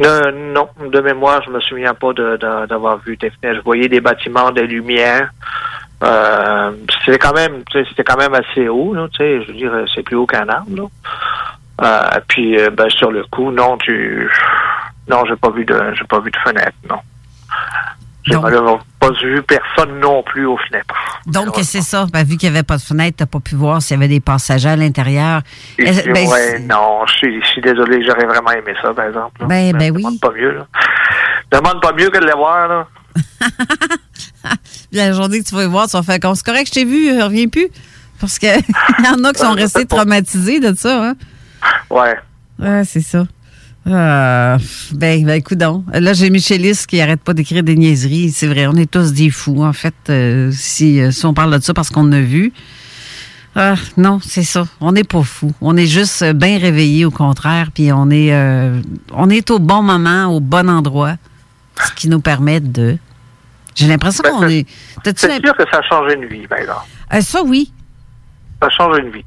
Non, 0.00 0.68
de 0.90 1.00
mémoire, 1.00 1.42
je 1.44 1.50
me 1.50 1.60
souviens 1.60 1.92
pas 1.94 2.12
de- 2.14 2.36
de- 2.38 2.66
d'avoir 2.66 2.98
vu 2.98 3.16
des 3.16 3.30
fenêtres. 3.30 3.58
Je 3.60 3.64
voyais 3.64 3.88
des 3.88 4.00
bâtiments, 4.00 4.50
des 4.50 4.66
lumières. 4.66 5.30
Euh, 6.02 6.72
c'était 7.04 7.18
quand 7.18 7.34
même, 7.34 7.62
tu 7.70 7.78
sais, 7.78 7.86
c'était 7.90 8.04
quand 8.04 8.16
même 8.16 8.32
assez 8.34 8.68
haut, 8.68 8.94
là, 8.94 9.06
je 9.18 9.46
veux 9.46 9.52
dire, 9.54 9.72
c'est 9.94 10.02
plus 10.02 10.16
haut 10.16 10.26
qu'un 10.26 10.48
arbre, 10.48 10.74
là. 10.74 10.86
Euh, 11.82 12.20
puis, 12.28 12.58
euh, 12.58 12.70
ben, 12.70 12.88
sur 12.90 13.10
le 13.10 13.24
coup, 13.24 13.50
non, 13.50 13.76
tu, 13.78 14.30
non, 15.08 15.24
j'ai 15.26 15.36
pas 15.36 15.50
vu 15.50 15.64
de, 15.66 15.78
j'ai 15.98 16.04
pas 16.04 16.20
vu 16.20 16.30
de 16.30 16.36
fenêtre, 16.38 16.76
non. 16.88 17.00
J'ai 18.22 18.36
malheureusement 18.36 18.80
pas 18.98 19.10
vu 19.22 19.42
personne 19.42 19.98
non 19.98 20.22
plus 20.22 20.44
aux 20.46 20.58
fenêtres. 20.68 20.94
Donc, 21.26 21.56
c'est 21.62 21.80
ça. 21.80 22.06
Ben, 22.12 22.22
vu 22.22 22.36
qu'il 22.36 22.50
n'y 22.50 22.56
avait 22.56 22.66
pas 22.66 22.76
de 22.76 22.82
fenêtre, 22.82 23.16
tu 23.16 23.22
n'as 23.22 23.26
pas 23.26 23.40
pu 23.40 23.54
voir 23.54 23.80
s'il 23.80 23.96
y 23.96 23.98
avait 23.98 24.08
des 24.08 24.20
passagers 24.20 24.68
à 24.68 24.76
l'intérieur. 24.76 25.40
Ben, 25.78 26.28
ouais, 26.28 26.58
non, 26.60 27.06
je 27.06 27.12
suis, 27.14 27.40
je 27.42 27.46
suis 27.46 27.62
désolé, 27.62 28.04
j'aurais 28.04 28.26
vraiment 28.26 28.50
aimé 28.50 28.74
ça, 28.82 28.92
par 28.92 29.06
exemple. 29.06 29.40
là. 29.40 29.46
Ben, 29.46 29.72
ben 29.76 29.90
oui. 29.94 30.02
Demande 30.02 30.20
pas 30.20 30.32
mieux, 30.32 30.52
là. 30.52 30.66
Demande 31.50 31.80
pas 31.80 31.92
mieux 31.92 32.10
que 32.10 32.18
de 32.18 32.26
les 32.26 32.34
voir, 32.34 32.68
là. 32.68 32.86
La 34.92 35.12
journée 35.12 35.40
que 35.42 35.48
tu 35.48 35.54
vas 35.54 35.64
y 35.64 35.68
voir, 35.68 35.86
tu 35.88 35.96
vas 35.96 36.02
faire 36.02 36.20
comme 36.20 36.34
c'est 36.34 36.44
correct, 36.44 36.66
je 36.66 36.72
t'ai 36.72 36.84
vu, 36.84 37.18
je 37.18 37.22
reviens 37.22 37.48
plus. 37.48 37.68
Parce 38.20 38.38
qu'il 38.38 38.48
y 39.04 39.08
en 39.08 39.24
a 39.24 39.32
qui 39.32 39.40
sont 39.40 39.52
restés 39.54 39.86
traumatisés 39.86 40.60
de 40.60 40.74
ça. 40.76 41.08
Hein? 41.08 41.14
Ouais. 41.88 42.18
Ouais, 42.58 42.84
c'est 42.84 43.00
ça. 43.00 43.24
Euh, 43.90 44.58
ben, 44.92 45.24
ben, 45.24 45.34
écoute 45.34 45.58
donc. 45.58 45.84
Là, 45.92 46.12
j'ai 46.12 46.30
Michelis 46.30 46.84
qui 46.86 47.00
arrête 47.00 47.22
pas 47.22 47.34
d'écrire 47.34 47.62
des 47.62 47.76
niaiseries. 47.76 48.30
C'est 48.30 48.46
vrai, 48.46 48.66
on 48.66 48.76
est 48.76 48.90
tous 48.90 49.12
des 49.12 49.30
fous, 49.30 49.62
en 49.62 49.72
fait, 49.72 49.94
euh, 50.08 50.50
si, 50.52 51.00
euh, 51.00 51.10
si 51.10 51.26
on 51.26 51.34
parle 51.34 51.58
de 51.58 51.62
ça 51.62 51.74
parce 51.74 51.90
qu'on 51.90 52.10
a 52.12 52.20
vu. 52.20 52.52
Ah, 53.56 53.74
non, 53.96 54.20
c'est 54.22 54.44
ça. 54.44 54.64
On 54.80 54.92
n'est 54.92 55.04
pas 55.04 55.22
fous. 55.22 55.52
On 55.60 55.76
est 55.76 55.86
juste 55.86 56.24
bien 56.32 56.58
réveillés, 56.58 57.04
au 57.04 57.10
contraire, 57.10 57.70
puis 57.74 57.92
on 57.92 58.08
est, 58.10 58.32
euh, 58.32 58.80
on 59.12 59.28
est 59.28 59.50
au 59.50 59.58
bon 59.58 59.82
moment, 59.82 60.26
au 60.26 60.40
bon 60.40 60.70
endroit, 60.70 61.16
ce 61.84 61.92
qui 61.92 62.08
nous 62.08 62.20
permet 62.20 62.60
de. 62.60 62.96
J'ai 63.74 63.88
l'impression 63.88 64.22
qu'on 64.22 64.48
est. 64.48 64.68
C'est 65.04 65.18
sûr 65.18 65.56
que 65.56 65.64
ça 65.70 65.78
a 65.78 65.82
changé 65.82 66.14
une 66.14 66.26
vie, 66.26 66.42
exemple. 66.44 66.86
Euh, 67.12 67.20
ça, 67.20 67.42
oui. 67.42 67.72
Ça 68.60 68.68
a 68.68 68.70
changé 68.70 69.00
une 69.02 69.10
vie. 69.10 69.24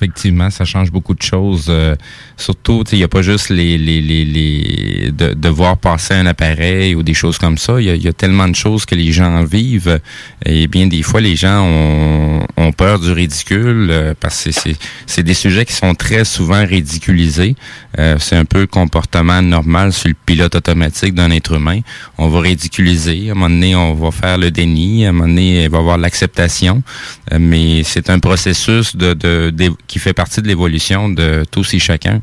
Effectivement, 0.00 0.48
ça 0.48 0.64
change 0.64 0.92
beaucoup 0.92 1.14
de 1.14 1.22
choses. 1.22 1.66
euh, 1.68 1.96
surtout, 2.36 2.84
il 2.92 2.98
n'y 2.98 3.04
a 3.04 3.08
pas 3.08 3.20
juste 3.22 3.50
les, 3.50 3.76
les, 3.76 4.00
les, 4.00 4.24
les 4.24 5.10
de, 5.10 5.34
de 5.34 5.48
voir 5.48 5.76
passer 5.76 6.14
un 6.14 6.26
appareil 6.26 6.94
ou 6.94 7.02
des 7.02 7.14
choses 7.14 7.36
comme 7.36 7.58
ça. 7.58 7.80
Il 7.80 7.88
y 7.96 7.98
y 8.04 8.06
a 8.06 8.12
tellement 8.12 8.46
de 8.46 8.54
choses 8.54 8.84
que 8.86 8.94
les 8.94 9.10
gens 9.10 9.42
vivent. 9.42 9.98
Et 10.46 10.68
bien 10.68 10.86
des 10.86 11.02
fois, 11.02 11.20
les 11.20 11.34
gens 11.34 11.64
ont, 11.64 12.46
ont 12.56 12.70
peur 12.70 13.00
du 13.00 13.10
ridicule 13.10 13.88
euh, 13.90 14.14
parce 14.20 14.44
que 14.44 14.50
c'est- 14.52 15.22
des 15.24 15.34
sujets 15.34 15.64
qui 15.64 15.72
sont 15.72 15.96
très 15.96 16.24
souvent 16.24 16.64
ridiculisés. 16.64 17.56
Euh, 17.98 18.16
c'est 18.20 18.36
un 18.36 18.44
peu 18.44 18.60
le 18.60 18.66
comportement 18.68 19.42
normal 19.42 19.92
sur 19.92 20.08
le 20.08 20.14
pilote 20.14 20.54
automatique 20.54 21.12
d'un 21.14 21.32
être 21.32 21.54
humain. 21.54 21.80
On 22.18 22.28
va 22.28 22.40
ridiculiser. 22.40 23.30
À 23.30 23.32
un 23.32 23.34
moment 23.34 23.50
donné, 23.50 23.74
on 23.74 23.94
va 23.94 24.12
faire 24.12 24.38
le 24.38 24.52
déni. 24.52 25.04
À 25.04 25.08
un 25.08 25.12
moment 25.12 25.26
donné, 25.26 25.64
il 25.64 25.70
va 25.70 25.78
y 25.78 25.80
avoir 25.80 25.98
l'acceptation. 25.98 26.84
Euh, 27.32 27.38
mais 27.40 27.82
c'est 27.82 28.10
un 28.10 28.20
processus 28.20 28.94
de, 28.94 29.12
de, 29.14 29.50
qui 29.88 29.98
fait 29.98 30.12
partie 30.12 30.40
de 30.42 30.46
l'évolution 30.46 31.08
de 31.08 31.44
tous 31.50 31.74
et 31.74 31.78
chacun. 31.80 32.20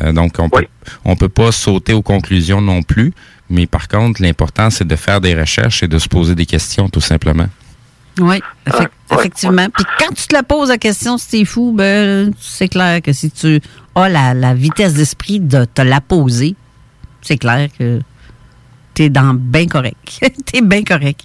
Euh, 0.00 0.12
donc, 0.12 0.36
on 0.38 0.48
peut, 0.48 0.64
on 1.04 1.16
peut 1.16 1.28
pas 1.28 1.52
sauter 1.52 1.92
aux 1.92 2.02
conclusions 2.02 2.62
non 2.62 2.82
plus. 2.82 3.12
Mais 3.50 3.66
par 3.66 3.88
contre, 3.88 4.22
l'important, 4.22 4.70
c'est 4.70 4.86
de 4.86 4.96
faire 4.96 5.20
des 5.20 5.34
recherches 5.38 5.82
et 5.82 5.88
de 5.88 5.98
se 5.98 6.08
poser 6.08 6.34
des 6.34 6.46
questions, 6.46 6.88
tout 6.88 7.00
simplement. 7.00 7.48
Oui, 8.20 8.40
effec- 8.66 8.88
effectivement. 9.12 9.66
Puis 9.70 9.84
quand 9.98 10.12
tu 10.14 10.26
te 10.26 10.34
la 10.34 10.42
poses 10.42 10.70
la 10.70 10.78
question 10.78 11.18
si 11.18 11.28
t'es 11.28 11.44
fou, 11.44 11.72
ben, 11.76 12.32
c'est 12.40 12.68
clair 12.68 13.00
que 13.00 13.12
si 13.12 13.30
tu 13.30 13.60
as 13.94 14.08
la, 14.08 14.34
la 14.34 14.54
vitesse 14.54 14.94
d'esprit 14.94 15.40
de 15.40 15.64
te 15.64 15.82
la 15.82 16.00
poser, 16.00 16.56
c'est 17.22 17.38
clair 17.38 17.68
que 17.78 18.00
t'es 18.94 19.08
dans 19.08 19.34
bien 19.34 19.66
correct. 19.66 20.20
t'es 20.46 20.60
bien 20.62 20.82
correct. 20.82 21.22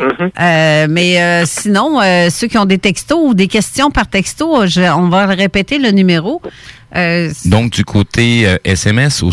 Euh, 0.00 0.86
mais 0.90 1.22
euh, 1.22 1.44
sinon, 1.46 2.00
euh, 2.00 2.28
ceux 2.30 2.46
qui 2.48 2.58
ont 2.58 2.64
des 2.64 2.78
textos 2.78 3.18
ou 3.22 3.34
des 3.34 3.46
questions 3.48 3.90
par 3.90 4.06
texto, 4.08 4.66
je- 4.66 4.80
on 4.92 5.08
va 5.08 5.26
répéter 5.26 5.78
le 5.78 5.90
numéro. 5.90 6.42
Euh, 6.96 7.30
Donc, 7.46 7.72
du 7.72 7.84
côté 7.84 8.46
euh, 8.46 8.56
SMS 8.64 9.22
au 9.22 9.30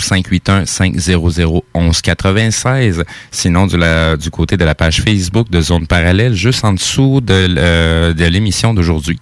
581-500-1196. 1.75 3.03
Sinon, 3.31 3.67
du, 3.67 3.77
la- 3.77 4.17
du 4.17 4.29
côté 4.31 4.57
de 4.57 4.65
la 4.65 4.75
page 4.75 5.01
Facebook 5.01 5.49
de 5.49 5.61
Zone 5.61 5.87
Parallèle, 5.87 6.33
juste 6.33 6.65
en 6.65 6.73
dessous 6.73 7.21
de 7.21 8.27
l'émission 8.27 8.73
d'aujourd'hui. 8.73 9.19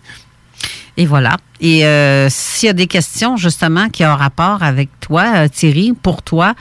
Et 0.97 1.05
voilà. 1.05 1.37
Et 1.61 1.85
euh, 1.85 2.27
s'il 2.29 2.67
y 2.67 2.69
a 2.69 2.73
des 2.73 2.87
questions, 2.87 3.35
justement, 3.37 3.89
qui 3.89 4.05
ont 4.05 4.15
rapport 4.15 4.63
avec 4.63 4.89
toi, 5.01 5.25
euh, 5.35 5.47
Thierry, 5.47 5.93
pour 6.01 6.21
toi, 6.23 6.53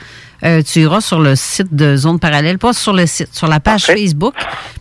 euh, 0.45 0.61
tu 0.61 0.79
iras 0.81 1.01
sur 1.01 1.19
le 1.19 1.35
site 1.35 1.73
de 1.75 1.97
Zone 1.97 2.17
Parallèle, 2.17 2.57
pas 2.57 2.71
sur 2.71 2.93
le 2.93 3.05
site, 3.05 3.27
sur 3.33 3.47
la 3.47 3.59
page 3.59 3.85
Facebook. 3.85 4.33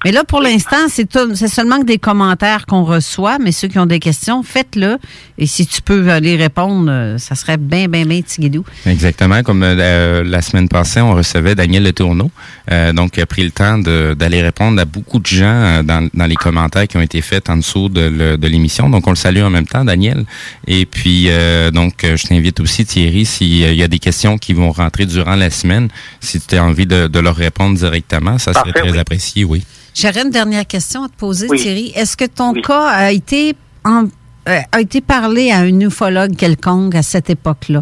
Mais 0.05 0.13
là, 0.13 0.23
pour 0.23 0.41
l'instant, 0.41 0.77
c'est 0.89 1.09
tout- 1.09 1.35
c'est 1.35 1.49
seulement 1.49 1.81
que 1.81 1.85
des 1.85 1.99
commentaires 1.99 2.65
qu'on 2.67 2.85
reçoit, 2.85 3.39
mais 3.41 3.51
ceux 3.51 3.67
qui 3.67 3.77
ont 3.81 3.87
des 3.87 3.99
questions, 3.99 4.45
faites-le. 4.45 4.99
Et 5.37 5.47
si 5.47 5.67
tu 5.67 5.83
peux 5.83 6.09
aller 6.11 6.37
répondre, 6.37 7.17
ça 7.19 7.35
serait 7.35 7.57
bien, 7.57 7.89
bien, 7.89 8.07
bien 8.07 8.23
tiguidou. 8.23 8.65
Exactement. 8.87 9.43
Comme 9.43 9.63
euh, 9.65 10.23
la 10.25 10.43
semaine 10.43 10.69
passée, 10.69 11.01
on 11.01 11.15
recevait 11.15 11.57
Daniel 11.57 11.83
Le 11.83 11.93
Tourneau. 11.93 12.31
Euh, 12.71 12.93
donc, 12.93 13.17
il 13.17 13.21
a 13.23 13.27
pris 13.27 13.43
le 13.43 13.51
temps 13.51 13.79
de- 13.79 14.15
d'aller 14.17 14.43
répondre 14.43 14.81
à 14.81 14.85
beaucoup 14.85 15.19
de 15.19 15.27
gens 15.27 15.45
euh, 15.47 15.83
dans, 15.83 16.09
dans 16.15 16.27
les 16.27 16.37
commentaires 16.37 16.87
qui 16.87 16.97
ont 16.97 17.01
été 17.03 17.21
faits 17.21 17.51
en 17.51 17.57
dessous 17.57 17.89
de, 17.89 18.03
le- 18.03 18.37
de 18.39 18.47
l'émission. 18.49 18.89
Donc, 18.89 19.07
on 19.09 19.11
le 19.11 19.17
salue 19.17 19.43
en 19.43 19.51
même 19.51 19.67
temps, 19.67 19.85
Daniel. 19.85 20.08
Et 20.67 20.87
puis, 20.87 21.27
euh, 21.29 21.71
donc, 21.71 22.05
euh, 22.05 22.17
je 22.17 22.27
t'invite 22.27 22.61
aussi, 22.61 22.85
Thierry, 22.85 23.25
s'il 23.25 23.75
y 23.75 23.83
a 23.83 23.89
des 23.89 23.99
questions 23.99 24.39
qui 24.39 24.53
vont 24.53 24.71
rentrer 24.73 25.07
durant 25.07 25.35
la 25.37 25.51
semaine, 25.51 25.89
si 26.21 26.41
tu 26.41 26.57
as 26.57 26.65
envie 26.65 26.87
de, 26.87 27.07
de 27.07 27.19
leur 27.21 27.37
répondre 27.37 27.77
directement, 27.77 28.39
ça 28.39 28.53
serait 28.53 28.73
très 28.73 28.91
oui. 28.93 28.99
apprécié, 28.99 29.45
oui. 29.45 29.65
J'aurais 29.95 30.23
une 30.23 30.31
dernière 30.31 30.67
question 30.67 31.05
à 31.05 31.09
te 31.09 31.17
poser, 31.17 31.47
Oui. 31.51 31.59
Thierry. 31.61 31.93
Est-ce 31.97 32.17
que 32.17 32.25
ton 32.27 32.53
cas 32.55 32.87
a 32.89 33.11
été, 33.11 33.55
en- 33.85 34.05
euh, 34.49 34.59
a 34.71 34.81
été 34.81 35.01
parlé 35.01 35.51
à 35.51 35.59
un 35.59 35.81
ufologue 35.81 36.37
quelconque 36.37 36.95
à 36.95 37.03
cette 37.03 37.31
époque-là? 37.31 37.81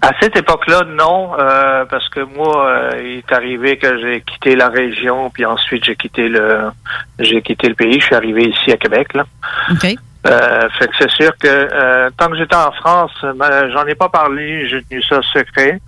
À 0.00 0.10
cette 0.20 0.36
époque-là, 0.36 0.84
non, 0.96 1.32
euh, 1.38 1.84
parce 1.84 2.08
que 2.08 2.20
moi, 2.20 2.66
euh, 2.66 2.90
il 3.04 3.18
est 3.18 3.32
arrivé 3.32 3.76
que 3.76 4.00
j'ai 4.00 4.22
quitté 4.22 4.56
la 4.56 4.68
région, 4.68 5.28
puis 5.30 5.44
ensuite 5.44 5.84
j'ai 5.84 5.96
quitté 5.96 6.28
le, 6.28 6.70
j'ai 7.18 7.42
quitté 7.42 7.68
le 7.68 7.74
pays. 7.74 8.00
Je 8.00 8.06
suis 8.06 8.14
arrivé 8.14 8.48
ici 8.48 8.72
à 8.72 8.76
Québec, 8.78 9.08
là. 9.14 9.26
OK. 9.70 9.94
Euh, 10.24 10.68
fait 10.78 10.86
que 10.86 10.94
c'est 11.00 11.10
sûr 11.10 11.32
que 11.36 11.48
euh, 11.48 12.08
tant 12.16 12.28
que 12.28 12.36
j'étais 12.36 12.54
en 12.54 12.70
France, 12.72 13.10
ben, 13.34 13.70
j'en 13.72 13.84
ai 13.86 13.94
pas 13.96 14.08
parlé, 14.08 14.68
j'ai 14.68 14.82
tenu 14.84 15.02
ça 15.02 15.20
secret. 15.22 15.80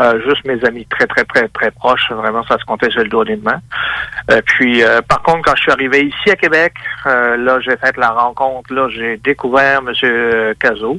Euh, 0.00 0.20
juste 0.28 0.44
mes 0.44 0.62
amis 0.64 0.86
très 0.86 1.06
très 1.06 1.24
très 1.24 1.48
très 1.48 1.70
proches, 1.70 2.10
vraiment 2.12 2.44
ça 2.44 2.58
se 2.58 2.64
comptait 2.64 2.90
sur 2.90 3.02
le 3.02 3.08
doigt 3.08 3.24
d'une 3.24 3.42
main. 3.42 3.60
Euh, 4.30 4.42
puis 4.44 4.82
euh, 4.82 5.00
par 5.00 5.22
contre, 5.22 5.40
quand 5.42 5.56
je 5.56 5.62
suis 5.62 5.72
arrivé 5.72 6.04
ici 6.04 6.30
à 6.30 6.36
Québec, 6.36 6.74
euh, 7.06 7.36
là 7.38 7.60
j'ai 7.60 7.76
fait 7.78 7.96
la 7.96 8.10
rencontre, 8.10 8.72
là 8.74 8.88
j'ai 8.90 9.16
découvert 9.16 9.80
Monsieur 9.82 10.54
Cazot. 10.60 10.98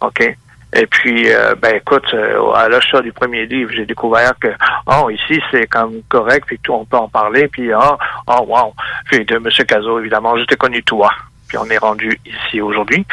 OK? 0.00 0.36
Et 0.74 0.86
puis, 0.86 1.32
euh, 1.32 1.54
ben 1.54 1.76
écoute, 1.76 2.12
euh, 2.12 2.52
à 2.52 2.68
l'achat 2.68 3.00
du 3.00 3.12
premier 3.12 3.46
livre, 3.46 3.70
j'ai 3.74 3.86
découvert 3.86 4.32
que, 4.38 4.48
oh, 4.86 5.08
ici, 5.08 5.40
c'est 5.50 5.66
comme 5.68 6.02
correct, 6.08 6.44
puis 6.46 6.58
tout, 6.62 6.72
on 6.72 6.84
peut 6.84 6.98
en 6.98 7.08
parler, 7.08 7.48
puis, 7.48 7.72
oh, 7.72 7.96
oh, 8.26 8.44
wow. 8.46 8.74
Puis 9.06 9.24
de 9.24 9.36
M. 9.36 9.48
Cazot, 9.66 10.00
évidemment, 10.00 10.36
je 10.36 10.44
t'ai 10.44 10.56
connu 10.56 10.82
toi. 10.82 11.10
Puis 11.48 11.58
on 11.58 11.66
est 11.66 11.78
rendu 11.78 12.18
ici 12.26 12.60
aujourd'hui. 12.60 13.06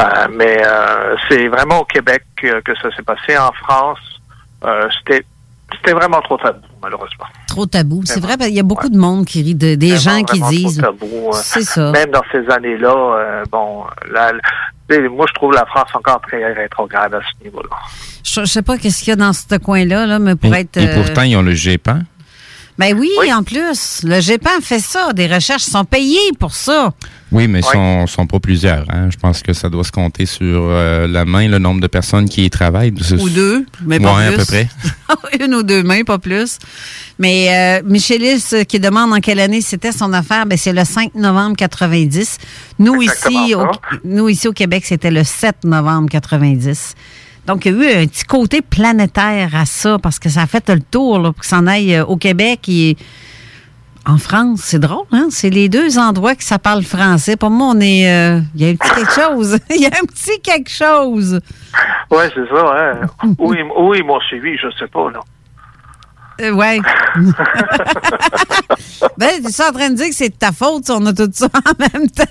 Euh, 0.00 0.04
mais 0.32 0.62
euh, 0.64 1.16
c'est 1.28 1.48
vraiment 1.48 1.80
au 1.80 1.84
Québec 1.84 2.22
que, 2.36 2.60
que 2.60 2.72
ça 2.80 2.94
s'est 2.96 3.02
passé. 3.02 3.36
En 3.38 3.52
France, 3.52 3.98
euh, 4.64 4.88
c'était 4.98 5.24
c'était 5.72 5.92
vraiment 5.92 6.20
trop 6.20 6.36
tabou, 6.36 6.60
malheureusement. 6.82 7.24
Trop 7.48 7.66
tabou. 7.66 8.02
C'est 8.04 8.20
vrai, 8.20 8.36
qu'il 8.36 8.54
y 8.54 8.60
a 8.60 8.62
beaucoup 8.62 8.88
de 8.88 8.96
monde 8.98 9.24
qui 9.26 9.42
rit, 9.42 9.54
de- 9.54 9.74
des 9.74 9.96
gens 9.96 10.22
qui 10.22 10.40
disent. 10.42 10.78
trop 10.78 10.92
tabou, 10.92 11.30
C'est 11.32 11.62
ça. 11.62 11.90
Même 11.90 12.10
dans 12.10 12.22
ces 12.30 12.48
années-là, 12.50 12.94
euh, 12.94 13.44
bon, 13.50 13.84
sais, 14.88 15.08
moi, 15.08 15.26
je 15.28 15.34
trouve 15.34 15.52
la 15.52 15.64
France 15.66 15.88
encore 15.94 16.20
très 16.20 16.52
rétrograde 16.52 17.14
à 17.14 17.20
ce 17.20 17.44
niveau-là. 17.44 17.76
Je, 18.22 18.40
je 18.40 18.44
sais 18.44 18.62
pas 18.62 18.78
qu'est-ce 18.78 19.00
qu'il 19.00 19.08
y 19.08 19.12
a 19.12 19.16
dans 19.16 19.32
ce 19.32 19.56
coin-là, 19.56 20.06
là, 20.06 20.18
mais 20.18 20.36
pour 20.36 20.54
Et, 20.54 20.60
être. 20.60 20.76
et 20.76 20.88
euh, 20.88 21.02
pourtant, 21.02 21.22
ils 21.22 21.36
ont 21.36 21.42
le 21.42 21.54
GEPAN. 21.54 22.00
Ben 22.78 22.96
oui, 22.98 23.10
en 23.32 23.42
plus, 23.44 24.02
le 24.04 24.20
GEPAN 24.20 24.60
fait 24.60 24.80
ça, 24.80 25.12
des 25.12 25.26
recherches 25.32 25.62
sont 25.62 25.84
payées 25.84 26.32
pour 26.40 26.52
ça. 26.54 26.90
Oui, 27.34 27.48
mais 27.48 27.58
ils 27.60 27.64
sont, 27.64 28.06
sont 28.06 28.26
pas 28.26 28.38
plusieurs. 28.38 28.86
Hein. 28.90 29.08
Je 29.10 29.16
pense 29.16 29.42
que 29.42 29.52
ça 29.52 29.68
doit 29.68 29.82
se 29.84 29.90
compter 29.90 30.24
sur 30.24 30.68
euh, 30.70 31.08
la 31.08 31.24
main 31.24 31.48
le 31.48 31.58
nombre 31.58 31.80
de 31.80 31.86
personnes 31.88 32.28
qui 32.28 32.44
y 32.44 32.50
travaillent. 32.50 32.94
Ou 33.18 33.28
deux, 33.28 33.66
mais 33.84 33.98
pas 33.98 34.14
Ouais, 34.14 34.28
plus. 34.28 34.34
à 34.34 34.38
peu 34.38 34.44
près. 34.44 34.68
Une 35.44 35.54
ou 35.54 35.62
deux 35.64 35.82
mains, 35.82 36.04
pas 36.04 36.18
plus. 36.18 36.58
Mais 37.18 37.80
euh, 37.82 37.82
Michelis 37.84 38.44
euh, 38.52 38.64
qui 38.64 38.78
demande 38.78 39.12
en 39.12 39.20
quelle 39.20 39.40
année 39.40 39.60
c'était 39.60 39.92
son 39.92 40.12
affaire, 40.12 40.46
ben 40.46 40.56
c'est 40.56 40.72
le 40.72 40.84
5 40.84 41.14
novembre 41.16 41.56
90. 41.56 42.38
Nous 42.78 43.02
ici, 43.02 43.54
au, 43.54 43.66
nous 44.04 44.28
ici 44.28 44.46
au 44.48 44.52
Québec, 44.52 44.84
c'était 44.86 45.10
le 45.10 45.24
7 45.24 45.64
novembre 45.64 46.08
90. 46.10 46.94
Donc, 47.46 47.66
il 47.66 47.72
y 47.72 47.74
a 47.74 47.78
eu 48.00 48.02
un 48.04 48.06
petit 48.06 48.24
côté 48.24 48.62
planétaire 48.62 49.54
à 49.54 49.66
ça 49.66 49.98
parce 49.98 50.18
que 50.18 50.28
ça 50.28 50.42
a 50.42 50.46
fait 50.46 50.68
le 50.70 50.80
tour 50.80 51.18
là, 51.18 51.32
pour 51.32 51.40
que 51.42 51.46
s'en 51.46 51.66
aille 51.66 51.94
euh, 51.96 52.04
au 52.04 52.16
Québec. 52.16 52.60
Et 52.68 52.96
En 54.06 54.18
France, 54.18 54.60
c'est 54.62 54.78
drôle, 54.78 55.06
hein? 55.12 55.28
C'est 55.30 55.48
les 55.48 55.68
deux 55.70 55.98
endroits 55.98 56.34
que 56.34 56.44
ça 56.44 56.58
parle 56.58 56.82
français. 56.82 57.36
Pour 57.36 57.48
moi, 57.50 57.68
on 57.74 57.80
est. 57.80 58.06
euh, 58.12 58.40
Il 58.54 58.60
y 58.62 58.66
a 58.66 58.68
un 58.70 58.76
petit 58.76 58.90
quelque 58.94 59.12
chose. 59.12 59.58
Il 59.70 59.80
y 59.80 59.86
a 59.86 59.88
un 59.88 60.04
petit 60.06 60.40
quelque 60.42 60.70
chose. 60.70 61.40
Ouais, 62.10 62.30
c'est 62.34 62.46
ça, 62.54 62.74
ils, 63.54 63.64
où 63.78 63.94
ils 63.94 64.04
m'ont 64.04 64.20
suivi, 64.20 64.56
je 64.58 64.68
sais 64.78 64.88
pas, 64.88 65.10
là. 65.10 65.20
Euh, 66.40 66.50
ouais. 66.52 66.80
ben, 69.16 69.28
tu 69.40 69.46
es 69.48 69.64
en 69.64 69.72
train 69.72 69.90
de 69.90 69.94
dire 69.94 70.08
que 70.08 70.14
c'est 70.14 70.30
de 70.30 70.34
ta 70.34 70.52
faute 70.52 70.84
si 70.86 70.90
on 70.90 71.04
a 71.06 71.12
tout 71.12 71.28
ça 71.32 71.46
en 71.46 71.72
même 71.78 72.08
temps. 72.10 72.24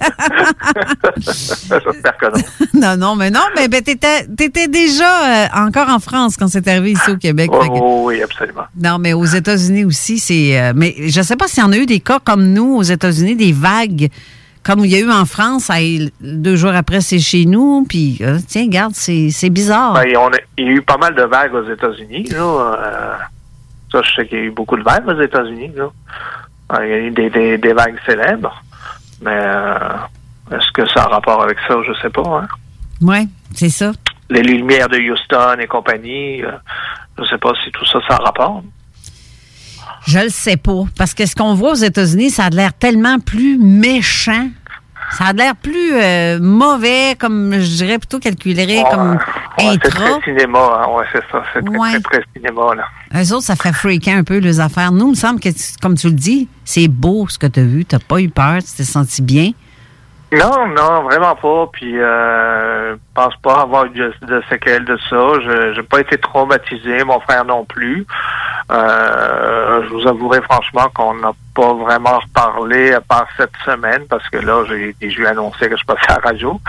J'espère 1.17 2.17
que 2.17 2.25
non. 2.25 2.43
non, 2.73 2.97
non, 2.97 3.15
mais 3.15 3.31
non, 3.31 3.39
mais 3.55 3.67
ben, 3.67 3.81
t'étais, 3.81 4.27
t'étais 4.27 4.67
déjà 4.67 5.45
euh, 5.45 5.47
encore 5.55 5.89
en 5.89 5.99
France 5.99 6.35
quand 6.37 6.47
c'est 6.47 6.67
arrivé 6.67 6.91
ici 6.91 7.11
au 7.11 7.17
Québec. 7.17 7.49
Oh, 7.53 7.59
que- 7.59 7.67
oh, 7.71 8.01
oui, 8.07 8.21
absolument. 8.21 8.63
Non, 8.81 8.97
mais 8.99 9.13
aux 9.13 9.25
États-Unis 9.25 9.85
aussi, 9.85 10.19
c'est. 10.19 10.59
euh, 10.59 10.73
mais 10.75 10.95
je 11.07 11.21
sais 11.21 11.35
pas 11.37 11.47
s'il 11.47 11.63
y 11.63 11.65
en 11.65 11.71
a 11.71 11.77
eu 11.77 11.85
des 11.85 11.99
cas 11.99 12.19
comme 12.23 12.43
nous 12.45 12.75
aux 12.75 12.83
États-Unis, 12.83 13.35
des 13.35 13.53
vagues 13.53 14.09
comme 14.63 14.85
il 14.85 14.91
y 14.91 14.95
a 14.95 14.99
eu 14.99 15.11
en 15.11 15.25
France. 15.25 15.69
deux 16.21 16.55
jours 16.55 16.71
après, 16.73 17.01
c'est 17.01 17.19
chez 17.19 17.43
nous. 17.45 17.85
Puis, 17.87 18.19
euh, 18.21 18.39
tiens, 18.47 18.63
regarde, 18.63 18.93
c'est, 18.95 19.29
c'est 19.29 19.49
bizarre. 19.49 19.93
Ben, 19.93 20.15
on 20.17 20.27
a- 20.29 20.37
il 20.57 20.65
y 20.65 20.69
a 20.69 20.71
eu 20.71 20.81
pas 20.81 20.95
mal 20.97 21.13
de 21.15 21.23
vagues 21.23 21.53
aux 21.53 21.69
États-Unis. 21.69 22.29
Là. 22.31 22.37
Euh, 22.37 23.13
ça, 23.93 24.01
je 24.01 24.13
sais 24.15 24.27
qu'il 24.27 24.37
y 24.39 24.41
a 24.41 24.45
eu 24.45 24.51
beaucoup 24.51 24.75
de 24.75 24.83
vagues 24.83 25.07
aux 25.07 25.21
États-Unis. 25.21 25.71
Là. 25.75 25.89
Euh, 26.73 26.85
Il 26.85 26.89
y 26.89 26.93
a 26.93 26.97
eu 26.97 27.11
des, 27.11 27.29
des, 27.29 27.57
des 27.57 27.73
vagues 27.73 27.97
célèbres. 28.05 28.61
Mais 29.21 29.31
euh, 29.31 29.77
est-ce 30.51 30.69
que 30.73 30.85
ça 30.89 31.03
a 31.03 31.07
rapport 31.07 31.41
avec 31.43 31.57
ça? 31.67 31.75
Je 31.87 31.93
sais 32.01 32.09
pas. 32.09 32.41
Hein. 32.41 32.47
Oui, 33.01 33.29
c'est 33.53 33.69
ça. 33.69 33.91
Les 34.29 34.41
lumières 34.41 34.89
de 34.89 34.97
Houston 34.97 35.59
et 35.59 35.67
compagnie, 35.67 36.43
euh, 36.43 36.51
je 37.19 37.23
sais 37.25 37.37
pas 37.37 37.53
si 37.63 37.71
tout 37.71 37.85
ça, 37.85 37.99
ça 38.09 38.15
a 38.15 38.23
rapport. 38.23 38.63
Je 40.07 40.19
le 40.19 40.29
sais 40.29 40.57
pas. 40.57 40.83
Parce 40.97 41.13
que 41.13 41.25
ce 41.25 41.35
qu'on 41.35 41.53
voit 41.53 41.71
aux 41.71 41.75
États-Unis, 41.75 42.31
ça 42.31 42.45
a 42.45 42.49
l'air 42.49 42.73
tellement 42.73 43.19
plus 43.19 43.57
méchant. 43.57 44.49
Ça 45.18 45.26
a 45.26 45.34
l'air 45.34 45.55
plus 45.55 45.93
euh, 45.93 46.39
mauvais, 46.41 47.16
comme 47.20 47.53
je 47.59 47.76
dirais 47.78 47.97
plutôt 47.99 48.20
calculé, 48.20 48.84
comme 48.91 49.11
Ouais, 49.11 49.18
c'est 49.57 49.68
intra. 49.88 49.89
très 50.20 50.22
cinéma. 50.32 50.59
Hein. 50.59 50.88
Ouais, 50.95 51.05
c'est 51.14 51.22
ça. 51.32 51.43
C'est 51.53 51.64
très, 51.64 51.78
Ouais. 51.78 51.91
très, 51.91 52.01
très 52.01 52.24
cinéma. 52.36 52.76
Là. 52.76 52.86
Eux 53.22 53.34
autres, 53.34 53.43
ça 53.45 53.55
fait 53.55 53.72
freaker 53.74 54.16
un 54.18 54.24
peu 54.24 54.38
les 54.39 54.59
affaires. 54.59 54.91
Nous, 54.91 55.05
il 55.07 55.11
me 55.11 55.16
semble 55.16 55.39
que, 55.39 55.49
comme 55.82 55.95
tu 55.95 56.07
le 56.07 56.14
dis, 56.14 56.47
c'est 56.66 56.88
beau 56.88 57.28
ce 57.30 57.38
que 57.38 57.47
tu 57.47 57.59
as 57.59 57.64
vu. 57.64 57.86
Tu 57.86 57.97
pas 57.99 58.20
eu 58.20 58.30
peur, 58.30 58.57
tu 58.59 58.72
t'es 58.76 58.84
senti 58.84 59.22
bien. 59.22 59.51
Non, 60.34 60.67
non, 60.67 61.03
vraiment 61.03 61.36
pas. 61.36 61.67
Puis, 61.71 61.99
euh, 61.99 62.95
je 62.95 62.99
pense 63.13 63.36
pas 63.38 63.61
avoir 63.61 63.86
eu 63.86 63.89
de, 63.89 64.43
séquelles 64.49 64.86
de 64.86 64.97
ça. 65.09 65.34
Je 65.41 65.75
n'ai 65.79 65.84
pas 65.84 65.99
été 65.99 66.17
traumatisé, 66.17 67.03
mon 67.03 67.19
frère 67.19 67.45
non 67.45 67.65
plus. 67.65 68.05
Euh, 68.71 69.84
je 69.84 69.89
vous 69.89 70.07
avouerai 70.07 70.41
franchement 70.41 70.89
qu'on 70.95 71.13
n'a 71.15 71.34
pas 71.53 71.73
vraiment 71.73 72.19
reparlé 72.19 72.93
à 72.93 73.01
part 73.01 73.27
cette 73.38 73.55
semaine 73.63 74.05
parce 74.09 74.27
que 74.29 74.38
là, 74.38 74.63
j'ai 74.67 74.95
j'ai 75.01 75.07
eu 75.07 75.25
annoncé 75.27 75.69
que 75.69 75.77
je 75.77 75.86
passais 75.86 76.09
à 76.09 76.15
la 76.15 76.29
radio. 76.29 76.59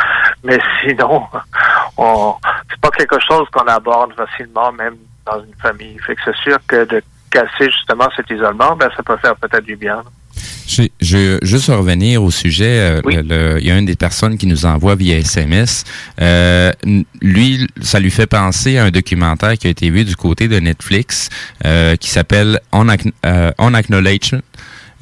Mais 0.42 0.58
sinon, 0.82 1.22
on 1.96 2.34
c'est 2.68 2.80
pas 2.80 2.90
quelque 2.90 3.18
chose 3.20 3.48
qu'on 3.50 3.66
aborde 3.66 4.12
facilement, 4.14 4.72
même 4.72 4.96
dans 5.24 5.42
une 5.42 5.54
famille. 5.62 5.98
Fait 6.00 6.16
que 6.16 6.20
c'est 6.26 6.36
sûr 6.36 6.58
que 6.66 6.84
de 6.84 7.02
casser 7.34 7.70
justement 7.76 8.08
cet 8.16 8.30
isolement, 8.30 8.76
ben 8.76 8.88
ça 8.96 9.02
peut 9.02 9.16
faire 9.20 9.34
peut-être 9.36 9.64
du 9.64 9.76
bien. 9.76 10.02
Je, 10.66 10.82
je 11.00 11.38
juste 11.42 11.66
revenir 11.68 12.22
au 12.22 12.30
sujet. 12.30 12.78
euh, 12.80 13.00
le- 13.04 13.22
le- 13.22 13.58
Il 13.60 13.66
y 13.66 13.70
a 13.70 13.76
une 13.78 13.84
des 13.86 13.96
personnes 13.96 14.36
qui 14.38 14.46
nous 14.46 14.64
envoie 14.66 14.94
via 14.96 15.18
SMS. 15.18 15.84
Euh, 16.20 16.72
lui, 17.20 17.66
ça 17.82 18.00
lui 18.00 18.10
fait 18.10 18.26
penser 18.26 18.78
à 18.78 18.84
un 18.84 18.90
documentaire 18.90 19.54
qui 19.58 19.66
a 19.66 19.70
été 19.70 19.90
vu 19.90 20.04
du 20.04 20.16
côté 20.16 20.48
de 20.48 20.58
Netflix 20.58 21.28
euh, 21.66 21.96
qui 21.96 22.08
s'appelle 22.08 22.60
On, 22.72 22.86
On 23.58 23.74
Acknowledgement. 23.74 24.40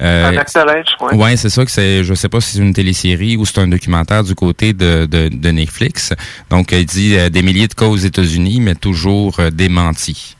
Euh, 0.01 0.37
acknowledge, 0.37 0.87
ouais. 1.13 1.37
C'est 1.37 1.49
ça 1.49 1.63
que 1.63 1.71
c'est. 1.71 2.03
Je 2.03 2.13
sais 2.13 2.27
pas 2.27 2.41
si 2.41 2.53
c'est 2.57 2.59
une 2.61 2.73
télésérie 2.73 3.37
ou 3.37 3.45
c'est 3.45 3.59
un 3.59 3.67
documentaire 3.67 4.23
du 4.23 4.35
côté 4.35 4.73
de, 4.73 5.05
de, 5.05 5.29
de 5.29 5.49
Netflix. 5.51 6.11
Donc, 6.49 6.73
il 6.73 6.85
dit 6.85 7.15
des 7.31 7.41
milliers 7.41 7.67
de 7.69 7.73
cas 7.73 7.85
aux 7.85 7.95
États-Unis, 7.95 8.59
mais 8.59 8.75
toujours 8.75 9.39
démentis. 9.53 10.35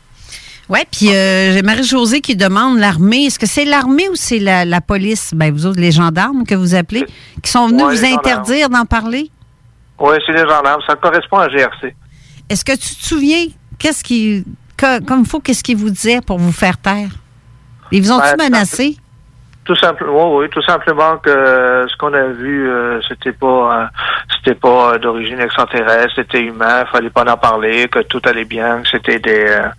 Oui, 0.74 0.80
puis 0.92 1.10
euh, 1.16 1.54
j'ai 1.54 1.62
Marie-Josée 1.62 2.20
qui 2.22 2.36
demande 2.36 2.80
l'armée. 2.80 3.26
Est-ce 3.26 3.38
que 3.38 3.46
c'est 3.46 3.64
l'armée 3.66 4.10
ou 4.10 4.16
c'est 4.16 4.40
la, 4.40 4.66
la 4.66 4.82
police? 4.82 5.32
Ben, 5.36 5.54
vous 5.54 5.68
autres, 5.68 5.80
les 5.80 5.92
gendarmes 5.92 6.46
que 6.46 6.56
vous 6.56 6.74
appelez, 6.74 7.06
qui 7.44 7.52
sont 7.52 7.68
venus 7.68 7.84
Ouais, 7.84 7.96
vous 7.96 8.06
interdire 8.06 8.70
d'en 8.70 8.86
parler? 8.86 9.30
Oui, 10.00 10.16
c'est 10.26 10.32
les 10.34 10.40
gendarmes. 10.40 10.82
Ça 10.88 10.96
correspond 10.96 11.38
à 11.38 11.48
GRC. 11.48 11.96
Est-ce 12.50 12.66
que 12.66 12.72
tu 12.72 12.96
te 12.96 13.06
souviens, 13.06 13.46
qu'est-ce 13.78 14.04
qui, 14.04 14.44
que- 14.76 15.00
comme 15.04 15.22
il 15.22 15.28
faut, 15.28 15.40
qu'est-ce 15.40 15.64
qu'ils 15.64 15.78
vous 15.78 15.92
disaient 15.92 16.22
pour 16.22 16.40
vous 16.40 16.52
faire 16.52 16.78
taire? 16.78 17.10
Ils 17.92 18.02
vous 18.02 18.12
ont-tu 18.12 18.36
Ben, 18.38 18.46
menacé? 18.50 18.98
Tout 19.66 19.76
simplement, 19.76 20.36
oui, 20.36 20.50
tout 20.50 20.62
simplement 20.62 21.18
que 21.18 21.86
ce 21.88 21.96
qu'on 21.96 22.14
a 22.14 22.26
vu, 22.26 22.70
euh, 22.70 23.00
c'était 23.08 23.32
pas, 23.32 23.48
euh, 23.84 23.86
c'était 24.36 24.60
pas 24.60 24.94
euh, 24.94 24.98
d'origine 24.98 25.40
extraterrestre, 25.40 26.12
c'était 26.16 26.42
humain, 26.42 26.84
fallait 26.92 27.10
pas 27.10 27.24
en 27.24 27.38
parler, 27.38 27.88
que 27.88 28.00
tout 28.00 28.22
allait 28.26 28.44
bien, 28.44 28.82
que 28.82 28.90
c'était 28.90 29.20
des, 29.20 29.46
euh, 29.48 29.70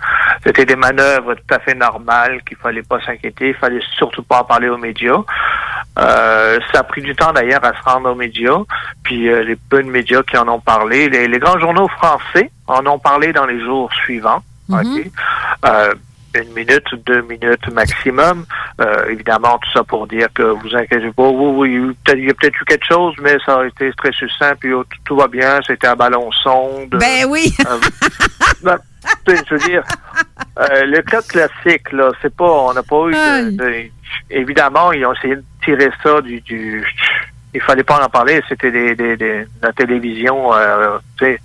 c'était 0.43 0.64
des 0.64 0.76
manœuvres 0.76 1.35
tout 1.35 1.55
à 1.55 1.59
fait 1.59 1.74
normales, 1.74 2.41
qu'il 2.49 2.57
fallait 2.57 2.82
pas 2.82 2.99
s'inquiéter, 3.01 3.49
il 3.49 3.55
fallait 3.55 3.82
surtout 3.99 4.22
pas 4.22 4.41
en 4.41 4.45
parler 4.45 4.70
aux 4.70 4.78
médias. 4.78 5.20
Euh, 5.99 6.59
ça 6.72 6.80
a 6.80 6.82
pris 6.82 7.03
du 7.03 7.14
temps 7.14 7.32
d'ailleurs 7.32 7.64
à 7.64 7.74
se 7.74 7.82
rendre 7.85 8.11
aux 8.11 8.14
médias, 8.14 8.61
puis 9.03 9.28
euh, 9.28 9.45
les 9.45 9.57
peu 9.57 9.82
de 9.82 9.91
médias 9.91 10.22
qui 10.22 10.39
en 10.39 10.49
ont 10.49 10.61
parlé, 10.61 11.11
les, 11.11 11.28
les 11.28 11.39
grands 11.39 11.59
journaux 11.59 11.89
français 11.89 12.51
en 12.66 12.87
ont 12.87 12.99
parlé 12.99 13.35
dans 13.35 13.45
les 13.45 13.61
jours 13.61 13.93
suivants. 13.93 14.43
Euh, 15.66 15.95
une 16.43 16.53
minute 16.55 16.91
ou 16.93 16.97
deux 16.97 17.22
minutes 17.22 17.70
maximum. 17.72 18.45
Euh, 18.80 19.07
évidemment, 19.11 19.59
tout 19.59 19.70
ça 19.72 19.85
pour 19.85 20.07
dire 20.07 20.28
que 20.35 20.43
vous 20.43 20.74
inquiétez 20.74 21.11
pas. 21.12 21.28
Oui, 21.28 21.53
oui, 21.57 21.68
il 21.70 21.74
y 21.74 21.76
a 21.76 22.30
eu 22.30 22.35
peut-être- 22.35 22.61
eu 22.61 22.64
quelque 22.66 22.87
chose, 22.87 23.14
mais 23.22 23.37
ça 23.45 23.61
a 23.61 23.66
été 23.66 23.93
très 23.97 24.12
succinct, 24.12 24.55
puis 24.59 24.72
oh, 24.72 24.85
tout, 24.85 24.99
tout 25.05 25.16
va 25.16 25.28
bien. 25.28 25.61
C'était 25.66 25.87
un 25.87 25.97
ballon 25.97 26.30
sonde. 26.32 26.91
Ben 26.91 27.24
oui. 27.28 27.55
Euh, 27.68 27.78
ben, 28.62 28.78
tu 29.26 29.37
sais, 29.37 29.43
je 29.49 29.55
veux 29.55 29.61
dire, 29.61 29.82
euh, 30.59 30.85
le 30.87 31.03
cas 31.03 31.22
classique, 31.22 31.93
là, 31.93 32.11
c'est 32.22 32.35
pas, 32.35 32.45
on 32.51 32.72
n'a 32.72 32.82
pas 32.82 33.07
eu 33.09 33.12
de, 33.12 33.57
de- 33.57 33.91
évidemment, 34.30 34.93
ils 34.93 35.05
ont 35.07 35.12
essayé 35.14 35.37
de 35.37 35.45
tirer 35.64 35.91
ça 36.03 36.20
du, 36.20 36.41
du 36.41 36.85
il 37.57 37.61
fallait 37.61 37.85
pas 37.85 38.05
en 38.05 38.09
parler, 38.09 38.43
c'était 38.49 38.70
des, 38.72 38.97
des, 38.97 39.16
des- 39.16 39.45
la 39.62 39.72
télévision, 39.72 40.53
euh, 40.55 40.99
tu 41.18 41.26
sais, 41.26 41.41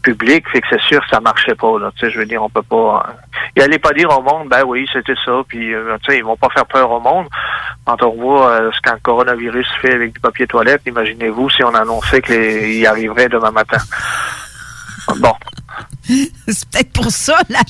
publique, 0.00 0.48
fait 0.50 0.60
que 0.60 0.66
c'est 0.70 0.80
sûr 0.82 1.00
que 1.00 1.06
ça 1.10 1.20
marchait 1.20 1.54
pas, 1.54 1.78
là, 1.78 1.90
je 2.00 2.18
veux 2.18 2.26
dire, 2.26 2.42
on 2.42 2.48
peut 2.50 2.62
pas, 2.62 3.04
euh, 3.08 3.12
il 3.56 3.62
allait 3.62 3.78
pas 3.78 3.92
dire 3.92 4.08
au 4.10 4.22
monde, 4.22 4.48
ben 4.48 4.62
oui, 4.66 4.86
c'était 4.92 5.14
ça, 5.24 5.42
puis, 5.48 5.74
euh, 5.74 5.96
sais, 6.06 6.18
ils 6.18 6.24
vont 6.24 6.36
pas 6.36 6.48
faire 6.54 6.66
peur 6.66 6.90
au 6.90 7.00
monde. 7.00 7.26
Quand 7.84 8.02
on 8.02 8.14
voit 8.16 8.50
euh, 8.50 8.70
ce 8.72 8.80
qu'un 8.80 8.98
coronavirus 9.02 9.66
fait 9.80 9.94
avec 9.94 10.12
du 10.14 10.20
papier 10.20 10.46
toilette, 10.46 10.82
imaginez-vous 10.86 11.50
si 11.50 11.62
on 11.64 11.74
annonçait 11.74 12.22
qu'il 12.22 12.72
y 12.78 12.86
arriverait 12.86 13.28
demain 13.28 13.50
matin. 13.50 13.78
Bon. 15.18 15.32
C'est 16.48 16.68
peut-être 16.70 16.92
pour 16.92 17.10
ça, 17.10 17.36
la, 17.48 17.60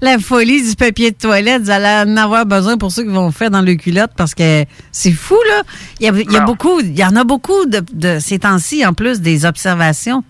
la 0.00 0.18
folie 0.18 0.68
du 0.68 0.74
papier 0.76 1.10
de 1.12 1.16
toilette. 1.16 1.62
Vous 1.62 1.70
allez 1.70 2.10
en 2.10 2.16
avoir 2.16 2.46
besoin 2.46 2.76
pour 2.76 2.90
ceux 2.92 3.02
qui 3.04 3.10
vont 3.10 3.30
faire 3.30 3.50
dans 3.50 3.62
le 3.62 3.74
culotte 3.74 4.10
parce 4.16 4.34
que 4.34 4.64
c'est 4.90 5.12
fou, 5.12 5.36
là. 5.48 5.62
Il 6.00 6.06
y, 6.06 6.08
a, 6.08 6.12
il 6.12 6.32
y 6.32 6.36
a 6.36 6.40
Non. 6.40 6.46
beaucoup, 6.46 6.80
il 6.80 6.98
y 6.98 7.04
en 7.04 7.14
a 7.16 7.24
beaucoup 7.24 7.66
de, 7.66 7.82
de 7.92 8.18
ces 8.18 8.40
temps-ci, 8.40 8.84
en 8.86 8.92
plus, 8.92 9.20
des 9.20 9.44
observations. 9.46 10.24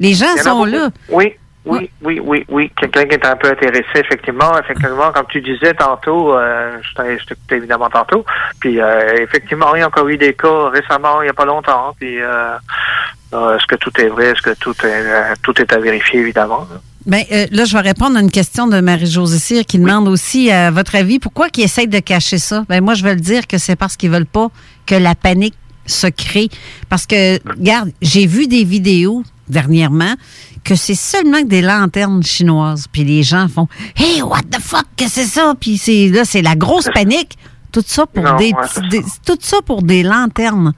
Les 0.00 0.14
gens 0.14 0.36
sont 0.42 0.64
là. 0.64 0.90
Oui, 1.08 1.32
oui, 1.64 1.88
oui, 2.02 2.20
oui, 2.24 2.44
oui. 2.48 2.70
Quelqu'un 2.76 3.04
qui 3.04 3.14
est 3.14 3.24
un 3.26 3.36
peu 3.36 3.48
intéressé, 3.50 3.84
effectivement. 3.94 4.58
Effectivement, 4.58 5.12
comme 5.14 5.26
tu 5.28 5.40
disais 5.40 5.74
tantôt, 5.74 6.34
euh, 6.34 6.76
je 6.82 6.94
t'ai- 7.02 7.18
je 7.18 7.26
t'écoutais 7.26 7.56
évidemment 7.58 7.88
tantôt. 7.88 8.24
Puis, 8.58 8.80
euh, 8.80 9.14
effectivement, 9.22 9.74
il 9.76 9.80
y 9.80 9.82
a 9.82 9.86
encore 9.86 10.08
eu 10.08 10.16
des 10.16 10.34
cas 10.34 10.70
récemment, 10.70 11.22
il 11.22 11.26
n'y 11.26 11.30
a 11.30 11.34
pas 11.34 11.44
longtemps. 11.44 11.94
Puis, 12.00 12.20
euh, 12.20 12.56
est-ce 13.32 13.66
que 13.66 13.76
tout 13.76 13.92
est 14.00 14.08
vrai? 14.08 14.26
Est-ce 14.26 14.42
que 14.42 14.54
tout 14.58 14.74
est, 14.84 15.34
tout 15.42 15.60
est 15.60 15.72
à 15.72 15.78
vérifier, 15.78 16.20
évidemment? 16.20 16.66
euh, 17.08 17.46
là, 17.50 17.64
je 17.64 17.72
vais 17.76 17.80
répondre 17.82 18.16
à 18.16 18.20
une 18.20 18.30
question 18.30 18.66
de 18.66 18.80
Marie-Josée 18.80 19.38
Cyr 19.38 19.64
qui 19.64 19.78
demande 19.78 20.08
aussi, 20.08 20.50
à 20.50 20.70
votre 20.70 20.94
avis, 20.96 21.18
pourquoi 21.20 21.48
qu'ils 21.48 21.64
essayent 21.64 21.88
de 21.88 21.98
cacher 22.00 22.38
ça? 22.38 22.64
Ben, 22.68 22.82
moi, 22.82 22.94
je 22.94 23.04
vais 23.04 23.14
le 23.14 23.20
dire 23.20 23.46
que 23.46 23.58
c'est 23.58 23.76
parce 23.76 23.96
qu'ils 23.96 24.10
veulent 24.10 24.26
pas 24.26 24.48
que 24.86 24.94
la 24.96 25.14
panique 25.14 25.54
se 25.86 26.06
crée. 26.08 26.48
Parce 26.88 27.06
que, 27.06 27.38
regarde, 27.48 27.90
j'ai 28.02 28.26
vu 28.26 28.46
des 28.48 28.64
vidéos 28.64 29.22
dernièrement 29.48 30.14
que 30.64 30.74
c'est 30.74 30.94
seulement 30.94 31.42
des 31.42 31.62
lanternes 31.62 32.22
chinoises. 32.22 32.86
Puis 32.90 33.04
les 33.04 33.22
gens 33.22 33.48
font 33.48 33.68
Hey, 33.96 34.22
what 34.22 34.42
the 34.50 34.60
fuck, 34.60 34.84
que 34.96 35.08
c'est 35.08 35.24
ça? 35.26 35.54
Puis 35.58 35.78
c'est, 35.78 36.08
là, 36.08 36.24
c'est 36.24 36.42
la 36.42 36.54
grosse 36.54 36.88
panique. 36.94 37.36
Tout 37.72 37.82
ça 37.86 38.06
pour 38.06 38.22
Non, 38.22 38.36
des, 38.36 38.46
ouais, 38.46 38.52
petits- 38.52 38.72
c'est 38.74 38.88
des- 38.88 39.04
tout 39.24 39.38
ça 39.40 39.56
pour 39.64 39.82
des 39.82 40.02
lanternes. 40.02 40.72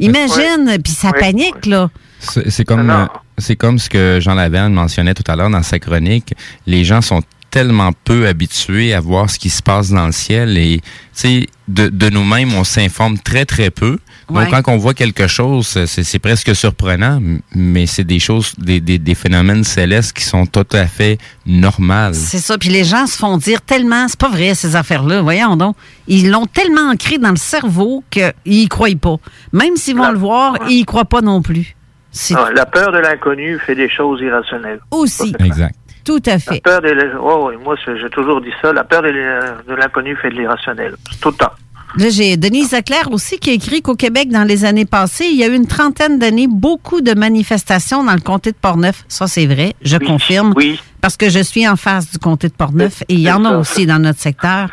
Imagine, 0.00 0.78
puis 0.82 0.92
ça 0.92 1.10
Oui, 1.14 1.20
panique, 1.20 1.66
là. 1.66 1.90
C'est 2.18 2.50
c'est 2.50 2.64
comme, 2.64 2.88
euh, 2.90 3.06
c'est 3.38 3.56
comme 3.56 3.78
ce 3.78 3.88
que 3.90 4.18
Jean 4.20 4.34
Laverne 4.34 4.72
mentionnait 4.72 5.14
tout 5.14 5.24
à 5.30 5.36
l'heure 5.36 5.50
dans 5.50 5.62
sa 5.62 5.78
chronique. 5.78 6.34
Les 6.66 6.84
gens 6.84 7.02
sont 7.02 7.20
tellement 7.52 7.90
peu 8.04 8.26
habitués 8.26 8.94
à 8.94 9.00
voir 9.00 9.28
ce 9.30 9.38
qui 9.38 9.50
se 9.50 9.62
passe 9.62 9.90
dans 9.90 10.06
le 10.06 10.12
ciel 10.12 10.56
et 10.56 10.80
tu 10.80 10.84
sais 11.12 11.46
de, 11.68 11.88
de 11.88 12.08
nous-mêmes 12.08 12.52
on 12.54 12.64
s'informe 12.64 13.18
très 13.18 13.44
très 13.44 13.70
peu. 13.70 13.98
Ouais. 14.30 14.46
Donc 14.50 14.64
quand 14.64 14.72
on 14.72 14.78
voit 14.78 14.94
quelque 14.94 15.26
chose, 15.26 15.66
c'est 15.84 16.18
presque 16.18 16.56
surprenant, 16.56 17.20
mais 17.54 17.86
c'est 17.86 18.04
des 18.04 18.18
choses, 18.18 18.54
des, 18.56 18.80
des, 18.80 18.98
des 18.98 19.14
phénomènes 19.14 19.64
célestes 19.64 20.14
qui 20.14 20.24
sont 20.24 20.46
tout 20.46 20.66
à 20.72 20.86
fait 20.86 21.18
normales. 21.44 22.14
C'est 22.14 22.38
ça. 22.38 22.56
Puis 22.56 22.70
les 22.70 22.84
gens 22.84 23.06
se 23.06 23.18
font 23.18 23.36
dire 23.36 23.60
tellement, 23.60 24.08
c'est 24.08 24.18
pas 24.18 24.30
vrai 24.30 24.54
ces 24.54 24.74
affaires-là. 24.74 25.20
Voyons 25.20 25.56
donc. 25.56 25.76
Ils 26.08 26.30
l'ont 26.30 26.46
tellement 26.46 26.90
ancré 26.90 27.18
dans 27.18 27.30
le 27.30 27.36
cerveau 27.36 28.02
qu'ils 28.10 28.32
y 28.46 28.68
croient 28.68 28.88
pas. 28.98 29.16
Même 29.52 29.76
s'ils 29.76 29.96
vont 29.96 30.10
le 30.10 30.18
voir, 30.18 30.56
ils 30.70 30.78
y 30.78 30.84
croient 30.84 31.04
pas 31.04 31.20
non 31.20 31.42
plus. 31.42 31.76
Ah, 32.34 32.50
la 32.54 32.66
peur 32.66 32.92
de 32.92 32.98
l'inconnu 32.98 33.58
fait 33.58 33.74
des 33.74 33.88
choses 33.88 34.20
irrationnelles. 34.20 34.80
aussi. 34.90 35.34
Exact. 35.38 35.74
Tout 36.04 36.20
à 36.26 36.32
La 36.32 36.38
fait. 36.38 36.60
peur 36.62 36.80
de 36.82 36.88
l'in- 36.90 37.18
oh, 37.20 37.48
oui, 37.50 37.54
moi 37.62 37.76
j'ai 37.84 38.10
toujours 38.10 38.40
dit 38.40 38.50
ça, 38.60 38.72
la 38.72 38.84
peur 38.84 39.02
de 39.02 39.74
l'inconnu 39.74 40.16
fait 40.16 40.30
de 40.30 40.34
l'irrationnel. 40.34 40.94
Tout 41.20 41.30
le 41.30 41.36
temps. 41.36 41.52
Là, 41.98 42.08
j'ai 42.08 42.38
Denise 42.38 42.72
Leclerc 42.72 43.10
aussi 43.12 43.38
qui 43.38 43.50
a 43.50 43.52
écrit 43.52 43.82
qu'au 43.82 43.94
Québec, 43.96 44.30
dans 44.30 44.44
les 44.44 44.64
années 44.64 44.86
passées, 44.86 45.26
il 45.30 45.36
y 45.36 45.44
a 45.44 45.48
eu 45.48 45.54
une 45.54 45.66
trentaine 45.66 46.18
d'années, 46.18 46.46
beaucoup 46.48 47.02
de 47.02 47.12
manifestations 47.12 48.02
dans 48.02 48.14
le 48.14 48.20
comté 48.20 48.50
de 48.50 48.56
Portneuf. 48.56 49.04
Ça, 49.08 49.26
c'est 49.26 49.44
vrai, 49.46 49.74
je 49.82 49.98
confirme. 49.98 50.54
Oui. 50.56 50.80
Parce 51.02 51.18
que 51.18 51.28
je 51.28 51.40
suis 51.40 51.68
en 51.68 51.76
face 51.76 52.10
du 52.10 52.18
comté 52.18 52.48
de 52.48 52.54
Portneuf 52.54 53.02
et 53.10 53.14
il 53.14 53.20
y 53.20 53.30
en 53.30 53.44
a 53.44 53.58
aussi 53.58 53.84
dans 53.84 53.98
notre 53.98 54.20
secteur. 54.20 54.70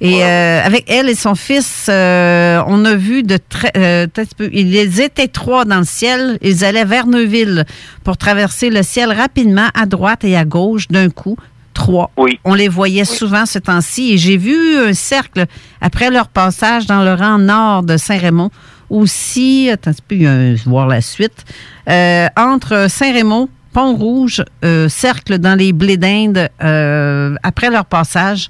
Et 0.00 0.22
euh, 0.24 0.62
avec 0.62 0.90
elle 0.90 1.08
et 1.08 1.14
son 1.14 1.34
fils, 1.34 1.86
euh, 1.88 2.62
on 2.66 2.84
a 2.84 2.94
vu 2.94 3.22
de 3.22 3.38
très... 3.48 3.72
euh, 3.76 4.06
ils 4.52 5.00
étaient 5.00 5.28
trois 5.28 5.64
dans 5.64 5.78
le 5.78 5.84
ciel. 5.86 6.38
Ils 6.42 6.64
allaient 6.64 6.84
vers 6.84 7.06
Neuville 7.06 7.64
pour 8.04 8.16
traverser 8.18 8.68
le 8.68 8.82
ciel 8.82 9.10
rapidement 9.12 9.68
à 9.74 9.86
droite 9.86 10.22
et 10.24 10.36
à 10.36 10.44
gauche 10.44 10.88
d'un 10.88 11.08
coup. 11.08 11.36
Trois. 11.72 12.10
Oui. 12.16 12.38
On 12.44 12.54
les 12.54 12.68
voyait 12.68 13.04
souvent 13.06 13.46
ce 13.46 13.58
temps-ci. 13.58 14.12
Et 14.12 14.18
j'ai 14.18 14.36
vu 14.36 14.78
un 14.78 14.92
cercle 14.94 15.46
après 15.80 16.10
leur 16.10 16.28
passage 16.28 16.86
dans 16.86 17.02
le 17.02 17.14
rang 17.14 17.38
nord 17.38 17.82
de 17.82 17.96
Saint-Raymond. 17.96 18.50
Aussi, 18.90 19.68
attends 19.72 19.90
un 19.90 19.94
peu, 20.06 20.26
un- 20.26 20.54
voir 20.66 20.86
la 20.88 21.00
suite. 21.00 21.44
Euh, 21.88 22.28
entre 22.36 22.86
Saint-Raymond, 22.88 23.48
Pont-Rouge, 23.72 24.42
euh, 24.64 24.88
cercle 24.88 25.38
dans 25.38 25.54
les 25.54 25.72
blés 25.72 25.96
d'Inde 25.98 26.48
euh, 26.62 27.34
après 27.42 27.68
leur 27.70 27.84
passage. 27.84 28.48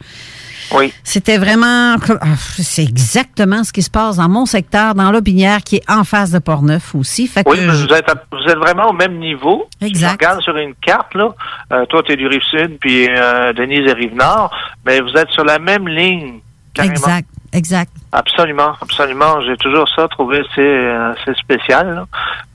Oui. 0.75 0.93
C'était 1.05 1.39
vraiment. 1.39 1.97
ah, 2.21 2.27
C'est 2.59 2.83
exactement 2.83 3.63
ce 3.65 3.73
qui 3.73 3.83
se 3.83 3.91
passe 3.91 4.17
dans 4.17 4.29
mon 4.29 4.47
secteur, 4.47 4.95
dans 4.95 5.11
l'Aubinière, 5.13 5.63
qui 5.63 5.77
est 5.77 5.91
en 5.91 6.05
face 6.05 6.31
de 6.31 6.39
Portneuf 6.39 6.95
aussi. 6.95 7.27
Fait 7.27 7.43
Oui, 7.47 7.59
vous 7.67 7.93
êtes, 7.95 8.09
à- 8.09 8.23
vous 8.33 8.51
êtes 8.51 8.59
vraiment 8.59 8.91
au 8.91 8.93
même 8.93 9.19
niveau. 9.19 9.69
Exact. 9.81 9.93
Si 9.93 10.05
je 10.05 10.13
regarde 10.13 10.41
sur 10.43 10.57
une 10.57 10.75
carte, 10.75 11.15
là, 11.15 11.35
euh, 11.73 11.85
toi, 11.87 12.03
tu 12.03 12.13
es 12.13 12.17
du 12.17 12.27
Rive-Sud, 12.27 12.79
puis 12.81 13.09
euh, 13.09 13.53
Denise 13.53 13.87
est 13.89 13.93
Rive-Nord, 13.93 14.51
mais 14.85 15.01
vous 15.01 15.11
êtes 15.17 15.31
sur 15.31 15.45
la 15.45 15.59
même 15.59 15.87
ligne. 15.89 16.41
Carrément. 16.75 16.95
Exact, 16.95 17.29
exact. 17.57 17.93
Absolument, 18.13 18.75
absolument. 18.81 19.41
J'ai 19.43 19.57
toujours 19.57 19.89
ça 19.95 20.07
trouvé 20.09 20.39
assez, 20.39 20.61
euh, 20.61 21.13
assez 21.13 21.35
spécial. 21.35 22.05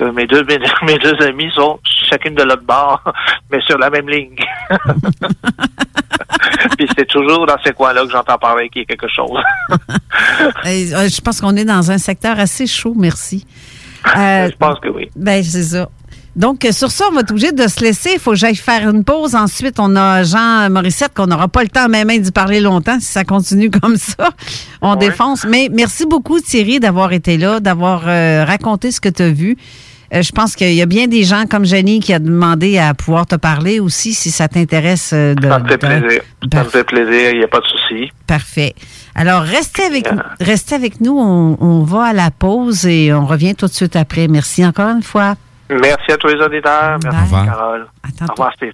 Euh, 0.01 0.11
mes, 0.11 0.27
deux, 0.27 0.43
mes, 0.43 0.59
mes 0.83 0.97
deux 0.97 1.15
amis 1.25 1.51
sont 1.53 1.79
chacune 2.09 2.35
de 2.35 2.43
l'autre 2.43 2.63
bord, 2.63 3.01
mais 3.51 3.61
sur 3.61 3.77
la 3.77 3.89
même 3.89 4.09
ligne. 4.09 4.35
Puis 6.77 6.87
c'est 6.97 7.07
toujours 7.07 7.45
dans 7.45 7.57
ces 7.63 7.71
coins-là 7.73 8.05
que 8.05 8.11
j'entends 8.11 8.37
parler 8.37 8.69
qu'il 8.69 8.81
y 8.81 8.83
a 8.83 8.85
quelque 8.85 9.07
chose. 9.07 9.39
Euh, 10.65 11.07
je 11.09 11.21
pense 11.21 11.41
qu'on 11.41 11.55
est 11.55 11.65
dans 11.65 11.91
un 11.91 11.97
secteur 11.97 12.39
assez 12.39 12.67
chaud, 12.67 12.93
merci. 12.95 13.45
Euh, 14.17 14.49
Je 14.49 14.55
pense 14.57 14.79
que 14.79 14.89
oui. 14.89 15.09
Ben, 15.15 15.43
c'est 15.43 15.63
ça. 15.63 15.89
Donc, 16.35 16.63
euh, 16.63 16.71
sur 16.71 16.91
ça, 16.91 17.05
on 17.09 17.13
va 17.13 17.21
être 17.21 17.31
obligé 17.31 17.51
de 17.51 17.67
se 17.67 17.81
laisser. 17.81 18.11
Il 18.13 18.19
faut 18.19 18.31
que 18.31 18.37
j'aille 18.37 18.55
faire 18.55 18.89
une 18.89 19.03
pause. 19.03 19.35
Ensuite, 19.35 19.79
on 19.79 19.95
a 19.97 20.23
Jean 20.23 20.69
Morissette, 20.69 21.13
qu'on 21.13 21.27
n'aura 21.27 21.49
pas 21.49 21.61
le 21.61 21.67
temps 21.69 21.89
même 21.89 22.07
d'y 22.17 22.31
parler 22.31 22.61
longtemps 22.61 22.99
si 23.01 23.07
ça 23.07 23.23
continue 23.25 23.69
comme 23.81 23.97
ça. 23.97 24.29
On 24.81 24.95
défonce. 24.95 25.45
Mais 25.45 25.69
merci 25.71 26.05
beaucoup, 26.05 26.39
Thierry, 26.39 26.79
d'avoir 26.79 27.11
été 27.11 27.37
là, 27.37 27.59
d'avoir 27.59 28.03
euh, 28.07 28.45
raconté 28.45 28.91
ce 28.91 29.01
que 29.01 29.09
tu 29.09 29.23
as 29.23 29.29
vu. 29.31 29.57
Euh, 30.13 30.21
je 30.21 30.31
pense 30.31 30.55
qu'il 30.55 30.73
y 30.73 30.81
a 30.81 30.85
bien 30.85 31.07
des 31.07 31.23
gens 31.23 31.45
comme 31.49 31.63
Jenny 31.65 31.99
qui 31.99 32.13
a 32.13 32.19
demandé 32.19 32.77
à 32.77 32.93
pouvoir 32.93 33.25
te 33.25 33.35
parler 33.35 33.79
aussi 33.81 34.13
si 34.13 34.31
ça 34.31 34.47
t'intéresse. 34.47 35.11
euh, 35.13 35.35
de, 35.35 35.47
Ça 35.49 35.59
me 35.59 35.67
fait 35.67 35.77
de- 35.77 35.85
plaisir. 35.99 36.21
Ça 36.53 36.63
me 36.63 36.69
fait 36.69 36.83
plaisir, 36.85 37.31
il 37.33 37.37
n'y 37.39 37.43
a 37.43 37.47
pas 37.49 37.59
de 37.59 37.65
souci. 37.67 38.11
Parfait. 38.27 38.73
Alors, 39.15 39.41
restez 39.41 39.83
avec, 39.83 40.07
restez 40.39 40.75
avec 40.75 41.01
nous. 41.01 41.17
On, 41.17 41.57
on 41.59 41.83
va 41.83 42.05
à 42.05 42.13
la 42.13 42.31
pause 42.31 42.85
et 42.85 43.13
on 43.13 43.25
revient 43.25 43.53
tout 43.55 43.67
de 43.67 43.73
suite 43.73 43.97
après. 43.97 44.29
Merci 44.29 44.65
encore 44.65 44.89
une 44.89 45.03
fois. 45.03 45.35
Merci 45.71 46.11
à 46.11 46.17
tous 46.17 46.27
les 46.27 46.41
auditeurs. 46.41 46.99
Merci, 47.03 47.31
Carole. 47.31 47.87
Au 48.21 48.31
revoir, 48.31 48.53
Steve. 48.53 48.73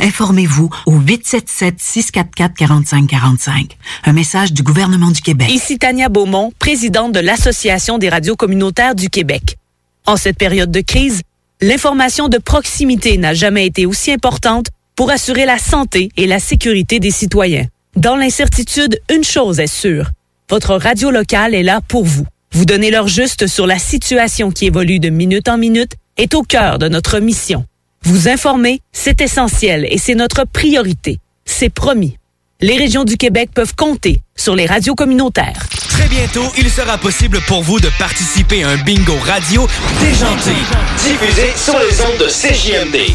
Informez-vous 0.00 0.70
au 0.86 0.98
877-644-4545. 1.00 3.72
Un 4.04 4.12
message 4.12 4.52
du 4.52 4.62
gouvernement 4.62 5.10
du 5.10 5.20
Québec. 5.20 5.50
Ici 5.50 5.76
Tania 5.78 6.08
Beaumont, 6.08 6.52
présidente 6.58 7.12
de 7.12 7.20
l'Association 7.20 7.98
des 7.98 8.08
radios 8.08 8.36
communautaires 8.36 8.94
du 8.94 9.10
Québec. 9.10 9.56
En 10.06 10.16
cette 10.16 10.38
période 10.38 10.70
de 10.70 10.80
crise, 10.80 11.20
l'information 11.60 12.28
de 12.28 12.38
proximité 12.38 13.18
n'a 13.18 13.34
jamais 13.34 13.66
été 13.66 13.84
aussi 13.86 14.12
importante 14.12 14.68
pour 14.96 15.10
assurer 15.10 15.46
la 15.46 15.58
santé 15.58 16.10
et 16.16 16.26
la 16.26 16.38
sécurité 16.38 17.00
des 17.00 17.10
citoyens. 17.10 17.66
Dans 17.96 18.16
l'incertitude, 18.16 19.00
une 19.10 19.24
chose 19.24 19.60
est 19.60 19.66
sûre. 19.66 20.10
Votre 20.50 20.76
radio 20.76 21.10
locale 21.10 21.54
est 21.54 21.62
là 21.62 21.80
pour 21.86 22.04
vous. 22.04 22.26
Vous 22.52 22.64
donner 22.64 22.90
l'heure 22.90 23.08
juste 23.08 23.46
sur 23.46 23.66
la 23.66 23.78
situation 23.78 24.50
qui 24.50 24.64
évolue 24.66 24.98
de 24.98 25.10
minute 25.10 25.48
en 25.48 25.58
minute 25.58 25.92
est 26.16 26.34
au 26.34 26.42
cœur 26.42 26.78
de 26.78 26.88
notre 26.88 27.20
mission. 27.20 27.66
Vous 28.02 28.28
informer, 28.28 28.80
c'est 28.92 29.20
essentiel 29.20 29.86
et 29.90 29.98
c'est 29.98 30.14
notre 30.14 30.44
priorité. 30.44 31.18
C'est 31.44 31.70
promis. 31.70 32.16
Les 32.60 32.76
régions 32.76 33.04
du 33.04 33.16
Québec 33.16 33.50
peuvent 33.54 33.74
compter 33.76 34.20
sur 34.36 34.56
les 34.56 34.66
radios 34.66 34.94
communautaires. 34.94 35.66
Très 35.90 36.08
bientôt, 36.08 36.44
il 36.58 36.70
sera 36.70 36.98
possible 36.98 37.40
pour 37.46 37.62
vous 37.62 37.80
de 37.80 37.88
participer 37.98 38.64
à 38.64 38.70
un 38.70 38.76
bingo 38.78 39.16
radio 39.24 39.66
déjanté, 40.00 40.52
diffusé 40.98 41.52
sur 41.56 41.78
les 41.78 42.00
ondes 42.00 42.18
de 42.18 42.26
CJMD. 42.26 43.14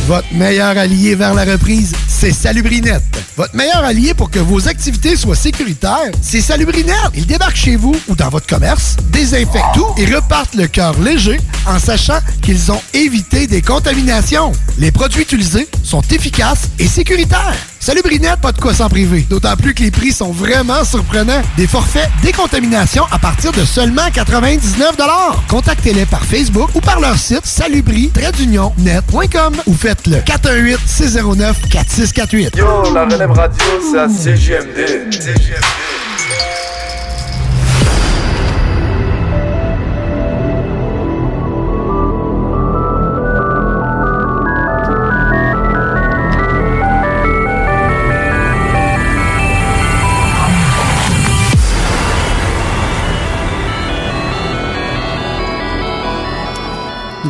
Votre 0.07 0.33
meilleur 0.33 0.77
allié 0.77 1.15
vers 1.15 1.33
la 1.33 1.45
reprise, 1.45 1.93
c'est 2.07 2.31
Salubrinette. 2.31 3.03
Votre 3.37 3.55
meilleur 3.55 3.83
allié 3.83 4.13
pour 4.13 4.29
que 4.29 4.39
vos 4.39 4.67
activités 4.67 5.15
soient 5.15 5.35
sécuritaires, 5.35 6.11
c'est 6.21 6.41
Salubrinette. 6.41 7.11
Ils 7.15 7.25
débarquent 7.25 7.55
chez 7.55 7.75
vous 7.75 7.95
ou 8.07 8.15
dans 8.15 8.29
votre 8.29 8.47
commerce, 8.47 8.97
désinfectent 9.11 9.75
tout 9.75 9.87
et 9.97 10.05
repartent 10.05 10.55
le 10.55 10.67
cœur 10.67 10.99
léger 10.99 11.39
en 11.65 11.79
sachant 11.79 12.19
qu'ils 12.41 12.71
ont 12.71 12.81
évité 12.93 13.47
des 13.47 13.61
contaminations. 13.61 14.51
Les 14.79 14.91
produits 14.91 15.21
utilisés 15.21 15.67
sont 15.83 16.01
efficaces 16.01 16.69
et 16.79 16.87
sécuritaires. 16.87 17.70
Salubrinette, 17.81 18.39
pas 18.39 18.51
de 18.51 18.61
quoi 18.61 18.75
s'en 18.75 18.89
priver. 18.89 19.25
D'autant 19.27 19.55
plus 19.55 19.73
que 19.73 19.81
les 19.81 19.89
prix 19.89 20.11
sont 20.11 20.31
vraiment 20.31 20.83
surprenants. 20.83 21.41
Des 21.57 21.65
forfaits 21.65 22.07
décontamination 22.21 23.05
à 23.11 23.17
partir 23.17 23.51
de 23.53 23.65
seulement 23.65 24.07
99 24.13 24.97
Contactez-les 25.49 26.05
par 26.05 26.23
Facebook 26.23 26.69
ou 26.75 26.79
par 26.79 26.99
leur 26.99 27.17
site 27.17 27.43
salubri-net.com 27.43 29.55
ou 29.65 29.73
faites 29.73 30.05
le 30.05 30.17
418-609-4648. 30.17 32.55
Yo, 32.55 32.93
la 32.93 33.05
relève 33.05 33.31
radio, 33.31 33.65
c'est 33.91 33.97
à 33.97 34.07
CGMD. 34.07 35.09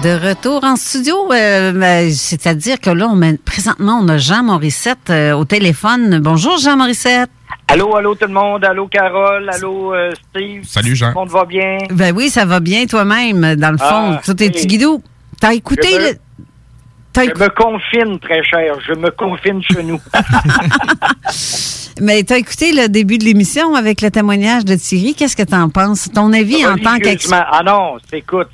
De 0.03 0.09
retour 0.29 0.63
en 0.63 0.75
studio, 0.77 1.31
euh, 1.31 1.71
ben, 1.73 2.11
c'est-à-dire 2.11 2.79
que 2.79 2.89
là, 2.89 3.07
on 3.07 3.15
met- 3.15 3.37
présentement, 3.37 3.99
on 4.01 4.07
a 4.07 4.17
Jean 4.17 4.41
Morissette 4.41 5.11
euh, 5.11 5.33
au 5.33 5.45
téléphone. 5.45 6.19
Bonjour, 6.19 6.57
Jean 6.57 6.75
Morissette. 6.75 7.29
Allô, 7.67 7.95
allô 7.95 8.15
tout 8.15 8.25
le 8.25 8.33
monde. 8.33 8.65
Allô 8.65 8.87
Carole. 8.87 9.47
Allô 9.53 9.93
euh, 9.93 10.11
Steve. 10.29 10.63
Salut, 10.65 10.95
Jean. 10.95 11.11
Tout 11.13 11.19
le 11.19 11.25
monde 11.25 11.29
va 11.29 11.45
bien? 11.45 11.77
Ben 11.91 12.15
oui, 12.15 12.29
ça 12.31 12.45
va 12.45 12.59
bien 12.59 12.87
toi-même, 12.87 13.55
dans 13.55 13.71
le 13.71 13.77
fond. 13.77 13.85
Ah, 14.15 14.21
Tout 14.25 14.41
est 14.41 14.55
oui. 14.55 14.65
guidou. 14.65 15.03
T'as 15.39 15.53
écouté 15.53 15.87
Je 15.91 15.95
me- 15.97 16.09
le... 16.09 16.17
Je 17.15 17.21
me 17.43 17.49
confine, 17.49 18.19
très 18.19 18.43
cher. 18.43 18.75
Je 18.87 18.93
me 18.93 19.09
confine 19.11 19.61
chez 19.63 19.83
nous. 19.83 19.99
Mais 22.01 22.23
t'as 22.23 22.37
écouté 22.37 22.71
le 22.73 22.87
début 22.87 23.17
de 23.17 23.25
l'émission 23.25 23.75
avec 23.75 24.01
le 24.01 24.09
témoignage 24.09 24.65
de 24.65 24.75
Thierry. 24.75 25.13
Qu'est-ce 25.13 25.35
que 25.35 25.43
t'en 25.43 25.69
penses? 25.69 26.09
Ton 26.13 26.31
avis 26.33 26.65
en 26.65 26.75
tant 26.77 26.97
qu'expert? 26.97 27.47
Ah 27.51 27.61
non, 27.63 27.97
c'est- 28.09 28.19
écoute, 28.19 28.47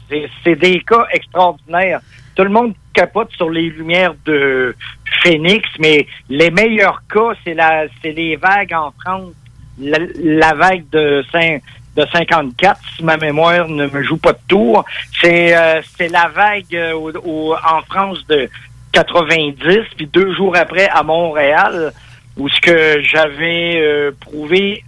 c'est 0.44 0.56
des 0.56 0.82
cas 0.82 1.06
extraordinaires. 1.14 2.02
Tout 2.36 2.44
le 2.44 2.50
monde 2.50 2.74
capote 2.94 3.30
sur 3.36 3.50
les 3.50 3.70
lumières 3.70 4.16
de 4.26 4.76
Phoenix, 5.24 5.68
mais 5.80 6.08
les 6.30 6.52
meilleurs 6.52 7.02
cas, 7.12 7.34
c'est 7.46 8.12
les 8.12 8.36
vagues 8.36 8.74
en 8.74 8.92
France. 9.04 9.32
La, 9.80 10.00
la 10.20 10.54
vague 10.56 10.86
de, 10.92 11.24
cin- 11.32 11.60
de 11.98 12.06
54, 12.12 12.80
si 12.96 13.04
ma 13.04 13.18
mémoire 13.18 13.68
ne 13.68 13.88
me 13.88 14.04
joue 14.04 14.18
pas 14.18 14.34
de 14.34 14.40
tour. 14.48 14.86
C'est 15.20 15.58
euh, 15.58 15.82
la 16.12 16.28
vague 16.28 16.76
euh, 16.76 16.94
en 16.94 17.82
France 17.82 18.26
de 18.28 18.48
90, 18.94 19.80
puis 19.96 20.06
deux 20.06 20.34
jours 20.36 20.56
après 20.56 20.88
à 20.90 21.02
Montréal, 21.02 21.92
où 22.38 22.48
ce 22.48 22.62
que 22.62 23.02
j'avais 23.02 23.78
euh, 23.78 24.12
prouvé 24.20 24.84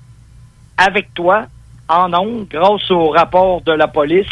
avec 0.78 1.12
toi 1.16 1.48
en 1.88 2.14
ondes, 2.14 2.48
grâce 2.48 2.90
au 2.92 3.10
rapport 3.10 3.62
de 3.62 3.72
la 3.72 3.88
police 3.88 4.28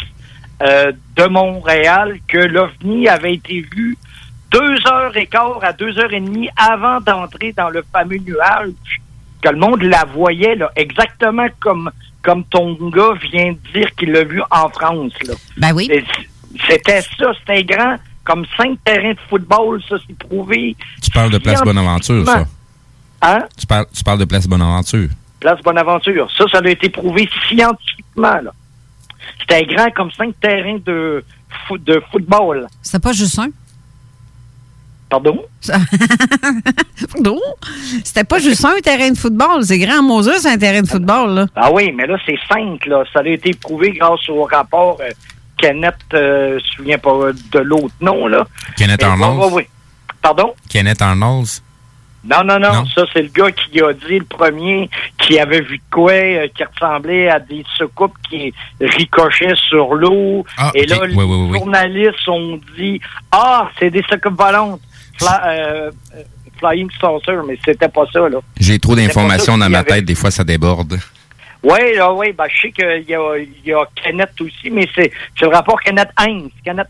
de 0.60 1.28
Montréal, 1.28 2.18
que 2.26 2.38
l'OVNI 2.38 3.08
avait 3.08 3.34
été 3.34 3.60
vu 3.60 3.96
deux 4.50 4.76
heures 4.90 5.16
et 5.16 5.26
quart 5.26 5.60
à 5.62 5.72
deux 5.72 5.96
heures 6.00 6.12
et 6.12 6.20
demie 6.20 6.48
avant 6.56 7.00
d'entrer 7.00 7.52
dans 7.52 7.68
le 7.68 7.84
fameux 7.92 8.18
nuage, 8.18 8.72
que 9.40 9.50
le 9.50 9.56
monde 9.56 9.82
la 9.82 10.04
voyait 10.04 10.56
là, 10.56 10.70
exactement 10.74 11.46
comme 11.60 11.92
comme 12.22 12.44
ton 12.44 12.74
gars 12.90 13.14
vient 13.30 13.52
de 13.52 13.58
dire 13.72 13.94
qu'il 13.96 14.12
l'a 14.12 14.24
vu 14.24 14.42
en 14.50 14.68
France. 14.68 15.12
Là. 15.26 15.34
Ben 15.56 15.72
oui. 15.74 15.88
C'était 16.68 17.00
ça, 17.02 17.32
c'était 17.38 17.64
grand, 17.64 17.96
comme 18.24 18.44
cinq 18.56 18.78
terrains 18.84 19.12
de 19.12 19.18
football, 19.28 19.82
ça 19.88 19.96
c'est 20.06 20.16
prouvé. 20.18 20.76
Tu 21.02 21.10
parles 21.10 21.30
de 21.30 21.38
Place 21.38 21.62
Bonaventure, 21.62 22.24
ça. 22.26 22.44
Hein? 23.22 23.44
Tu 23.56 23.66
parles, 23.66 23.86
tu 23.94 24.02
parles 24.04 24.18
de 24.18 24.24
Place 24.24 24.46
Bonaventure. 24.46 25.08
Place 25.40 25.60
Bonaventure. 25.62 26.28
Ça, 26.36 26.44
ça 26.50 26.58
a 26.58 26.68
été 26.68 26.88
prouvé 26.88 27.28
scientifiquement. 27.48 28.40
là. 28.42 28.52
C'était 29.40 29.64
grand 29.66 29.90
comme 29.92 30.10
cinq 30.10 30.34
terrains 30.40 30.78
de, 30.84 31.24
fo- 31.68 31.82
de 31.82 32.02
football. 32.10 32.66
C'était 32.82 32.98
pas 32.98 33.12
juste 33.12 33.38
un? 33.38 33.48
Pardon? 35.10 35.42
Pardon? 37.12 37.38
C'était 38.04 38.24
pas 38.24 38.38
juste 38.38 38.64
un 38.64 38.78
terrain 38.82 39.10
de 39.10 39.16
football. 39.18 39.62
C'est 39.64 39.78
grand 39.78 40.02
Moses, 40.02 40.44
un 40.46 40.58
terrain 40.58 40.82
de 40.82 40.88
football, 40.88 41.30
là. 41.34 41.46
Ah 41.56 41.70
oui, 41.72 41.92
mais 41.92 42.06
là, 42.06 42.16
c'est 42.26 42.38
cinq. 42.52 42.84
Là. 42.86 43.04
Ça 43.12 43.20
a 43.20 43.26
été 43.28 43.52
prouvé 43.54 43.92
grâce 43.92 44.28
au 44.28 44.44
rapport 44.44 44.98
euh, 45.00 45.10
Kenneth, 45.56 45.94
euh, 46.14 46.50
je 46.50 46.54
me 46.54 46.76
souviens 46.76 46.98
pas 46.98 47.12
de 47.52 47.58
l'autre 47.60 47.94
nom. 48.00 48.26
Là. 48.26 48.46
Kenneth 48.76 49.00
Mais- 49.02 49.08
Arnold? 49.08 49.38
oui, 49.38 49.44
oui, 49.46 49.52
oui. 49.56 49.62
Pardon? 50.22 50.54
Kenneth 50.68 51.00
Arnold. 51.02 51.46
Non, 52.24 52.42
non, 52.44 52.58
non, 52.58 52.72
Non? 52.72 52.84
Ça, 52.94 53.04
c'est 53.12 53.22
le 53.22 53.28
gars 53.28 53.50
qui 53.52 53.80
a 53.80 53.92
dit 53.92 54.18
le 54.18 54.24
premier 54.24 54.90
qui 55.18 55.38
avait 55.38 55.60
vu 55.60 55.78
de 55.78 55.82
quoi, 55.90 56.12
euh, 56.12 56.48
qui 56.54 56.64
ressemblait 56.64 57.28
à 57.30 57.38
des 57.38 57.64
soucoupes 57.76 58.16
qui 58.28 58.52
ricochaient 58.80 59.54
sur 59.68 59.94
l'eau. 59.94 60.44
Ah, 60.58 60.72
Et 60.74 60.84
là, 60.84 60.96
Oui, 61.00 61.08
les 61.10 61.14
oui, 61.16 61.24
oui, 61.24 61.48
oui. 61.52 61.58
journalistes 61.58 62.28
ont 62.28 62.60
dit 62.76 63.00
Ah, 63.30 63.68
c'est 63.78 63.90
des 63.90 64.02
soucoupes 64.10 64.36
volantes. 64.36 64.80
Fla- 65.18 65.42
euh, 65.46 65.90
euh, 66.16 66.22
flying 66.58 66.88
saucer, 67.00 67.32
mais 67.46 67.58
c'était 67.64 67.88
pas 67.88 68.04
ça, 68.12 68.28
là. 68.28 68.38
J'ai 68.58 68.78
trop 68.78 68.96
d'informations 68.96 69.56
dans 69.58 69.68
ma 69.68 69.78
avait. 69.78 69.88
tête, 69.88 70.04
des 70.04 70.14
fois 70.14 70.30
ça 70.30 70.44
déborde. 70.44 70.98
Oui, 71.62 71.96
là, 71.96 72.12
oui, 72.12 72.32
ben, 72.32 72.44
je 72.54 72.60
sais 72.60 72.70
qu'il 72.70 73.04
y 73.08 73.14
a, 73.16 73.36
il 73.36 73.66
y 73.68 73.72
a 73.72 73.84
Kenneth 74.00 74.40
aussi, 74.40 74.70
mais 74.70 74.86
c'est 74.94 75.10
c'est 75.36 75.44
le 75.44 75.48
rapport 75.50 75.80
Kenneth 75.80 76.10
Hines. 76.20 76.50
Kenneth 76.64 76.86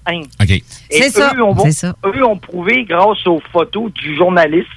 C'est 0.91 1.09
ça, 1.11 1.33
eux 1.35 1.43
ont, 1.43 1.57
c'est 1.65 1.73
ça. 1.73 1.95
eux 2.05 2.25
ont 2.25 2.37
prouvé 2.37 2.85
grâce 2.85 3.27
aux 3.27 3.41
photos 3.51 3.91
du 3.95 4.15
journaliste 4.17 4.69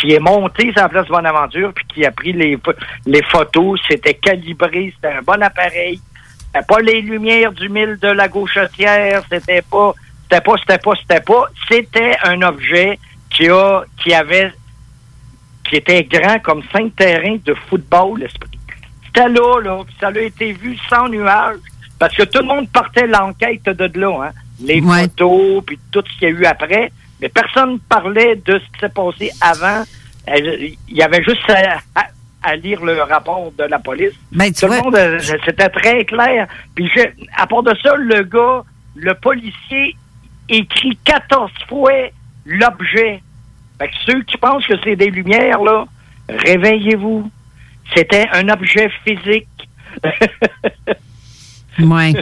qui 0.00 0.12
est 0.12 0.18
monté 0.18 0.72
sur 0.72 0.82
la 0.82 0.88
place 0.88 1.06
Bonaventure 1.06 1.72
puis 1.72 1.84
qui 1.94 2.04
a 2.04 2.10
pris 2.10 2.32
les, 2.32 2.58
les 3.06 3.22
photos. 3.22 3.80
C'était 3.88 4.14
calibré, 4.14 4.92
c'était 4.96 5.14
un 5.14 5.22
bon 5.22 5.40
appareil. 5.42 6.00
C'était 6.52 6.66
pas 6.66 6.80
les 6.80 7.00
lumières 7.00 7.52
du 7.52 7.68
mille 7.68 7.96
de 8.00 8.08
la 8.08 8.26
gauchetière, 8.26 9.22
c'était 9.30 9.62
pas, 9.62 9.94
c'était 10.30 10.40
pas, 10.42 10.52
c'était 10.58 10.78
pas, 10.78 10.92
c'était 11.00 11.20
pas. 11.20 11.44
C'était 11.68 12.16
un 12.24 12.42
objet 12.42 12.98
qui 13.30 13.48
a, 13.48 13.82
qui 14.02 14.12
avait, 14.14 14.52
qui 15.68 15.76
était 15.76 16.04
grand 16.04 16.38
comme 16.40 16.62
cinq 16.72 16.94
terrains 16.96 17.36
de 17.44 17.54
football, 17.68 18.20
l'esprit. 18.20 18.50
C'était 19.06 19.28
là, 19.28 19.60
là, 19.60 19.82
puis 19.86 19.96
ça 20.00 20.08
a 20.08 20.18
été 20.18 20.52
vu 20.52 20.76
sans 20.88 21.08
nuage. 21.08 21.56
Parce 21.98 22.14
que 22.14 22.22
tout 22.22 22.38
le 22.38 22.44
monde 22.44 22.68
partait 22.70 23.06
l'enquête 23.06 23.64
de 23.64 23.98
là, 24.00 24.26
hein. 24.26 24.32
Les 24.60 24.80
photos, 25.02 25.62
puis 25.66 25.78
tout 25.90 26.02
ce 26.06 26.18
qu'il 26.18 26.28
y 26.28 26.32
a 26.32 26.34
eu 26.34 26.44
après. 26.44 26.92
Mais 27.20 27.28
personne 27.28 27.74
ne 27.74 27.78
parlait 27.78 28.36
de 28.36 28.58
ce 28.58 28.64
qui 28.72 28.80
s'est 28.80 28.88
passé 28.88 29.30
avant. 29.40 29.82
Il 30.28 30.76
y 30.90 31.02
avait 31.02 31.22
juste 31.24 31.48
à, 31.48 31.78
à- 31.94 32.06
à 32.42 32.54
lire 32.56 32.84
le 32.84 33.02
rapport 33.02 33.50
de 33.58 33.64
la 33.64 33.78
police. 33.80 34.12
Ben, 34.30 34.52
tu 34.52 34.60
tout 34.60 34.66
vois- 34.68 34.76
le 34.76 34.82
monde, 34.84 34.94
euh, 34.96 35.18
c'était 35.44 35.68
très 35.70 36.04
clair. 36.04 36.46
Puis 36.74 36.88
je- 36.94 37.08
à 37.36 37.46
part 37.48 37.62
de 37.64 37.74
ça, 37.82 37.94
le 37.96 38.22
gars, 38.22 38.62
le 38.94 39.14
policier, 39.14 39.96
écrit 40.48 40.98
14 41.04 41.50
fois 41.68 41.92
l'objet. 42.46 43.22
Fait 43.78 43.88
que 43.88 43.94
ceux 44.06 44.22
qui 44.22 44.36
pensent 44.36 44.66
que 44.66 44.74
c'est 44.84 44.96
des 44.96 45.10
lumières, 45.10 45.60
là, 45.62 45.84
réveillez-vous. 46.28 47.30
C'était 47.96 48.26
un 48.32 48.48
objet 48.48 48.90
physique. 49.06 49.48
Ouais. 51.80 52.12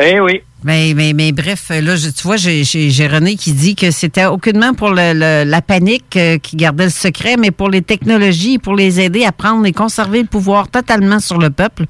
Eh 0.00 0.20
oui. 0.20 0.40
Mais, 0.62 0.92
mais, 0.94 1.12
mais 1.12 1.32
bref, 1.32 1.70
là, 1.70 1.96
je- 1.96 2.10
tu 2.10 2.22
vois, 2.22 2.36
j'ai- 2.36 2.62
René 3.08 3.34
qui 3.34 3.52
dit 3.52 3.74
que 3.74 3.90
c'était 3.90 4.26
aucunement 4.26 4.74
pour 4.74 4.90
le- 4.90 5.12
le- 5.14 5.42
la 5.50 5.60
panique 5.62 6.16
euh, 6.16 6.38
qui 6.38 6.54
gardait 6.54 6.84
le 6.84 6.90
secret, 6.90 7.36
mais 7.36 7.50
pour 7.50 7.68
les 7.68 7.82
technologies, 7.82 8.58
pour 8.58 8.76
les 8.76 9.00
aider 9.00 9.24
à 9.24 9.32
prendre 9.32 9.66
et 9.66 9.72
conserver 9.72 10.20
le 10.20 10.28
pouvoir 10.28 10.68
totalement 10.68 11.18
sur 11.18 11.38
le 11.38 11.50
peuple. 11.50 11.86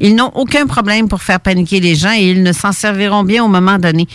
Ils 0.00 0.14
n'ont 0.16 0.30
aucun 0.34 0.66
problème 0.66 1.08
pour 1.08 1.20
faire 1.20 1.40
paniquer 1.40 1.80
les 1.80 1.94
gens 1.96 2.12
et 2.16 2.30
ils 2.30 2.42
ne 2.42 2.52
s'en 2.52 2.72
serviront 2.72 3.24
bien 3.24 3.44
au 3.44 3.48
moment 3.48 3.78
donné. 3.78 4.06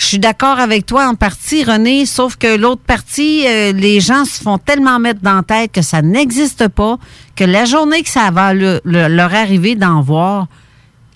Je 0.00 0.06
suis 0.06 0.18
d'accord 0.18 0.58
avec 0.58 0.86
toi 0.86 1.06
en 1.08 1.14
partie, 1.14 1.62
René, 1.62 2.06
sauf 2.06 2.36
que 2.36 2.56
l'autre 2.56 2.80
partie, 2.80 3.46
euh, 3.46 3.72
les 3.72 4.00
gens 4.00 4.24
se 4.24 4.40
font 4.42 4.56
tellement 4.56 4.98
mettre 4.98 5.20
dans 5.20 5.34
la 5.36 5.42
tête 5.42 5.72
que 5.72 5.82
ça 5.82 6.00
n'existe 6.00 6.68
pas, 6.68 6.96
que 7.36 7.44
la 7.44 7.66
journée 7.66 8.02
que 8.02 8.08
ça 8.08 8.30
va 8.30 8.54
le- 8.54 8.80
le- 8.84 9.08
leur 9.08 9.34
arriver 9.34 9.74
d'en 9.74 10.00
voir, 10.00 10.46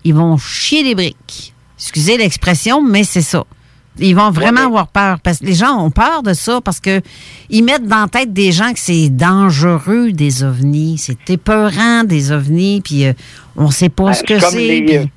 ils 0.05 0.13
vont 0.13 0.37
chier 0.37 0.85
des 0.85 0.95
briques. 0.95 1.55
Excusez 1.79 2.19
l'expression, 2.19 2.83
mais 2.83 3.05
c'est 3.05 3.23
ça. 3.23 3.45
Ils 3.99 4.15
vont 4.15 4.31
vraiment 4.31 4.67
avoir 4.67 4.89
peur 4.89 5.19
parce 5.21 5.39
que 5.39 5.47
les 5.47 5.55
gens 5.55 5.79
ont 5.83 5.91
peur 5.91 6.23
de 6.23 6.35
ça 6.35 6.61
parce 6.61 6.79
que 6.81 7.01
ils 7.49 7.65
mettent 7.65 7.87
dans 7.89 8.03
la 8.03 8.09
tête 8.09 8.35
des 8.35 8.53
gens 8.53 8.75
que 8.75 8.79
c'est 8.81 9.09
dangereux 9.09 10.13
des 10.13 10.43
ovnis, 10.43 10.99
c'est 10.99 11.31
épeurant 11.31 12.05
des 12.05 12.33
ovnis, 12.33 12.83
puis 12.83 13.07
euh, 13.07 13.15
on 13.57 13.71
sait 13.71 13.89
pas 13.89 14.13
ce 14.13 14.23
que 14.25 14.35
c'est. 14.51 15.09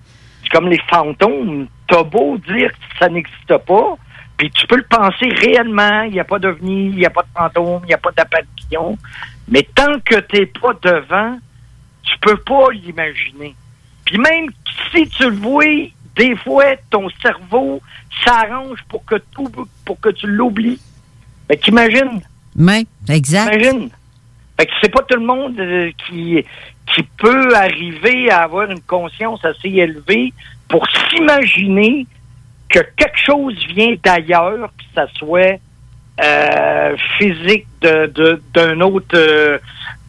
C'est 0.48 0.58
comme 0.58 0.70
les 0.70 0.82
fantômes. 0.90 1.68
T'as 1.88 2.04
beau 2.04 2.38
dire 2.38 2.72
que 2.72 3.00
ça 3.00 3.10
n'existe 3.10 3.58
pas, 3.66 3.98
puis 4.38 4.50
tu 4.52 4.68
peux 4.68 4.78
le 4.78 4.86
penser 4.90 5.30
réellement. 5.30 6.04
Il 6.04 6.14
n'y 6.14 6.20
a 6.20 6.24
pas 6.24 6.40
d'ovni, 6.40 6.88
il 6.88 6.96
n'y 6.96 7.06
a 7.06 7.10
pas 7.10 7.24
de 7.24 7.28
fantôme, 7.36 7.82
il 7.84 7.88
n'y 7.88 7.94
a 7.94 7.98
pas 7.98 8.12
d'apparition. 8.12 8.98
Mais 9.48 9.68
tant 9.76 10.00
que 10.04 10.20
tu 10.22 10.40
n'es 10.40 10.46
pas 10.48 10.74
devant, 10.82 11.38
tu 12.04 12.18
peux 12.20 12.38
pas 12.38 12.72
l'imaginer. 12.72 13.56
Puis 14.06 14.18
même 14.18 14.50
si 14.92 15.08
tu 15.10 15.30
le 15.30 15.36
vois, 15.36 15.66
des 16.16 16.36
fois, 16.38 16.76
ton 16.90 17.10
cerveau 17.22 17.82
s'arrange 18.26 18.80
pour 18.90 19.06
que 19.06 19.16
tout, 19.32 19.52
pour 19.86 20.00
que 20.00 20.10
tu 20.10 20.28
l'oublies. 20.28 20.82
Fait 21.48 21.58
qu'imagine. 21.58 22.22
Mais, 22.56 22.86
exact. 23.08 23.54
Imagine. 23.54 23.90
Fait 24.60 24.66
que 24.66 24.72
c'est 24.82 24.90
pas 24.90 25.04
tout 25.04 25.18
le 25.18 25.26
monde 25.26 25.60
euh, 25.60 25.92
qui, 26.06 26.44
qui 26.98 27.04
peut 27.18 27.56
arriver 27.56 28.32
à 28.32 28.40
avoir 28.40 28.72
une 28.72 28.82
conscience 28.82 29.46
assez 29.46 29.70
élevée 29.70 30.34
pour 30.68 30.84
s'imaginer 31.10 32.08
que 32.70 32.80
quelque 32.98 33.20
chose 33.24 33.56
vient 33.76 33.94
d'ailleurs, 34.04 34.70
que 34.78 34.84
ça 34.96 35.06
soit 35.16 35.60
euh, 36.24 36.96
physique 37.20 37.68
de, 37.82 38.08
de- 38.08 38.42
d'un 38.54 38.82
autre 38.82 39.16
euh, 39.16 39.60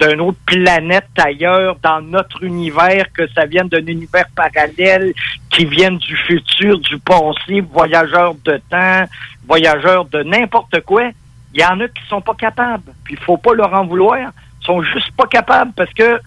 d'un 0.01 0.19
autre 0.21 0.39
planète 0.47 1.09
ailleurs 1.19 1.77
dans 1.83 2.01
notre 2.01 2.43
univers, 2.45 3.05
que 3.13 3.27
ça 3.35 3.45
vienne 3.45 3.69
d'un 3.69 3.85
univers 3.85 4.25
parallèle, 4.35 5.13
qui 5.51 5.67
vienne 5.67 5.99
du 5.99 6.17
futur, 6.17 6.79
du 6.79 6.99
passé, 7.01 7.61
voyageurs 7.61 8.35
de 8.45 8.61
temps, 8.71 9.05
voyageurs 9.47 10.07
de 10.07 10.23
n'importe 10.23 10.81
quoi. 10.87 11.11
Il 11.53 11.61
y 11.61 11.65
en 11.65 11.79
a 11.81 11.89
qui 11.89 12.03
sont 12.09 12.21
pas 12.23 12.35
capables. 12.35 12.93
Puis 13.05 13.15
il 13.19 13.25
faut 13.25 13.37
pas 13.37 13.53
leur 13.55 13.75
en 13.75 13.85
vouloir. 13.85 14.19
Ils 14.63 14.65
sont 14.65 14.81
juste 14.83 15.11
pas 15.17 15.27
capables 15.27 15.73
parce 15.77 15.93
que 15.93 16.21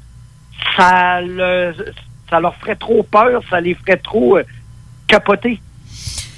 ça, 0.77 1.21
le- 1.21 1.73
ça 2.29 2.39
leur 2.39 2.55
ferait 2.55 2.75
trop 2.75 3.03
peur, 3.03 3.41
ça 3.49 3.59
les 3.59 3.73
ferait 3.75 3.97
trop 3.97 4.37
euh, 4.37 4.43
capoter. 5.07 5.59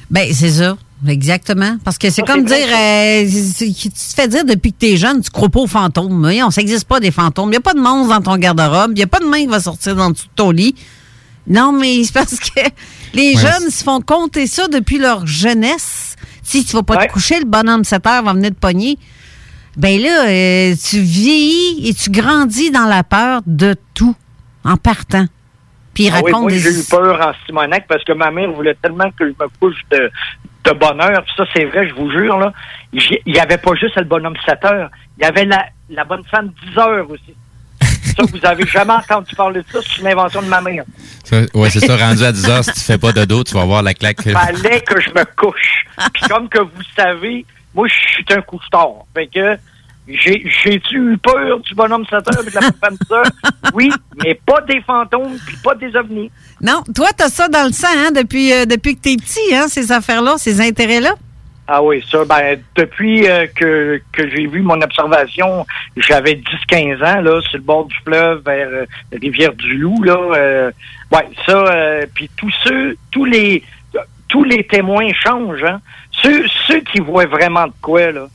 Ben, 0.09 0.27
c'est 0.33 0.49
ça. 0.51 0.77
Exactement. 1.07 1.77
Parce 1.83 1.97
que 1.97 2.09
c'est 2.09 2.21
Ça, 2.25 2.33
comme 2.33 2.45
dire, 2.45 2.55
euh, 2.55 3.25
c'est- 3.27 3.73
tu 3.73 3.89
te 3.89 3.97
fais 4.15 4.27
dire 4.27 4.45
depuis 4.45 4.71
que 4.71 4.77
t'es 4.77 4.95
jeune, 4.97 5.21
tu 5.21 5.29
crois 5.29 5.49
pas 5.49 5.59
aux 5.59 5.67
fantômes. 5.67 6.25
On 6.45 6.51
s'existe 6.51 6.87
pas 6.87 6.99
des 7.01 7.11
fantômes. 7.11 7.49
Il 7.49 7.51
n'y 7.51 7.57
a 7.57 7.61
pas 7.61 7.73
de 7.73 7.79
monstre 7.81 8.13
dans 8.17 8.21
ton 8.21 8.37
garde-robe. 8.37 8.91
Il 8.91 8.95
n'y 8.95 9.03
a 9.03 9.07
pas 9.07 9.19
de 9.19 9.25
main 9.25 9.39
qui 9.39 9.47
va 9.47 9.59
sortir 9.59 9.95
dans 9.95 10.07
le 10.07 10.13
dessous 10.13 10.27
de 10.27 10.31
ton 10.35 10.51
lit. 10.51 10.75
Non, 11.45 11.73
mais 11.73 12.03
c'est 12.05 12.13
parce 12.13 12.39
que 12.39 12.61
les 13.13 13.35
Ouais, 13.35 13.41
jeunes 13.41 13.69
se 13.69 13.83
font 13.83 13.99
compter 13.99 14.47
ça 14.47 14.67
depuis 14.69 14.97
leur 14.97 15.27
jeunesse. 15.27 16.15
Si 16.41 16.63
tu 16.63 16.73
vas 16.73 16.83
pas 16.83 16.95
Ouais. 16.95 17.07
te 17.07 17.11
coucher, 17.13 17.39
le 17.39 17.45
bonhomme 17.45 17.83
7 17.83 18.05
heures 18.07 18.23
va 18.23 18.33
venir 18.33 18.51
te 18.51 18.55
pogner. 18.55 18.97
Ben 19.75 19.99
là, 19.99 20.27
euh, 20.27 20.75
tu 20.75 20.99
vieillis 20.99 21.89
et 21.89 21.93
tu 21.93 22.09
grandis 22.11 22.69
dans 22.71 22.85
la 22.85 23.03
peur 23.03 23.41
de 23.47 23.75
tout 23.93 24.15
en 24.63 24.77
partant. 24.77 25.25
Puis 25.93 26.05
il 26.05 26.09
Ah 26.13 26.21
oui, 26.23 26.31
raconte 26.31 26.41
moi, 26.43 26.51
des... 26.51 26.59
j'ai 26.59 26.69
eu 26.79 26.83
peur 26.89 27.19
en 27.27 27.31
Simonac 27.45 27.85
parce 27.87 28.03
que 28.03 28.13
ma 28.13 28.31
mère 28.31 28.51
voulait 28.51 28.75
tellement 28.81 29.09
que 29.11 29.25
je 29.25 29.31
me 29.31 29.47
couche 29.59 29.79
de, 29.91 29.97
heure. 30.67 31.23
Puis 31.23 31.33
ça, 31.37 31.43
c'est 31.55 31.65
vrai, 31.65 31.87
je 31.89 31.93
vous 31.95 32.09
jure. 32.11 32.37
là. 32.37 32.53
Il 32.93 33.19
n'y 33.27 33.39
avait 33.39 33.57
pas 33.57 33.73
juste 33.75 33.95
le 33.97 34.03
bonhomme 34.05 34.35
7 34.45 34.65
heures. 34.65 34.89
Il 35.17 35.23
y 35.23 35.27
avait 35.27 35.45
la, 35.45 35.65
la 35.89 36.03
bonne 36.03 36.23
femme 36.29 36.51
10 36.71 36.77
heures 36.77 37.09
aussi. 37.09 37.33
Ça, 37.81 38.23
vous 38.31 38.45
avez 38.45 38.65
jamais 38.67 38.93
entendu 38.93 39.35
parler 39.35 39.61
de 39.61 39.65
ça. 39.71 39.79
C'est 39.81 40.01
une 40.01 40.07
invention 40.07 40.41
de 40.43 40.47
ma 40.47 40.61
mère. 40.61 40.83
Ouais, 41.55 41.69
c'est 41.69 41.79
ça, 41.79 41.97
rendu 41.97 42.23
à 42.23 42.31
10 42.31 42.49
heures, 42.49 42.63
si 42.63 42.73
tu 42.73 42.79
fais 42.81 42.97
pas 42.99 43.11
de 43.11 43.25
dos, 43.25 43.43
tu 43.43 43.55
vas 43.55 43.65
voir 43.65 43.81
la 43.81 43.93
claque. 43.95 44.21
fallait 44.21 44.81
que 44.81 45.01
je 45.01 45.09
me 45.09 45.23
couche. 45.35 45.85
Puis 46.13 46.23
comme 46.29 46.47
que 46.47 46.59
vous 46.59 46.83
savez, 46.95 47.45
moi, 47.73 47.87
je 47.87 47.93
suis 47.93 48.25
un 48.31 48.41
couche-tard. 48.41 49.05
Fait 49.13 49.27
que 49.27 49.57
j'ai- 50.07 50.43
j'ai-tu 50.63 51.13
eu 51.13 51.17
peur 51.17 51.59
du 51.59 51.73
bonhomme 51.75 52.05
7 52.05 52.13
heures 52.27 52.45
et 52.45 52.49
de 52.49 52.55
la 52.55 52.61
femme 52.61 52.97
10 53.01 53.11
heures? 53.13 53.23
Oui, 53.73 53.89
mais 54.23 54.35
pas 54.45 54.61
des 54.61 54.81
fantômes 54.81 55.37
puis 55.47 55.57
pas 55.63 55.73
des 55.75 55.95
ovnis. 55.95 56.29
Non, 56.61 56.83
toi, 56.95 57.07
t'as 57.17 57.29
ça 57.29 57.47
dans 57.47 57.65
le 57.65 57.71
sang, 57.73 57.87
hein, 57.95 58.11
depuis, 58.15 58.53
euh, 58.53 58.65
depuis 58.65 58.95
que 58.95 59.01
t'es 59.01 59.15
petit, 59.15 59.55
hein, 59.55 59.67
ces 59.67 59.91
affaires-là, 59.91 60.35
ces 60.37 60.61
intérêts-là? 60.61 61.15
Ah 61.65 61.81
oui, 61.81 62.03
ça, 62.11 62.25
ben, 62.25 62.61
depuis 62.75 63.25
euh, 63.27 63.47
que, 63.55 63.99
que 64.11 64.29
j'ai 64.29 64.45
vu 64.47 64.61
mon 64.61 64.79
observation, 64.81 65.65
j'avais 65.95 66.33
10-15 66.69 67.01
ans, 67.01 67.21
là, 67.21 67.41
sur 67.41 67.57
le 67.57 67.63
bord 67.63 67.85
du 67.85 67.95
fleuve, 68.05 68.43
vers 68.45 68.67
euh, 68.67 68.85
Rivière-du-Loup, 69.13 70.03
là. 70.03 70.17
euh, 70.35 70.71
ouais, 71.11 71.29
ça, 71.45 71.51
euh, 71.57 72.05
puis 72.13 72.29
tous 72.37 72.53
ceux, 72.65 72.97
tous 73.11 73.23
les, 73.25 73.63
tous 74.27 74.43
les 74.43 74.65
témoins 74.67 75.07
changent, 75.13 75.63
hein. 75.63 75.79
Ceux, 76.23 76.79
qui 76.91 76.99
voient 76.99 77.25
vraiment 77.25 77.67
de 77.67 77.73
quoi, 77.81 78.11
là, 78.11 78.27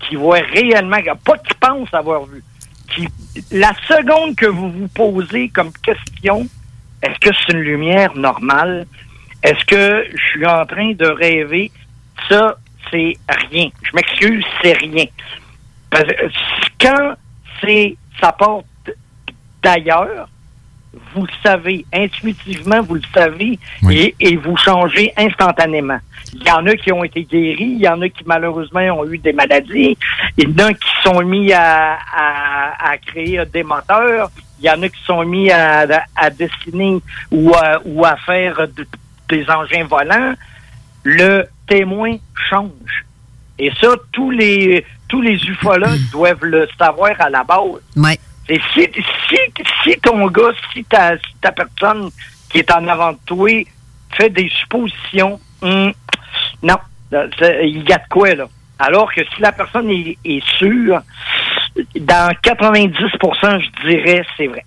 qui 0.00 0.16
voient 0.16 0.42
réellement, 0.52 0.98
pas 1.24 1.38
qui 1.38 1.54
pensent 1.54 1.92
avoir 1.94 2.24
vu, 2.24 2.42
la 3.52 3.72
seconde 3.86 4.34
que 4.34 4.46
vous 4.46 4.70
vous 4.70 4.88
posez 4.88 5.48
comme 5.48 5.72
question, 5.72 6.48
est-ce 7.02 7.18
que 7.20 7.30
c'est 7.34 7.52
une 7.52 7.60
lumière 7.60 8.14
normale? 8.16 8.86
Est-ce 9.42 9.64
que 9.66 10.04
je 10.12 10.24
suis 10.30 10.46
en 10.46 10.66
train 10.66 10.92
de 10.92 11.06
rêver? 11.06 11.70
Ça, 12.28 12.56
c'est 12.90 13.14
rien. 13.28 13.68
Je 13.82 13.90
m'excuse, 13.94 14.44
c'est 14.62 14.72
rien. 14.72 15.04
Parce 15.90 16.04
que 16.04 16.12
quand 16.80 17.14
c'est 17.60 17.96
ça 18.20 18.32
part 18.32 18.62
d'ailleurs, 19.62 20.28
vous 21.14 21.22
le 21.22 21.32
savez, 21.42 21.84
intuitivement, 21.92 22.80
vous 22.82 22.94
le 22.96 23.02
savez, 23.14 23.58
et, 23.90 24.14
et 24.20 24.36
vous 24.36 24.56
changez 24.56 25.12
instantanément. 25.16 25.98
Il 26.34 26.46
y 26.46 26.50
en 26.50 26.66
a 26.66 26.74
qui 26.76 26.92
ont 26.92 27.04
été 27.04 27.24
guéris, 27.24 27.72
il 27.76 27.80
y 27.80 27.88
en 27.88 28.00
a 28.02 28.08
qui 28.08 28.22
malheureusement 28.26 28.80
ont 28.80 29.06
eu 29.10 29.18
des 29.18 29.32
maladies, 29.32 29.96
il 30.36 30.50
y 30.50 30.52
en 30.62 30.66
a 30.66 30.72
qui 30.74 30.88
sont 31.02 31.22
mis 31.22 31.52
à, 31.52 31.94
à, 32.14 32.90
à 32.90 32.98
créer 32.98 33.40
des 33.52 33.62
moteurs, 33.62 34.30
il 34.60 34.66
y 34.66 34.70
en 34.70 34.82
a 34.82 34.88
qui 34.88 35.02
sont 35.04 35.24
mis 35.24 35.50
à, 35.50 35.86
à 36.16 36.30
dessiner 36.30 36.98
ou 37.30 37.52
à, 37.54 37.80
ou 37.84 38.04
à 38.04 38.16
faire 38.16 38.66
de- 38.68 38.86
des 39.28 39.48
engins 39.50 39.84
volants. 39.84 40.34
Le 41.04 41.44
témoin 41.66 42.16
change. 42.50 43.04
Et 43.58 43.70
ça, 43.80 43.88
tous 44.12 44.30
les 44.30 44.84
tous 45.08 45.22
les 45.22 45.36
ufologues 45.46 46.00
doivent 46.12 46.44
le 46.44 46.68
savoir 46.78 47.12
à 47.18 47.30
la 47.30 47.42
base. 47.44 47.80
Ouais. 47.96 48.18
Et 48.48 48.60
si, 48.72 48.88
si, 49.28 49.36
si 49.84 50.00
ton 50.00 50.26
gars, 50.28 50.52
si 50.72 50.84
ta, 50.84 51.16
si 51.18 51.34
ta 51.40 51.52
personne 51.52 52.10
qui 52.48 52.58
est 52.58 52.70
en 52.70 52.86
avant 52.88 53.12
de 53.12 53.18
toi 53.26 53.50
fait 54.16 54.30
des 54.30 54.48
suppositions, 54.48 55.38
hum, 55.60 55.92
non, 56.62 56.76
il 57.12 57.84
y 57.88 57.92
a 57.92 57.98
de 57.98 58.08
quoi, 58.08 58.34
là? 58.34 58.46
Alors 58.78 59.12
que 59.12 59.22
si 59.24 59.40
la 59.40 59.52
personne 59.52 59.90
est, 59.90 60.16
est 60.24 60.44
sûre, 60.56 61.02
dans 61.96 62.32
90% 62.42 63.60
je 63.60 63.88
dirais, 63.88 64.24
c'est 64.36 64.46
vrai. 64.46 64.64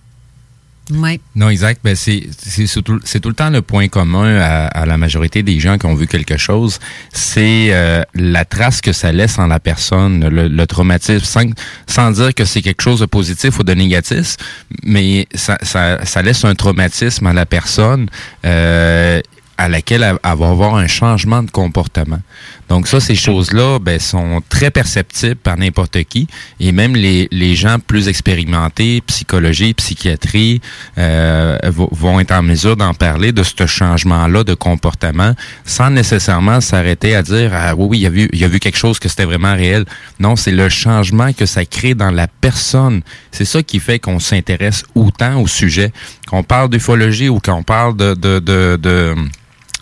Oui. 0.89 1.21
Non, 1.35 1.49
exact. 1.49 1.81
Ben, 1.83 1.95
c'est 1.95 2.27
c'est 2.37 2.81
tout 2.81 3.29
le 3.29 3.33
temps 3.35 3.49
le 3.49 3.61
point 3.61 3.87
commun 3.87 4.37
à, 4.39 4.65
à 4.67 4.85
la 4.85 4.97
majorité 4.97 5.43
des 5.43 5.59
gens 5.59 5.77
qui 5.77 5.85
ont 5.85 5.95
vu 5.95 6.07
quelque 6.07 6.37
chose. 6.37 6.79
C'est 7.13 7.67
euh, 7.71 8.03
la 8.15 8.45
trace 8.45 8.81
que 8.81 8.91
ça 8.91 9.11
laisse 9.11 9.39
en 9.39 9.47
la 9.47 9.59
personne, 9.59 10.27
le, 10.27 10.47
le 10.47 10.67
traumatisme, 10.67 11.23
sans, 11.23 11.45
sans 11.87 12.11
dire 12.11 12.33
que 12.33 12.45
c'est 12.45 12.61
quelque 12.61 12.81
chose 12.81 12.99
de 12.99 13.05
positif 13.05 13.59
ou 13.59 13.63
de 13.63 13.73
négatif, 13.73 14.35
mais 14.83 15.27
ça, 15.33 15.57
ça, 15.61 16.03
ça 16.03 16.21
laisse 16.21 16.43
un 16.43 16.55
traumatisme 16.55 17.27
à 17.27 17.33
la 17.33 17.45
personne. 17.45 18.07
Euh, 18.45 19.21
à 19.61 19.69
laquelle 19.69 20.01
elle, 20.01 20.17
va 20.23 20.49
avoir 20.49 20.75
un 20.75 20.87
changement 20.87 21.43
de 21.43 21.51
comportement. 21.51 22.19
Donc 22.67 22.87
ça, 22.87 22.99
ces 22.99 23.13
choses-là 23.13 23.77
ben, 23.79 23.99
sont 23.99 24.41
très 24.49 24.71
perceptibles 24.71 25.35
par 25.35 25.55
n'importe 25.55 26.03
qui. 26.05 26.27
Et 26.59 26.71
même 26.71 26.95
les, 26.95 27.27
les 27.31 27.55
gens 27.55 27.77
plus 27.77 28.07
expérimentés, 28.07 29.01
psychologie, 29.05 29.75
psychiatrie, 29.75 30.61
euh, 30.97 31.59
vont 31.73 32.19
être 32.19 32.31
en 32.31 32.41
mesure 32.41 32.75
d'en 32.75 32.95
parler 32.95 33.33
de 33.33 33.43
ce 33.43 33.67
changement-là 33.67 34.43
de 34.43 34.55
comportement 34.55 35.35
sans 35.63 35.91
nécessairement 35.91 36.59
s'arrêter 36.59 37.13
à 37.13 37.21
dire 37.21 37.51
ah 37.53 37.75
oui, 37.75 37.87
oui, 37.91 37.99
il 37.99 38.05
a 38.07 38.09
vu, 38.09 38.29
il 38.33 38.43
a 38.43 38.47
vu 38.47 38.59
quelque 38.59 38.77
chose 38.77 38.97
que 38.97 39.09
c'était 39.09 39.25
vraiment 39.25 39.53
réel. 39.53 39.85
Non, 40.19 40.35
c'est 40.35 40.51
le 40.51 40.69
changement 40.69 41.33
que 41.33 41.45
ça 41.45 41.65
crée 41.65 41.93
dans 41.93 42.11
la 42.11 42.27
personne. 42.27 43.01
C'est 43.31 43.45
ça 43.45 43.61
qui 43.61 43.79
fait 43.79 43.99
qu'on 43.99 44.19
s'intéresse 44.19 44.85
autant 44.95 45.39
au 45.39 45.45
sujet. 45.45 45.91
Qu'on 46.27 46.41
parle 46.41 46.69
d'ufologie 46.69 47.29
ou 47.29 47.39
qu'on 47.39 47.61
parle 47.61 47.95
de, 47.95 48.15
de, 48.15 48.39
de, 48.39 48.79
de 48.81 49.15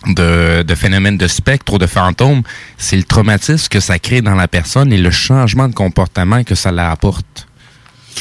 de, 0.08 0.76
phénomènes 0.76 1.18
de 1.18 1.28
spectre 1.28 1.74
ou 1.74 1.78
de 1.78 1.88
fantômes, 1.88 2.44
c'est 2.78 2.98
le 2.98 3.04
traumatisme 3.04 3.68
que 3.70 3.80
ça 3.80 4.00
crée 4.00 4.22
dans 4.22 4.36
la 4.36 4.48
personne 4.48 4.94
et 4.94 4.98
le 4.98 5.12
changement 5.12 5.68
de 5.68 5.74
comportement 5.74 6.44
que 6.44 6.56
ça 6.56 6.72
la 6.72 6.92
apporte. 6.92 7.48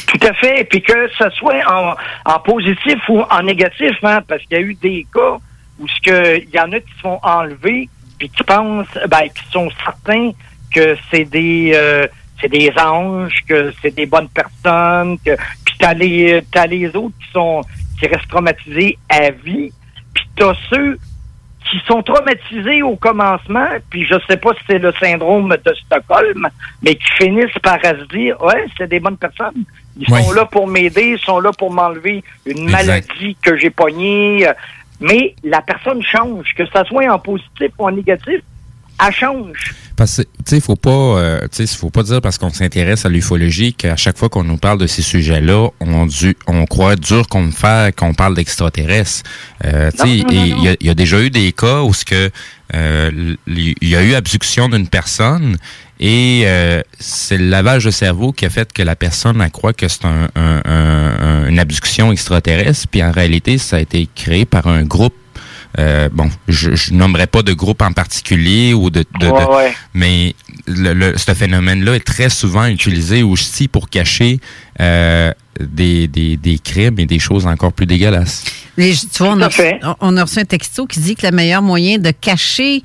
Tout 0.07 0.27
à 0.27 0.33
fait. 0.33 0.65
Puis 0.69 0.81
que 0.81 1.09
ce 1.17 1.29
soit 1.31 1.61
en, 2.25 2.39
positif 2.39 2.97
ou 3.09 3.21
en 3.21 3.43
négatif, 3.43 3.95
hein, 4.03 4.19
parce 4.27 4.41
qu'il 4.43 4.57
y 4.57 4.61
a 4.61 4.63
eu 4.63 4.75
des 4.75 5.05
cas 5.13 5.37
où 5.79 5.85
il 6.05 6.49
y 6.53 6.59
en 6.59 6.71
a 6.71 6.79
qui 6.79 6.93
se 6.95 7.01
font 7.01 7.19
enlever 7.23 7.89
puis 8.19 8.29
qui 8.29 8.43
pensent, 8.43 8.87
ben, 9.07 9.29
qui 9.33 9.51
sont 9.51 9.69
certains 9.83 10.31
que 10.73 10.95
c'est 11.09 11.23
des, 11.23 11.71
euh, 11.73 12.05
c'est 12.39 12.49
des 12.49 12.71
anges, 12.77 13.43
que 13.47 13.73
c'est 13.81 13.95
des 13.95 14.05
bonnes 14.05 14.29
personnes, 14.29 15.17
que, 15.25 15.35
puis 15.65 15.75
t'as 15.79 15.93
les, 15.93 16.43
t'as 16.51 16.67
les 16.67 16.87
autres 16.87 17.15
qui 17.19 17.31
sont, 17.31 17.61
qui 17.97 18.07
restent 18.07 18.27
traumatisés 18.27 18.97
à 19.09 19.31
vie, 19.31 19.71
puis 20.13 20.29
t'as 20.35 20.53
ceux 20.69 20.99
qui 21.69 21.79
sont 21.85 22.01
traumatisés 22.01 22.81
au 22.81 22.95
commencement, 22.95 23.67
puis 23.89 24.05
je 24.05 24.15
sais 24.27 24.37
pas 24.37 24.53
si 24.53 24.59
c'est 24.67 24.79
le 24.79 24.91
syndrome 24.99 25.55
de 25.63 25.73
Stockholm, 25.85 26.47
mais 26.81 26.95
qui 26.95 27.09
finissent 27.23 27.59
par 27.61 27.79
se 27.83 28.05
dire, 28.07 28.41
ouais, 28.41 28.65
c'est 28.77 28.87
des 28.87 28.99
bonnes 28.99 29.17
personnes. 29.17 29.63
Ils 29.97 30.07
sont 30.07 30.31
là 30.31 30.45
pour 30.45 30.67
m'aider, 30.67 31.17
ils 31.17 31.19
sont 31.19 31.39
là 31.39 31.51
pour 31.57 31.71
m'enlever 31.71 32.23
une 32.45 32.63
Exact. 32.63 32.71
maladie 32.71 33.37
que 33.41 33.57
j'ai 33.57 33.69
pognée. 33.69 34.47
Mais 35.01 35.35
la 35.43 35.61
personne 35.61 36.01
change, 36.01 36.53
que 36.55 36.65
ça 36.67 36.83
soit 36.85 37.07
en 37.11 37.19
positif 37.19 37.71
ou 37.77 37.87
en 37.87 37.91
négatif, 37.91 38.41
elle 39.05 39.13
change. 39.13 39.73
Parce 39.95 40.17
que, 40.17 40.21
tu 40.21 40.27
sais, 40.45 40.59
faut 40.61 40.75
pas, 40.77 40.89
euh, 40.89 41.41
tu 41.51 41.65
sais, 41.67 41.77
faut 41.77 41.89
pas 41.89 42.03
dire 42.03 42.21
parce 42.21 42.37
qu'on 42.37 42.51
s'intéresse 42.51 43.05
à 43.05 43.09
l'ufologie 43.09 43.73
qu'à 43.73 43.97
chaque 43.97 44.17
fois 44.17 44.29
qu'on 44.29 44.43
nous 44.45 44.55
parle 44.57 44.77
de 44.77 44.87
ces 44.87 45.01
sujets-là, 45.01 45.69
on, 45.81 46.05
du, 46.05 46.35
on 46.47 46.65
croit 46.65 46.95
dur 46.95 47.27
comme 47.27 47.51
fer 47.51 47.93
qu'on 47.95 48.13
parle 48.13 48.35
d'extraterrestres. 48.35 49.23
Euh, 49.65 49.91
tu 49.91 49.97
sais, 49.97 50.09
il 50.29 50.77
y 50.81 50.85
y 50.85 50.89
a 50.89 50.93
déjà 50.95 51.19
eu 51.21 51.29
des 51.29 51.51
cas 51.51 51.81
où 51.81 51.93
ce 51.93 52.05
que 52.05 52.29
euh, 52.75 53.35
il 53.47 53.75
y 53.81 53.95
a 53.95 54.03
eu 54.03 54.13
abduction 54.13 54.69
d'une 54.69 54.87
personne 54.87 55.57
et 55.99 56.43
euh, 56.45 56.81
c'est 56.99 57.37
le 57.37 57.49
lavage 57.49 57.83
de 57.85 57.91
cerveau 57.91 58.31
qui 58.31 58.45
a 58.45 58.49
fait 58.49 58.71
que 58.71 58.83
la 58.83 58.95
personne 58.95 59.41
elle 59.41 59.51
croit 59.51 59.73
que 59.73 59.87
c'est 59.89 60.05
un, 60.05 60.29
un- 60.35 60.61
un- 60.63 61.15
un- 61.19 61.47
une 61.49 61.59
abduction 61.59 62.11
extraterrestre, 62.13 62.87
puis 62.89 63.03
en 63.03 63.11
réalité, 63.11 63.57
ça 63.57 63.77
a 63.77 63.79
été 63.79 64.07
créé 64.15 64.45
par 64.45 64.67
un 64.67 64.83
groupe. 64.83 65.13
Euh, 65.77 66.09
bon, 66.11 66.29
je, 66.47 66.75
je 66.75 66.93
nommerai 66.93 67.27
pas 67.27 67.43
de 67.43 67.53
groupe 67.53 67.81
en 67.83 67.91
particulier 67.93 68.73
ou 68.73 68.89
de, 68.89 69.05
de- 69.19 69.27
de- 69.27 69.31
ouais. 69.55 69.73
mais 69.93 70.33
le, 70.65 70.93
le- 70.93 71.17
ce 71.17 71.33
phénomène-là 71.33 71.95
est 71.95 72.03
très 72.05 72.29
souvent 72.29 72.65
utilisé 72.65 73.21
aussi 73.21 73.67
pour 73.67 73.89
cacher 73.89 74.39
euh, 74.81 75.31
des, 75.59 76.07
des, 76.07 76.37
des 76.37 76.57
crimes 76.57 76.99
et 76.99 77.05
des 77.05 77.19
choses 77.19 77.45
encore 77.45 77.73
plus 77.73 77.85
dégueulasses. 77.85 78.45
Les- 78.77 78.95
tu 78.95 79.07
vois, 79.23 79.33
on 79.33 79.41
a, 79.41 79.47
reçu, 79.47 79.61
on 79.99 80.17
a 80.17 80.23
reçu 80.23 80.39
un 80.39 80.45
texto 80.45 80.85
qui 80.87 80.99
dit 81.01 81.15
que 81.15 81.27
le 81.27 81.33
meilleur 81.33 81.61
moyen 81.61 81.97
de 81.99 82.11
cacher 82.11 82.81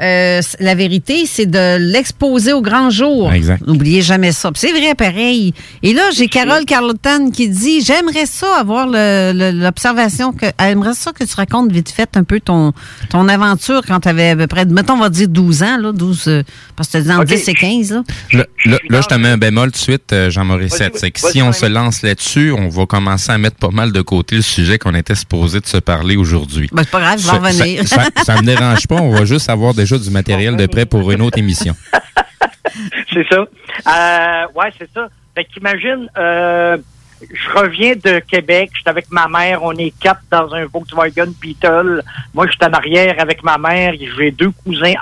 euh, 0.00 0.40
la 0.60 0.74
vérité, 0.74 1.24
c'est 1.26 1.46
de 1.46 1.76
l'exposer 1.78 2.52
au 2.52 2.62
grand 2.62 2.90
jour. 2.90 3.32
Exact. 3.32 3.66
N'oubliez 3.66 4.00
jamais 4.02 4.32
ça. 4.32 4.50
Puis 4.52 4.60
C'est 4.60 4.72
vrai, 4.72 4.94
pareil. 4.94 5.54
Et 5.82 5.92
là, 5.92 6.02
j'ai 6.14 6.28
Carole 6.28 6.64
Carlotan 6.64 7.30
qui 7.30 7.48
dit 7.48 7.80
J'aimerais 7.80 8.26
ça 8.26 8.46
avoir 8.60 8.86
le- 8.86 9.32
le- 9.34 9.50
l'observation 9.62 10.32
que. 10.32 10.46
elle 10.58 10.72
aimerait 10.72 10.94
ça 10.94 11.12
que 11.12 11.24
tu 11.24 11.34
racontes 11.34 11.72
vite 11.72 11.88
fait 11.90 12.08
un 12.16 12.24
peu 12.24 12.40
ton, 12.40 12.72
ton 13.10 13.28
aventure 13.28 13.82
quand 13.86 14.00
tu 14.00 14.08
avais 14.08 14.30
à 14.30 14.36
peu 14.36 14.46
près, 14.46 14.64
mettons, 14.66 14.94
on 14.94 14.98
va 15.00 15.08
dire 15.08 15.28
12 15.28 15.62
ans, 15.62 15.76
là, 15.78 15.92
12, 15.92 16.24
euh, 16.28 16.42
parce 16.76 16.88
que 16.90 16.98
tu 16.98 17.04
dit 17.04 17.10
en 17.12 17.20
Ok. 17.20 17.26
10 17.26 17.48
et 17.48 17.54
15. 17.54 17.92
Là. 17.92 18.02
Là, 18.32 18.46
là, 18.66 18.78
là, 18.88 19.00
je 19.00 19.06
te 19.06 19.14
mets 19.14 19.28
un 19.28 19.36
bémol 19.38 19.66
tout 19.72 19.78
de 19.78 19.82
suite, 19.82 20.12
euh, 20.12 20.30
Jean-Maurice. 20.30 20.78
Vas-y, 20.78 20.90
C'est 20.94 21.10
que 21.10 21.20
si 21.20 21.42
on 21.42 21.52
se 21.52 21.66
lance 21.66 22.02
là-dessus, 22.02 22.52
on 22.52 22.68
va 22.68 22.86
commencer 22.86 23.32
à 23.32 23.38
mettre 23.38 23.56
pas 23.56 23.70
mal 23.70 23.92
de 23.92 24.00
côté 24.00 24.36
le 24.36 24.42
sujet 24.42 24.78
qu'on 24.78 24.94
était 24.94 25.14
supposé 25.14 25.60
de 25.60 25.66
se 25.66 25.76
parler 25.78 26.16
aujourd'hui. 26.16 26.68
Ben, 26.72 26.82
c'est 26.84 26.90
pas 26.90 27.00
grave, 27.00 27.18
je 27.20 27.24
vais 27.30 27.36
revenir. 27.38 27.88
Ça, 27.88 28.04
ça, 28.16 28.24
ça 28.24 28.36
me 28.36 28.46
dérange 28.46 28.86
pas, 28.86 28.96
on 28.96 29.10
va 29.10 29.24
juste 29.24 29.48
avoir 29.50 29.74
du 29.96 30.10
matériel 30.10 30.56
de 30.56 30.66
prêt 30.66 30.86
pour 30.86 31.10
une 31.10 31.22
autre 31.22 31.38
émission. 31.38 31.74
c'est 33.12 33.26
ça. 33.28 33.38
Euh, 33.40 34.46
ouais, 34.54 34.70
c'est 34.78 34.90
ça. 34.92 35.08
Fait 35.34 35.44
qu'imagine, 35.44 36.08
euh, 36.18 36.76
je 37.20 37.58
reviens 37.58 37.94
de 37.94 38.18
Québec, 38.20 38.70
j'étais 38.76 38.90
avec 38.90 39.10
ma 39.10 39.28
mère, 39.28 39.62
on 39.62 39.72
est 39.72 39.92
quatre 39.98 40.22
dans 40.30 40.52
un 40.54 40.66
Volkswagen 40.66 41.32
Beetle. 41.40 42.02
Moi, 42.34 42.46
j'étais 42.50 42.66
en 42.66 42.72
arrière 42.72 43.16
avec 43.18 43.42
ma 43.42 43.58
mère, 43.58 43.94
j'ai 44.16 44.30
deux 44.30 44.50
cousins 44.50 44.94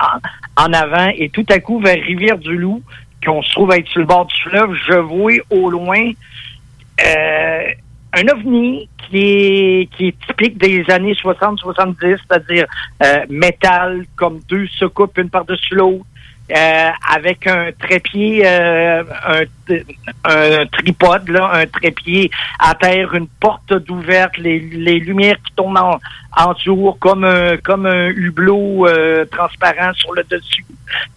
en, 0.55 0.65
en 0.65 0.73
avant, 0.73 1.09
et 1.15 1.29
tout 1.29 1.45
à 1.49 1.59
coup, 1.59 1.79
vers 1.79 2.01
Rivière-du-Loup, 2.01 2.81
qu'on 3.25 3.41
se 3.41 3.51
trouve 3.51 3.71
être 3.73 3.87
sur 3.87 3.99
le 3.99 4.05
bord 4.05 4.25
du 4.25 4.35
fleuve, 4.41 4.73
je 4.87 4.93
vois 4.93 5.33
au 5.49 5.69
loin 5.69 6.11
euh, 7.05 7.71
un 8.13 8.27
ovni 8.33 8.89
qui 8.97 9.17
est, 9.17 9.89
qui 9.95 10.07
est 10.09 10.15
typique 10.27 10.57
des 10.57 10.83
années 10.89 11.13
60-70, 11.13 11.95
c'est-à-dire 12.01 12.65
euh, 13.03 13.25
métal, 13.29 14.05
comme 14.15 14.39
deux 14.49 14.67
soucoupes 14.67 15.17
une 15.17 15.29
par-dessus 15.29 15.75
l'autre, 15.75 16.05
euh, 16.55 16.89
avec 17.13 17.45
un 17.47 17.71
trépied, 17.77 18.41
euh, 18.45 19.03
un, 19.27 19.43
un 20.23 20.65
tripode, 20.67 21.27
là, 21.29 21.51
un 21.53 21.65
trépied 21.67 22.31
à 22.59 22.73
terre, 22.75 23.13
une 23.15 23.27
porte 23.27 23.73
d'ouverte, 23.73 24.37
les, 24.37 24.59
les 24.59 24.99
lumières 24.99 25.35
qui 25.45 25.53
tournent 25.55 25.77
en, 25.77 25.99
en 26.37 26.53
tour 26.53 26.97
comme 26.99 27.25
un, 27.25 27.57
comme 27.57 27.85
un 27.85 28.07
hublot 28.07 28.87
euh, 28.87 29.25
transparent 29.25 29.93
sur 29.95 30.13
le 30.13 30.23
dessus, 30.23 30.65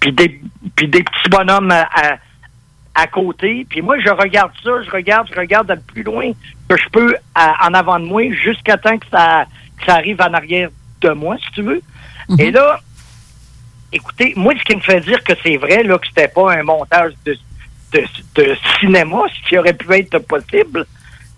puis 0.01 0.12
des, 0.12 0.41
puis 0.75 0.89
des 0.89 1.03
petits 1.05 1.31
bonhommes 1.31 1.71
à, 1.71 1.83
à- 1.95 2.17
à 2.95 3.07
côté. 3.07 3.67
Puis 3.69 3.83
moi, 3.83 3.99
je 4.01 4.09
regarde 4.11 4.53
ça, 4.62 4.83
je 4.83 4.91
regarde, 4.91 5.29
je 5.33 5.39
regarde 5.39 5.71
le 5.71 5.81
plus 5.81 6.03
loin 6.03 6.31
que 6.69 6.77
je 6.77 6.89
peux 6.91 7.15
à- 7.35 7.69
en 7.69 7.75
avant 7.75 7.99
de 8.01 8.05
moi 8.05 8.31
jusqu'à 8.33 8.77
temps 8.77 8.99
que 8.99 9.07
ça, 9.11 9.45
que 9.79 9.85
ça 9.87 9.95
arrive 9.95 10.21
en 10.21 10.33
arrière 10.35 10.71
de 11.01 11.11
moi, 11.11 11.37
si 11.39 11.51
tu 11.53 11.62
veux. 11.62 11.81
Et 12.39 12.51
là, 12.51 12.81
écoutez, 13.93 14.33
moi, 14.37 14.53
ce 14.59 14.65
qui 14.65 14.77
me 14.77 14.81
fait 14.81 15.01
dire 15.01 15.23
que 15.25 15.33
c'est 15.43 15.57
vrai, 15.57 15.83
là, 15.83 15.99
que 15.99 16.07
c'était 16.07 16.29
pas 16.29 16.53
un 16.53 16.62
montage 16.62 17.12
de, 17.25 17.37
de, 17.93 18.05
de 18.37 18.57
cinéma, 18.79 19.23
ce 19.35 19.49
qui 19.49 19.59
aurait 19.59 19.73
pu 19.75 19.93
être 19.95 20.19
possible, 20.21 20.87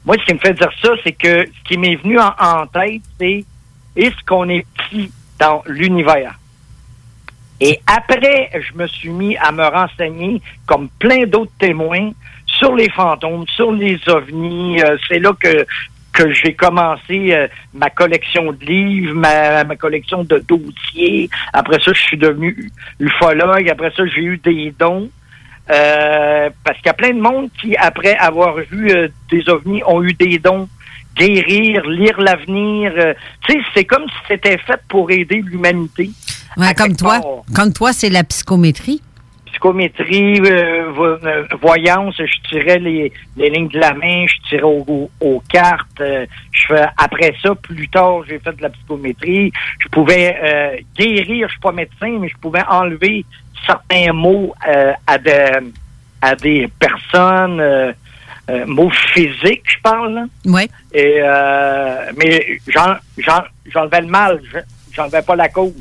moi, 0.04 0.16
ce 0.20 0.24
qui 0.26 0.34
me 0.34 0.38
fait 0.38 0.54
dire 0.54 0.70
ça, 0.82 0.90
c'est 1.04 1.12
que 1.12 1.46
ce 1.46 1.68
qui 1.68 1.78
m'est 1.78 1.96
venu 1.96 2.18
en, 2.18 2.32
en 2.38 2.66
tête, 2.66 3.02
c'est 3.18 3.44
est-ce 3.96 4.16
qu'on 4.26 4.48
est 4.48 4.66
petit 4.76 5.12
dans 5.38 5.62
l'univers? 5.66 6.34
Et 7.64 7.78
après, 7.86 8.50
je 8.54 8.76
me 8.76 8.88
suis 8.88 9.10
mis 9.10 9.36
à 9.36 9.52
me 9.52 9.62
renseigner, 9.62 10.42
comme 10.66 10.88
plein 10.98 11.26
d'autres 11.26 11.52
témoins, 11.60 12.10
sur 12.44 12.74
les 12.74 12.90
fantômes, 12.90 13.44
sur 13.54 13.70
les 13.70 14.00
ovnis. 14.08 14.82
Euh, 14.82 14.96
c'est 15.08 15.20
là 15.20 15.30
que 15.40 15.64
que 16.12 16.30
j'ai 16.30 16.54
commencé 16.54 17.32
euh, 17.32 17.46
ma 17.72 17.88
collection 17.88 18.52
de 18.52 18.62
livres, 18.66 19.14
ma, 19.14 19.64
collection 19.76 20.24
de 20.24 20.44
dossiers. 20.46 21.30
Après 21.54 21.78
ça, 21.80 21.92
je 21.94 22.02
suis 22.02 22.18
devenu 22.18 22.68
ufologue. 22.98 23.70
Après 23.70 23.92
ça, 23.96 24.04
j'ai 24.06 24.22
eu 24.22 24.38
des 24.38 24.74
dons. 24.76 25.08
Euh, 25.70 26.50
parce 26.64 26.76
qu'il 26.78 26.86
y 26.86 26.90
a 26.90 26.94
plein 26.94 27.14
de 27.14 27.20
monde 27.20 27.48
qui, 27.58 27.76
après 27.76 28.16
avoir 28.16 28.56
vu 28.56 28.90
des 29.30 29.48
ovnis, 29.48 29.82
ont 29.86 30.02
eu 30.02 30.12
des 30.14 30.38
dons. 30.38 30.68
Guérir, 31.16 31.86
lire 31.86 32.20
l'avenir. 32.20 32.92
tu 33.46 33.52
sais, 33.52 33.60
c'est 33.74 33.84
comme 33.84 34.06
si 34.08 34.16
c'était 34.28 34.58
fait 34.58 34.80
pour 34.88 35.10
aider 35.10 35.42
l'humanité. 35.42 36.10
Ouais, 36.56 36.74
comme 36.74 36.96
toi. 36.96 37.20
Comme 37.54 37.72
toi, 37.72 37.92
c'est 37.92 38.10
la 38.10 38.24
psychométrie. 38.24 39.00
psychométrie, 39.46 40.40
euh, 40.40 40.92
euh, 40.98 41.44
voyance, 41.60 42.14
je 42.16 42.48
tirais 42.48 42.78
les, 42.78 43.12
les 43.36 43.50
lignes 43.50 43.68
de 43.68 43.78
la 43.78 43.92
main, 43.92 44.24
je 44.26 44.48
tirais 44.48 44.62
au- 44.62 44.84
au- 44.88 45.10
aux 45.20 45.42
cartes. 45.48 46.00
euh, 46.00 46.26
je 46.50 46.66
fais, 46.68 46.86
après 46.96 47.34
ça, 47.42 47.54
plus 47.54 47.88
tard, 47.88 48.24
j'ai 48.26 48.38
fait 48.38 48.56
de 48.56 48.62
la 48.62 48.70
psychométrie. 48.70 49.52
Je 49.78 49.88
pouvais 49.88 50.36
euh, 50.42 50.76
guérir, 50.98 51.48
je 51.48 51.52
suis 51.52 51.60
pas 51.60 51.70
médecin, 51.72 52.16
mais 52.18 52.28
je 52.28 52.36
pouvais 52.38 52.62
enlever 52.68 53.24
certains 53.66 54.12
mots 54.12 54.54
à, 55.06 55.18
des, 55.18 55.50
à 56.20 56.34
des 56.34 56.68
personnes, 56.78 57.60
euh, 57.60 57.92
mots 58.66 58.90
physiques, 58.90 59.62
je 59.66 59.80
parle. 59.82 60.14
là. 60.14 60.24
Oui. 60.46 60.68
Et, 60.92 61.18
euh, 61.22 62.10
mais 62.16 62.58
j'en- 62.68 62.96
j'en- 63.18 63.44
j'enlevais 63.66 64.00
le 64.00 64.08
mal, 64.08 64.40
je- 64.52 64.58
j'enlevais 64.92 65.22
pas 65.22 65.36
la 65.36 65.48
cause. 65.48 65.72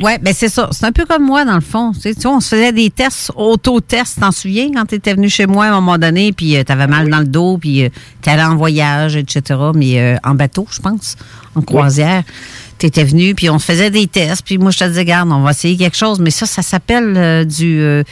Oui, 0.00 0.12
ben 0.20 0.32
c'est 0.34 0.48
ça. 0.48 0.68
C'est 0.72 0.84
un 0.84 0.92
peu 0.92 1.04
comme 1.04 1.24
moi, 1.24 1.44
dans 1.44 1.54
le 1.54 1.60
fond. 1.60 1.92
Tu 1.92 2.12
sais, 2.12 2.26
on 2.26 2.40
se 2.40 2.48
faisait 2.48 2.72
des 2.72 2.90
tests, 2.90 3.32
auto-tests, 3.34 4.20
t'en 4.20 4.32
souviens, 4.32 4.70
quand 4.74 4.86
tu 4.86 4.94
étais 4.96 5.14
venu 5.14 5.28
chez 5.28 5.46
moi 5.46 5.66
à 5.66 5.68
un 5.68 5.74
moment 5.80 5.98
donné, 5.98 6.32
puis 6.32 6.56
tu 6.64 6.72
avais 6.72 6.86
mal 6.86 7.08
dans 7.08 7.18
le 7.20 7.26
dos, 7.26 7.58
puis 7.58 7.90
tu 8.22 8.30
allais 8.30 8.44
en 8.44 8.56
voyage, 8.56 9.16
etc., 9.16 9.42
mais 9.74 10.00
euh, 10.00 10.16
en 10.24 10.34
bateau, 10.34 10.66
je 10.70 10.80
pense, 10.80 11.16
en 11.54 11.62
croisière. 11.62 12.22
Tu 12.78 12.86
étais 12.86 13.04
venu, 13.04 13.34
puis 13.34 13.50
on 13.50 13.58
se 13.58 13.64
faisait 13.64 13.90
des 13.90 14.06
tests, 14.06 14.42
puis 14.44 14.56
moi, 14.56 14.70
je 14.70 14.78
te 14.78 14.84
disais, 14.84 15.00
regarde, 15.00 15.30
on 15.32 15.40
va 15.40 15.50
essayer 15.50 15.76
quelque 15.76 15.96
chose, 15.96 16.20
mais 16.20 16.30
ça, 16.30 16.46
ça 16.46 16.62
s'appelle 16.62 17.14
euh, 17.16 17.44
du, 17.44 17.80
euh, 17.80 18.04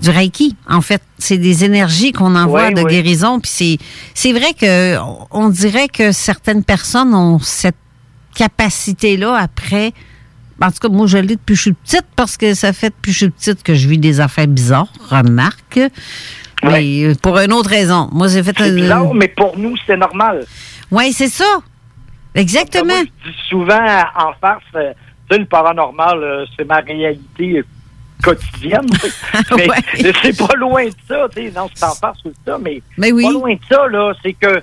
du 0.00 0.10
Reiki. 0.10 0.56
En 0.68 0.80
fait, 0.80 1.02
c'est 1.18 1.36
des 1.36 1.64
énergies 1.64 2.12
qu'on 2.12 2.34
envoie 2.34 2.70
de 2.70 2.82
guérison, 2.82 3.40
puis 3.40 3.50
c'est, 3.52 3.78
c'est 4.14 4.32
vrai 4.32 4.54
que 4.58 4.96
on 5.30 5.50
dirait 5.50 5.88
que 5.88 6.12
certaines 6.12 6.64
personnes 6.64 7.14
ont 7.14 7.38
cette 7.38 7.76
capacité-là 8.34 9.36
après. 9.36 9.92
En 10.62 10.70
tout 10.70 10.78
cas, 10.80 10.88
moi, 10.88 11.06
je 11.06 11.18
l'ai 11.18 11.36
depuis 11.36 11.52
que 11.52 11.54
je 11.54 11.60
suis 11.62 11.72
petite 11.72 12.06
parce 12.16 12.36
que 12.36 12.54
ça 12.54 12.72
fait 12.72 12.90
depuis 12.90 13.10
que 13.12 13.18
je 13.18 13.24
suis 13.24 13.30
petite 13.30 13.62
que 13.62 13.74
je 13.74 13.88
vis 13.88 13.98
des 13.98 14.20
affaires 14.20 14.46
bizarres, 14.46 14.88
remarque. 15.10 15.80
Mais 16.62 17.04
euh, 17.04 17.14
pour 17.20 17.38
une 17.38 17.52
autre 17.52 17.68
raison. 17.70 18.08
Moi, 18.12 18.28
j'ai 18.28 18.42
fait 18.42 18.54
C'est 18.56 18.70
un- 18.70 18.74
bizarre, 18.74 19.12
mais 19.14 19.28
pour 19.28 19.58
nous, 19.58 19.74
c'est 19.86 19.96
normal. 19.96 20.46
Oui, 20.90 21.12
c'est 21.12 21.28
ça. 21.28 21.44
Exactement. 22.34 22.94
Je 23.24 23.30
dis 23.30 23.36
souvent 23.48 23.84
en 24.16 24.32
farce, 24.40 24.62
euh, 24.76 24.92
tu 25.28 25.34
sais, 25.34 25.38
le 25.40 25.46
paranormal, 25.46 26.22
euh, 26.22 26.44
c'est 26.56 26.64
ma 26.66 26.76
réalité 26.80 27.62
quotidienne. 28.22 28.86
mais 29.56 29.68
c'est 30.22 30.36
pas 30.38 30.54
loin 30.56 30.86
de 30.86 30.94
ça, 31.06 31.26
tu 31.34 31.42
sais. 31.42 31.52
Non, 31.54 31.68
c'est 31.74 31.84
en 31.84 31.94
farce 31.94 32.24
ou 32.24 32.32
ça, 32.46 32.58
mais, 32.60 32.80
Mais 32.96 33.12
oui. 33.12 33.24
pas 33.24 33.32
loin 33.32 33.52
de 33.54 33.60
ça, 33.68 33.86
là. 33.88 34.12
C'est 34.22 34.32
que 34.32 34.62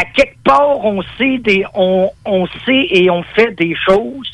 à 0.00 0.04
quelque 0.04 0.42
part, 0.42 0.82
on 0.82 1.02
sait 1.18 1.36
des, 1.38 1.64
on, 1.74 2.10
on 2.24 2.46
sait 2.64 2.86
et 2.90 3.10
on 3.10 3.22
fait 3.22 3.52
des 3.52 3.76
choses 3.86 4.30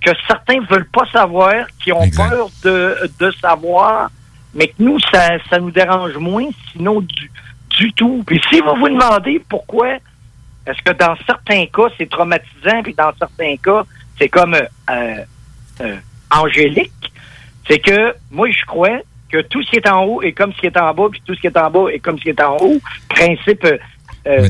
que 0.00 0.10
certains 0.26 0.60
veulent 0.70 0.88
pas 0.88 1.04
savoir, 1.12 1.66
qui 1.78 1.92
ont 1.92 2.08
peur 2.16 2.48
de, 2.64 2.96
de 3.20 3.30
savoir, 3.32 4.10
mais 4.54 4.68
que 4.68 4.74
nous, 4.78 4.98
ça, 5.12 5.38
ça 5.50 5.58
nous 5.58 5.70
dérange 5.70 6.16
moins, 6.16 6.48
sinon 6.72 7.02
du, 7.02 7.30
du 7.78 7.92
tout. 7.92 8.24
Puis 8.26 8.40
si 8.48 8.60
vous 8.60 8.74
vous 8.76 8.88
demandez 8.88 9.40
pourquoi 9.48 9.96
est-ce 10.66 10.80
que 10.82 10.92
dans 10.92 11.14
certains 11.26 11.66
cas, 11.66 11.88
c'est 11.98 12.08
traumatisant, 12.08 12.82
puis 12.82 12.94
dans 12.94 13.12
certains 13.18 13.56
cas, 13.56 13.84
c'est 14.18 14.30
comme 14.30 14.54
euh, 14.54 15.16
euh, 15.82 15.96
angélique, 16.30 17.12
c'est 17.68 17.80
que 17.80 18.14
moi, 18.30 18.50
je 18.50 18.64
crois 18.64 19.00
que 19.30 19.42
tout 19.42 19.62
ce 19.62 19.70
qui 19.70 19.76
est 19.76 19.88
en 19.88 20.04
haut 20.04 20.22
est 20.22 20.32
comme 20.32 20.52
ce 20.54 20.60
qui 20.60 20.66
est 20.66 20.76
en 20.78 20.94
bas, 20.94 21.08
puis 21.10 21.22
tout 21.26 21.34
ce 21.34 21.40
qui 21.40 21.48
est 21.48 21.56
en 21.56 21.70
bas 21.70 21.88
est 21.92 21.98
comme 21.98 22.18
ce 22.18 22.22
qui 22.22 22.30
est 22.30 22.42
en 22.42 22.56
haut. 22.56 22.80
Principe 23.08 23.66
euh, 24.26 24.48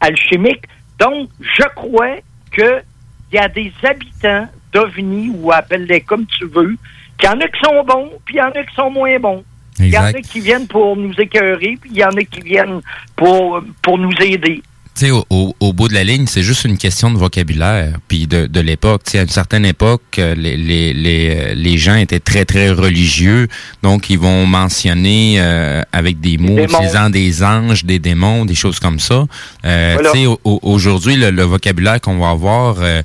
alchimique. 0.00 0.64
Donc, 0.98 1.28
je 1.40 1.64
crois 1.74 2.16
que 2.50 2.82
il 3.30 3.36
y 3.36 3.38
a 3.38 3.48
des 3.48 3.72
habitants 3.82 4.48
d'OVNI, 4.72 5.30
ou 5.34 5.52
appelle-les 5.52 6.00
comme 6.00 6.26
tu 6.26 6.46
veux, 6.46 6.76
qu'il 7.18 7.28
y 7.28 7.32
en 7.32 7.40
a 7.40 7.48
qui 7.48 7.60
sont 7.62 7.84
bons, 7.84 8.10
puis 8.24 8.36
il 8.36 8.38
y 8.38 8.42
en 8.42 8.50
a 8.50 8.64
qui 8.64 8.74
sont 8.74 8.90
moins 8.90 9.18
bons. 9.18 9.44
Il 9.78 9.88
y 9.88 9.98
en 9.98 10.04
a 10.04 10.12
qui 10.12 10.40
viennent 10.40 10.66
pour 10.66 10.96
nous 10.96 11.12
écœurer, 11.18 11.78
puis 11.80 11.90
il 11.90 11.98
y 11.98 12.04
en 12.04 12.10
a 12.10 12.22
qui 12.22 12.40
viennent 12.40 12.80
pour, 13.14 13.60
pour 13.82 13.98
nous 13.98 14.12
aider. 14.20 14.62
Sais, 14.98 15.12
au, 15.12 15.24
au, 15.30 15.54
au 15.60 15.72
bout 15.72 15.86
de 15.86 15.94
la 15.94 16.02
ligne, 16.02 16.26
c'est 16.26 16.42
juste 16.42 16.64
une 16.64 16.76
question 16.76 17.12
de 17.12 17.18
vocabulaire, 17.18 17.98
puis 18.08 18.26
de, 18.26 18.46
de 18.46 18.60
l'époque. 18.60 19.02
Tu 19.04 19.12
sais, 19.12 19.18
à 19.20 19.22
une 19.22 19.28
certaine 19.28 19.64
époque, 19.64 20.02
euh, 20.18 20.34
les, 20.34 20.56
les, 20.56 20.92
les, 20.92 21.36
euh, 21.36 21.54
les 21.54 21.78
gens 21.78 21.94
étaient 21.94 22.18
très, 22.18 22.44
très 22.44 22.70
religieux, 22.70 23.46
donc 23.84 24.10
ils 24.10 24.18
vont 24.18 24.44
mentionner 24.44 25.36
euh, 25.38 25.82
avec 25.92 26.18
des 26.20 26.36
mots 26.36 26.56
utilisant 26.64 27.10
des 27.10 27.44
anges, 27.44 27.84
des 27.84 28.00
démons, 28.00 28.44
des 28.44 28.56
choses 28.56 28.80
comme 28.80 28.98
ça. 28.98 29.24
Euh, 29.64 29.92
Voilà. 29.94 30.10
Tu 30.10 30.18
sais, 30.18 30.26
au- 30.26 30.40
au- 30.42 30.58
aujourd'hui, 30.62 31.14
le, 31.14 31.30
le 31.30 31.42
vocabulaire 31.44 32.00
qu'on 32.00 32.18
va 32.18 32.30
avoir... 32.30 32.78
euh, 32.80 33.02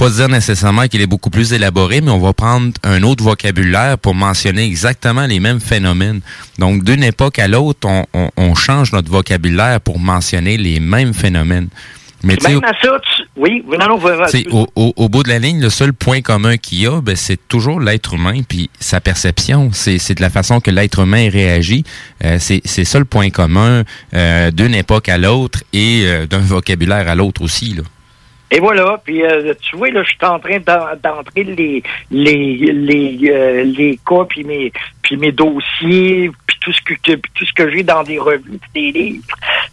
pas 0.00 0.10
dire 0.10 0.28
nécessairement 0.28 0.86
qu'il 0.88 1.00
est 1.02 1.06
beaucoup 1.06 1.30
plus 1.30 1.52
élaboré, 1.52 2.00
mais 2.00 2.10
on 2.10 2.18
va 2.18 2.32
prendre 2.32 2.72
un 2.84 3.02
autre 3.02 3.22
vocabulaire 3.22 3.98
pour 3.98 4.14
mentionner 4.14 4.64
exactement 4.64 5.26
les 5.26 5.40
mêmes 5.40 5.60
phénomènes. 5.60 6.20
Donc, 6.58 6.84
d'une 6.84 7.04
époque 7.04 7.38
à 7.38 7.48
l'autre, 7.48 7.86
on, 7.86 8.06
on- 8.14 8.30
on 8.36 8.54
change 8.54 8.92
notre 8.92 9.10
vocabulaire 9.10 9.80
pour 9.80 9.98
mentionner 9.98 10.56
les 10.56 10.80
mêmes 10.80 11.12
phénomènes. 11.12 11.68
Mais 12.22 12.36
Même 12.46 12.62
à 12.64 12.72
ça, 12.82 12.98
tu... 13.16 13.22
oui, 13.36 13.62
non, 13.78 13.88
non, 13.88 13.98
au, 14.52 14.66
au- 14.76 14.92
au 14.96 15.08
bout 15.08 15.22
de 15.22 15.28
la 15.30 15.38
ligne, 15.38 15.60
le 15.60 15.70
seul 15.70 15.92
point 15.94 16.20
commun 16.22 16.56
qu'il 16.58 16.80
y 16.82 16.86
a, 16.86 17.00
ben, 17.00 17.16
c'est 17.16 17.38
toujours 17.48 17.80
l'être 17.80 18.14
humain 18.14 18.40
puis 18.46 18.68
sa 18.78 19.00
perception. 19.00 19.70
C'est 19.72 20.14
de 20.14 20.20
la 20.22 20.28
façon 20.30 20.60
que 20.60 20.70
l'être 20.70 20.98
humain 21.00 21.30
réagit. 21.30 21.82
Euh, 22.24 22.36
c'est 22.38 22.60
c'est 22.66 22.84
ça 22.84 22.98
le 22.98 23.06
point 23.06 23.30
commun 23.30 23.84
euh, 24.14 24.50
d'une 24.50 24.74
époque 24.74 25.08
à 25.08 25.16
l'autre 25.16 25.60
et 25.72 26.02
euh, 26.04 26.26
d'un 26.26 26.40
vocabulaire 26.40 27.08
à 27.08 27.14
l'autre 27.14 27.40
aussi. 27.42 27.72
Là. 27.74 27.82
Et 28.52 28.58
voilà, 28.58 29.00
puis 29.04 29.22
euh, 29.22 29.54
tu 29.60 29.76
vois, 29.76 29.90
là, 29.90 30.02
je 30.02 30.08
suis 30.08 30.18
en 30.24 30.38
train 30.40 30.58
d'en- 30.58 30.96
d'entrer 31.02 31.44
les 31.44 31.82
les 32.10 32.56
les 32.72 33.30
euh, 33.30 33.62
les 33.64 33.98
cas 34.04 34.24
puis 34.28 34.42
mes 34.44 34.72
puis 35.02 35.16
mes 35.16 35.30
dossiers 35.32 36.30
puis 36.46 36.56
tout 36.60 36.72
ce 36.72 36.80
que 36.82 37.14
tout 37.14 37.46
ce 37.46 37.52
que 37.52 37.70
j'ai 37.70 37.82
dans 37.84 38.02
des 38.02 38.18
revues 38.18 38.58
des 38.74 38.90
livres. 38.90 39.24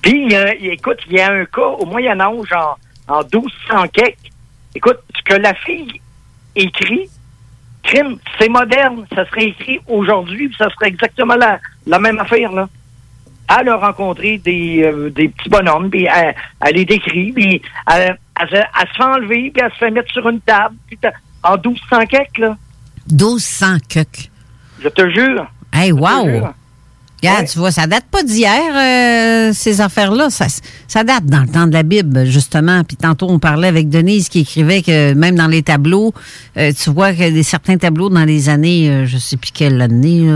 Puis 0.02 0.36
euh, 0.36 0.54
écoute, 0.62 1.00
il 1.10 1.18
y 1.18 1.20
a 1.20 1.32
un 1.32 1.46
cas 1.46 1.62
au 1.80 1.86
Moyen 1.86 2.20
Âge 2.20 2.54
en 2.54 2.76
en 3.08 3.22
1200 3.24 3.88
quelques. 3.94 4.16
Écoute, 4.76 5.00
ce 5.16 5.24
que 5.24 5.40
la 5.42 5.56
fille 5.56 6.00
écrit, 6.56 7.10
crime, 7.84 8.18
c'est 8.40 8.50
moderne, 8.50 9.08
ça 9.16 9.26
serait 9.28 9.46
écrit 9.46 9.80
aujourd'hui, 9.88 10.54
ça 10.58 10.70
serait 10.70 10.90
exactement 10.90 11.36
la 11.36 11.60
la 11.88 11.98
même 11.98 12.20
affaire 12.20 12.52
là. 12.52 12.70
Elle 13.50 13.70
a 13.70 13.76
rencontré 13.78 14.38
des, 14.38 14.84
euh, 14.84 15.10
des 15.10 15.30
petits 15.30 15.50
bonhommes, 15.50 15.90
puis 15.90 16.06
elle, 16.14 16.36
elle 16.66 16.76
les 16.76 16.86
décrit, 16.86 17.32
puis 17.32 17.62
elle, 17.92 18.18
elle, 18.40 18.50
se- 18.50 18.56
elle 18.56 18.88
se 18.90 18.94
fait 18.98 19.04
enlever, 19.04 19.52
puis 19.54 19.62
elle 19.64 19.72
se 19.72 19.78
fait 19.78 19.92
mettre 19.92 20.12
sur 20.12 20.28
une 20.28 20.42
table, 20.42 20.76
puis 20.88 20.98
t'as- 21.02 21.14
en 21.44 21.56
1200 21.58 22.06
quelques, 22.08 22.38
là. 22.40 22.58
1200 23.10 23.78
cucs. 23.90 24.30
Je 24.82 24.90
te 24.90 25.10
jure. 25.10 25.48
Hey, 25.74 25.92
wow! 25.92 26.50
Regarde, 27.22 27.48
tu 27.48 27.58
vois, 27.58 27.72
ça 27.72 27.88
date 27.88 28.06
pas 28.12 28.22
d'hier, 28.22 28.52
euh, 28.76 29.52
ces 29.52 29.82
affaires-là. 29.82 30.30
Ça, 30.30 30.46
ça 30.88 31.04
date 31.04 31.26
dans 31.26 31.42
le 31.42 31.48
temps 31.48 31.66
de 31.66 31.74
la 31.74 31.84
Bible, 31.84 32.26
justement. 32.26 32.84
Puis 32.84 32.96
tantôt, 32.96 33.28
on 33.30 33.40
parlait 33.40 33.68
avec 33.68 33.90
Denise 33.90 34.30
qui 34.30 34.42
écrivait 34.42 34.84
que 34.84 35.14
même 35.14 35.36
dans 35.36 35.48
les 35.48 35.64
tableaux, 35.64 36.14
euh, 36.58 36.72
tu 36.72 36.92
vois 36.92 37.14
que 37.14 37.30
des, 37.32 37.44
certains 37.44 37.78
tableaux 37.78 38.10
dans 38.10 38.26
les 38.26 38.50
années, 38.50 38.90
euh, 38.90 39.06
je 39.08 39.18
sais 39.18 39.38
plus 39.38 39.52
quelle 39.52 39.82
année, 39.82 40.28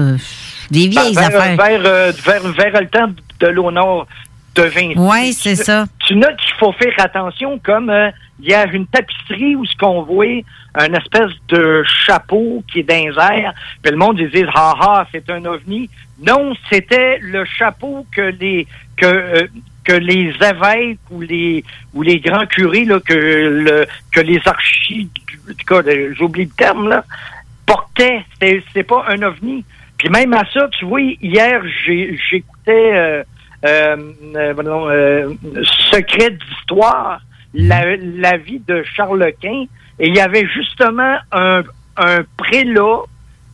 des 0.71 0.87
vieilles 0.87 1.13
Ben, 1.13 1.29
vers, 1.29 1.39
affaires. 1.39 1.57
Vers, 1.57 1.81
euh, 1.85 2.11
vers, 2.25 2.47
vers 2.47 2.81
le 2.81 2.87
temps 2.87 3.09
de 3.39 3.47
l'honneur 3.47 4.07
de 4.55 4.63
Vinci. 4.63 4.93
Oui, 4.97 5.33
c'est 5.33 5.55
ça. 5.55 5.85
Tu 6.07 6.15
notes 6.15 6.37
qu'il 6.37 6.55
faut 6.59 6.73
faire 6.73 6.93
attention, 6.97 7.59
comme 7.63 7.89
euh, 7.89 8.09
il 8.41 8.49
y 8.49 8.53
a 8.53 8.65
une 8.72 8.88
tapisserie 8.88 9.55
où 9.55 9.65
ce 9.65 9.76
qu'on 9.77 10.03
voit 10.03 10.41
un 10.76 10.93
espèce 10.93 11.31
de 11.49 11.84
chapeau 11.84 12.63
qui 12.72 12.80
est 12.80 12.84
dans 12.84 13.22
airs, 13.22 13.53
puis 13.81 13.91
le 13.91 13.97
monde 13.97 14.19
ils 14.19 14.30
disent 14.30 14.45
ah 14.53 14.73
ah 14.80 15.07
c'est 15.11 15.30
un 15.30 15.45
ovni. 15.45 15.89
Non, 16.26 16.53
c'était 16.69 17.18
le 17.19 17.45
chapeau 17.45 18.05
que 18.11 18.34
les 18.39 18.68
que 18.97 19.05
euh, 19.05 19.47
que 19.84 19.93
les 19.93 20.34
évêques 20.41 20.99
ou 21.09 21.22
les 21.22 21.63
ou 21.93 22.03
les 22.03 22.19
grands 22.19 22.45
curés 22.45 22.85
là 22.85 22.99
que 22.99 23.13
le 23.13 23.85
que 24.11 24.22
les 24.22 24.39
archis 24.45 25.09
j'oublie 26.13 26.45
le 26.45 26.51
terme 26.51 26.89
là 26.89 27.03
portaient. 27.65 28.23
C'est 28.39 28.84
pas 28.84 29.05
un 29.07 29.22
ovni. 29.23 29.63
Puis 29.97 30.09
même 30.09 30.34
à 30.34 30.43
ça, 30.51 30.68
tu 30.69 30.85
vois, 30.85 31.01
hier 31.01 31.61
j'écoutais 31.85 32.93
euh, 32.93 33.23
euh, 33.63 33.95
euh, 34.35 34.53
euh, 34.57 35.35
Secret 35.91 36.31
d'histoire, 36.31 37.22
la, 37.53 37.95
la 37.97 38.37
vie 38.37 38.59
de 38.67 38.83
Charles 38.95 39.31
Quint, 39.41 39.65
et 39.99 40.07
il 40.07 40.15
y 40.15 40.19
avait 40.19 40.47
justement 40.47 41.17
un, 41.31 41.63
un 41.97 42.19
prélat 42.37 43.01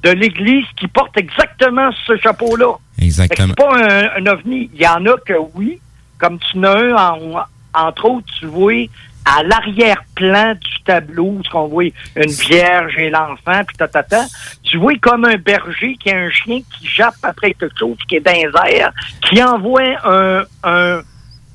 de 0.04 0.12
l'Église 0.12 0.66
qui 0.76 0.88
porte 0.88 1.18
exactement 1.18 1.90
ce 2.06 2.16
chapeau-là. 2.18 2.76
Exactement. 3.02 3.54
C'est 3.58 3.66
pas 3.66 3.76
un, 3.76 4.10
un 4.22 4.26
ovni. 4.28 4.70
Il 4.74 4.80
y 4.82 4.88
en 4.88 5.06
a 5.08 5.18
que 5.26 5.34
oui, 5.56 5.80
comme 6.20 6.38
tu 6.40 6.58
en 6.60 6.64
as 6.64 6.78
un, 6.78 6.94
en- 6.96 7.46
entre 7.74 8.06
autres, 8.06 8.28
tu 8.40 8.46
vois 8.46 8.88
à 9.26 9.44
l'arrière-plan 9.44 10.54
du 10.54 10.84
tableau, 10.86 11.42
ce 11.44 11.50
qu'on 11.50 11.68
voit 11.68 11.84
une 12.16 12.32
vierge 12.32 12.94
et 12.98 13.10
l'enfant, 13.10 13.62
puis 13.68 13.76
ta, 13.78 13.88
ta, 13.90 14.02
ta, 14.02 14.26
tu 14.64 14.78
vois 14.78 14.94
comme 15.02 15.26
un 15.26 15.36
berger 15.36 15.98
qui 16.00 16.10
a 16.12 16.18
un 16.18 16.30
chien 16.30 16.60
qui 16.60 16.88
jappe 16.88 17.16
après 17.24 17.54
quelque 17.54 17.78
chose 17.78 17.98
qui 18.08 18.16
est 18.16 18.20
dans 18.22 18.32
les 18.32 18.50
airs, 18.78 18.94
qui 19.22 19.44
envoie 19.44 19.82
un, 20.06 20.44
un, 20.64 21.02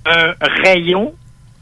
un 0.05 0.35
rayon. 0.63 1.15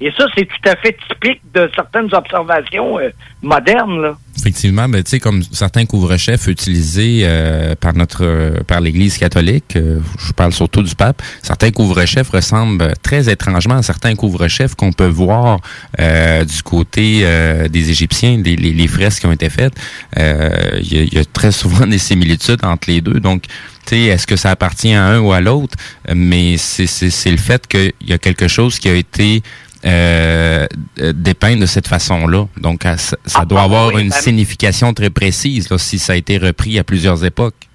Et 0.03 0.11
ça, 0.17 0.25
c'est 0.35 0.47
tout 0.47 0.69
à 0.69 0.77
fait 0.77 0.97
typique 1.09 1.43
de 1.55 1.71
certaines 1.75 2.13
observations 2.15 2.99
euh, 2.99 3.11
modernes. 3.43 4.01
Là. 4.01 4.17
Effectivement, 4.39 4.89
ben, 4.89 5.03
tu 5.03 5.11
sais, 5.11 5.21
comme 5.21 5.43
certains 5.53 5.85
couvre-chefs 5.85 6.47
utilisés 6.47 7.23
euh, 7.25 7.75
par 7.79 7.95
notre 7.95 8.25
euh, 8.25 8.63
par 8.67 8.81
l'Église 8.81 9.19
catholique, 9.19 9.77
euh, 9.77 9.99
je 10.19 10.33
parle 10.33 10.53
surtout 10.53 10.83
du 10.83 10.95
pape, 10.95 11.21
certains 11.43 11.71
couvre-chefs 11.71 12.31
ressemblent 12.31 12.95
très 13.03 13.31
étrangement 13.31 13.75
à 13.77 13.83
certains 13.83 14.15
couvre-chefs 14.15 14.75
qu'on 14.75 14.93
peut 14.93 15.07
voir 15.07 15.59
du 15.99 16.63
côté 16.63 17.25
des 17.69 17.91
Égyptiens, 17.91 18.39
des, 18.39 18.57
les, 18.57 18.73
les 18.73 18.89
fresques 18.89 19.21
qui 19.21 19.27
ont 19.27 19.33
été 19.33 19.51
faites. 19.51 19.75
Il 20.17 20.93
y, 20.93 21.15
y 21.15 21.19
a 21.19 21.25
très 21.25 21.53
souvent 21.53 21.87
des 21.87 21.99
similitudes 21.99 22.65
entre 22.65 22.89
les 22.91 23.01
deux. 23.01 23.21
Donc, 23.21 23.43
tu 23.87 23.97
sais, 23.97 24.01
est-ce 24.05 24.27
que 24.27 24.37
ça 24.37 24.51
appartient 24.51 24.95
à 24.95 25.05
un 25.05 25.21
ou 25.21 25.33
à 25.33 25.41
l'autre? 25.41 25.77
Mais 26.15 26.57
c'est 26.57 27.31
le 27.31 27.37
fait 27.37 27.67
qu'il 27.67 27.93
y 28.07 28.13
a 28.13 28.19
quelque 28.19 28.49
chose 28.49 28.79
qui 28.79 28.89
a 28.89 28.95
été 28.95 29.43
euh, 29.85 30.67
euh, 31.01 31.13
dépeint 31.15 31.57
de 31.57 31.67
cette 31.67 31.89
façon-là. 31.89 32.47
Donc, 32.59 32.83
ça, 32.83 33.17
ça 33.25 33.45
doit 33.45 33.63
ah, 33.63 33.65
avoir 33.65 33.95
oui, 33.95 34.03
une 34.03 34.11
ben- 34.11 34.15
signification 34.15 34.93
très 34.93 35.11
précise 35.11 35.71
là, 35.71 35.79
si 35.79 35.99
ça 35.99 36.13
a 36.13 36.17
été 36.17 36.39
repris 36.39 36.79
à 36.79 36.85
plusieurs 36.85 37.25
époques. 37.25 37.69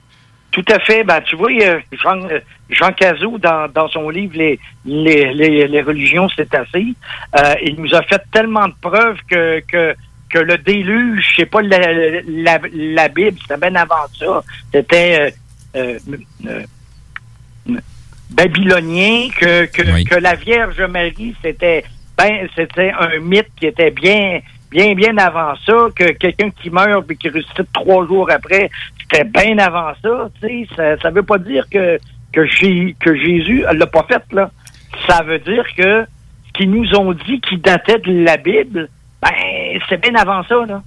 Tout 0.51 0.65
à 0.71 0.79
fait. 0.79 1.03
Ben, 1.03 1.19
tu 1.21 1.35
vois, 1.35 1.51
euh, 1.51 1.79
Jean, 1.91 2.19
Jean 2.69 2.91
Cazot, 2.93 3.37
dans, 3.39 3.67
dans 3.73 3.89
son 3.89 4.09
livre 4.09 4.37
Les, 4.37 4.59
les, 4.85 5.33
les, 5.33 5.67
les 5.67 5.81
religions, 5.81 6.29
c'est 6.35 6.53
assez, 6.55 6.93
euh, 7.37 7.55
il 7.63 7.75
nous 7.77 7.93
a 7.93 8.01
fait 8.03 8.21
tellement 8.31 8.67
de 8.67 8.73
preuves 8.79 9.17
que, 9.27 9.59
que, 9.67 9.95
que 10.29 10.39
le 10.39 10.57
déluge, 10.57 11.33
c'est 11.35 11.45
pas 11.45 11.61
la, 11.61 11.79
la, 12.27 12.59
la 12.73 13.07
Bible, 13.09 13.37
c'était 13.41 13.59
bien 13.59 13.75
avant 13.75 14.07
ça. 14.17 14.43
C'était 14.73 15.33
euh, 15.75 15.99
euh, 15.99 15.99
euh, 16.47 16.63
babylonien, 18.29 19.27
que, 19.37 19.65
que, 19.65 20.03
que 20.07 20.15
la 20.15 20.35
Vierge 20.35 20.81
Marie, 20.81 21.35
c'était 21.43 21.83
ben, 22.17 22.47
c'était 22.55 22.91
un 22.97 23.19
mythe 23.19 23.49
qui 23.59 23.67
était 23.67 23.91
bien 23.91 24.39
bien 24.71 24.93
bien 24.93 25.17
avant 25.17 25.53
ça, 25.65 25.87
que 25.95 26.11
quelqu'un 26.13 26.49
qui 26.61 26.69
meurt 26.69 27.05
puis 27.05 27.17
qui 27.17 27.29
ressuscite 27.29 27.71
trois 27.73 28.05
jours 28.07 28.29
après, 28.29 28.69
c'était 29.01 29.23
bien 29.23 29.57
avant 29.57 29.93
ça, 30.01 30.29
tu 30.41 30.47
sais, 30.47 30.67
ça, 30.75 30.97
ça 31.01 31.09
veut 31.11 31.23
pas 31.23 31.37
dire 31.37 31.65
que 31.69 31.97
que, 32.33 32.91
que 32.99 33.15
Jésus 33.15 33.63
l'a 33.71 33.87
pas 33.87 34.05
fait 34.07 34.21
là. 34.33 34.51
Ça 35.07 35.23
veut 35.23 35.39
dire 35.39 35.63
que 35.77 36.05
ce 36.47 36.53
qu'ils 36.53 36.69
nous 36.69 36.93
ont 36.95 37.13
dit 37.13 37.39
qui 37.47 37.57
datait 37.57 37.99
de 37.99 38.23
la 38.23 38.37
Bible, 38.37 38.89
ben 39.21 39.29
c'est 39.87 40.01
bien 40.01 40.15
avant 40.15 40.43
ça 40.43 40.65
là. 40.67 40.83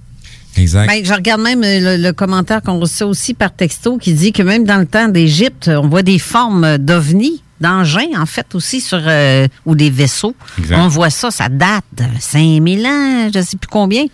Exact. 0.57 0.87
Ben, 0.87 1.03
je 1.03 1.13
regarde 1.13 1.41
même 1.41 1.63
euh, 1.63 1.97
le, 1.97 2.03
le 2.03 2.11
commentaire 2.11 2.61
qu'on 2.61 2.79
reçoit 2.79 3.07
aussi 3.07 3.33
par 3.33 3.51
texto 3.53 3.97
qui 3.97 4.13
dit 4.13 4.33
que 4.33 4.43
même 4.43 4.65
dans 4.65 4.77
le 4.77 4.85
temps 4.85 5.07
d'Égypte, 5.07 5.69
on 5.73 5.87
voit 5.87 6.01
des 6.01 6.19
formes 6.19 6.77
d'ovnis, 6.77 7.43
d'engins, 7.61 8.19
en 8.19 8.25
fait, 8.25 8.55
aussi, 8.55 8.81
sur 8.81 8.99
euh, 9.01 9.47
ou 9.65 9.75
des 9.75 9.89
vaisseaux. 9.89 10.35
Exact. 10.57 10.77
On 10.79 10.87
voit 10.87 11.09
ça, 11.09 11.31
ça 11.31 11.49
date 11.49 11.83
de 11.93 12.03
5000 12.19 12.85
ans, 12.85 13.29
je 13.33 13.39
sais 13.41 13.57
plus 13.57 13.67
combien. 13.69 14.03
Tu 14.05 14.11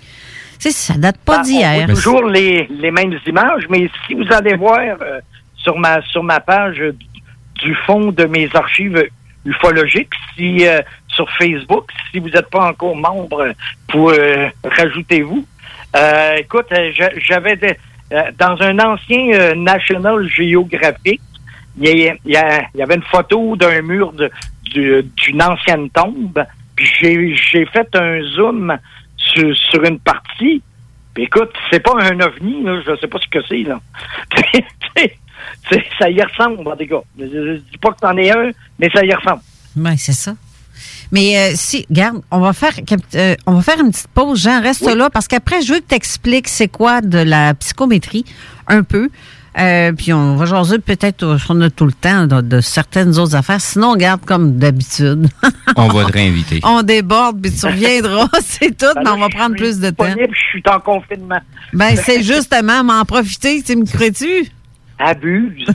sais, 0.59 0.71
ça 0.71 0.93
date 0.95 1.17
pas 1.17 1.37
Ben, 1.37 1.41
on 1.41 1.43
d'hier. 1.43 1.87
toujours 1.89 2.23
les, 2.27 2.67
les 2.79 2.91
mêmes 2.91 3.17
images, 3.27 3.63
mais 3.69 3.89
si 4.07 4.13
vous 4.13 4.25
allez 4.31 4.55
voir 4.55 4.79
euh, 4.79 5.19
sur 5.57 5.77
ma 5.77 6.01
sur 6.03 6.23
ma 6.23 6.39
page 6.39 6.79
euh, 6.79 6.95
du 7.61 7.75
fond 7.85 8.11
de 8.11 8.25
mes 8.25 8.49
archives 8.53 9.03
ufologiques, 9.45 10.13
si 10.35 10.65
euh, 10.67 10.81
sur 11.07 11.29
Facebook, 11.37 11.89
si 12.11 12.19
vous 12.19 12.29
n'êtes 12.29 12.49
pas 12.49 12.69
encore 12.69 12.95
membre, 12.95 13.51
pour 13.87 14.09
euh, 14.11 14.47
rajoutez-vous. 14.63 15.45
Euh, 15.95 16.35
écoute, 16.37 16.65
j'a- 16.93 17.11
j'avais 17.19 17.57
euh, 18.11 18.21
dans 18.37 18.57
un 18.61 18.77
ancien 18.79 19.29
euh, 19.33 19.55
National 19.55 20.27
Geographic, 20.27 21.21
il 21.77 22.17
y, 22.25 22.81
avait 22.81 22.95
une 22.95 23.03
photo 23.03 23.55
d'un 23.55 23.81
mur 23.81 24.11
de- 24.13 24.31
du- 24.63 25.03
d'une 25.17 25.41
ancienne 25.41 25.89
tombe. 25.89 26.43
Puis 26.75 27.35
j'ai 27.51 27.65
fait 27.67 27.87
un 27.95 28.21
zoom 28.35 28.77
sur, 29.17 29.55
sur 29.55 29.83
une 29.83 29.99
partie. 29.99 30.61
Puis 31.13 31.23
écoute, 31.23 31.51
c'est 31.71 31.79
pas 31.79 31.93
un 32.01 32.19
ovni, 32.19 32.63
là, 32.63 32.81
je 32.85 32.95
sais 32.99 33.07
pas 33.07 33.19
ce 33.19 33.27
que 33.29 33.39
c'est, 33.47 33.63
là. 33.63 33.79
Ça 35.99 36.09
y 36.09 36.21
ressemble, 36.21 36.67
en 36.67 36.75
tout 36.75 36.85
cas. 36.87 37.01
Je, 37.19 37.57
dis 37.57 37.77
pas 37.81 37.91
que 37.91 37.97
c'en 38.01 38.15
est 38.17 38.29
un, 38.31 38.51
mais 38.79 38.89
ça 38.93 39.03
y 39.03 39.13
ressemble. 39.13 39.41
Oui, 39.75 39.97
c'est 39.97 40.13
ça. 40.13 40.33
Mais 41.11 41.37
euh, 41.37 41.51
si, 41.55 41.85
regarde, 41.89 42.21
on 42.31 42.39
va 42.39 42.53
faire 42.53 42.73
euh, 43.15 43.35
on 43.45 43.53
va 43.53 43.61
faire 43.61 43.79
une 43.79 43.91
petite 43.91 44.07
pause. 44.13 44.41
Jean, 44.41 44.61
reste 44.61 44.83
Oui. 44.85 44.95
là 44.95 45.09
parce 45.09 45.27
qu'après, 45.27 45.61
je 45.61 45.73
veux 45.73 45.79
que 45.79 45.87
tu 45.89 45.95
expliques 45.95 46.47
c'est 46.47 46.67
quoi 46.67 47.01
de 47.01 47.19
la 47.19 47.53
psychométrie 47.53 48.25
un 48.67 48.83
peu. 48.83 49.09
Euh, 49.57 49.93
puis 49.93 50.11
on 50.11 50.35
va 50.35 50.45
jaser 50.45 50.79
peut-être, 50.79 51.37
on 51.47 51.61
a 51.61 51.69
tout 51.69 51.85
le 51.85 51.93
temps, 51.93 52.27
de, 52.27 52.41
de 52.41 52.59
certaines 52.59 53.17
autres 53.17 53.35
affaires. 53.35 53.61
Sinon, 53.61 53.91
on 53.91 53.95
garde 53.95 54.25
comme 54.25 54.57
d'habitude. 54.57 55.29
On 55.77 55.87
va 55.87 56.03
te 56.05 56.11
réinviter. 56.11 56.59
on 56.63 56.81
déborde, 56.83 57.41
puis 57.41 57.53
tu 57.53 57.65
reviendras, 57.65 58.27
c'est 58.43 58.77
tout, 58.77 58.85
Ben 58.95 59.01
mais 59.05 59.09
on 59.11 59.17
va 59.17 59.29
prendre 59.29 59.55
plus 59.55 59.79
de 59.79 59.89
temps. 59.91 60.05
Je 60.07 60.35
suis 60.49 60.63
en 60.69 60.79
confinement. 60.81 61.39
Ben, 61.71 61.95
c'est 62.03 62.21
justement 62.21 62.83
m'en 62.83 63.03
profiter, 63.05 63.63
tu 63.63 63.75
me 63.77 63.85
crois-tu? 63.85 64.47
Abuse. 64.99 65.65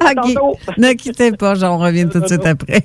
OK. 0.00 0.34
Ne 0.78 0.92
quittez 0.94 1.32
pas, 1.32 1.54
Jean, 1.54 1.74
on 1.74 1.78
revient 1.78 2.08
tout 2.10 2.20
de 2.20 2.26
suite 2.26 2.46
après. 2.46 2.84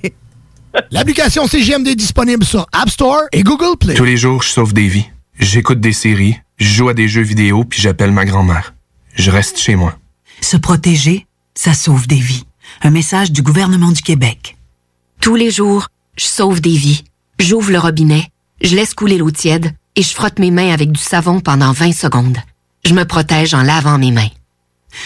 L'application 0.90 1.46
CGMD 1.46 1.88
est 1.88 1.96
disponible 1.96 2.44
sur 2.44 2.66
App 2.72 2.90
Store 2.90 3.22
et 3.32 3.42
Google 3.42 3.76
Play. 3.78 3.94
Tous 3.94 4.04
les 4.04 4.16
jours, 4.16 4.42
je 4.42 4.50
sauve 4.50 4.72
des 4.72 4.88
vies. 4.88 5.06
J'écoute 5.38 5.80
des 5.80 5.92
séries, 5.92 6.36
je 6.58 6.66
joue 6.66 6.88
à 6.88 6.94
des 6.94 7.08
jeux 7.08 7.22
vidéo, 7.22 7.64
puis 7.64 7.80
j'appelle 7.80 8.12
ma 8.12 8.24
grand-mère. 8.24 8.74
Je 9.14 9.30
reste 9.30 9.58
chez 9.58 9.76
moi. 9.76 9.98
Se 10.40 10.56
protéger, 10.56 11.26
ça 11.54 11.74
sauve 11.74 12.06
des 12.06 12.16
vies. 12.16 12.44
Un 12.82 12.90
message 12.90 13.32
du 13.32 13.42
gouvernement 13.42 13.92
du 13.92 14.02
Québec. 14.02 14.56
Tous 15.20 15.34
les 15.34 15.50
jours, 15.50 15.88
je 16.16 16.24
sauve 16.24 16.60
des 16.60 16.76
vies. 16.76 17.04
J'ouvre 17.38 17.70
le 17.70 17.78
robinet, 17.78 18.30
je 18.62 18.74
laisse 18.74 18.94
couler 18.94 19.18
l'eau 19.18 19.30
tiède 19.30 19.72
et 19.94 20.02
je 20.02 20.14
frotte 20.14 20.38
mes 20.38 20.50
mains 20.50 20.72
avec 20.72 20.90
du 20.90 21.00
savon 21.00 21.40
pendant 21.40 21.72
20 21.72 21.92
secondes. 21.92 22.38
Je 22.84 22.94
me 22.94 23.04
protège 23.04 23.54
en 23.54 23.62
lavant 23.62 23.98
mes 23.98 24.10
mains. 24.10 24.30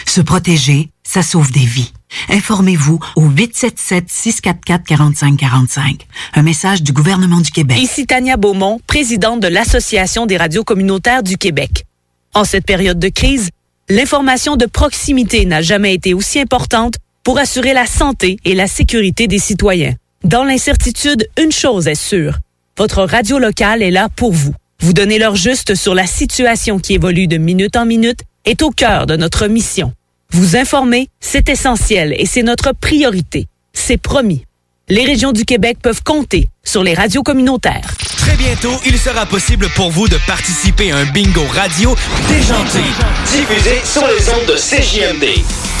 Se 0.05 0.21
protéger, 0.21 0.89
ça 1.03 1.23
sauve 1.23 1.51
des 1.51 1.65
vies. 1.65 1.91
Informez-vous 2.29 2.99
au 3.15 3.27
877-644-4545. 3.29 6.01
Un 6.35 6.41
message 6.41 6.83
du 6.83 6.93
gouvernement 6.93 7.41
du 7.41 7.51
Québec. 7.51 7.79
Ici 7.79 8.05
Tania 8.05 8.37
Beaumont, 8.37 8.79
présidente 8.87 9.39
de 9.39 9.47
l'Association 9.47 10.25
des 10.25 10.37
radios 10.37 10.63
communautaires 10.63 11.23
du 11.23 11.37
Québec. 11.37 11.85
En 12.33 12.43
cette 12.43 12.65
période 12.65 12.99
de 12.99 13.09
crise, 13.09 13.49
l'information 13.89 14.55
de 14.55 14.65
proximité 14.65 15.45
n'a 15.45 15.61
jamais 15.61 15.93
été 15.93 16.13
aussi 16.13 16.39
importante 16.39 16.95
pour 17.23 17.37
assurer 17.37 17.73
la 17.73 17.85
santé 17.85 18.37
et 18.45 18.55
la 18.55 18.67
sécurité 18.67 19.27
des 19.27 19.39
citoyens. 19.39 19.95
Dans 20.23 20.43
l'incertitude, 20.43 21.27
une 21.41 21.51
chose 21.51 21.87
est 21.87 21.95
sûre. 21.95 22.37
Votre 22.77 23.03
radio 23.03 23.37
locale 23.37 23.83
est 23.83 23.91
là 23.91 24.09
pour 24.09 24.31
vous. 24.31 24.53
Vous 24.79 24.93
donner 24.93 25.19
l'heure 25.19 25.35
juste 25.35 25.75
sur 25.75 25.93
la 25.93 26.07
situation 26.07 26.79
qui 26.79 26.93
évolue 26.93 27.27
de 27.27 27.37
minute 27.37 27.75
en 27.75 27.85
minute 27.85 28.21
est 28.45 28.61
au 28.61 28.71
cœur 28.71 29.05
de 29.05 29.15
notre 29.15 29.47
mission. 29.47 29.93
Vous 30.33 30.55
informer, 30.55 31.09
c'est 31.19 31.49
essentiel 31.49 32.15
et 32.17 32.25
c'est 32.25 32.41
notre 32.41 32.71
priorité. 32.71 33.47
C'est 33.73 33.97
promis. 33.97 34.45
Les 34.87 35.03
régions 35.03 35.33
du 35.33 35.43
Québec 35.43 35.77
peuvent 35.81 36.03
compter 36.03 36.47
sur 36.63 36.83
les 36.83 36.93
radios 36.93 37.21
communautaires. 37.21 37.93
Très 38.15 38.37
bientôt, 38.37 38.71
il 38.85 38.97
sera 38.97 39.25
possible 39.25 39.67
pour 39.75 39.91
vous 39.91 40.07
de 40.07 40.17
participer 40.27 40.91
à 40.93 40.97
un 40.97 41.05
bingo 41.05 41.43
radio 41.53 41.93
déjanté, 42.29 42.79
diffusé 43.27 43.81
sur 43.83 44.07
les 44.07 44.29
ondes 44.29 44.47
de 44.47 44.55
CJMD. 44.55 45.80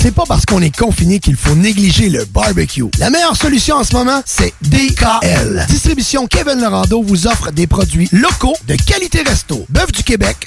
C'est 0.00 0.14
pas 0.14 0.22
parce 0.28 0.46
qu'on 0.46 0.62
est 0.62 0.74
confiné 0.74 1.18
qu'il 1.18 1.34
faut 1.34 1.56
négliger 1.56 2.08
le 2.08 2.24
barbecue. 2.24 2.84
La 3.00 3.10
meilleure 3.10 3.34
solution 3.34 3.74
en 3.74 3.82
ce 3.82 3.96
moment, 3.96 4.22
c'est 4.24 4.54
DKL. 4.62 5.66
Distribution 5.68 6.28
Kevin 6.28 6.60
Lorando 6.60 7.02
vous 7.02 7.26
offre 7.26 7.50
des 7.50 7.66
produits 7.66 8.08
locaux 8.12 8.54
de 8.68 8.76
qualité 8.76 9.22
resto. 9.22 9.66
Bœuf 9.68 9.90
du 9.90 10.04
Québec, 10.04 10.46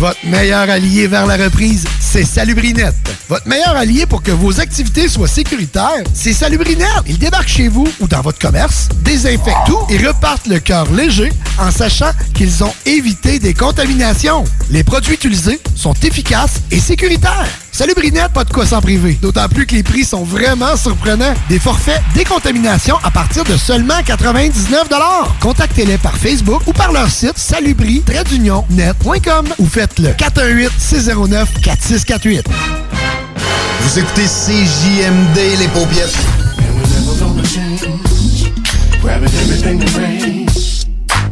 Votre 0.00 0.24
meilleur 0.24 0.70
allié 0.70 1.06
vers 1.06 1.26
la 1.26 1.36
reprise, 1.36 1.84
c'est 2.00 2.24
Salubrinette. 2.24 2.94
Votre 3.28 3.46
meilleur 3.46 3.76
allié 3.76 4.06
pour 4.06 4.22
que 4.22 4.30
vos 4.30 4.58
activités 4.58 5.08
soient 5.08 5.28
sécuritaires, 5.28 6.04
c'est 6.14 6.32
Salubrinette. 6.32 6.88
Ils 7.06 7.18
débarquent 7.18 7.50
chez 7.50 7.68
vous 7.68 7.86
ou 8.00 8.08
dans 8.08 8.22
votre 8.22 8.38
commerce, 8.38 8.88
désinfectent 9.04 9.66
tout 9.66 9.78
et 9.90 9.98
repartent 9.98 10.46
le 10.46 10.58
cœur 10.58 10.90
léger 10.90 11.30
en 11.58 11.70
sachant 11.70 12.12
qu'ils 12.32 12.64
ont 12.64 12.72
évité 12.86 13.38
des 13.38 13.52
contaminations. 13.52 14.44
Les 14.70 14.84
produits 14.84 15.16
utilisés 15.16 15.60
sont 15.76 15.92
efficaces 16.02 16.62
et 16.70 16.80
sécuritaires. 16.80 17.50
Salubrinette, 17.72 18.32
pas 18.32 18.44
de 18.44 18.52
quoi 18.52 18.64
s'en 18.66 18.80
priver. 18.80 19.18
D'autant 19.22 19.48
plus 19.48 19.66
que 19.66 19.74
les 19.74 19.82
prix 19.82 20.04
sont 20.04 20.22
vraiment 20.24 20.76
surprenants. 20.76 21.34
Des 21.48 21.58
forfaits 21.58 22.00
décontamination 22.14 22.96
à 23.02 23.10
partir 23.10 23.42
de 23.44 23.56
seulement 23.56 24.00
99 24.04 24.88
Contactez-les 25.40 25.98
par 25.98 26.16
Facebook 26.16 26.62
ou 26.66 26.72
par 26.72 26.92
leur 26.92 27.10
site 27.10 27.36
salubri-net.com 27.38 29.48
ou 29.58 29.66
faites-le 29.66 30.10
418-609-4648. 30.10 32.44
Vous 33.80 33.98
écoutez 33.98 34.26
CJMD, 34.26 35.58
les 35.58 35.68
paupiètes. 35.68 36.14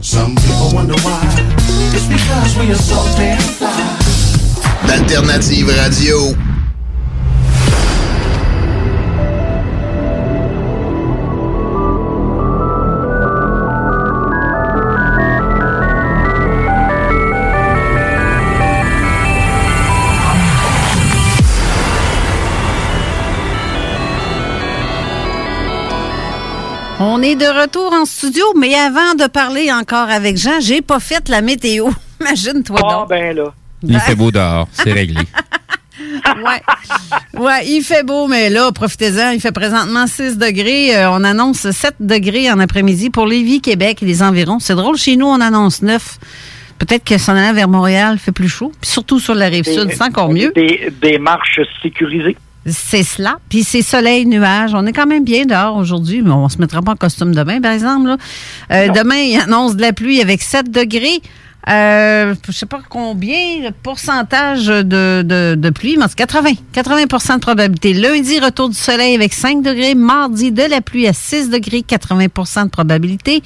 Some 0.00 0.36
people 0.36 0.70
wonder 0.72 0.94
why. 1.04 1.20
It's 1.92 2.06
because 2.06 2.56
we 2.56 2.70
are 2.70 2.76
so 2.76 2.94
damn 3.16 3.36
fly. 3.38 4.07
D'Alternative 4.86 5.70
Radio. 5.76 6.34
On 27.00 27.22
est 27.22 27.36
de 27.36 27.46
retour 27.46 27.92
en 27.92 28.04
studio, 28.04 28.44
mais 28.56 28.74
avant 28.74 29.14
de 29.14 29.28
parler 29.28 29.70
encore 29.72 30.10
avec 30.10 30.36
Jean, 30.36 30.58
j'ai 30.60 30.82
pas 30.82 30.98
fait 30.98 31.28
la 31.28 31.40
météo. 31.42 31.88
Imagine-toi 32.20 32.80
Ah, 32.84 32.92
donc. 32.92 33.08
ben 33.08 33.36
là. 33.36 33.52
Il 33.82 33.98
fait 34.00 34.14
beau 34.14 34.30
dehors, 34.30 34.68
c'est 34.72 34.92
réglé. 34.92 35.22
ouais. 36.36 37.40
ouais, 37.40 37.66
il 37.66 37.82
fait 37.82 38.04
beau, 38.04 38.26
mais 38.26 38.50
là, 38.50 38.70
profitez-en. 38.72 39.30
Il 39.30 39.40
fait 39.40 39.52
présentement 39.52 40.06
6 40.06 40.38
degrés. 40.38 40.96
Euh, 40.96 41.10
on 41.10 41.24
annonce 41.24 41.70
7 41.70 41.96
degrés 42.00 42.50
en 42.50 42.58
après-midi 42.58 43.10
pour 43.10 43.26
Lévis, 43.26 43.60
Québec 43.60 44.02
et 44.02 44.06
les 44.06 44.22
environs. 44.22 44.58
C'est 44.58 44.74
drôle, 44.74 44.96
chez 44.96 45.16
nous, 45.16 45.26
on 45.26 45.40
annonce 45.40 45.82
9. 45.82 46.18
Peut-être 46.78 47.04
que 47.04 47.18
s'en 47.18 47.34
allant 47.34 47.54
vers 47.54 47.68
Montréal 47.68 48.18
fait 48.18 48.32
plus 48.32 48.48
chaud. 48.48 48.72
Puis 48.80 48.90
surtout 48.90 49.18
sur 49.18 49.34
la 49.34 49.46
rive 49.46 49.64
sud, 49.64 49.90
c'est 49.90 50.02
encore 50.02 50.30
mieux. 50.30 50.52
Des, 50.54 50.92
des 51.02 51.18
marches 51.18 51.60
sécurisées. 51.82 52.36
C'est 52.66 53.02
cela. 53.02 53.38
Puis 53.48 53.64
c'est 53.64 53.82
soleil, 53.82 54.26
nuage. 54.26 54.72
On 54.74 54.86
est 54.86 54.92
quand 54.92 55.06
même 55.06 55.24
bien 55.24 55.44
dehors 55.44 55.76
aujourd'hui, 55.76 56.22
mais 56.22 56.30
on 56.30 56.48
se 56.48 56.58
mettra 56.58 56.82
pas 56.82 56.92
en 56.92 56.96
costume 56.96 57.34
demain, 57.34 57.60
par 57.60 57.72
exemple. 57.72 58.08
là. 58.08 58.16
Euh, 58.72 58.88
demain, 58.90 59.16
il 59.16 59.40
annonce 59.40 59.74
de 59.74 59.82
la 59.82 59.92
pluie 59.92 60.20
avec 60.20 60.42
7 60.42 60.70
degrés. 60.70 61.20
Euh, 61.68 62.34
je 62.46 62.52
sais 62.52 62.66
pas 62.66 62.80
combien, 62.88 63.60
le 63.62 63.70
pourcentage 63.72 64.66
de, 64.66 64.82
de, 65.22 65.54
de 65.54 65.70
pluie, 65.70 65.96
mais 65.98 66.06
c'est 66.08 66.16
80. 66.16 66.50
80% 66.72 67.34
de 67.34 67.40
probabilité. 67.40 67.92
Lundi, 67.92 68.40
retour 68.40 68.68
du 68.68 68.76
soleil 68.76 69.14
avec 69.14 69.34
5 69.34 69.62
degrés. 69.62 69.94
Mardi, 69.94 70.52
de 70.52 70.62
la 70.62 70.80
pluie 70.80 71.06
à 71.08 71.12
6 71.12 71.50
degrés, 71.50 71.84
80% 71.86 72.64
de 72.64 72.70
probabilité. 72.70 73.42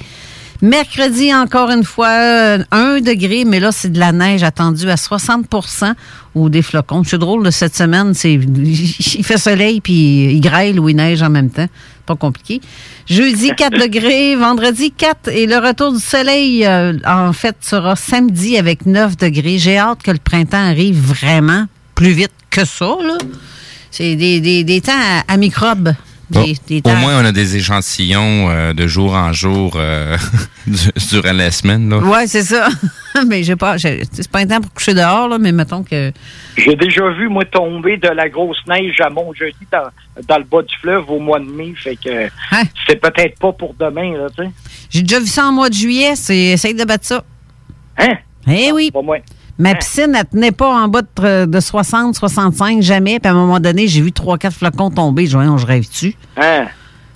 Mercredi, 0.63 1.33
encore 1.33 1.71
une 1.71 1.83
fois, 1.83 2.07
euh, 2.07 2.63
1 2.71 3.01
degré, 3.01 3.43
mais 3.43 3.59
là, 3.59 3.73
c'est 3.73 3.91
de 3.91 3.99
la 3.99 4.13
neige 4.13 4.43
attendue 4.43 4.89
à 4.89 4.95
60% 4.95 5.93
ou 6.35 6.47
des 6.47 6.61
flocons. 6.61 7.03
C'est 7.03 7.17
drôle, 7.17 7.43
de 7.43 7.51
cette 7.51 7.75
semaine, 7.75 8.13
c'est 8.13 8.31
il 8.35 9.25
fait 9.25 9.37
soleil, 9.37 9.81
puis 9.81 10.33
il 10.33 10.39
grêle 10.39 10.79
ou 10.79 10.87
il 10.87 10.95
neige 10.95 11.21
en 11.21 11.29
même 11.29 11.49
temps. 11.49 11.67
Pas 12.05 12.15
compliqué. 12.15 12.61
Jeudi, 13.07 13.51
4 13.57 13.77
degrés. 13.77 14.37
Vendredi, 14.37 14.91
4. 14.91 15.27
Et 15.33 15.47
le 15.47 15.57
retour 15.57 15.91
du 15.91 15.99
soleil, 15.99 16.65
euh, 16.65 16.93
en 17.05 17.33
fait, 17.33 17.57
sera 17.59 17.97
samedi 17.97 18.57
avec 18.57 18.85
9 18.85 19.17
degrés. 19.17 19.57
J'ai 19.57 19.77
hâte 19.77 20.01
que 20.01 20.11
le 20.11 20.17
printemps 20.17 20.65
arrive 20.65 20.95
vraiment 20.97 21.65
plus 21.93 22.13
vite 22.13 22.31
que 22.49 22.63
ça, 22.63 22.95
là. 23.05 23.17
C'est 23.91 24.15
des, 24.15 24.39
des, 24.39 24.63
des 24.63 24.79
temps 24.79 24.93
à, 24.93 25.33
à 25.33 25.35
microbes. 25.35 25.93
Des, 26.33 26.81
des 26.81 26.89
Au 26.91 26.95
moins, 26.95 27.21
on 27.21 27.25
a 27.25 27.31
des 27.31 27.55
échantillons 27.57 28.49
euh, 28.49 28.73
de 28.73 28.87
jour 28.87 29.13
en 29.13 29.31
jour 29.33 29.73
euh, 29.75 30.17
du- 30.67 30.77
durant 31.09 31.33
la 31.33 31.51
semaine. 31.51 31.93
Ouais, 31.93 32.27
c'est 32.27 32.43
ça. 32.43 32.67
mais 33.27 33.43
j'ai 33.43 33.55
pas. 33.55 33.77
C'est 33.77 34.27
pas 34.31 34.39
un 34.39 34.47
temps 34.47 34.61
pour 34.61 34.73
coucher 34.73 34.93
dehors, 34.93 35.27
là, 35.29 35.37
mais 35.37 35.51
mettons 35.51 35.83
que. 35.83 36.11
J'ai 36.57 36.75
déjà 36.75 37.09
vu, 37.09 37.29
moi, 37.29 37.45
tomber 37.45 37.97
de 37.97 38.09
la 38.09 38.29
grosse 38.29 38.57
neige 38.67 38.99
à 39.01 39.09
Montjeudi 39.09 39.55
dans, 39.71 39.89
dans 40.27 40.37
le 40.37 40.43
bas 40.43 40.61
du 40.61 40.75
fleuve 40.81 41.09
au 41.09 41.19
mois 41.19 41.39
de 41.39 41.45
mai. 41.45 41.73
Fait 41.77 41.95
que 41.95 42.29
c'est 42.87 42.95
peut-être 42.99 43.37
pas 43.39 43.51
pour 43.53 43.73
demain, 43.79 44.13
là, 44.17 44.27
tu 44.35 44.43
sais. 44.43 44.49
J'ai 44.89 45.01
déjà 45.01 45.19
vu 45.19 45.27
ça 45.27 45.45
en 45.47 45.51
mois 45.51 45.69
de 45.69 45.73
juillet. 45.75 46.15
C'est 46.15 46.37
essaye 46.37 46.73
de 46.75 46.83
battre 46.83 47.05
ça. 47.05 47.23
Hein? 47.97 48.15
Eh 48.47 48.71
oui. 48.71 48.91
Ma 49.63 49.75
piscine, 49.75 50.13
elle 50.17 50.25
tenait 50.25 50.51
pas 50.51 50.69
en 50.73 50.87
bas 50.87 51.01
de, 51.01 51.45
de 51.45 51.59
60, 51.59 52.15
65, 52.15 52.81
jamais. 52.81 53.19
Puis 53.19 53.29
à 53.29 53.31
un 53.31 53.35
moment 53.35 53.59
donné, 53.59 53.87
j'ai 53.87 54.01
vu 54.01 54.09
3-4 54.11 54.51
flocons 54.51 54.89
tomber. 54.91 55.25
Je 55.27 55.37
voyais, 55.37 55.57
je 55.57 55.65
rêve 55.65 55.87
dessus. 55.87 56.15
Hein? 56.37 56.65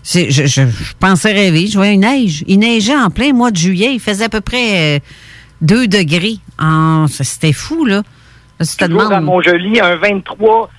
Je, 0.03 0.30
je- 0.30 0.45
je 0.48 0.61
pensais 0.99 1.34
rêver. 1.34 1.68
Je 1.68 1.76
voyais 1.78 1.94
une 1.95 2.02
neige. 2.02 2.44
Il 2.48 2.60
neigeait 2.60 2.95
en 2.95 3.10
plein 3.10 3.34
mois 3.34 3.52
de 3.52 3.57
juillet. 3.57 3.94
Il 3.94 3.99
faisait 3.99 4.26
à 4.26 4.30
peu 4.30 4.41
près 4.41 5.02
2 5.61 5.88
degrés. 5.88 6.38
En- 6.60 7.07
C'était 7.07 7.53
fou, 7.53 7.86
là. 7.86 8.03
Là, 8.60 8.65
tu 8.65 8.76
te 8.78 8.86
Toujours 8.86 9.11
à. 9.11 9.19
Montjoli, 9.22 9.80
un 9.82 9.95
23 9.98 10.69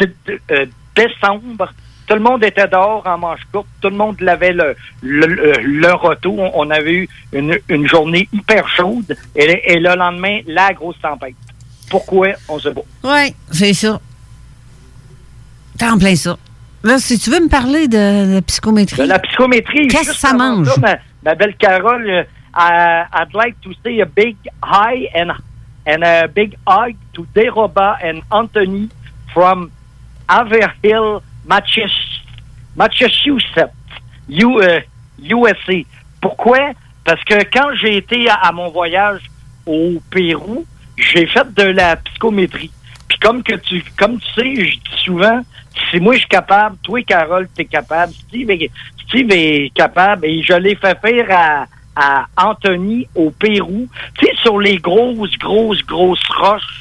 de- 0.00 0.06
de- 0.26 0.40
euh, 0.52 0.66
décembre. 0.96 1.72
Tout 2.06 2.14
le 2.14 2.20
monde 2.20 2.44
était 2.44 2.66
dehors 2.68 3.02
en 3.06 3.16
manche 3.18 3.40
courte. 3.50 3.66
Tout 3.80 3.88
le 3.88 3.96
monde 3.96 4.20
lavait 4.20 4.52
le, 4.52 4.76
le, 5.02 5.26
le- 5.26 5.80
leur 5.80 6.04
auto. 6.04 6.36
On- 6.54 6.70
avait 6.70 6.92
eu 6.94 7.08
une, 7.32 7.56
une 7.68 7.88
journée 7.88 8.28
hyper 8.32 8.68
chaude. 8.68 9.16
Et, 9.34 9.72
et 9.72 9.78
le 9.78 9.94
lendemain, 9.96 10.40
la 10.46 10.72
grosse 10.74 11.00
tempête. 11.00 11.34
Pourquoi? 11.90 12.28
On 12.48 12.58
sait 12.58 12.72
pas. 12.74 12.82
Oui, 13.04 13.34
c'est 13.50 13.72
ça. 13.72 14.00
T'es 15.78 15.86
en 15.86 15.98
plein 15.98 16.14
ça. 16.16 16.36
Là, 16.82 16.98
si 16.98 17.18
tu 17.18 17.30
veux 17.30 17.40
me 17.40 17.48
parler 17.48 17.88
de, 17.88 18.34
de 18.36 18.40
psychométrie. 18.40 19.02
De 19.02 19.08
la 19.08 19.18
psychométrie. 19.18 19.88
Qu'est-ce 19.88 20.10
que 20.10 20.16
ça 20.16 20.34
mange? 20.34 20.68
ma, 20.78 20.96
ma 21.24 21.34
belle 21.34 21.56
Carole, 21.56 22.26
I- 22.54 23.04
I'd 23.12 23.32
like 23.34 23.60
to 23.62 23.70
say 23.82 24.00
a 24.02 24.04
big 24.06 24.36
hi 24.62 25.08
and, 25.14 25.32
and 25.86 26.02
a 26.04 26.28
big 26.28 26.56
hug 26.66 26.94
to 27.14 27.26
Deroba 27.34 27.96
and 28.04 28.20
Anthony 28.30 28.88
from 29.32 29.70
Haverhill, 30.28 31.22
Massachusetts, 31.46 32.22
Massachusetts, 32.76 33.70
U- 34.28 34.60
euh, 34.62 34.80
USA. 35.22 35.82
Pourquoi? 36.20 36.58
Parce 37.04 37.22
que 37.24 37.34
quand 37.52 37.74
j'ai 37.80 37.96
été 37.98 38.28
à, 38.28 38.34
à 38.34 38.52
mon 38.52 38.70
voyage 38.70 39.20
au 39.66 40.00
Pérou, 40.10 40.64
j'ai 40.96 41.26
fait 41.26 41.52
de 41.54 41.62
la 41.64 41.96
psychométrie. 41.96 42.70
Puis 43.08 43.18
comme 43.18 43.42
que 43.42 43.54
tu 43.56 43.84
comme 43.98 44.18
tu 44.18 44.26
sais, 44.34 44.54
je 44.56 44.76
dis 44.76 45.02
souvent, 45.04 45.40
si 45.90 46.00
moi 46.00 46.14
je 46.14 46.20
suis 46.20 46.28
capable, 46.28 46.76
toi 46.82 47.02
Carole, 47.02 47.48
t'es 47.54 47.64
capable, 47.66 48.12
Steve 48.14 48.50
est, 48.50 48.70
Steve 49.06 49.30
est 49.30 49.70
capable, 49.74 50.24
et 50.26 50.42
je 50.42 50.54
l'ai 50.54 50.74
fait 50.76 50.98
faire 51.00 51.26
à, 51.30 51.66
à 51.96 52.26
Anthony 52.48 53.06
au 53.14 53.30
Pérou. 53.30 53.86
Tu 54.18 54.26
sais, 54.26 54.32
sur 54.42 54.58
les 54.58 54.78
grosses, 54.78 55.36
grosses, 55.38 55.82
grosses 55.84 56.26
roches 56.38 56.80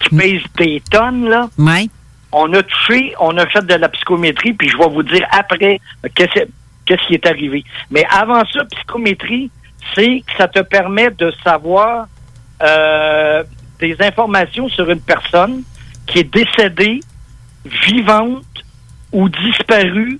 qui 0.00 0.14
pèsent 0.16 0.42
des 0.58 0.82
tonnes, 0.90 1.28
là. 1.28 1.48
Ouais. 1.56 1.88
On 2.32 2.52
a 2.54 2.62
touché, 2.62 3.14
on 3.20 3.36
a 3.36 3.46
fait 3.46 3.64
de 3.66 3.74
la 3.74 3.88
psychométrie, 3.88 4.54
puis 4.54 4.68
je 4.68 4.76
vais 4.76 4.88
vous 4.88 5.02
dire 5.02 5.26
après 5.30 5.80
qu'est-ce 6.14 6.46
qu'est-ce 6.86 7.06
qui 7.06 7.14
est 7.14 7.26
arrivé. 7.26 7.64
Mais 7.90 8.04
avant 8.10 8.42
ça, 8.46 8.64
psychométrie, 8.64 9.50
c'est 9.94 10.22
que 10.26 10.32
ça 10.36 10.48
te 10.48 10.60
permet 10.60 11.10
de 11.10 11.32
savoir 11.44 12.06
euh, 12.62 13.44
des 13.78 13.96
informations 14.00 14.68
sur 14.68 14.88
une 14.90 15.00
personne 15.00 15.62
qui 16.06 16.20
est 16.20 16.32
décédée, 16.32 17.00
vivante 17.64 18.44
ou 19.12 19.28
disparue 19.28 20.18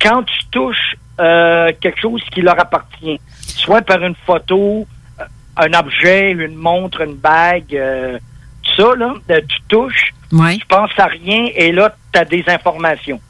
quand 0.00 0.22
tu 0.24 0.38
touches 0.50 0.96
euh, 1.20 1.72
quelque 1.80 2.00
chose 2.00 2.22
qui 2.32 2.42
leur 2.42 2.60
appartient, 2.60 3.20
soit 3.40 3.82
par 3.82 4.02
une 4.02 4.16
photo, 4.26 4.86
euh, 5.20 5.24
un 5.56 5.72
objet, 5.72 6.32
une 6.32 6.56
montre, 6.56 7.00
une 7.02 7.14
bague, 7.14 7.74
euh, 7.74 8.18
tout 8.62 8.82
ça, 8.82 8.96
là, 8.96 9.14
euh, 9.30 9.40
tu 9.48 9.56
touches, 9.68 10.12
Ouais. 10.34 10.56
tu 10.58 10.66
penses 10.66 10.90
à 10.98 11.06
rien 11.06 11.46
et 11.54 11.72
là, 11.72 11.94
tu 12.12 12.18
as 12.18 12.24
des 12.24 12.44
informations. 12.48 13.20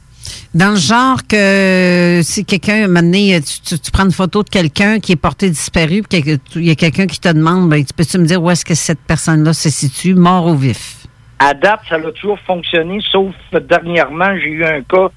Dans 0.53 0.71
le 0.71 0.77
genre 0.77 1.19
que 1.27 2.21
si 2.23 2.45
quelqu'un, 2.45 2.87
maintenant, 2.87 3.39
tu, 3.45 3.59
tu, 3.61 3.79
tu 3.79 3.91
prends 3.91 4.05
une 4.05 4.11
photo 4.11 4.41
de 4.41 4.49
quelqu'un 4.49 4.99
qui 4.99 5.11
est 5.11 5.17
porté 5.17 5.49
disparu, 5.49 6.01
puis 6.01 6.23
il 6.55 6.65
y 6.65 6.71
a 6.71 6.75
quelqu'un 6.75 7.07
qui 7.07 7.19
te 7.19 7.27
demande, 7.27 7.69
ben, 7.69 7.83
tu 7.83 7.93
peux-tu 7.93 8.17
me 8.17 8.25
dire 8.25 8.41
où 8.41 8.49
est-ce 8.49 8.63
que 8.65 8.73
cette 8.73 9.01
personne-là 9.01 9.53
se 9.53 9.69
situe, 9.69 10.15
mort 10.15 10.45
au 10.47 10.55
vif? 10.55 11.05
À 11.37 11.53
date, 11.53 11.81
ça 11.89 11.95
a 11.95 12.11
toujours 12.13 12.39
fonctionné, 12.47 12.99
sauf 13.11 13.33
dernièrement, 13.69 14.33
j'ai 14.39 14.47
eu 14.49 14.63
un 14.65 14.81
cas, 14.81 15.09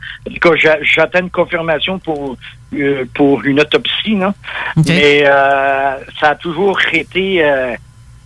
j'a- 0.56 0.82
j'attends 0.82 1.20
une 1.20 1.31
confirmation 1.31 2.01
pour 2.01 2.36
euh, 2.74 3.05
pour 3.15 3.43
une 3.44 3.60
autopsie, 3.60 4.16
non? 4.16 4.35
Mais 4.89 5.23
euh, 5.24 5.94
ça 6.20 6.31
a 6.31 6.35
toujours 6.35 6.78
été 6.93 7.43
euh, 7.44 7.77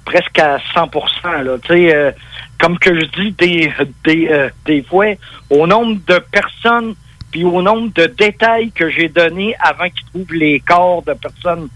presque 0.04 0.38
à 0.38 0.58
100% 0.74 1.42
là. 1.42 1.58
Tu 1.62 1.68
sais, 1.68 1.94
euh, 1.94 2.10
comme 2.60 2.78
que 2.78 2.98
je 2.98 3.06
dis 3.06 3.32
des 3.32 3.72
des 4.04 4.28
euh, 4.28 4.48
des 4.64 4.82
fois, 4.82 5.06
au 5.50 5.66
nombre 5.66 6.00
de 6.06 6.18
personnes 6.30 6.94
puis 7.30 7.44
au 7.44 7.62
nombre 7.62 7.90
de 7.94 8.06
détails 8.06 8.70
que 8.72 8.90
j'ai 8.90 9.08
donnés 9.08 9.54
avant 9.58 9.88
qu'ils 9.88 10.06
trouvent 10.06 10.34
les 10.34 10.60
corps 10.60 11.02
de 11.02 11.14
personnes 11.14 11.68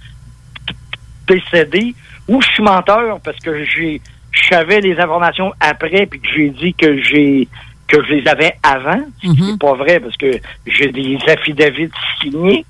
décédées, 1.27 1.95
ou 2.29 2.43
je 2.43 2.49
suis 2.49 2.63
menteur 2.63 3.21
parce 3.21 3.39
que 3.39 3.65
j'ai 3.65 4.01
je 4.33 4.49
savais 4.49 4.81
les 4.81 4.99
informations 5.01 5.53
après 5.61 6.07
puis 6.07 6.21
que 6.21 6.29
j'ai 6.35 6.51
dit 6.51 6.75
que 6.75 7.03
j'ai 7.03 7.49
que 7.89 8.05
je 8.05 8.15
les 8.15 8.29
avais 8.29 8.55
avant, 8.63 9.01
ce 9.23 9.29
qui 9.29 9.43
n'est 9.43 9.59
pas 9.59 9.75
vrai 9.75 10.01
parce 10.01 10.17
que 10.17 10.33
j'ai 10.67 10.91
des 10.91 11.19
affidavits 11.29 11.91
signés, 12.21 12.65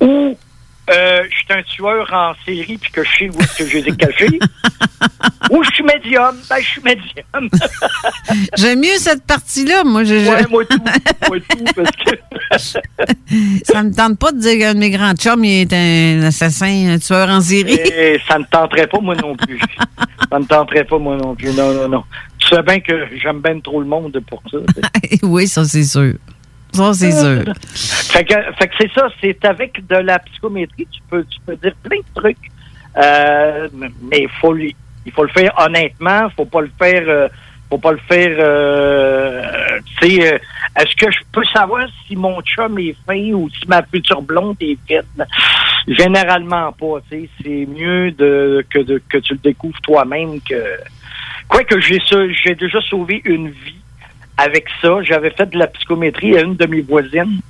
ou 0.00 0.36
euh, 0.90 1.22
je 1.30 1.36
suis 1.36 1.46
un 1.50 1.62
tueur 1.62 2.12
en 2.12 2.32
série 2.44 2.76
puis 2.76 2.90
que 2.90 3.04
je 3.04 3.10
sais 3.18 3.30
où 3.30 3.40
est-ce 3.40 3.58
que 3.58 3.66
je 3.66 3.78
les 3.78 3.88
ai 3.88 3.96
cachés, 3.96 4.38
ou 5.50 5.62
je 5.62 5.70
suis 5.70 5.84
médium, 5.84 6.34
ben 6.50 6.56
je 6.58 6.66
suis 6.66 6.82
médium. 6.82 7.48
J'aime 8.56 8.80
mieux 8.80 8.98
cette 8.98 9.24
partie-là, 9.24 9.84
moi. 9.84 10.02
Je, 10.02 10.14
Ouais, 10.14 10.46
moi 10.50 10.64
tout, 10.64 10.78
moi 11.28 11.38
tout, 11.48 11.64
parce 12.50 12.72
que 12.72 12.80
ça 13.72 13.82
me 13.82 13.94
tente 13.94 14.18
pas 14.18 14.32
de 14.32 14.38
dire 14.40 14.58
qu'un 14.58 14.74
de 14.74 14.80
mes 14.80 14.90
grands 14.90 15.14
chums, 15.14 15.44
il 15.44 15.62
est 15.62 15.72
un 15.72 16.24
assassin, 16.24 16.94
un 16.94 16.98
tueur 16.98 17.28
en 17.28 17.40
série. 17.40 17.78
Eh, 17.78 18.20
ça 18.28 18.38
ne 18.38 18.44
tenterait 18.44 18.88
pas 18.88 18.98
moi 19.00 19.14
non 19.14 19.36
plus. 19.36 19.60
ça 20.30 20.38
ne 20.38 20.44
tenterait 20.44 20.84
pas 20.84 20.98
moi 20.98 21.16
non 21.16 21.34
plus. 21.36 21.52
Non, 21.52 21.72
non, 21.72 21.88
non. 21.88 22.04
Tu 22.38 22.48
sais 22.48 22.62
bien 22.62 22.80
que 22.80 23.06
j'aime 23.22 23.40
bien 23.40 23.60
trop 23.60 23.80
le 23.80 23.86
monde 23.86 24.20
pour 24.26 24.42
ça. 24.50 24.58
oui, 25.22 25.46
ça, 25.46 25.64
c'est 25.64 25.84
sûr. 25.84 26.14
C'est 26.72 27.12
fait 28.12 28.24
que, 28.24 28.74
c'est 28.78 28.92
ça, 28.92 29.08
c'est 29.20 29.44
avec 29.44 29.86
de 29.86 29.96
la 29.96 30.18
psychométrie, 30.20 30.86
tu 30.90 31.00
peux, 31.08 31.24
tu 31.24 31.38
peux 31.44 31.56
dire 31.56 31.74
plein 31.82 31.98
de 31.98 32.20
trucs. 32.20 32.50
Euh, 32.96 33.68
mais 34.02 34.22
il 34.22 34.28
faut, 34.40 34.56
il 34.56 35.12
faut 35.12 35.24
le 35.24 35.30
faire 35.30 35.52
honnêtement, 35.58 36.28
faut 36.36 36.44
pas 36.44 36.60
le 36.60 36.70
faire, 36.78 37.04
euh, 37.06 37.28
faut 37.70 37.78
pas 37.78 37.92
le 37.92 38.00
faire. 38.08 38.36
Euh, 38.38 39.42
tu 40.00 40.06
sais, 40.06 40.40
est-ce 40.78 40.96
que 40.96 41.10
je 41.10 41.18
peux 41.32 41.44
savoir 41.44 41.86
si 42.06 42.16
mon 42.16 42.40
chum 42.42 42.78
est 42.78 42.96
fin 43.06 43.32
ou 43.32 43.48
si 43.50 43.66
ma 43.66 43.82
future 43.82 44.22
blonde 44.22 44.56
est 44.60 44.78
faite 44.86 45.06
Généralement 45.88 46.72
pas. 46.72 47.00
Tu 47.10 47.22
sais, 47.22 47.28
c'est 47.42 47.66
mieux 47.66 48.12
de 48.12 48.64
que 48.70 48.78
de 48.78 49.02
que 49.08 49.18
tu 49.18 49.34
le 49.34 49.40
découvres 49.40 49.80
toi-même 49.82 50.40
que. 50.40 50.78
Quoique 51.48 51.78
j'ai 51.80 51.98
j'ai 52.44 52.54
déjà 52.54 52.80
sauvé 52.82 53.20
une 53.24 53.48
vie 53.48 53.81
avec 54.36 54.66
ça. 54.80 55.02
J'avais 55.02 55.30
fait 55.30 55.46
de 55.50 55.58
la 55.58 55.66
psychométrie 55.68 56.36
à 56.36 56.42
une 56.42 56.56
de 56.56 56.66
mes 56.66 56.80
voisines. 56.80 57.40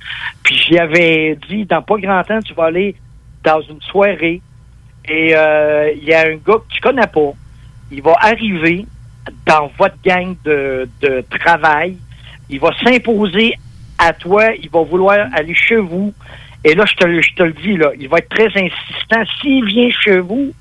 Puis 0.43 0.55
j'y 0.57 0.77
avais 0.77 1.37
dit, 1.49 1.65
dans 1.65 1.81
pas 1.81 1.97
grand 1.97 2.23
temps, 2.23 2.39
tu 2.41 2.53
vas 2.53 2.65
aller 2.65 2.95
dans 3.43 3.61
une 3.61 3.81
soirée 3.81 4.41
et 5.05 5.35
euh, 5.35 5.91
il 5.95 6.03
y 6.03 6.13
a 6.13 6.21
un 6.27 6.35
gars 6.35 6.55
que 6.55 6.73
tu 6.73 6.79
connais 6.81 7.07
pas. 7.07 7.31
Il 7.91 8.01
va 8.01 8.13
arriver 8.19 8.85
dans 9.45 9.71
votre 9.77 9.95
gang 10.03 10.35
de, 10.43 10.87
de 11.01 11.23
travail. 11.39 11.97
il 12.49 12.59
va 12.59 12.69
s'imposer 12.83 13.53
à 13.97 14.11
toi, 14.13 14.51
il 14.61 14.69
va 14.69 14.81
vouloir 14.83 15.27
aller 15.33 15.53
chez 15.55 15.77
vous. 15.77 16.13
Et 16.65 16.73
là, 16.75 16.85
je 16.85 16.95
te, 16.95 17.05
le- 17.05 17.21
je 17.21 17.33
te 17.35 17.43
le 17.43 17.53
dis, 17.53 17.75
là, 17.77 17.91
il 17.99 18.07
va 18.07 18.17
être 18.19 18.29
très 18.29 18.47
insistant. 18.47 19.23
S'il 19.41 19.65
vient 19.65 19.89
chez 19.91 20.19
vous, 20.19 20.53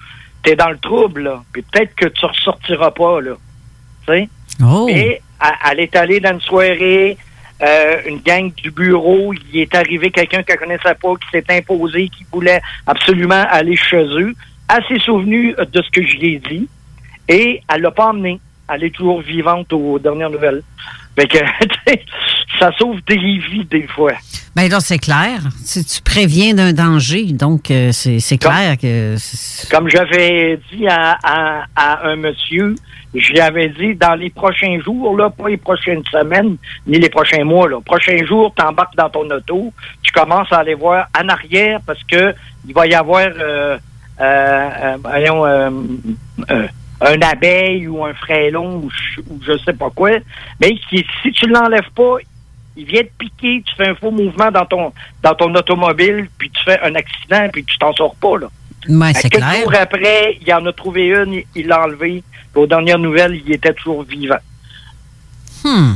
t'es 0.42 0.56
dans 0.56 0.70
le 0.70 0.78
trouble, 0.78 1.22
là. 1.22 1.42
Puis 1.52 1.62
peut-être 1.62 1.94
que 1.94 2.06
tu 2.08 2.24
ressortiras 2.26 2.90
pas, 2.90 3.20
là. 3.20 3.34
Tu 4.06 4.12
sais? 4.12 4.28
Oh. 4.64 4.86
Mais 4.86 5.22
elle 5.70 5.80
est 5.80 5.94
allée 5.96 6.20
dans 6.20 6.32
une 6.32 6.40
soirée, 6.40 7.16
euh, 7.62 7.96
une 8.06 8.18
gang 8.20 8.52
du 8.54 8.70
bureau, 8.70 9.32
il 9.32 9.60
est 9.60 9.74
arrivé 9.74 10.10
quelqu'un 10.10 10.42
qu'elle 10.42 10.58
connaissait 10.58 10.94
pas, 11.00 11.14
qui 11.14 11.28
s'est 11.30 11.44
imposé, 11.50 12.08
qui 12.08 12.24
voulait 12.32 12.60
absolument 12.86 13.44
aller 13.50 13.76
chez 13.76 14.04
eux. 14.04 14.34
Elle 14.74 14.84
s'est 14.88 15.04
souvenue 15.04 15.54
de 15.56 15.82
ce 15.82 15.90
que 15.90 16.04
je 16.06 16.16
lui 16.16 16.34
ai 16.34 16.38
dit 16.50 16.68
et 17.28 17.60
elle 17.72 17.82
l'a 17.82 17.90
pas 17.90 18.08
emmené. 18.10 18.40
Elle 18.72 18.84
est 18.84 18.90
toujours 18.94 19.20
vivante 19.20 19.72
aux 19.72 19.98
dernières 19.98 20.30
nouvelles. 20.30 20.62
Fait 21.14 21.26
que, 21.26 21.38
tu 21.86 21.98
ça 22.58 22.70
sauve 22.78 23.00
des 23.06 23.16
vies 23.16 23.64
des 23.70 23.86
fois. 23.86 24.12
Ben 24.56 24.68
là, 24.70 24.80
c'est 24.80 24.98
clair. 24.98 25.40
Si 25.64 25.84
tu 25.84 26.00
préviens 26.02 26.54
d'un 26.54 26.72
danger, 26.72 27.24
donc 27.32 27.70
euh, 27.70 27.90
c'est 27.92 28.38
clair 28.38 28.76
que... 28.78 29.16
Comme 29.70 29.88
j'avais 29.88 30.58
dit 30.72 30.86
à, 30.88 31.18
à- 31.22 31.64
à 31.76 32.06
un 32.08 32.16
monsieur, 32.16 32.74
j'avais 33.14 33.68
dit 33.68 33.94
dans 33.94 34.14
les 34.14 34.30
prochains 34.30 34.80
jours, 34.80 35.16
là, 35.16 35.28
pas 35.30 35.48
les 35.48 35.56
prochaines 35.58 36.02
semaines, 36.10 36.56
ni 36.86 36.98
les 36.98 37.10
prochains 37.10 37.44
mois, 37.44 37.68
là. 37.68 37.80
Prochains 37.84 38.24
jours, 38.26 38.54
t'embarques 38.54 38.96
dans 38.96 39.10
ton 39.10 39.28
auto, 39.30 39.72
tu 40.02 40.12
commences 40.12 40.50
à 40.52 40.58
aller 40.58 40.74
voir 40.74 41.06
en 41.20 41.28
arrière 41.28 41.80
parce 41.86 42.02
que 42.04 42.34
il 42.66 42.72
va 42.74 42.86
y 42.86 42.94
avoir 42.94 43.26
euh, 43.26 43.76
euh, 44.20 44.68
euh, 44.84 44.96
euh, 45.04 45.70
euh, 46.50 46.66
un 47.00 47.20
abeille 47.22 47.88
ou 47.88 48.04
un 48.04 48.14
frêlon 48.14 48.76
ou, 48.76 48.90
je- 48.90 49.20
ou 49.22 49.40
je 49.44 49.58
sais 49.58 49.72
pas 49.72 49.90
quoi. 49.90 50.10
Mais 50.60 50.74
si 50.88 51.04
tu 51.32 51.46
l'enlèves 51.48 51.90
pas, 51.94 52.16
il 52.76 52.86
vient 52.86 53.02
te 53.02 53.10
piquer, 53.18 53.62
tu 53.66 53.74
fais 53.76 53.88
un 53.88 53.94
faux 53.94 54.10
mouvement 54.10 54.50
dans 54.50 54.64
ton 54.64 54.92
dans 55.22 55.34
ton 55.34 55.54
automobile, 55.54 56.28
puis 56.38 56.48
tu 56.50 56.62
fais 56.64 56.80
un 56.80 56.94
accident, 56.94 57.48
puis 57.52 57.64
tu 57.64 57.76
t'en 57.78 57.92
sors 57.92 58.14
pas, 58.14 58.38
là. 58.38 58.46
Ouais, 58.88 59.12
c'est 59.14 59.30
Quelques 59.30 59.36
clair. 59.44 59.62
jours 59.62 59.74
après, 59.80 60.38
il 60.44 60.52
en 60.54 60.66
a 60.66 60.72
trouvé 60.72 61.06
une, 61.08 61.42
il- 61.54 61.66
l'a 61.66 61.82
enlevé. 61.82 62.22
Puis 62.52 62.62
aux 62.62 62.66
dernières 62.66 62.98
nouvelles, 62.98 63.40
il 63.46 63.52
était 63.52 63.72
toujours 63.72 64.02
vivant. 64.02 64.36
Hmm. 65.64 65.94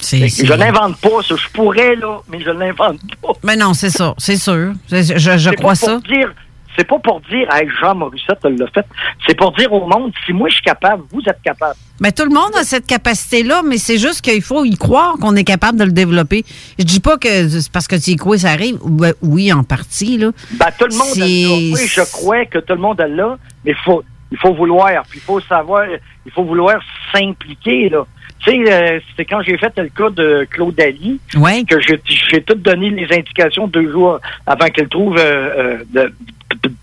Je 0.00 0.52
l'invente 0.54 0.98
pas, 1.00 1.22
ça. 1.26 1.34
Je 1.36 1.48
pourrais, 1.52 1.94
là, 1.96 2.20
mais 2.28 2.40
je 2.40 2.50
l'invente 2.50 3.00
pas. 3.20 3.32
Mais 3.44 3.56
non, 3.56 3.72
c'est 3.74 3.90
ça, 3.90 4.14
c'est 4.18 4.36
sûr. 4.36 4.72
Je, 4.90 5.02
je- 5.16 5.50
crois 5.50 5.70
pas 5.70 5.74
ça. 5.74 5.92
pour 5.92 6.00
dire- 6.02 6.32
C'est 6.76 6.84
pas 6.84 6.98
pour 6.98 7.20
dire, 7.22 7.46
hey, 7.54 7.68
Jean 7.80 7.94
Morissette 7.94 8.42
l'a 8.44 8.66
fait. 8.68 8.86
C'est 9.26 9.36
pour 9.36 9.52
dire 9.52 9.72
au 9.72 9.86
monde, 9.86 10.12
si 10.24 10.32
moi 10.32 10.48
je 10.48 10.54
suis 10.54 10.64
capable, 10.64 11.04
vous 11.10 11.20
êtes 11.26 11.40
capable. 11.42 11.76
Mais 12.00 12.12
tout 12.12 12.24
le 12.24 12.30
monde 12.30 12.54
a 12.58 12.64
cette 12.64 12.86
capacité-là, 12.86 13.62
mais 13.62 13.76
c'est 13.76 13.98
juste 13.98 14.22
qu'il 14.22 14.42
faut 14.42 14.64
y 14.64 14.76
croire 14.76 15.14
qu'on 15.20 15.36
est 15.36 15.44
capable 15.44 15.78
de 15.78 15.84
le 15.84 15.92
développer. 15.92 16.44
Je 16.78 16.84
dis 16.84 17.00
pas 17.00 17.18
que 17.18 17.48
c'est 17.48 17.70
parce 17.70 17.86
que 17.86 17.96
tu 17.96 18.12
y 18.12 18.16
crois, 18.16 18.38
ça 18.38 18.50
arrive. 18.50 18.78
Ben, 18.84 19.12
oui, 19.22 19.52
en 19.52 19.62
partie, 19.64 20.18
là. 20.18 20.30
Ben, 20.52 20.66
tout 20.78 20.86
le 20.90 20.96
monde 20.96 21.16
a 21.16 21.26
là. 21.26 21.74
Oui, 21.74 21.86
je 21.86 22.12
crois 22.12 22.44
que 22.46 22.58
tout 22.58 22.74
le 22.74 22.80
monde 22.80 23.00
a 23.00 23.06
là, 23.06 23.36
mais 23.64 23.74
faut, 23.84 24.02
il 24.30 24.38
faut 24.38 24.54
vouloir. 24.54 25.02
Puis 25.08 25.20
il 25.20 25.22
faut 25.22 25.40
savoir, 25.40 25.84
il 26.24 26.32
faut 26.32 26.44
vouloir 26.44 26.80
s'impliquer, 27.12 27.90
là. 27.90 28.04
Tu 28.44 28.50
sais, 28.50 28.72
euh, 28.72 29.00
c'est 29.16 29.24
quand 29.24 29.40
j'ai 29.42 29.56
fait 29.56 29.72
le 29.78 29.88
cas 29.88 30.10
de 30.10 30.46
Claude 30.50 30.80
Ali 30.80 31.20
Ouais. 31.36 31.62
que 31.64 31.76
j'ai 31.80 32.42
tout 32.42 32.54
donné 32.54 32.90
les 32.90 33.04
indications 33.16 33.68
deux 33.68 33.90
jours 33.90 34.18
avant 34.46 34.66
qu'elle 34.66 34.88
trouve 34.88 35.16
euh, 35.18 35.78
euh, 35.84 35.84
de- 35.92 36.12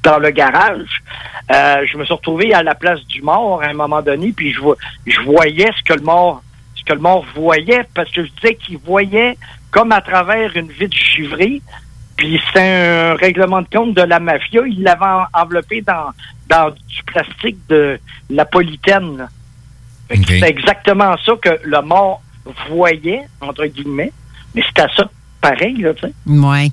dans 0.03 0.19
le 0.19 0.29
garage. 0.31 1.01
Euh, 1.51 1.85
je 1.85 1.97
me 1.97 2.05
suis 2.05 2.13
retrouvé 2.13 2.53
à 2.53 2.63
la 2.63 2.75
place 2.75 3.05
du 3.07 3.21
mort 3.21 3.61
à 3.61 3.67
un 3.67 3.73
moment 3.73 4.01
donné, 4.01 4.31
puis 4.35 4.53
je, 4.53 5.21
voyais 5.21 5.69
ce 5.77 5.83
que 5.83 5.93
le 5.99 6.03
mort 6.03 6.41
ce 6.75 6.83
que 6.85 6.93
le 6.93 6.99
mort 6.99 7.25
voyait, 7.35 7.81
parce 7.93 8.09
que 8.09 8.23
je 8.23 8.29
disais 8.41 8.55
qu'il 8.55 8.77
voyait 8.77 9.37
comme 9.69 9.91
à 9.91 9.99
travers 10.01 10.55
une 10.55 10.69
vitre 10.71 10.95
givrée, 10.95 11.61
puis 12.15 12.41
c'est 12.53 13.11
un 13.11 13.15
règlement 13.15 13.61
de 13.61 13.67
compte 13.71 13.93
de 13.95 14.01
la 14.01 14.19
mafia. 14.19 14.61
Il 14.65 14.81
l'avait 14.83 15.05
en- 15.05 15.25
enveloppé 15.33 15.81
dans, 15.81 16.11
dans 16.49 16.69
du 16.71 17.03
plastique 17.03 17.57
de 17.67 17.99
la 18.29 18.45
polythène. 18.45 19.27
C'est 20.09 20.49
exactement 20.49 21.15
ça 21.25 21.33
que 21.41 21.59
le 21.63 21.81
mort 21.81 22.21
voyait, 22.69 23.21
entre 23.41 23.65
guillemets. 23.65 24.11
Mais 24.55 24.63
c'était 24.67 24.87
ça 24.95 25.09
pareil, 25.41 25.77
là, 25.77 25.93
tu 25.93 26.07
sais. 26.07 26.13
Ouais. 26.25 26.71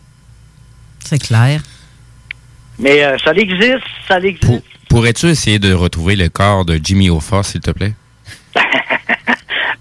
C'est 1.05 1.19
clair. 1.19 1.61
Mais 2.79 3.05
euh, 3.05 3.17
ça 3.19 3.33
existe, 3.33 3.87
ça 4.09 4.19
existe. 4.19 4.65
Pourrais-tu 4.89 5.27
essayer 5.27 5.59
de 5.59 5.73
retrouver 5.73 6.17
le 6.17 6.29
corps 6.29 6.65
de 6.65 6.81
Jimmy 6.83 7.11
Hoffa, 7.11 7.43
s'il 7.43 7.61
te 7.61 7.71
plaît? 7.71 7.95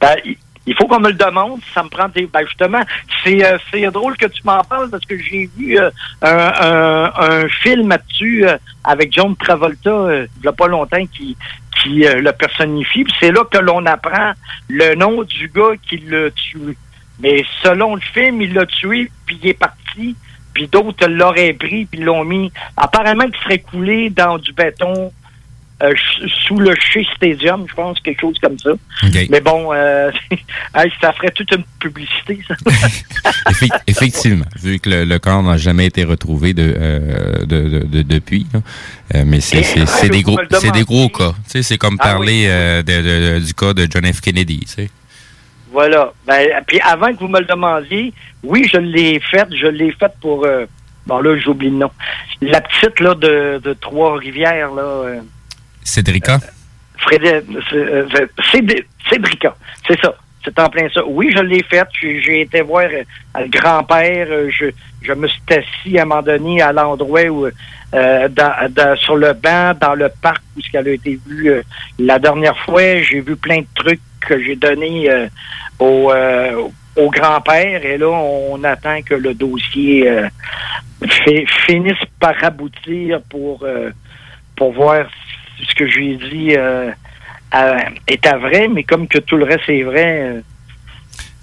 Ben, 0.01 0.17
il- 0.65 0.71
il 0.71 0.75
faut 0.75 0.87
qu'on 0.87 0.99
me 0.99 1.07
le 1.09 1.13
demande. 1.15 1.59
Ça 1.73 1.83
me 1.83 1.89
prend 1.89 2.07
des. 2.09 2.25
Ben 2.27 2.45
justement, 2.45 2.81
c'est 3.23 3.43
euh, 3.45 3.57
c'est 3.71 3.81
drôle 3.91 4.17
que 4.17 4.25
tu 4.25 4.41
m'en 4.43 4.61
parles 4.63 4.89
parce 4.89 5.05
que 5.05 5.17
j'ai 5.17 5.49
vu 5.57 5.77
euh, 5.79 5.89
un, 6.21 6.27
un, 6.61 7.11
un 7.43 7.47
film 7.49 7.89
là-dessus 7.89 8.47
euh, 8.47 8.57
avec 8.83 9.13
John 9.13 9.35
Travolta 9.35 9.89
euh, 9.89 10.27
il 10.39 10.45
y 10.45 10.47
a 10.47 10.53
pas 10.53 10.67
longtemps 10.67 11.05
qui 11.07 11.35
qui 11.81 12.05
euh, 12.05 12.15
le 12.21 12.31
personnifie. 12.31 13.05
C'est 13.19 13.31
là 13.31 13.43
que 13.51 13.57
l'on 13.57 13.85
apprend 13.85 14.31
le 14.69 14.95
nom 14.95 15.23
du 15.23 15.47
gars 15.49 15.73
qui 15.87 15.97
l'a 15.97 16.29
tué. 16.31 16.77
Mais 17.19 17.43
selon 17.63 17.95
le 17.95 18.01
film, 18.01 18.41
il 18.41 18.53
l'a 18.53 18.65
tué, 18.65 19.09
puis 19.25 19.39
il 19.41 19.49
est 19.49 19.53
parti, 19.53 20.15
puis 20.53 20.67
d'autres 20.67 21.07
l'auraient 21.07 21.53
pris, 21.53 21.85
puis 21.85 21.99
l'ont 22.01 22.25
mis. 22.25 22.51
Apparemment, 22.75 23.25
qu'il 23.25 23.41
serait 23.43 23.59
coulé 23.59 24.09
dans 24.09 24.37
du 24.37 24.51
béton 24.51 25.13
euh, 25.83 25.93
sous 26.47 26.57
le 26.57 26.73
Shea 26.79 27.01
Stadium, 27.15 27.65
je 27.69 27.73
pense, 27.73 27.99
quelque 27.99 28.21
chose 28.21 28.37
comme 28.41 28.57
ça. 28.57 28.69
Mais 29.29 29.41
bon, 29.41 29.73
euh, 29.73 30.09
hey, 30.75 30.91
ça 31.01 31.11
ferait 31.13 31.31
toute 31.31 31.51
une 31.53 31.63
publicité, 31.79 32.39
ça. 32.47 32.55
Effe- 33.51 33.81
effectivement, 33.85 34.45
vu 34.61 34.79
que 34.79 34.89
le, 34.89 35.03
le 35.05 35.19
corps 35.19 35.43
n'a 35.43 35.57
jamais 35.57 35.85
été 35.87 36.03
retrouvé 36.03 36.53
de, 36.53 36.73
euh, 36.77 37.39
de, 37.45 37.45
de- 37.79 37.85
de- 37.87 38.01
depuis. 38.03 38.47
là. 38.53 38.61
Mais 39.25 39.41
c'est 39.41 40.09
des 40.09 40.23
gros 40.23 40.37
des 41.07 41.09
cas. 41.11 41.33
C'est 41.45 41.77
comme 41.77 41.97
Ah 41.99 42.03
parler 42.03 42.45
euh, 42.47 42.81
de- 42.81 43.39
du 43.45 43.53
cas 43.53 43.73
de 43.73 43.87
John 43.91 44.05
F. 44.11 44.21
Kennedy. 44.21 44.65
Voilà. 45.71 46.13
Ben, 46.25 46.47
puis 46.65 46.79
avant 46.81 47.13
que 47.13 47.19
vous 47.19 47.27
me 47.27 47.39
le 47.39 47.45
demandiez, 47.45 48.13
oui, 48.43 48.65
je 48.71 48.77
l'ai 48.77 49.19
faite. 49.19 49.49
Je 49.51 49.67
l'ai 49.67 49.91
faite 49.91 50.13
pour... 50.21 50.45
euh, 50.45 50.65
bon, 51.05 51.19
là, 51.19 51.37
j'oublie 51.37 51.69
le 51.69 51.75
nom. 51.77 51.91
La 52.41 52.61
petite, 52.61 52.99
là, 53.01 53.13
de, 53.13 53.59
de 53.61 53.73
Trois-Rivières, 53.73 54.71
là... 54.73 55.19
euh, 55.85 55.89
Cédrica? 55.91 56.39
Euh, 57.13 58.07
c'est- 58.51 58.85
Cédrica, 59.09 59.55
c'est 59.87 59.99
ça. 60.01 60.15
C'est 60.43 60.59
en 60.59 60.69
plein 60.69 60.87
ça. 60.93 61.01
Oui, 61.05 61.31
je 61.35 61.41
l'ai 61.41 61.63
faite. 61.63 61.87
J'ai 62.01 62.41
été 62.41 62.61
voir 62.61 62.83
euh, 62.85 63.03
le 63.41 63.47
grand-père. 63.47 64.27
euh, 64.29 64.49
Je, 64.51 65.13
me 65.13 65.27
suis 65.27 65.41
assis 65.49 65.97
à 65.97 66.03
un 66.03 66.05
moment 66.05 66.21
donné 66.21 66.61
à 66.61 66.71
l'endroit 66.71 67.23
où, 67.25 67.45
euh, 67.47 68.27
sur 68.97 69.15
le 69.15 69.33
banc, 69.33 69.73
dans 69.79 69.95
le 69.95 70.09
parc 70.21 70.41
où 70.55 70.61
ce 70.61 70.69
qu'elle 70.69 70.87
a 70.87 70.91
été 70.91 71.19
vue 71.27 71.49
euh, 71.49 71.61
la 71.99 72.19
dernière 72.19 72.57
fois. 72.59 73.01
J'ai 73.01 73.21
vu 73.21 73.35
plein 73.35 73.59
de 73.61 73.67
trucs 73.75 74.01
que 74.21 74.39
j'ai 74.43 74.55
donnés 74.55 75.09
euh, 75.09 75.27
au, 75.79 76.11
euh, 76.11 76.67
grand-père. 77.09 77.83
Et 77.85 77.97
là, 77.97 78.07
on 78.09 78.63
attend 78.63 79.01
que 79.01 79.15
le 79.15 79.33
dossier 79.33 80.07
euh, 80.09 80.27
fi- 81.07 81.45
finisse 81.65 81.97
par 82.19 82.35
aboutir 82.43 83.19
pour, 83.29 83.63
euh, 83.63 83.89
pour 84.55 84.73
voir 84.73 85.05
ce 85.67 85.75
que 85.75 85.87
je 85.87 85.97
lui 85.97 86.11
ai 86.13 86.15
dit 86.17 86.55
euh, 86.57 86.91
euh, 87.55 87.77
est 88.07 88.25
à 88.25 88.37
vrai, 88.37 88.67
mais 88.67 88.83
comme 88.83 89.07
que 89.07 89.17
tout 89.19 89.37
le 89.37 89.45
reste 89.45 89.69
est 89.69 89.83
vrai. 89.83 90.19
euh, 90.21 90.41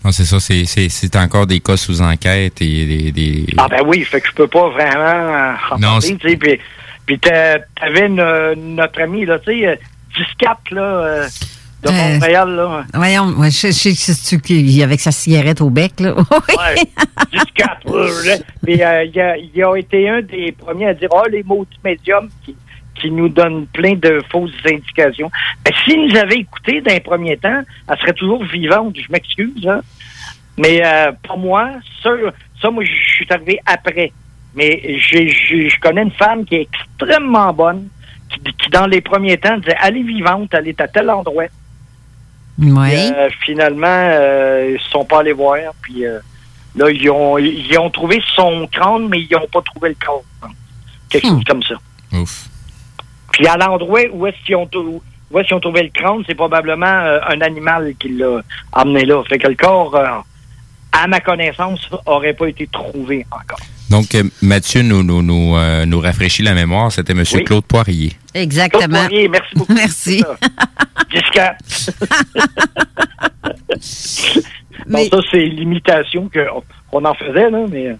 Non, 0.04 0.10
c'est 0.12 0.24
ça, 0.24 0.40
c'est- 0.40 0.64
c'est 0.64 0.88
c'est 0.88 1.14
encore 1.16 1.46
des 1.46 1.60
cas 1.60 1.76
sous 1.76 2.00
enquête 2.02 2.60
et 2.60 2.86
des. 2.86 3.12
des- 3.12 3.46
ah 3.56 3.68
ben 3.68 3.82
oui, 3.86 4.02
fait 4.04 4.20
que 4.20 4.28
je 4.28 4.34
peux 4.34 4.48
pas 4.48 4.68
vraiment 4.68 4.96
euh, 4.96 5.52
en 5.70 5.78
Non, 5.78 5.88
parler, 6.00 6.16
tu 6.18 6.28
sais. 6.30 6.36
Puis, 6.36 6.58
puis 7.06 7.18
t'a- 7.18 7.60
t'avais 7.80 8.08
no- 8.08 8.54
notre 8.56 9.00
ami, 9.02 9.24
là, 9.24 9.38
tu 9.38 9.52
sais, 9.60 9.66
euh, 9.68 9.76
10-4, 10.40 10.70
là, 10.72 10.82
euh, 10.82 11.28
de 11.84 11.88
Euh, 11.88 11.92
Montréal, 11.92 12.50
là. 12.50 12.84
Voyons, 12.94 13.26
ouais, 13.38 13.50
je 13.50 13.68
je 13.68 13.72
sais 13.72 13.90
que 13.92 13.96
c'est 13.98 14.40
qui 14.40 14.82
avec 14.82 15.00
sa 15.00 15.10
cigarette 15.12 15.60
au 15.60 15.70
bec, 15.70 15.98
là? 16.00 16.14
Ouais, 16.48 16.82
10-4. 17.32 17.86
euh, 17.88 18.24
là. 18.26 18.36
Puis 18.64 18.82
euh, 18.82 19.04
il 19.04 19.20
a, 19.20 19.36
il 19.36 19.64
a 19.64 19.76
été 19.76 20.08
un 20.08 20.20
des 20.20 20.52
premiers 20.52 20.88
à 20.88 20.94
dire, 20.94 21.08
oh, 21.12 21.22
les 21.30 21.42
maudits 21.44 21.78
médiums 21.84 22.28
qui, 22.44 22.54
qui 22.94 23.10
nous 23.10 23.28
donnent 23.28 23.66
plein 23.66 23.94
de 23.94 24.20
fausses 24.30 24.50
indications. 24.66 25.30
Ben, 25.64 25.74
s'il 25.84 26.06
nous 26.06 26.16
avait 26.16 26.36
écouté 26.36 26.80
d'un 26.80 27.00
premier 27.00 27.36
temps, 27.36 27.62
elle 27.88 27.98
serait 27.98 28.12
toujours 28.12 28.44
vivante. 28.44 28.96
Je 28.96 29.10
m'excuse, 29.10 29.66
hein. 29.66 29.80
Mais 30.56 30.82
euh, 30.84 31.12
pour 31.22 31.38
moi, 31.38 31.70
ça, 32.02 32.10
ça, 32.60 32.70
moi, 32.70 32.84
je 32.84 32.92
suis 32.92 33.26
arrivé 33.30 33.60
après. 33.64 34.12
Mais 34.54 34.98
je 34.98 35.80
connais 35.80 36.02
une 36.02 36.10
femme 36.10 36.44
qui 36.44 36.56
est 36.56 36.68
extrêmement 36.70 37.52
bonne, 37.54 37.88
qui, 38.28 38.40
qui 38.40 38.70
dans 38.70 38.86
les 38.86 39.00
premiers 39.00 39.38
temps 39.38 39.56
disait, 39.56 39.76
elle 39.82 39.96
est 39.96 40.02
vivante, 40.02 40.52
elle 40.52 40.68
est 40.68 40.80
à 40.80 40.88
tel 40.88 41.08
endroit. 41.08 41.46
Oui. 42.58 42.94
Euh, 42.94 43.30
finalement, 43.44 43.86
euh, 43.86 44.76
ils 44.76 44.90
sont 44.90 45.04
pas 45.04 45.20
allés 45.20 45.32
voir. 45.32 45.58
Puis 45.80 46.04
euh, 46.04 46.18
là, 46.76 46.90
ils 46.90 47.10
ont, 47.10 47.38
ils 47.38 47.78
ont 47.78 47.90
trouvé 47.90 48.22
son 48.34 48.66
crâne, 48.70 49.08
mais 49.08 49.22
ils 49.22 49.32
n'ont 49.32 49.48
pas 49.48 49.62
trouvé 49.62 49.90
le 49.90 49.96
corps. 50.04 50.24
Quelque 51.08 51.28
chose 51.28 51.44
comme 51.44 51.62
ça. 51.62 51.74
Ouf. 52.12 52.48
Puis 53.32 53.46
à 53.46 53.56
l'endroit 53.56 54.02
où 54.12 54.26
est-ce 54.26 54.36
qu'ils 54.44 54.56
ont, 54.56 54.68
où 54.74 55.02
où 55.32 55.38
est-ce 55.38 55.48
qu'ils 55.48 55.56
ont 55.56 55.60
trouvé 55.60 55.82
le 55.82 55.88
crâne, 55.88 56.22
c'est 56.26 56.34
probablement 56.34 56.86
euh, 56.86 57.18
un 57.26 57.40
animal 57.40 57.94
qui 57.98 58.10
l'a 58.10 58.42
amené 58.72 59.04
là. 59.06 59.22
Fait 59.24 59.38
que 59.38 59.48
le 59.48 59.54
corps, 59.54 59.94
euh, 59.96 60.06
à 60.92 61.06
ma 61.06 61.20
connaissance, 61.20 61.88
aurait 62.06 62.34
pas 62.34 62.48
été 62.48 62.66
trouvé 62.66 63.26
encore. 63.30 63.60
Donc, 63.88 64.14
euh, 64.14 64.24
Mathieu 64.42 64.82
nous, 64.82 65.02
nous, 65.02 65.22
nous, 65.22 65.56
euh, 65.56 65.84
nous 65.86 66.00
rafraîchit 66.00 66.42
la 66.42 66.54
mémoire. 66.54 66.92
C'était 66.92 67.12
M. 67.12 67.24
Oui. 67.32 67.44
Claude 67.44 67.64
Poirier. 67.64 68.12
Exactement. 68.34 68.86
Claude 68.86 69.08
Poirier, 69.08 69.28
merci 69.28 69.54
beaucoup. 69.54 69.74
Merci. 69.74 70.24
Jusqu'à. 71.10 71.56
Bon, 74.88 75.08
ça, 75.08 75.18
c'est 75.30 75.44
l'imitation 75.44 76.28
qu'on 76.28 76.62
on 76.90 77.04
en 77.04 77.14
faisait, 77.14 77.50
là, 77.50 77.66
mais. 77.70 77.96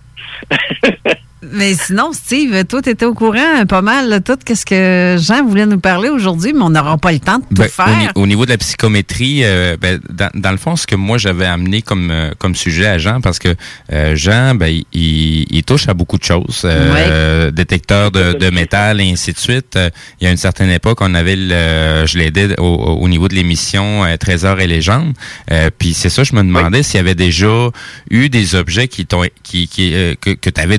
Mais 1.51 1.74
sinon, 1.74 2.12
Steve, 2.12 2.64
toi, 2.66 2.81
tu 2.82 2.90
étais 2.90 3.05
au 3.05 3.14
courant 3.14 3.66
pas 3.69 3.82
mal 3.82 4.09
de 4.09 4.19
tout 4.19 4.39
ce 4.55 4.64
que 4.64 5.16
Jean 5.20 5.44
voulait 5.44 5.66
nous 5.66 5.81
parler 5.81 6.09
aujourd'hui, 6.09 6.52
mais 6.52 6.62
on 6.62 6.70
n'aura 6.70 6.97
pas 6.98 7.10
le 7.10 7.19
temps 7.19 7.39
de 7.39 7.44
tout 7.44 7.62
Ben, 7.62 7.69
faire. 7.69 8.12
au 8.14 8.27
niveau 8.28 8.44
de 8.47 8.51
la 8.51 8.59
psychométrie, 8.59 9.40
euh, 9.43 9.77
ben, 9.81 9.98
dans, 10.09 10.31
dans 10.35 10.52
le 10.52 10.56
fond, 10.56 10.77
ce 10.77 10.86
que 10.86 10.94
moi 10.94 11.19
j'avais 11.19 11.47
amené 11.47 11.82
comme 11.82 12.10
euh, 12.12 12.31
comme 12.39 12.55
sujet 12.55 12.86
à 12.86 12.98
Jean, 12.98 13.20
parce 13.20 13.40
que 13.40 13.56
euh, 13.93 14.14
Jean, 14.14 14.55
ben, 14.55 14.69
il, 14.93 15.47
il 15.51 15.64
touche 15.64 15.89
à 15.89 15.94
beaucoup 15.94 16.16
de 16.16 16.23
choses, 16.24 16.62
euh, 16.64 17.51
détecteur 17.51 18.12
de, 18.12 18.35
de 18.35 18.51
métal 18.51 19.01
et 19.01 19.10
ainsi 19.10 19.32
de 19.32 19.39
suite. 19.39 19.74
Euh, 19.74 19.90
il 20.20 20.24
y 20.24 20.28
a 20.28 20.31
une 20.31 20.36
certaine 20.36 20.70
époque, 20.70 20.98
on 21.01 21.12
avait, 21.14 21.35
le, 21.36 22.05
je 22.06 22.19
l'aidais 22.19 22.59
au, 22.60 22.64
au 22.64 23.09
niveau 23.09 23.27
de 23.27 23.35
l'émission 23.35 24.05
Trésors 24.20 24.60
et 24.60 24.69
légendes. 24.69 25.14
Euh, 25.51 25.70
Puis 25.77 25.93
c'est 25.93 26.09
ça, 26.09 26.23
je 26.23 26.35
me 26.35 26.43
demandais 26.43 26.82
s'il 26.85 26.98
y 26.98 27.01
avait 27.01 27.16
déjà 27.16 27.69
eu 28.10 28.28
des 28.28 28.55
objets 28.55 28.86
qui 28.86 29.06
t'ont 29.06 29.24
qui, 29.43 29.66
qui 29.66 29.93
que, 30.20 30.31
que 30.31 30.51
tu 30.51 30.60
avais 30.60 30.78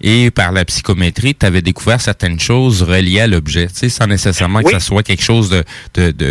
et 0.00 0.30
par 0.30 0.50
la 0.50 0.64
psychométrie, 0.64 1.34
tu 1.34 1.46
avais 1.46 1.62
découvert 1.62 2.00
certaines 2.00 2.40
choses 2.40 2.82
reliées 2.82 3.20
à 3.20 3.26
l'objet, 3.26 3.66
tu 3.68 3.74
sais, 3.74 3.88
sans 3.88 4.06
nécessairement 4.06 4.60
que 4.62 4.70
ça 4.70 4.80
soit 4.80 5.02
quelque 5.02 5.22
chose 5.22 5.50
de 5.50 5.62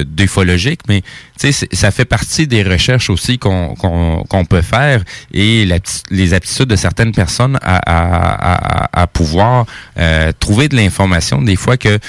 d'ufologique, 0.04 0.82
mais 0.88 1.02
tu 1.02 1.08
sais, 1.38 1.52
c'est- 1.52 1.76
ça 1.76 1.92
fait 1.92 2.06
partie 2.06 2.48
des 2.48 2.64
recherches 2.64 3.10
aussi 3.10 3.38
qu'on 3.38 3.76
qu'on 3.76 4.24
qu'on 4.28 4.46
peut 4.46 4.62
faire 4.62 5.04
et 5.34 5.66
la 5.66 5.78
les 6.10 6.34
aptitudes 6.34 6.68
de 6.70 6.76
certaines 6.76 7.12
personnes 7.14 7.58
à, 7.62 7.78
à, 7.78 8.88
à, 8.98 9.02
à 9.04 9.08
pouvoir 9.08 9.66
euh, 9.98 10.32
trouver 10.40 10.68
de 10.68 10.76
l'information, 10.76 11.42
des 11.42 11.56
fois 11.56 11.78
que 11.78 12.00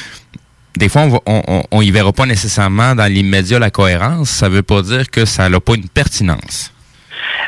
des 0.78 0.88
fois, 0.88 1.02
on, 1.02 1.08
va, 1.10 1.20
on, 1.26 1.42
on, 1.48 1.62
on 1.70 1.82
y 1.82 1.90
verra 1.90 2.12
pas 2.14 2.24
nécessairement 2.24 2.94
dans 2.94 3.04
l'immédiat 3.04 3.58
la 3.58 3.70
cohérence. 3.70 4.30
Ça 4.30 4.48
veut 4.48 4.62
pas 4.62 4.80
dire 4.80 5.10
que 5.10 5.26
ça 5.26 5.50
n'a 5.50 5.60
pas 5.60 5.74
une 5.74 5.86
pertinence. 5.88 6.72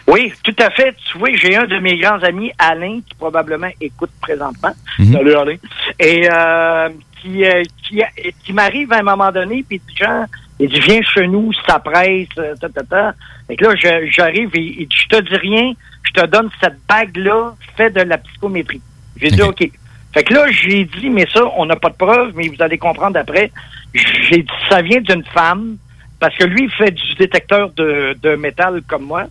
Oui, 0.06 0.32
tout 0.42 0.54
à 0.58 0.70
fait. 0.70 0.94
Tu 1.10 1.18
vois, 1.18 1.30
j'ai 1.34 1.56
un 1.56 1.64
de 1.64 1.78
mes 1.78 1.96
grands 1.98 2.22
amis, 2.22 2.52
Alain, 2.58 3.00
qui 3.06 3.14
probablement 3.18 3.70
écoute 3.80 4.10
présentement. 4.20 4.72
Mhm. 4.98 5.12
Salut, 5.12 5.34
Alain. 5.34 5.56
Et 5.98 6.28
euh, 6.30 6.88
qui, 7.20 7.44
euh, 7.44 7.62
qui, 7.86 8.02
qui 8.44 8.52
m'arrive 8.52 8.92
à 8.92 8.98
un 8.98 9.02
moment 9.02 9.32
donné, 9.32 9.64
puis 9.66 9.78
dit, 9.86 9.94
Jean, 9.96 10.26
il 10.60 10.68
dit, 10.68 10.80
viens 10.80 11.02
chez 11.02 11.26
nous, 11.26 11.52
ça 11.66 11.78
presse, 11.78 12.28
euh, 12.38 12.54
ta, 12.60 12.68
ta, 12.68 12.82
ta. 12.82 13.14
Fait 13.46 13.56
que 13.56 13.64
là, 13.64 13.74
je- 13.76 14.10
j'arrive 14.10 14.50
et 14.54 14.60
il 14.80 14.86
dit, 14.88 14.96
je 14.96 15.08
te 15.16 15.20
dis 15.22 15.36
rien, 15.36 15.72
je 16.04 16.12
te 16.20 16.26
donne 16.26 16.50
cette 16.62 16.76
bague-là, 16.88 17.54
fais 17.76 17.90
de 17.90 18.02
la 18.02 18.18
psychométrie. 18.18 18.80
J'ai 19.16 19.30
dit, 19.30 19.42
OK. 19.42 19.68
Fait 20.12 20.22
que 20.22 20.32
là, 20.34 20.46
j'ai 20.50 20.84
dit, 20.84 21.10
mais 21.10 21.26
ça, 21.32 21.40
on 21.56 21.66
n'a 21.66 21.76
pas 21.76 21.88
de 21.90 21.96
preuves, 21.96 22.32
mais 22.36 22.46
vous 22.48 22.62
allez 22.62 22.78
comprendre 22.78 23.18
après. 23.18 23.50
J'ai 23.94 24.42
dit, 24.42 24.48
ça 24.68 24.80
vient 24.82 25.00
d'une 25.00 25.24
femme, 25.24 25.76
parce 26.20 26.34
que 26.36 26.44
lui, 26.44 26.64
il 26.64 26.70
fait 26.70 26.90
du 26.90 27.14
détecteur 27.14 27.70
de, 27.70 28.16
de 28.22 28.34
métal 28.36 28.80
comme 28.88 29.04
moi. 29.04 29.24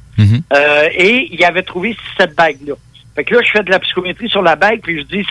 Euh, 0.54 0.88
et 0.94 1.28
il 1.32 1.44
avait 1.46 1.64
trouvé 1.64 1.96
cette 2.18 2.36
bague-là. 2.36 2.74
Fait 3.16 3.24
que 3.24 3.36
là, 3.36 3.42
je 3.44 3.52
fais 3.52 3.64
de 3.64 3.70
la 3.70 3.80
psychométrie 3.80 4.30
sur 4.30 4.42
la 4.42 4.56
bague, 4.56 4.82
puis 4.82 5.00
je 5.00 5.04
dis 5.06 5.26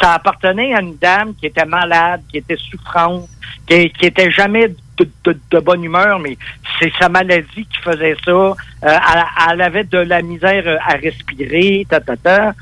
ça 0.00 0.14
appartenait 0.14 0.74
à 0.74 0.80
une 0.80 0.96
dame 0.96 1.34
qui 1.38 1.46
était 1.46 1.64
malade, 1.64 2.20
qui 2.28 2.38
était 2.38 2.56
souffrante, 2.56 3.28
qui, 3.66 3.90
qui 3.90 4.06
était 4.06 4.30
jamais 4.30 4.68
de, 4.98 5.08
de- 5.24 5.38
de 5.50 5.58
bonne 5.60 5.84
humeur, 5.84 6.18
mais 6.18 6.36
c'est 6.80 6.92
sa 6.98 7.08
maladie 7.08 7.64
qui 7.66 7.78
faisait 7.82 8.16
ça. 8.24 8.30
Euh, 8.32 8.54
elle, 8.82 9.24
elle 9.52 9.60
avait 9.62 9.84
de 9.84 9.98
la 9.98 10.20
misère 10.22 10.78
à 10.84 10.94
respirer, 10.94 11.86
ta, 11.88 12.00
ta, 12.00 12.16
ta. 12.16 12.54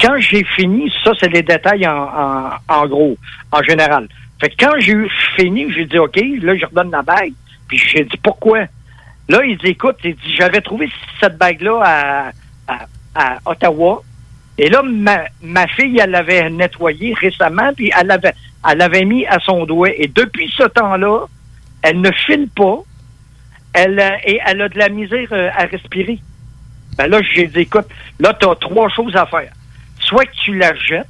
Quand 0.00 0.16
j'ai 0.18 0.44
fini, 0.56 0.90
ça, 1.04 1.10
c'est 1.20 1.28
les 1.30 1.42
détails 1.42 1.86
en, 1.86 2.04
en, 2.04 2.50
en 2.68 2.86
gros, 2.86 3.18
en 3.52 3.62
général. 3.62 4.08
Fait 4.40 4.50
que 4.50 4.54
quand 4.58 4.78
j'ai 4.78 4.96
fini, 5.36 5.72
j'ai 5.72 5.86
dit, 5.86 5.98
OK, 5.98 6.16
là, 6.42 6.56
je 6.56 6.66
redonne 6.66 6.90
la 6.90 7.02
bague. 7.02 7.32
Puis 7.68 7.78
j'ai 7.78 8.04
dit, 8.04 8.16
pourquoi? 8.22 8.66
Là, 9.28 9.44
il 9.44 9.56
dit, 9.58 9.68
écoute, 9.68 9.96
il 10.04 10.14
dit, 10.14 10.34
j'avais 10.36 10.60
trouvé 10.60 10.90
cette 11.20 11.38
bague-là 11.38 12.32
à, 12.68 12.84
à, 13.14 13.38
Ottawa. 13.46 14.02
Et 14.58 14.68
là, 14.68 14.82
ma, 14.82 15.24
ma 15.42 15.66
fille, 15.68 15.98
elle 15.98 16.10
l'avait 16.10 16.50
nettoyée 16.50 17.14
récemment, 17.14 17.72
puis 17.74 17.90
elle 17.98 18.06
l'avait, 18.08 18.34
elle 18.68 19.06
mis 19.06 19.26
à 19.26 19.38
son 19.40 19.64
doigt. 19.64 19.90
Et 19.96 20.08
depuis 20.08 20.52
ce 20.56 20.64
temps-là, 20.64 21.26
elle 21.82 22.00
ne 22.00 22.10
file 22.12 22.48
pas. 22.54 22.78
Elle, 23.72 23.98
euh, 23.98 24.10
et 24.24 24.40
elle 24.46 24.62
a 24.62 24.68
de 24.68 24.78
la 24.78 24.88
misère 24.88 25.28
euh, 25.32 25.50
à 25.56 25.64
respirer. 25.64 26.20
Ben 26.96 27.08
là, 27.08 27.20
j'ai 27.22 27.46
dit, 27.46 27.60
écoute, 27.60 27.86
là, 28.20 28.36
tu 28.38 28.46
as 28.46 28.54
trois 28.54 28.88
choses 28.88 29.16
à 29.16 29.26
faire. 29.26 29.52
Soit 29.98 30.26
que 30.26 30.36
tu 30.44 30.56
la 30.56 30.74
jettes, 30.76 31.08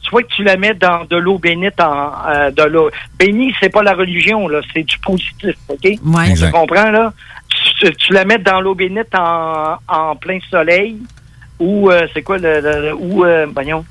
soit 0.00 0.22
que 0.22 0.28
tu 0.28 0.42
la 0.44 0.56
mets 0.56 0.74
dans 0.74 1.04
de 1.04 1.16
l'eau 1.16 1.38
bénite 1.38 1.80
en 1.80 2.12
euh, 2.28 2.50
de 2.50 2.62
l'eau. 2.62 2.90
Béni, 3.18 3.54
c'est 3.60 3.68
pas 3.70 3.82
la 3.82 3.92
religion, 3.94 4.48
là, 4.48 4.60
c'est 4.72 4.82
du 4.82 4.98
positif, 4.98 5.54
OK? 5.68 5.78
Ouais. 5.84 6.34
Tu 6.34 6.50
comprends, 6.50 6.90
là? 6.90 7.12
Tu, 7.80 7.90
tu 7.92 8.12
la 8.12 8.24
mets 8.24 8.38
dans 8.38 8.60
l'eau 8.60 8.74
bénite 8.74 9.14
en, 9.14 9.76
en 9.88 10.16
plein 10.16 10.38
soleil 10.50 10.96
ou 11.58 11.90
euh, 11.90 12.06
c'est 12.14 12.22
quoi 12.22 12.38
le, 12.38 12.94
ou 12.94 13.24
euh, 13.24 13.46
voyons. 13.52 13.84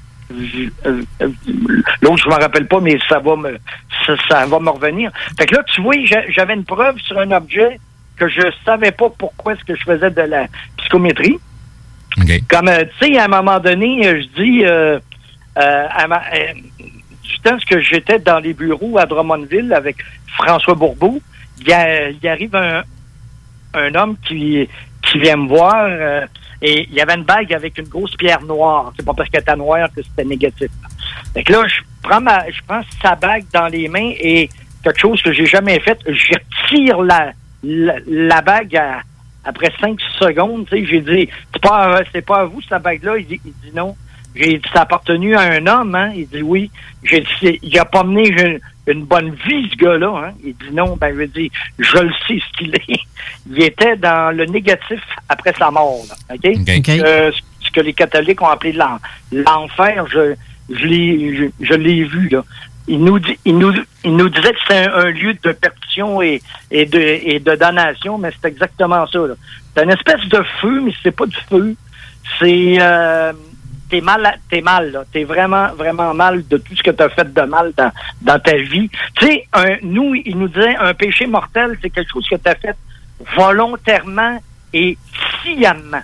L'autre, 2.01 2.23
je 2.23 2.29
m'en 2.29 2.35
rappelle 2.37 2.67
pas, 2.67 2.79
mais 2.79 2.97
ça 3.07 3.19
va 3.19 3.35
me 3.35 3.57
ça, 4.05 4.13
ça 4.29 4.45
va 4.45 4.59
me 4.59 4.69
revenir. 4.69 5.11
Fait 5.37 5.45
que 5.45 5.55
là, 5.55 5.63
tu 5.73 5.81
vois, 5.81 5.95
j'a- 6.03 6.29
j'avais 6.29 6.53
une 6.53 6.65
preuve 6.65 6.97
sur 6.99 7.17
un 7.17 7.31
objet 7.31 7.79
que 8.17 8.27
je 8.27 8.41
savais 8.65 8.91
pas 8.91 9.09
pourquoi 9.17 9.53
est-ce 9.53 9.63
que 9.63 9.75
je 9.75 9.83
faisais 9.83 10.09
de 10.11 10.21
la 10.21 10.47
psychométrie. 10.77 11.37
Comme, 12.49 12.67
euh, 12.67 12.83
tu 12.99 13.13
sais, 13.13 13.17
à 13.19 13.25
un 13.25 13.27
moment 13.27 13.59
donné, 13.59 14.01
je 14.03 14.41
dis, 14.41 14.65
ma- 16.07 16.23
euh, 16.33 16.53
du 17.23 17.39
temps 17.39 17.57
que 17.69 17.79
j'étais 17.79 18.19
dans 18.19 18.39
les 18.39 18.53
bureaux 18.53 18.97
à 18.97 19.05
Drummondville 19.05 19.73
avec 19.73 19.97
François 20.37 20.75
Bourbeau, 20.75 21.21
il, 21.59 22.27
arrive 22.27 22.55
un, 22.55 22.83
homme 23.95 24.15
qui, 24.25 24.67
vient 25.15 25.37
me 25.37 25.47
voir 25.47 25.85
euh, 25.87 26.25
et 26.61 26.83
il 26.83 26.93
y 26.93 27.01
avait 27.01 27.15
une 27.15 27.23
bague 27.23 27.53
avec 27.53 27.77
une 27.77 27.87
grosse 27.87 28.15
pierre 28.15 28.41
noire. 28.41 28.93
C'est 28.95 29.05
pas 29.05 29.13
parce 29.13 29.29
qu'elle 29.29 29.41
était 29.41 29.55
noire 29.55 29.89
que 29.95 30.01
c'était 30.03 30.25
négatif. 30.25 30.69
Fait 31.33 31.43
que 31.43 31.53
là, 31.53 31.63
je 31.67 31.81
prends 32.01 32.21
ma, 32.21 32.49
je 32.49 32.59
prends 32.67 32.81
sa 33.01 33.15
bague 33.15 33.45
dans 33.53 33.67
les 33.67 33.87
mains 33.87 34.11
et 34.19 34.49
quelque 34.83 34.99
chose 34.99 35.21
que 35.21 35.31
j'ai 35.31 35.45
jamais 35.45 35.79
fait, 35.79 35.99
je 36.07 36.33
retire 36.33 37.01
la, 37.01 37.31
la, 37.63 38.41
bague 38.41 38.75
à- 38.75 39.01
après 39.43 39.71
cinq 39.79 39.99
secondes. 40.19 40.67
J'ai 40.71 41.01
dit, 41.01 41.29
c'est 41.53 41.61
pas, 41.61 42.01
c'est 42.11 42.25
pas 42.25 42.41
à 42.41 42.45
vous 42.45 42.61
cette 42.61 42.81
bague-là. 42.81 43.17
Il 43.17 43.31
il 43.31 43.39
dit 43.63 43.71
non. 43.73 43.95
J'ai 44.37 44.57
dit, 44.57 44.69
ça 44.73 44.79
a 44.79 44.83
appartenu 44.83 45.35
à 45.35 45.41
un 45.41 45.65
homme, 45.67 45.95
hein? 45.95 46.11
Il 46.15 46.27
dit 46.27 46.41
oui. 46.41 46.69
J'ai 47.03 47.21
dit, 47.21 47.27
c'est- 47.39 47.59
il 47.63 47.77
a 47.79 47.85
pas 47.85 48.03
mené 48.03 48.27
une, 48.29 48.59
une 48.87 49.03
bonne 49.05 49.31
vie, 49.45 49.69
ce 49.71 49.75
gars-là, 49.77 50.27
hein? 50.27 50.33
Il 50.43 50.53
dit 50.55 50.71
non. 50.73 50.95
Ben, 50.95 51.15
je 51.17 51.23
dis, 51.23 51.51
je 51.79 51.97
le 51.97 52.11
sais 52.27 52.39
ce 52.39 52.57
qu'il 52.57 52.75
est. 52.75 52.99
Il 53.49 53.63
était 53.63 53.95
dans 53.95 54.35
le 54.35 54.45
négatif 54.45 54.99
après 55.29 55.53
sa 55.57 55.71
mort, 55.71 56.01
là, 56.09 56.35
OK? 56.35 56.65
Euh, 57.05 57.31
ce 57.61 57.71
que 57.71 57.79
les 57.81 57.93
catholiques 57.93 58.41
ont 58.41 58.47
appelé 58.47 58.73
l'en- 58.73 58.99
l'enfer, 59.31 60.05
je, 60.11 60.35
je 60.69 60.85
l'ai, 60.85 61.35
je, 61.59 61.65
je 61.65 61.73
l'ai 61.73 62.03
vu, 62.03 62.27
là. 62.29 62.43
Il 62.89 63.03
nous, 63.03 63.19
dit, 63.19 63.37
il, 63.45 63.57
nous, 63.57 63.73
il 64.05 64.15
nous 64.15 64.29
disait 64.29 64.51
que 64.53 64.59
c'était 64.65 64.87
un, 64.87 64.93
un 64.93 65.09
lieu 65.11 65.33
de 65.33 65.51
perdition 65.51 66.21
et, 66.21 66.41
et, 66.71 66.85
de, 66.85 66.99
et 66.99 67.39
de 67.39 67.55
damnation, 67.55 68.17
mais 68.17 68.29
c'est 68.41 68.47
exactement 68.49 69.05
ça. 69.07 69.19
là. 69.19 69.33
C'est 69.75 69.83
une 69.83 69.91
espèce 69.91 70.25
de 70.29 70.41
feu, 70.61 70.81
mais 70.85 70.93
c'est 71.03 71.11
pas 71.11 71.25
du 71.25 71.37
feu. 71.49 71.75
C'est 72.39 72.77
euh, 72.79 73.33
t'es 73.89 74.01
mal, 74.01 74.39
t'es 74.49 74.61
mal, 74.61 74.91
là. 74.91 75.03
T'es 75.11 75.23
vraiment, 75.23 75.73
vraiment 75.73 76.13
mal 76.13 76.47
de 76.47 76.57
tout 76.57 76.75
ce 76.75 76.83
que 76.83 76.91
tu 76.91 77.03
as 77.03 77.09
fait 77.09 77.31
de 77.31 77.41
mal 77.41 77.73
dans, 77.75 77.91
dans 78.21 78.39
ta 78.39 78.57
vie. 78.57 78.89
Tu 79.15 79.25
sais, 79.25 79.47
nous, 79.83 80.15
il 80.15 80.37
nous 80.37 80.47
disait 80.47 80.75
un 80.75 80.93
péché 80.93 81.25
mortel, 81.25 81.77
c'est 81.81 81.89
quelque 81.89 82.11
chose 82.11 82.27
que 82.29 82.35
tu 82.35 82.49
as 82.49 82.55
fait 82.55 82.75
volontairement 83.35 84.39
et 84.73 84.97
sciemment. 85.41 86.01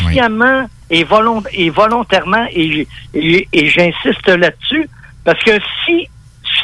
Sciemment 0.00 0.68
et, 0.90 1.04
volont, 1.04 1.42
et 1.52 1.70
volontairement, 1.70 2.46
et, 2.50 2.86
et, 3.14 3.48
et 3.52 3.68
j'insiste 3.68 4.28
là-dessus, 4.28 4.88
parce 5.24 5.42
que 5.42 5.58
si 5.84 6.08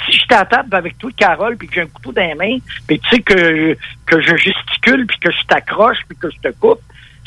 si 0.07 0.19
je 0.19 0.27
t'attaque 0.27 0.67
avec 0.73 0.99
toi, 0.99 1.11
Carole, 1.17 1.57
puis 1.57 1.69
que 1.69 1.75
j'ai 1.75 1.81
un 1.83 1.87
couteau 1.87 2.13
dans 2.13 2.23
les 2.23 2.35
mains, 2.35 2.59
puis 2.87 2.99
tu 3.01 3.09
sais 3.09 3.21
que, 3.21 3.77
que 4.07 4.21
je 4.21 4.37
gesticule, 4.37 5.07
puis 5.07 5.19
que 5.19 5.31
je 5.31 5.43
t'accroche, 5.47 5.99
puis 6.09 6.17
que 6.17 6.31
je 6.31 6.49
te 6.49 6.55
coupe, 6.55 6.81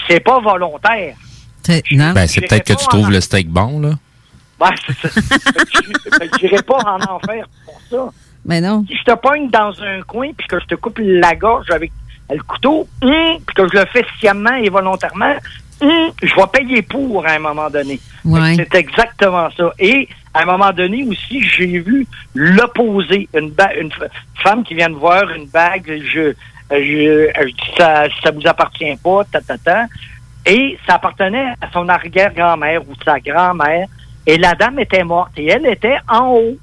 c'est 0.07 0.19
pas 0.19 0.39
volontaire. 0.39 1.15
Ben, 2.13 2.27
c'est 2.27 2.41
peut-être 2.41 2.65
que 2.65 2.73
tu 2.73 2.87
trouves 2.87 3.11
le 3.11 3.21
steak 3.21 3.49
bon, 3.49 3.79
là. 3.79 3.91
Ben, 4.59 4.69
c'est 4.87 5.07
ça. 5.07 5.21
je 5.21 6.41
n'irai 6.41 6.63
pas 6.63 6.77
en 6.77 7.01
enfer 7.11 7.45
pour 7.65 7.81
ça. 7.89 8.11
Mais 8.45 8.61
non. 8.61 8.85
Si 8.87 8.95
je 8.95 9.03
te 9.03 9.15
pogne 9.17 9.49
dans 9.49 9.73
un 9.81 10.01
coin, 10.03 10.31
puis 10.37 10.47
que 10.47 10.59
je 10.59 10.65
te 10.65 10.75
coupe 10.75 10.99
la 11.01 11.35
gorge 11.35 11.69
avec 11.71 11.91
le 12.29 12.41
couteau, 12.41 12.87
hum, 13.01 13.37
puis 13.45 13.55
que 13.55 13.67
je 13.67 13.79
le 13.79 13.85
fais 13.91 14.05
sciemment 14.19 14.55
et 14.55 14.69
volontairement, 14.69 15.35
Hum, 15.81 16.11
je 16.23 16.33
vais 16.33 16.47
payer 16.53 16.81
pour 16.81 17.25
à 17.25 17.31
un 17.31 17.39
moment 17.39 17.69
donné. 17.69 17.99
Ouais. 18.23 18.55
C'est 18.55 18.75
exactement 18.75 19.49
ça. 19.57 19.73
Et 19.77 20.07
à 20.33 20.43
un 20.43 20.45
moment 20.45 20.71
donné 20.71 21.03
aussi, 21.03 21.41
j'ai 21.41 21.79
vu 21.79 22.07
l'opposé. 22.33 23.27
Une, 23.33 23.53
une 23.79 23.91
femme 24.41 24.63
qui 24.63 24.73
vient 24.73 24.89
de 24.89 24.95
voir 24.95 25.29
une 25.31 25.47
bague, 25.47 26.01
je, 26.13 26.33
je, 26.71 27.29
je 27.37 27.45
dis 27.45 27.71
ça, 27.77 28.05
ça 28.23 28.31
vous 28.31 28.47
appartient 28.47 28.95
pas, 29.03 29.25
ta, 29.25 29.41
ta, 29.41 29.57
ta. 29.57 29.85
Et 30.45 30.77
ça 30.85 30.95
appartenait 30.95 31.53
à 31.61 31.71
son 31.71 31.87
arrière-grand-mère 31.89 32.81
ou 32.87 32.93
sa 33.03 33.19
grand-mère. 33.19 33.87
Et 34.27 34.37
la 34.37 34.53
dame 34.53 34.79
était 34.79 35.03
morte 35.03 35.31
et 35.37 35.47
elle 35.47 35.65
était 35.65 35.97
en 36.07 36.27
haut. 36.33 36.57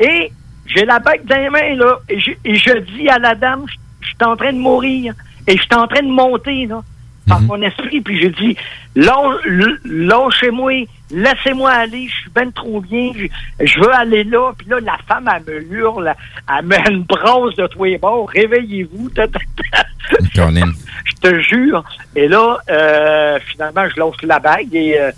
Et 0.00 0.30
j'ai 0.66 0.84
la 0.84 0.98
bague 0.98 1.24
dans 1.24 1.36
les 1.36 1.50
mains, 1.50 1.74
là. 1.74 1.98
Et 2.08 2.20
je, 2.20 2.30
et 2.44 2.54
je 2.54 2.78
dis 2.78 3.08
à 3.08 3.18
la 3.18 3.34
dame, 3.34 3.64
je 3.68 3.74
je 4.00 4.06
suis 4.08 4.16
en 4.32 4.36
train 4.36 4.52
de 4.52 4.58
mourir. 4.58 5.12
Et 5.46 5.56
je 5.56 5.62
suis 5.62 5.74
en 5.74 5.86
train 5.88 6.02
de 6.02 6.08
monter, 6.10 6.66
là, 6.66 6.82
par 7.26 7.40
mon 7.40 7.60
esprit. 7.62 8.00
Puis 8.00 8.56
Lâ- 8.96 9.38
l- 9.44 9.78
lâchez-moi, 9.84 10.84
laissez-moi 11.10 11.70
aller, 11.70 12.08
je 12.08 12.14
suis 12.14 12.30
ben 12.30 12.52
trop 12.52 12.80
bien, 12.80 13.12
je, 13.60 13.80
veux 13.80 13.94
aller 13.94 14.24
là. 14.24 14.52
Puis 14.56 14.68
là, 14.68 14.80
la 14.80 14.98
femme, 15.06 15.28
elle 15.34 15.42
me 15.54 15.72
hurle, 15.72 16.14
elle 16.48 16.66
met 16.66 16.82
une 16.90 17.02
brosse 17.08 17.56
de 17.56 17.66
tous 17.66 17.84
les 17.84 17.98
bords, 17.98 18.28
réveillez-vous. 18.28 19.10
Je 20.34 21.14
te 21.20 21.40
jure. 21.40 21.84
Et 22.14 22.28
là, 22.28 22.58
euh, 22.70 23.38
finalement, 23.46 23.88
je 23.88 23.98
lance 23.98 24.16
la 24.22 24.38
bague 24.38 24.74
et 24.74 24.98
euh, 24.98 25.10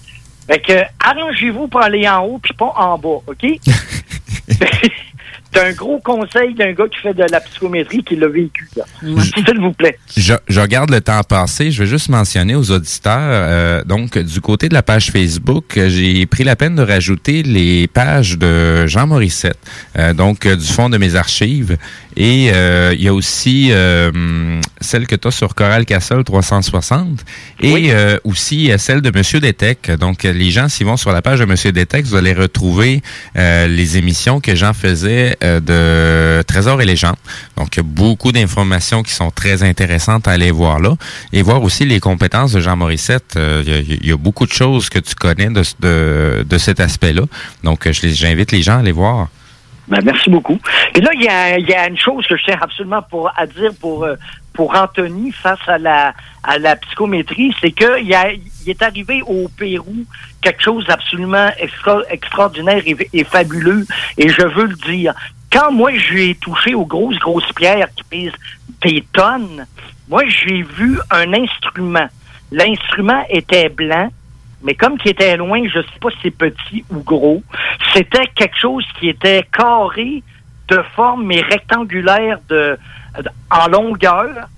fait 0.46 0.60
que 0.60 0.72
arrangez-vous 1.04 1.68
pour 1.68 1.82
aller 1.82 2.08
en 2.08 2.24
haut 2.24 2.38
puis 2.38 2.54
pas 2.54 2.72
en 2.76 2.98
bas, 2.98 3.20
OK? 3.26 3.44
C'est 5.52 5.66
un 5.66 5.72
gros 5.72 5.98
conseil 5.98 6.54
d'un 6.54 6.72
gars 6.72 6.86
qui 6.88 6.98
fait 7.00 7.14
de 7.14 7.24
la 7.30 7.40
psychométrie 7.40 8.04
qui 8.04 8.16
l'a 8.16 8.28
vécu, 8.28 8.68
là. 8.76 8.84
S'il 9.02 9.60
vous 9.60 9.72
plaît. 9.72 9.98
Je, 10.16 10.34
je 10.48 10.60
regarde 10.60 10.90
le 10.90 11.00
temps 11.00 11.22
passé. 11.22 11.70
Je 11.70 11.82
vais 11.82 11.88
juste 11.88 12.08
mentionner 12.08 12.54
aux 12.54 12.70
auditeurs, 12.70 13.18
euh, 13.20 13.84
donc 13.84 14.16
du 14.18 14.40
côté 14.40 14.68
de 14.68 14.74
la 14.74 14.82
page 14.82 15.10
Facebook, 15.10 15.76
euh, 15.76 15.88
j'ai 15.88 16.24
pris 16.26 16.44
la 16.44 16.56
peine 16.56 16.76
de 16.76 16.82
rajouter 16.82 17.42
les 17.42 17.88
pages 17.88 18.38
de 18.38 18.86
Jean 18.86 19.06
Morissette, 19.06 19.58
euh, 19.98 20.12
donc 20.12 20.46
euh, 20.46 20.56
du 20.56 20.66
fond 20.66 20.88
de 20.88 20.98
mes 20.98 21.14
archives. 21.16 21.76
Et 22.16 22.50
euh, 22.52 22.92
il 22.96 23.02
y 23.02 23.08
a 23.08 23.14
aussi 23.14 23.68
euh, 23.70 24.60
celle 24.80 25.06
que 25.06 25.14
tu 25.16 25.28
as 25.28 25.30
sur 25.30 25.54
Coral 25.54 25.84
Castle 25.86 26.24
360 26.24 27.24
et 27.60 27.92
euh, 27.92 28.18
aussi 28.24 28.70
celle 28.78 29.00
de 29.00 29.10
Monsieur 29.16 29.40
Détec. 29.40 29.90
Donc 29.92 30.24
euh, 30.24 30.32
les 30.32 30.50
gens, 30.50 30.68
s'ils 30.68 30.86
vont 30.86 30.96
sur 30.96 31.12
la 31.12 31.22
page 31.22 31.38
de 31.38 31.44
Monsieur 31.44 31.72
Détec, 31.72 32.04
vous 32.06 32.16
allez 32.16 32.32
retrouver 32.32 33.02
euh, 33.36 33.66
les 33.68 33.96
émissions 33.96 34.40
que 34.40 34.54
Jean 34.54 34.72
faisait 34.74 35.36
euh, 35.44 35.60
de 35.60 36.42
Trésor 36.42 36.82
et 36.82 36.84
Légende. 36.84 37.16
Donc 37.56 37.76
il 37.76 37.78
y 37.78 37.80
a 37.80 37.84
beaucoup 37.84 38.32
d'informations 38.32 39.02
qui 39.02 39.12
sont 39.12 39.30
très 39.30 39.62
intéressantes 39.62 40.26
à 40.28 40.32
aller 40.32 40.50
voir 40.50 40.80
là 40.80 40.96
et 41.32 41.42
voir 41.42 41.62
aussi 41.62 41.84
les 41.84 42.00
compétences 42.00 42.52
de 42.52 42.60
Jean 42.60 42.76
Morissette. 42.76 43.34
Euh, 43.36 43.62
Il 43.66 44.04
y, 44.04 44.08
y 44.08 44.12
a 44.12 44.16
beaucoup 44.16 44.46
de 44.46 44.52
choses 44.52 44.88
que 44.88 44.98
tu 44.98 45.14
connais 45.14 45.48
de, 45.50 45.62
de, 45.80 46.44
de 46.48 46.58
cet 46.58 46.80
aspect-là. 46.80 47.22
Donc 47.62 47.84
les- 47.84 48.14
j'invite 48.14 48.50
les 48.52 48.62
gens 48.62 48.76
à 48.76 48.80
aller 48.80 48.92
voir. 48.92 49.28
Ben, 49.90 49.98
merci 50.04 50.30
beaucoup. 50.30 50.58
Et 50.94 51.00
là, 51.00 51.10
il 51.14 51.22
y 51.22 51.28
a, 51.28 51.58
y 51.58 51.74
a 51.74 51.88
une 51.88 51.98
chose 51.98 52.24
que 52.28 52.36
je 52.36 52.44
tiens 52.44 52.58
absolument 52.60 53.02
pour, 53.02 53.32
à 53.36 53.44
dire 53.44 53.72
pour, 53.80 54.04
euh, 54.04 54.14
pour 54.52 54.72
Anthony 54.72 55.32
face 55.32 55.58
à 55.66 55.78
la, 55.78 56.14
à 56.44 56.58
la 56.58 56.76
psychométrie, 56.76 57.52
c'est 57.60 57.72
qu'il 57.72 58.06
il 58.06 58.70
est 58.70 58.82
arrivé 58.82 59.20
au 59.26 59.48
Pérou 59.48 60.04
quelque 60.40 60.62
chose 60.62 60.86
d'absolument 60.86 61.50
extra- 61.58 62.04
extraordinaire 62.08 62.82
et, 62.86 62.96
et 63.12 63.24
fabuleux, 63.24 63.84
et 64.16 64.28
je 64.28 64.42
veux 64.42 64.66
le 64.66 64.76
dire. 64.76 65.12
Quand 65.52 65.72
moi, 65.72 65.90
j'ai 65.96 66.36
touché 66.36 66.74
aux 66.74 66.86
grosses, 66.86 67.18
grosses 67.18 67.52
pierres 67.56 67.88
qui 67.96 68.04
pèsent 68.04 68.40
des 68.82 69.04
tonnes, 69.12 69.66
moi, 70.08 70.22
j'ai 70.28 70.62
vu 70.62 71.00
un 71.10 71.32
instrument. 71.34 72.06
L'instrument 72.52 73.24
était 73.28 73.68
blanc, 73.68 74.08
mais 74.62 74.74
comme 74.74 74.98
qui 74.98 75.08
était 75.08 75.36
loin, 75.36 75.62
je 75.66 75.80
sais 75.80 75.98
pas 76.00 76.10
si 76.10 76.18
c'est 76.22 76.30
petit 76.30 76.84
ou 76.90 77.02
gros, 77.02 77.42
c'était 77.94 78.26
quelque 78.34 78.58
chose 78.58 78.84
qui 78.98 79.08
était 79.08 79.46
carré 79.52 80.22
de 80.68 80.82
forme 80.94 81.26
mais 81.26 81.40
rectangulaire 81.40 82.38
de, 82.48 82.78
en 83.50 83.68
longueur, 83.68 84.48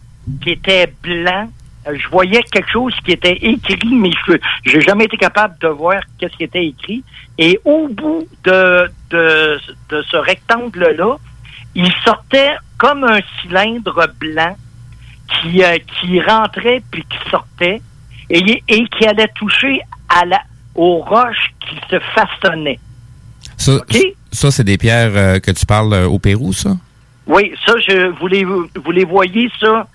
qui 0.43 0.51
était 0.51 0.93
blanc. 1.03 1.49
Je 1.91 2.09
voyais 2.09 2.43
quelque 2.45 2.71
chose 2.71 2.95
qui 3.05 3.13
était 3.13 3.39
écrit, 3.43 3.95
mais 3.95 4.11
je 4.27 4.35
j'ai 4.65 4.81
jamais 4.81 5.05
été 5.05 5.17
capable 5.17 5.59
de 5.61 5.69
voir 5.69 6.01
qu'est-ce 6.19 6.37
qui 6.37 6.45
était 6.45 6.65
écrit. 6.67 7.03
Et 7.39 7.59
au 7.65 7.89
bout 7.89 8.29
de, 8.45 8.89
de, 9.11 9.59
de 9.89 10.03
ce 10.03 10.17
rectangle-là, 10.17 11.17
il 11.75 11.91
sortait 12.05 12.53
comme 12.79 13.05
un 13.05 13.21
cylindre 13.41 14.07
blanc 14.21 14.57
qui, 15.29 15.65
euh, 15.65 15.79
qui 16.01 16.21
rentrait 16.21 16.83
puis 16.91 17.05
qui 17.05 17.31
sortait 17.31 17.81
et, 18.33 18.63
et 18.67 18.85
qui 18.89 19.07
allait 19.07 19.31
toucher 19.37 19.81
à 20.09 20.25
la, 20.25 20.41
aux 20.75 20.99
roches 20.99 21.55
qui 21.61 21.77
se 21.89 22.01
façonnaient. 22.15 22.81
Ça, 23.57 23.79
ça 24.33 24.51
c'est 24.51 24.65
des 24.65 24.79
pierres 24.79 25.13
euh, 25.15 25.39
que 25.39 25.53
tu 25.53 25.67
parles 25.67 25.93
euh, 25.93 26.07
au 26.09 26.19
Pérou, 26.19 26.53
ça? 26.53 26.77
Oui, 27.27 27.53
ça, 27.65 27.75
je, 27.87 28.09
vous, 28.19 28.27
les, 28.27 28.45
vous 28.45 28.91
les 28.91 29.05
voyez, 29.05 29.49
ça, 29.61 29.87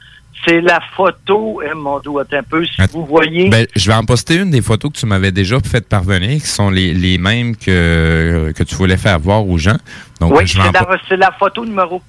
c'est 0.45 0.61
la 0.61 0.79
photo, 0.95 1.61
eh, 1.61 1.73
mon 1.73 1.99
doigt 1.99 2.23
un 2.31 2.43
peu, 2.43 2.65
si 2.65 2.81
vous 2.93 3.05
voyez. 3.05 3.49
Ben, 3.49 3.65
je 3.75 3.87
vais 3.87 3.95
en 3.95 4.05
poster 4.05 4.35
une 4.35 4.51
des 4.51 4.61
photos 4.61 4.93
que 4.93 4.97
tu 4.99 5.05
m'avais 5.05 5.31
déjà 5.31 5.59
fait 5.59 5.87
parvenir, 5.89 6.39
qui 6.41 6.47
sont 6.47 6.69
les, 6.69 6.93
les 6.93 7.17
mêmes 7.17 7.57
que, 7.57 8.53
que 8.55 8.63
tu 8.63 8.75
voulais 8.75 8.95
faire 8.97 9.19
voir 9.19 9.45
aux 9.45 9.57
gens. 9.57 9.77
Donc, 10.21 10.37
oui, 10.37 10.47
c'est 10.47 10.59
la, 10.59 10.87
c'est 11.09 11.17
la 11.17 11.31
photo 11.37 11.65
numéro 11.65 12.01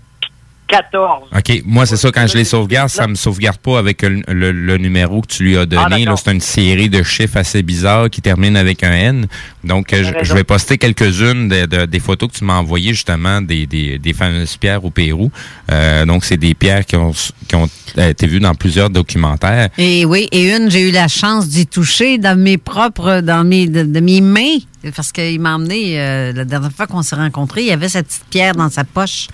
14. 0.69 1.29
OK. 1.37 1.63
Moi, 1.65 1.87
c'est 1.87 1.97
ça, 1.97 2.11
quand 2.13 2.27
je 2.27 2.37
les 2.37 2.45
sauvegarde, 2.45 2.89
ça 2.91 3.07
me 3.07 3.15
sauvegarde 3.15 3.57
pas 3.59 3.79
avec 3.79 4.03
le, 4.03 4.23
le- 4.29 4.53
le 4.53 4.77
numéro 4.77 5.23
que 5.23 5.27
tu 5.27 5.43
lui 5.43 5.57
as 5.57 5.63
Ah, 5.63 5.67
donné. 5.67 6.05
Là, 6.05 6.15
c'est 6.23 6.31
une 6.31 6.41
série 6.41 6.89
de 6.91 7.03
chiffres 7.03 7.39
assez 7.39 7.63
bizarres 7.63 8.11
qui 8.11 8.21
terminent 8.21 8.59
avec 8.59 8.85
un 8.85 8.93
N. 8.93 9.27
Donc, 9.65 9.95
je, 9.95 10.35
vais 10.35 10.45
poster 10.45 10.77
quelques-unes 10.79 11.49
de- 11.49 11.67
de- 11.67 11.87
des 11.87 12.01
photos 12.01 12.31
que 12.31 12.37
tu 12.39 12.45
m'as 12.45 12.57
envoyées, 12.59 12.93
justement, 12.93 13.41
des, 13.41 13.67
des, 13.67 13.99
des 13.99 14.13
fameuses 14.13 14.57
pierres 14.59 14.85
au 14.85 14.91
Pérou. 14.91 15.31
Euh, 15.73 16.05
donc, 16.05 16.25
c'est 16.25 16.37
des 16.37 16.55
pierres 16.55 16.85
qui 16.87 16.97
ont, 16.97 17.13
qui 17.49 17.55
ont 17.57 17.69
été 17.97 18.27
vues 18.27 18.41
dans 18.41 18.55
plusieurs 18.55 18.91
documentaires. 18.91 19.71
Et 19.79 20.05
oui, 20.05 20.29
et 20.33 20.55
une, 20.55 20.71
j'ai 20.71 20.89
eu 20.89 20.93
la 20.93 21.09
chance 21.09 21.49
d'y 21.49 21.67
toucher 21.67 22.19
dans 22.19 22.39
mes 22.39 22.59
propres, 22.59 23.21
dans 23.23 23.43
mes, 23.45 23.67
de, 23.67 23.83
de 23.85 24.01
mes 24.01 24.21
mains, 24.21 24.59
parce 24.95 25.13
qu'il 25.13 25.41
m'a 25.41 25.55
emmené, 25.57 25.99
euh, 26.01 26.33
la 26.33 26.45
dernière 26.45 26.73
fois 26.73 26.87
qu'on 26.87 27.03
s'est 27.03 27.17
rencontrés, 27.17 27.63
il 27.63 27.67
y 27.69 27.73
avait 27.73 27.89
cette 27.89 28.07
petite 28.07 28.25
pierre 28.31 28.55
dans 28.55 28.69
sa 28.71 28.85
poche. 28.85 29.29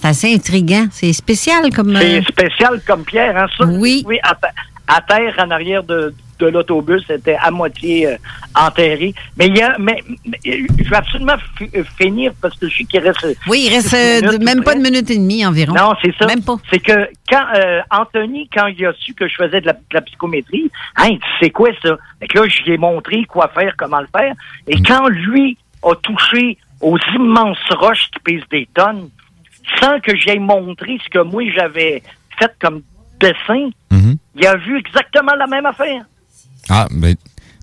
C'est 0.00 0.08
assez 0.08 0.34
intriguant. 0.34 0.86
C'est 0.90 1.12
spécial 1.12 1.70
comme... 1.74 1.94
euh, 1.94 2.00
C'est 2.00 2.22
spécial 2.24 2.80
comme 2.86 3.04
pierre, 3.04 3.36
hein, 3.36 3.46
ça? 3.56 3.64
Oui. 3.66 4.02
Oui, 4.06 4.18
à, 4.22 5.00
terre, 5.02 5.34
en 5.38 5.50
arrière 5.50 5.82
de, 5.84 6.14
de 6.38 6.46
l'autobus, 6.46 7.02
c'était 7.06 7.36
à 7.40 7.50
moitié 7.50 8.06
euh, 8.08 8.16
enterré. 8.58 9.14
Mais 9.36 9.46
il 9.48 9.56
y 9.58 9.62
a, 9.62 9.76
mais, 9.78 9.98
mais, 10.26 10.38
euh, 10.46 10.66
je 10.82 10.88
vais 10.88 10.96
absolument 10.96 11.36
fi- 11.58 11.70
euh, 11.76 11.84
finir 12.00 12.32
parce 12.40 12.56
que 12.58 12.68
je 12.68 12.78
sais 12.78 12.84
qu'il 12.84 13.00
reste. 13.00 13.24
Oui, 13.46 13.66
il 13.66 13.74
reste 13.74 13.92
euh, 13.94 14.20
de- 14.38 14.42
même 14.44 14.64
pas 14.64 14.74
une 14.74 14.82
minute 14.82 15.08
et 15.10 15.18
demie 15.18 15.44
environ. 15.46 15.74
Non, 15.74 15.92
c'est 16.02 16.14
ça. 16.18 16.26
Même 16.26 16.42
pas. 16.42 16.56
C'est 16.70 16.80
que 16.80 17.08
quand 17.28 17.44
euh, 17.54 17.80
Anthony, 17.90 18.48
quand 18.52 18.66
il 18.68 18.84
a 18.86 18.92
su 18.94 19.12
que 19.14 19.28
je 19.28 19.34
faisais 19.34 19.60
de 19.60 19.66
la, 19.66 19.74
de 19.74 19.78
la 19.92 20.00
psychométrie, 20.00 20.70
hein, 20.96 21.10
tu 21.10 21.44
sais 21.44 21.50
quoi 21.50 21.68
ça? 21.82 21.96
Fait 22.20 22.26
que 22.26 22.38
là, 22.38 22.48
je 22.48 22.62
lui 22.62 22.72
ai 22.72 22.78
montré 22.78 23.24
quoi 23.26 23.48
faire, 23.54 23.74
comment 23.76 24.00
le 24.00 24.08
faire. 24.16 24.34
Et 24.66 24.80
quand 24.82 25.06
lui 25.08 25.56
a 25.82 25.94
touché 25.96 26.56
aux 26.80 26.98
immenses 27.14 27.58
roches 27.78 28.08
qui 28.12 28.18
pèsent 28.24 28.48
des 28.50 28.66
tonnes, 28.74 29.10
sans 29.80 30.00
que 30.00 30.16
j'aie 30.16 30.38
montré 30.38 30.98
ce 31.04 31.08
que 31.10 31.22
moi 31.22 31.42
j'avais 31.54 32.02
fait 32.38 32.52
comme 32.60 32.82
dessin, 33.20 33.70
il 34.34 34.46
a 34.46 34.56
vu 34.56 34.78
exactement 34.78 35.34
la 35.36 35.46
même 35.46 35.66
affaire. 35.66 36.02
Ah, 36.68 36.86
ben, 36.90 37.14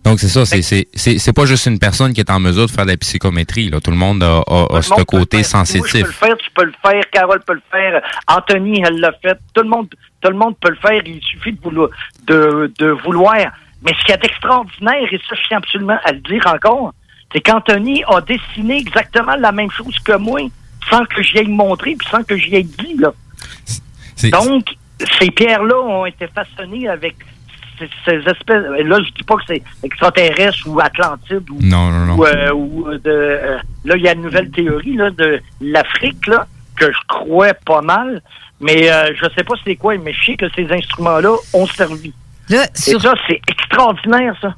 donc 0.03 0.19
c'est 0.19 0.27
ça, 0.27 0.45
c'est- 0.45 0.61
c'est 0.61 0.87
c'est- 0.93 1.17
c'est 1.17 1.33
pas 1.33 1.45
juste 1.45 1.65
une 1.65 1.79
personne 1.79 2.13
qui 2.13 2.19
est 2.21 2.29
en 2.29 2.39
mesure 2.39 2.67
de 2.67 2.71
faire 2.71 2.85
de 2.85 2.91
la 2.91 2.97
psychométrie. 2.97 3.69
Là. 3.69 3.79
Tout 3.81 3.91
le 3.91 3.97
monde 3.97 4.23
a, 4.23 4.43
ce 4.81 5.03
côté 5.03 5.43
faire. 5.43 5.55
Moi, 5.55 5.65
je 5.65 5.73
peux 5.73 5.79
sensitif. 5.83 6.05
le 6.05 6.11
faire, 6.11 6.37
tu 6.37 6.49
peux 6.51 6.65
le 6.65 6.73
faire, 6.85 7.09
Carole 7.11 7.41
peut 7.45 7.53
le 7.55 7.61
faire, 7.71 8.01
Anthony, 8.27 8.83
elle 8.85 8.99
l'a 8.99 9.11
fait. 9.21 9.37
Tout 9.53 9.63
le 9.63 9.69
monde, 9.69 9.87
tout 10.21 10.29
le 10.29 10.37
monde 10.37 10.55
peut 10.59 10.69
le 10.69 10.75
faire. 10.77 11.01
Il 11.05 11.21
suffit 11.21 11.53
de 11.53 11.61
vouloir. 11.61 11.89
De, 12.25 12.71
de 12.79 12.87
vouloir. 13.03 13.35
Mais 13.83 13.91
ce 13.99 14.05
qui 14.05 14.11
est 14.11 14.23
extraordinaire, 14.23 15.07
et 15.11 15.19
ça, 15.29 15.35
je 15.35 15.47
tiens 15.47 15.57
absolument 15.57 15.97
à 16.03 16.11
le 16.11 16.19
dire 16.19 16.43
encore, 16.47 16.93
c'est 17.33 17.41
qu'Anthony 17.41 18.03
a 18.07 18.21
dessiné 18.21 18.77
exactement 18.77 19.35
la 19.35 19.51
même 19.51 19.69
chose 19.71 19.97
que 19.99 20.17
moi, 20.17 20.39
sans 20.89 21.05
que 21.05 21.21
j'y 21.21 21.39
aille 21.39 21.47
montré, 21.47 21.95
puis 21.97 22.07
sans 22.09 22.23
que 22.23 22.35
j'y 22.37 22.55
aille 22.55 22.63
dit. 22.63 22.95
Là. 22.97 23.11
Donc, 24.31 24.65
ces 25.19 25.29
pierres-là 25.31 25.77
ont 25.79 26.05
été 26.05 26.27
façonnées 26.27 26.87
avec 26.87 27.15
ces, 27.77 27.89
ces 28.05 28.15
espèces. 28.29 28.63
Là, 28.83 28.99
je 29.03 29.11
dis 29.13 29.23
pas 29.23 29.35
que 29.35 29.43
c'est 29.47 29.61
extraterrestre 29.83 30.67
ou 30.67 30.79
Atlantide 30.79 31.49
ou 31.49 31.57
Non, 31.61 31.91
non, 31.91 32.05
non. 32.05 32.15
ou, 32.15 32.25
euh, 32.25 32.51
ou 32.51 32.89
de 32.97 33.01
euh, 33.05 33.57
là 33.85 33.95
il 33.95 34.01
y 34.01 34.07
a 34.07 34.13
une 34.13 34.23
nouvelle 34.23 34.49
théorie 34.49 34.95
là 34.95 35.11
de 35.11 35.39
l'Afrique 35.61 36.25
là 36.27 36.47
que 36.75 36.91
je 36.91 36.97
crois 37.07 37.53
pas 37.53 37.81
mal 37.81 38.21
mais 38.59 38.91
euh, 38.91 39.13
je 39.15 39.25
sais 39.35 39.43
pas 39.43 39.53
c'est 39.63 39.75
quoi 39.75 39.95
mais 39.97 40.11
je 40.13 40.25
sais 40.25 40.35
que 40.35 40.49
ces 40.55 40.67
instruments 40.71 41.19
là 41.19 41.35
ont 41.53 41.67
servi 41.67 42.11
Là, 42.49 42.63
et 42.65 42.99
ça 42.99 43.13
c'est 43.27 43.39
extraordinaire 43.47 44.35
ça 44.41 44.55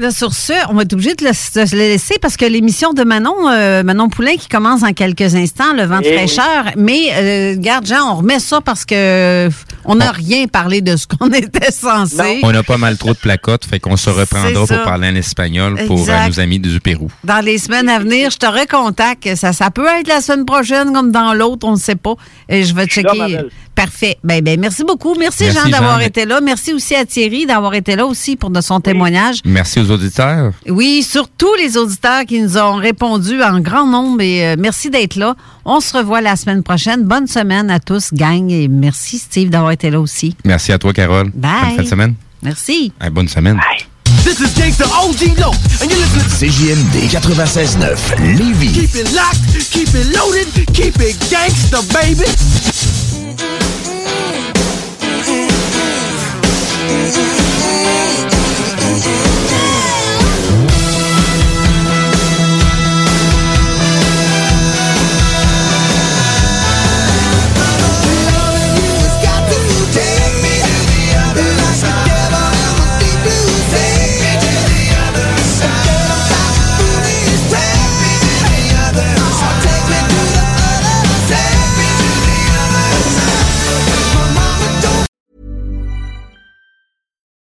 Là, 0.00 0.10
sur 0.12 0.32
ce, 0.32 0.54
on 0.70 0.72
va 0.74 0.82
être 0.84 0.94
obligé 0.94 1.14
de 1.14 1.24
le, 1.26 1.30
de 1.30 1.76
le 1.76 1.78
laisser 1.78 2.14
parce 2.22 2.38
que 2.38 2.46
l'émission 2.46 2.94
de 2.94 3.04
Manon, 3.04 3.34
euh, 3.50 3.82
Manon 3.82 4.08
Poulain 4.08 4.36
qui 4.36 4.48
commence 4.48 4.80
dans 4.80 4.94
quelques 4.94 5.34
instants, 5.34 5.74
le 5.76 5.82
vent 5.82 5.98
de 5.98 6.06
Eh 6.06 6.08
oui. 6.12 6.16
fraîcheur. 6.16 6.72
Mais, 6.78 7.10
euh, 7.12 7.54
garde, 7.58 7.84
Jean, 7.86 8.10
on 8.10 8.14
remet 8.16 8.38
ça 8.38 8.62
parce 8.62 8.86
que 8.86 9.50
on 9.84 9.96
n'a 9.96 10.10
rien 10.10 10.46
parlé 10.46 10.80
de 10.80 10.96
ce 10.96 11.06
qu'on 11.06 11.28
était 11.32 11.70
censé. 11.70 12.40
On 12.42 12.54
a 12.54 12.62
pas 12.62 12.78
mal 12.78 12.96
trop 12.96 13.10
de 13.12 13.18
placotes, 13.18 13.66
fait 13.66 13.78
qu'on 13.78 13.98
se 13.98 14.08
reprendra 14.08 14.66
pour 14.66 14.82
parler 14.84 15.08
en 15.08 15.14
espagnol 15.16 15.78
pour 15.86 16.08
euh, 16.08 16.26
nos 16.28 16.40
amis 16.40 16.58
du 16.58 16.80
Pérou. 16.80 17.10
Dans 17.24 17.44
les 17.44 17.58
semaines 17.58 17.90
à 17.90 17.98
venir, 17.98 18.30
je 18.30 18.38
te 18.38 18.46
recontacte. 18.46 19.36
Ça, 19.36 19.52
ça 19.52 19.70
peut 19.70 19.86
être 20.00 20.08
la 20.08 20.22
semaine 20.22 20.46
prochaine 20.46 20.94
comme 20.94 21.12
dans 21.12 21.34
l'autre, 21.34 21.66
on 21.68 21.72
ne 21.72 21.78
sait 21.78 21.94
pas. 21.94 22.14
Et 22.48 22.64
je 22.64 22.74
vais 22.74 22.86
checker. 22.86 23.40
Parfait. 23.80 24.18
Ben, 24.22 24.42
ben, 24.44 24.60
merci 24.60 24.84
beaucoup. 24.84 25.14
Merci, 25.18 25.44
Merci, 25.44 25.58
Jean 25.58 25.68
d'avoir 25.70 25.98
Jean. 26.00 26.06
été 26.06 26.26
là. 26.26 26.40
Merci 26.42 26.74
aussi 26.74 26.94
à 26.94 27.06
Thierry 27.06 27.46
d'avoir 27.46 27.72
été 27.74 27.96
là 27.96 28.04
aussi 28.04 28.36
pour 28.36 28.50
de 28.50 28.60
son 28.60 28.78
témoignage. 28.80 29.38
Merci 29.44 29.80
aux 29.80 29.90
auditeurs. 29.90 30.52
Oui, 30.68 31.02
surtout 31.02 31.48
les 31.58 31.78
auditeurs 31.78 32.24
qui 32.26 32.40
nous 32.42 32.58
ont 32.58 32.74
répondu 32.74 33.42
en 33.42 33.60
grand 33.60 33.86
nombre 33.86 34.20
et 34.20 34.46
euh, 34.48 34.56
merci 34.58 34.90
d'être 34.90 35.16
là. 35.16 35.34
On 35.64 35.80
se 35.80 35.96
revoit 35.96 36.20
la 36.20 36.36
semaine 36.36 36.62
prochaine. 36.62 37.04
Bonne 37.04 37.26
semaine 37.26 37.70
à 37.70 37.80
tous, 37.80 38.10
gang, 38.12 38.50
et 38.50 38.68
merci 38.68 39.18
Steve 39.18 39.48
d'avoir 39.48 39.72
été 39.72 39.88
là 39.88 39.98
aussi. 40.00 40.36
Merci 40.44 40.72
à 40.72 40.78
toi, 40.78 40.92
Carole. 40.92 41.30
Bye. 41.34 41.50
Bonne 41.68 41.76
fin 41.76 41.82
de 41.84 41.88
semaine. 41.88 42.14
Merci. 42.42 42.92
Hey, 43.00 43.08
bonne 43.10 43.28
semaine. 43.28 43.58
This 44.24 44.40
is 44.40 44.52
Gangsta 44.58 44.84
OG 44.84 45.38
Low, 45.38 45.52
and 45.80 45.88
you're 45.88 45.98
listening 45.98 46.24
to 46.24 46.36
CJMD 46.36 47.08
96.9 47.08 48.36
Lévis. 48.36 48.72
Keep 48.72 48.94
it 48.96 49.12
locked, 49.14 49.70
keep 49.70 49.88
it 49.94 50.14
loaded, 50.14 50.48
keep 50.74 50.96
it 51.00 51.16
gangsta, 51.30 51.80
baby. 51.94 52.26
Mm-hmm. 53.40 54.52
mm-hmm. 55.02 55.48
mm-hmm. 56.90 57.39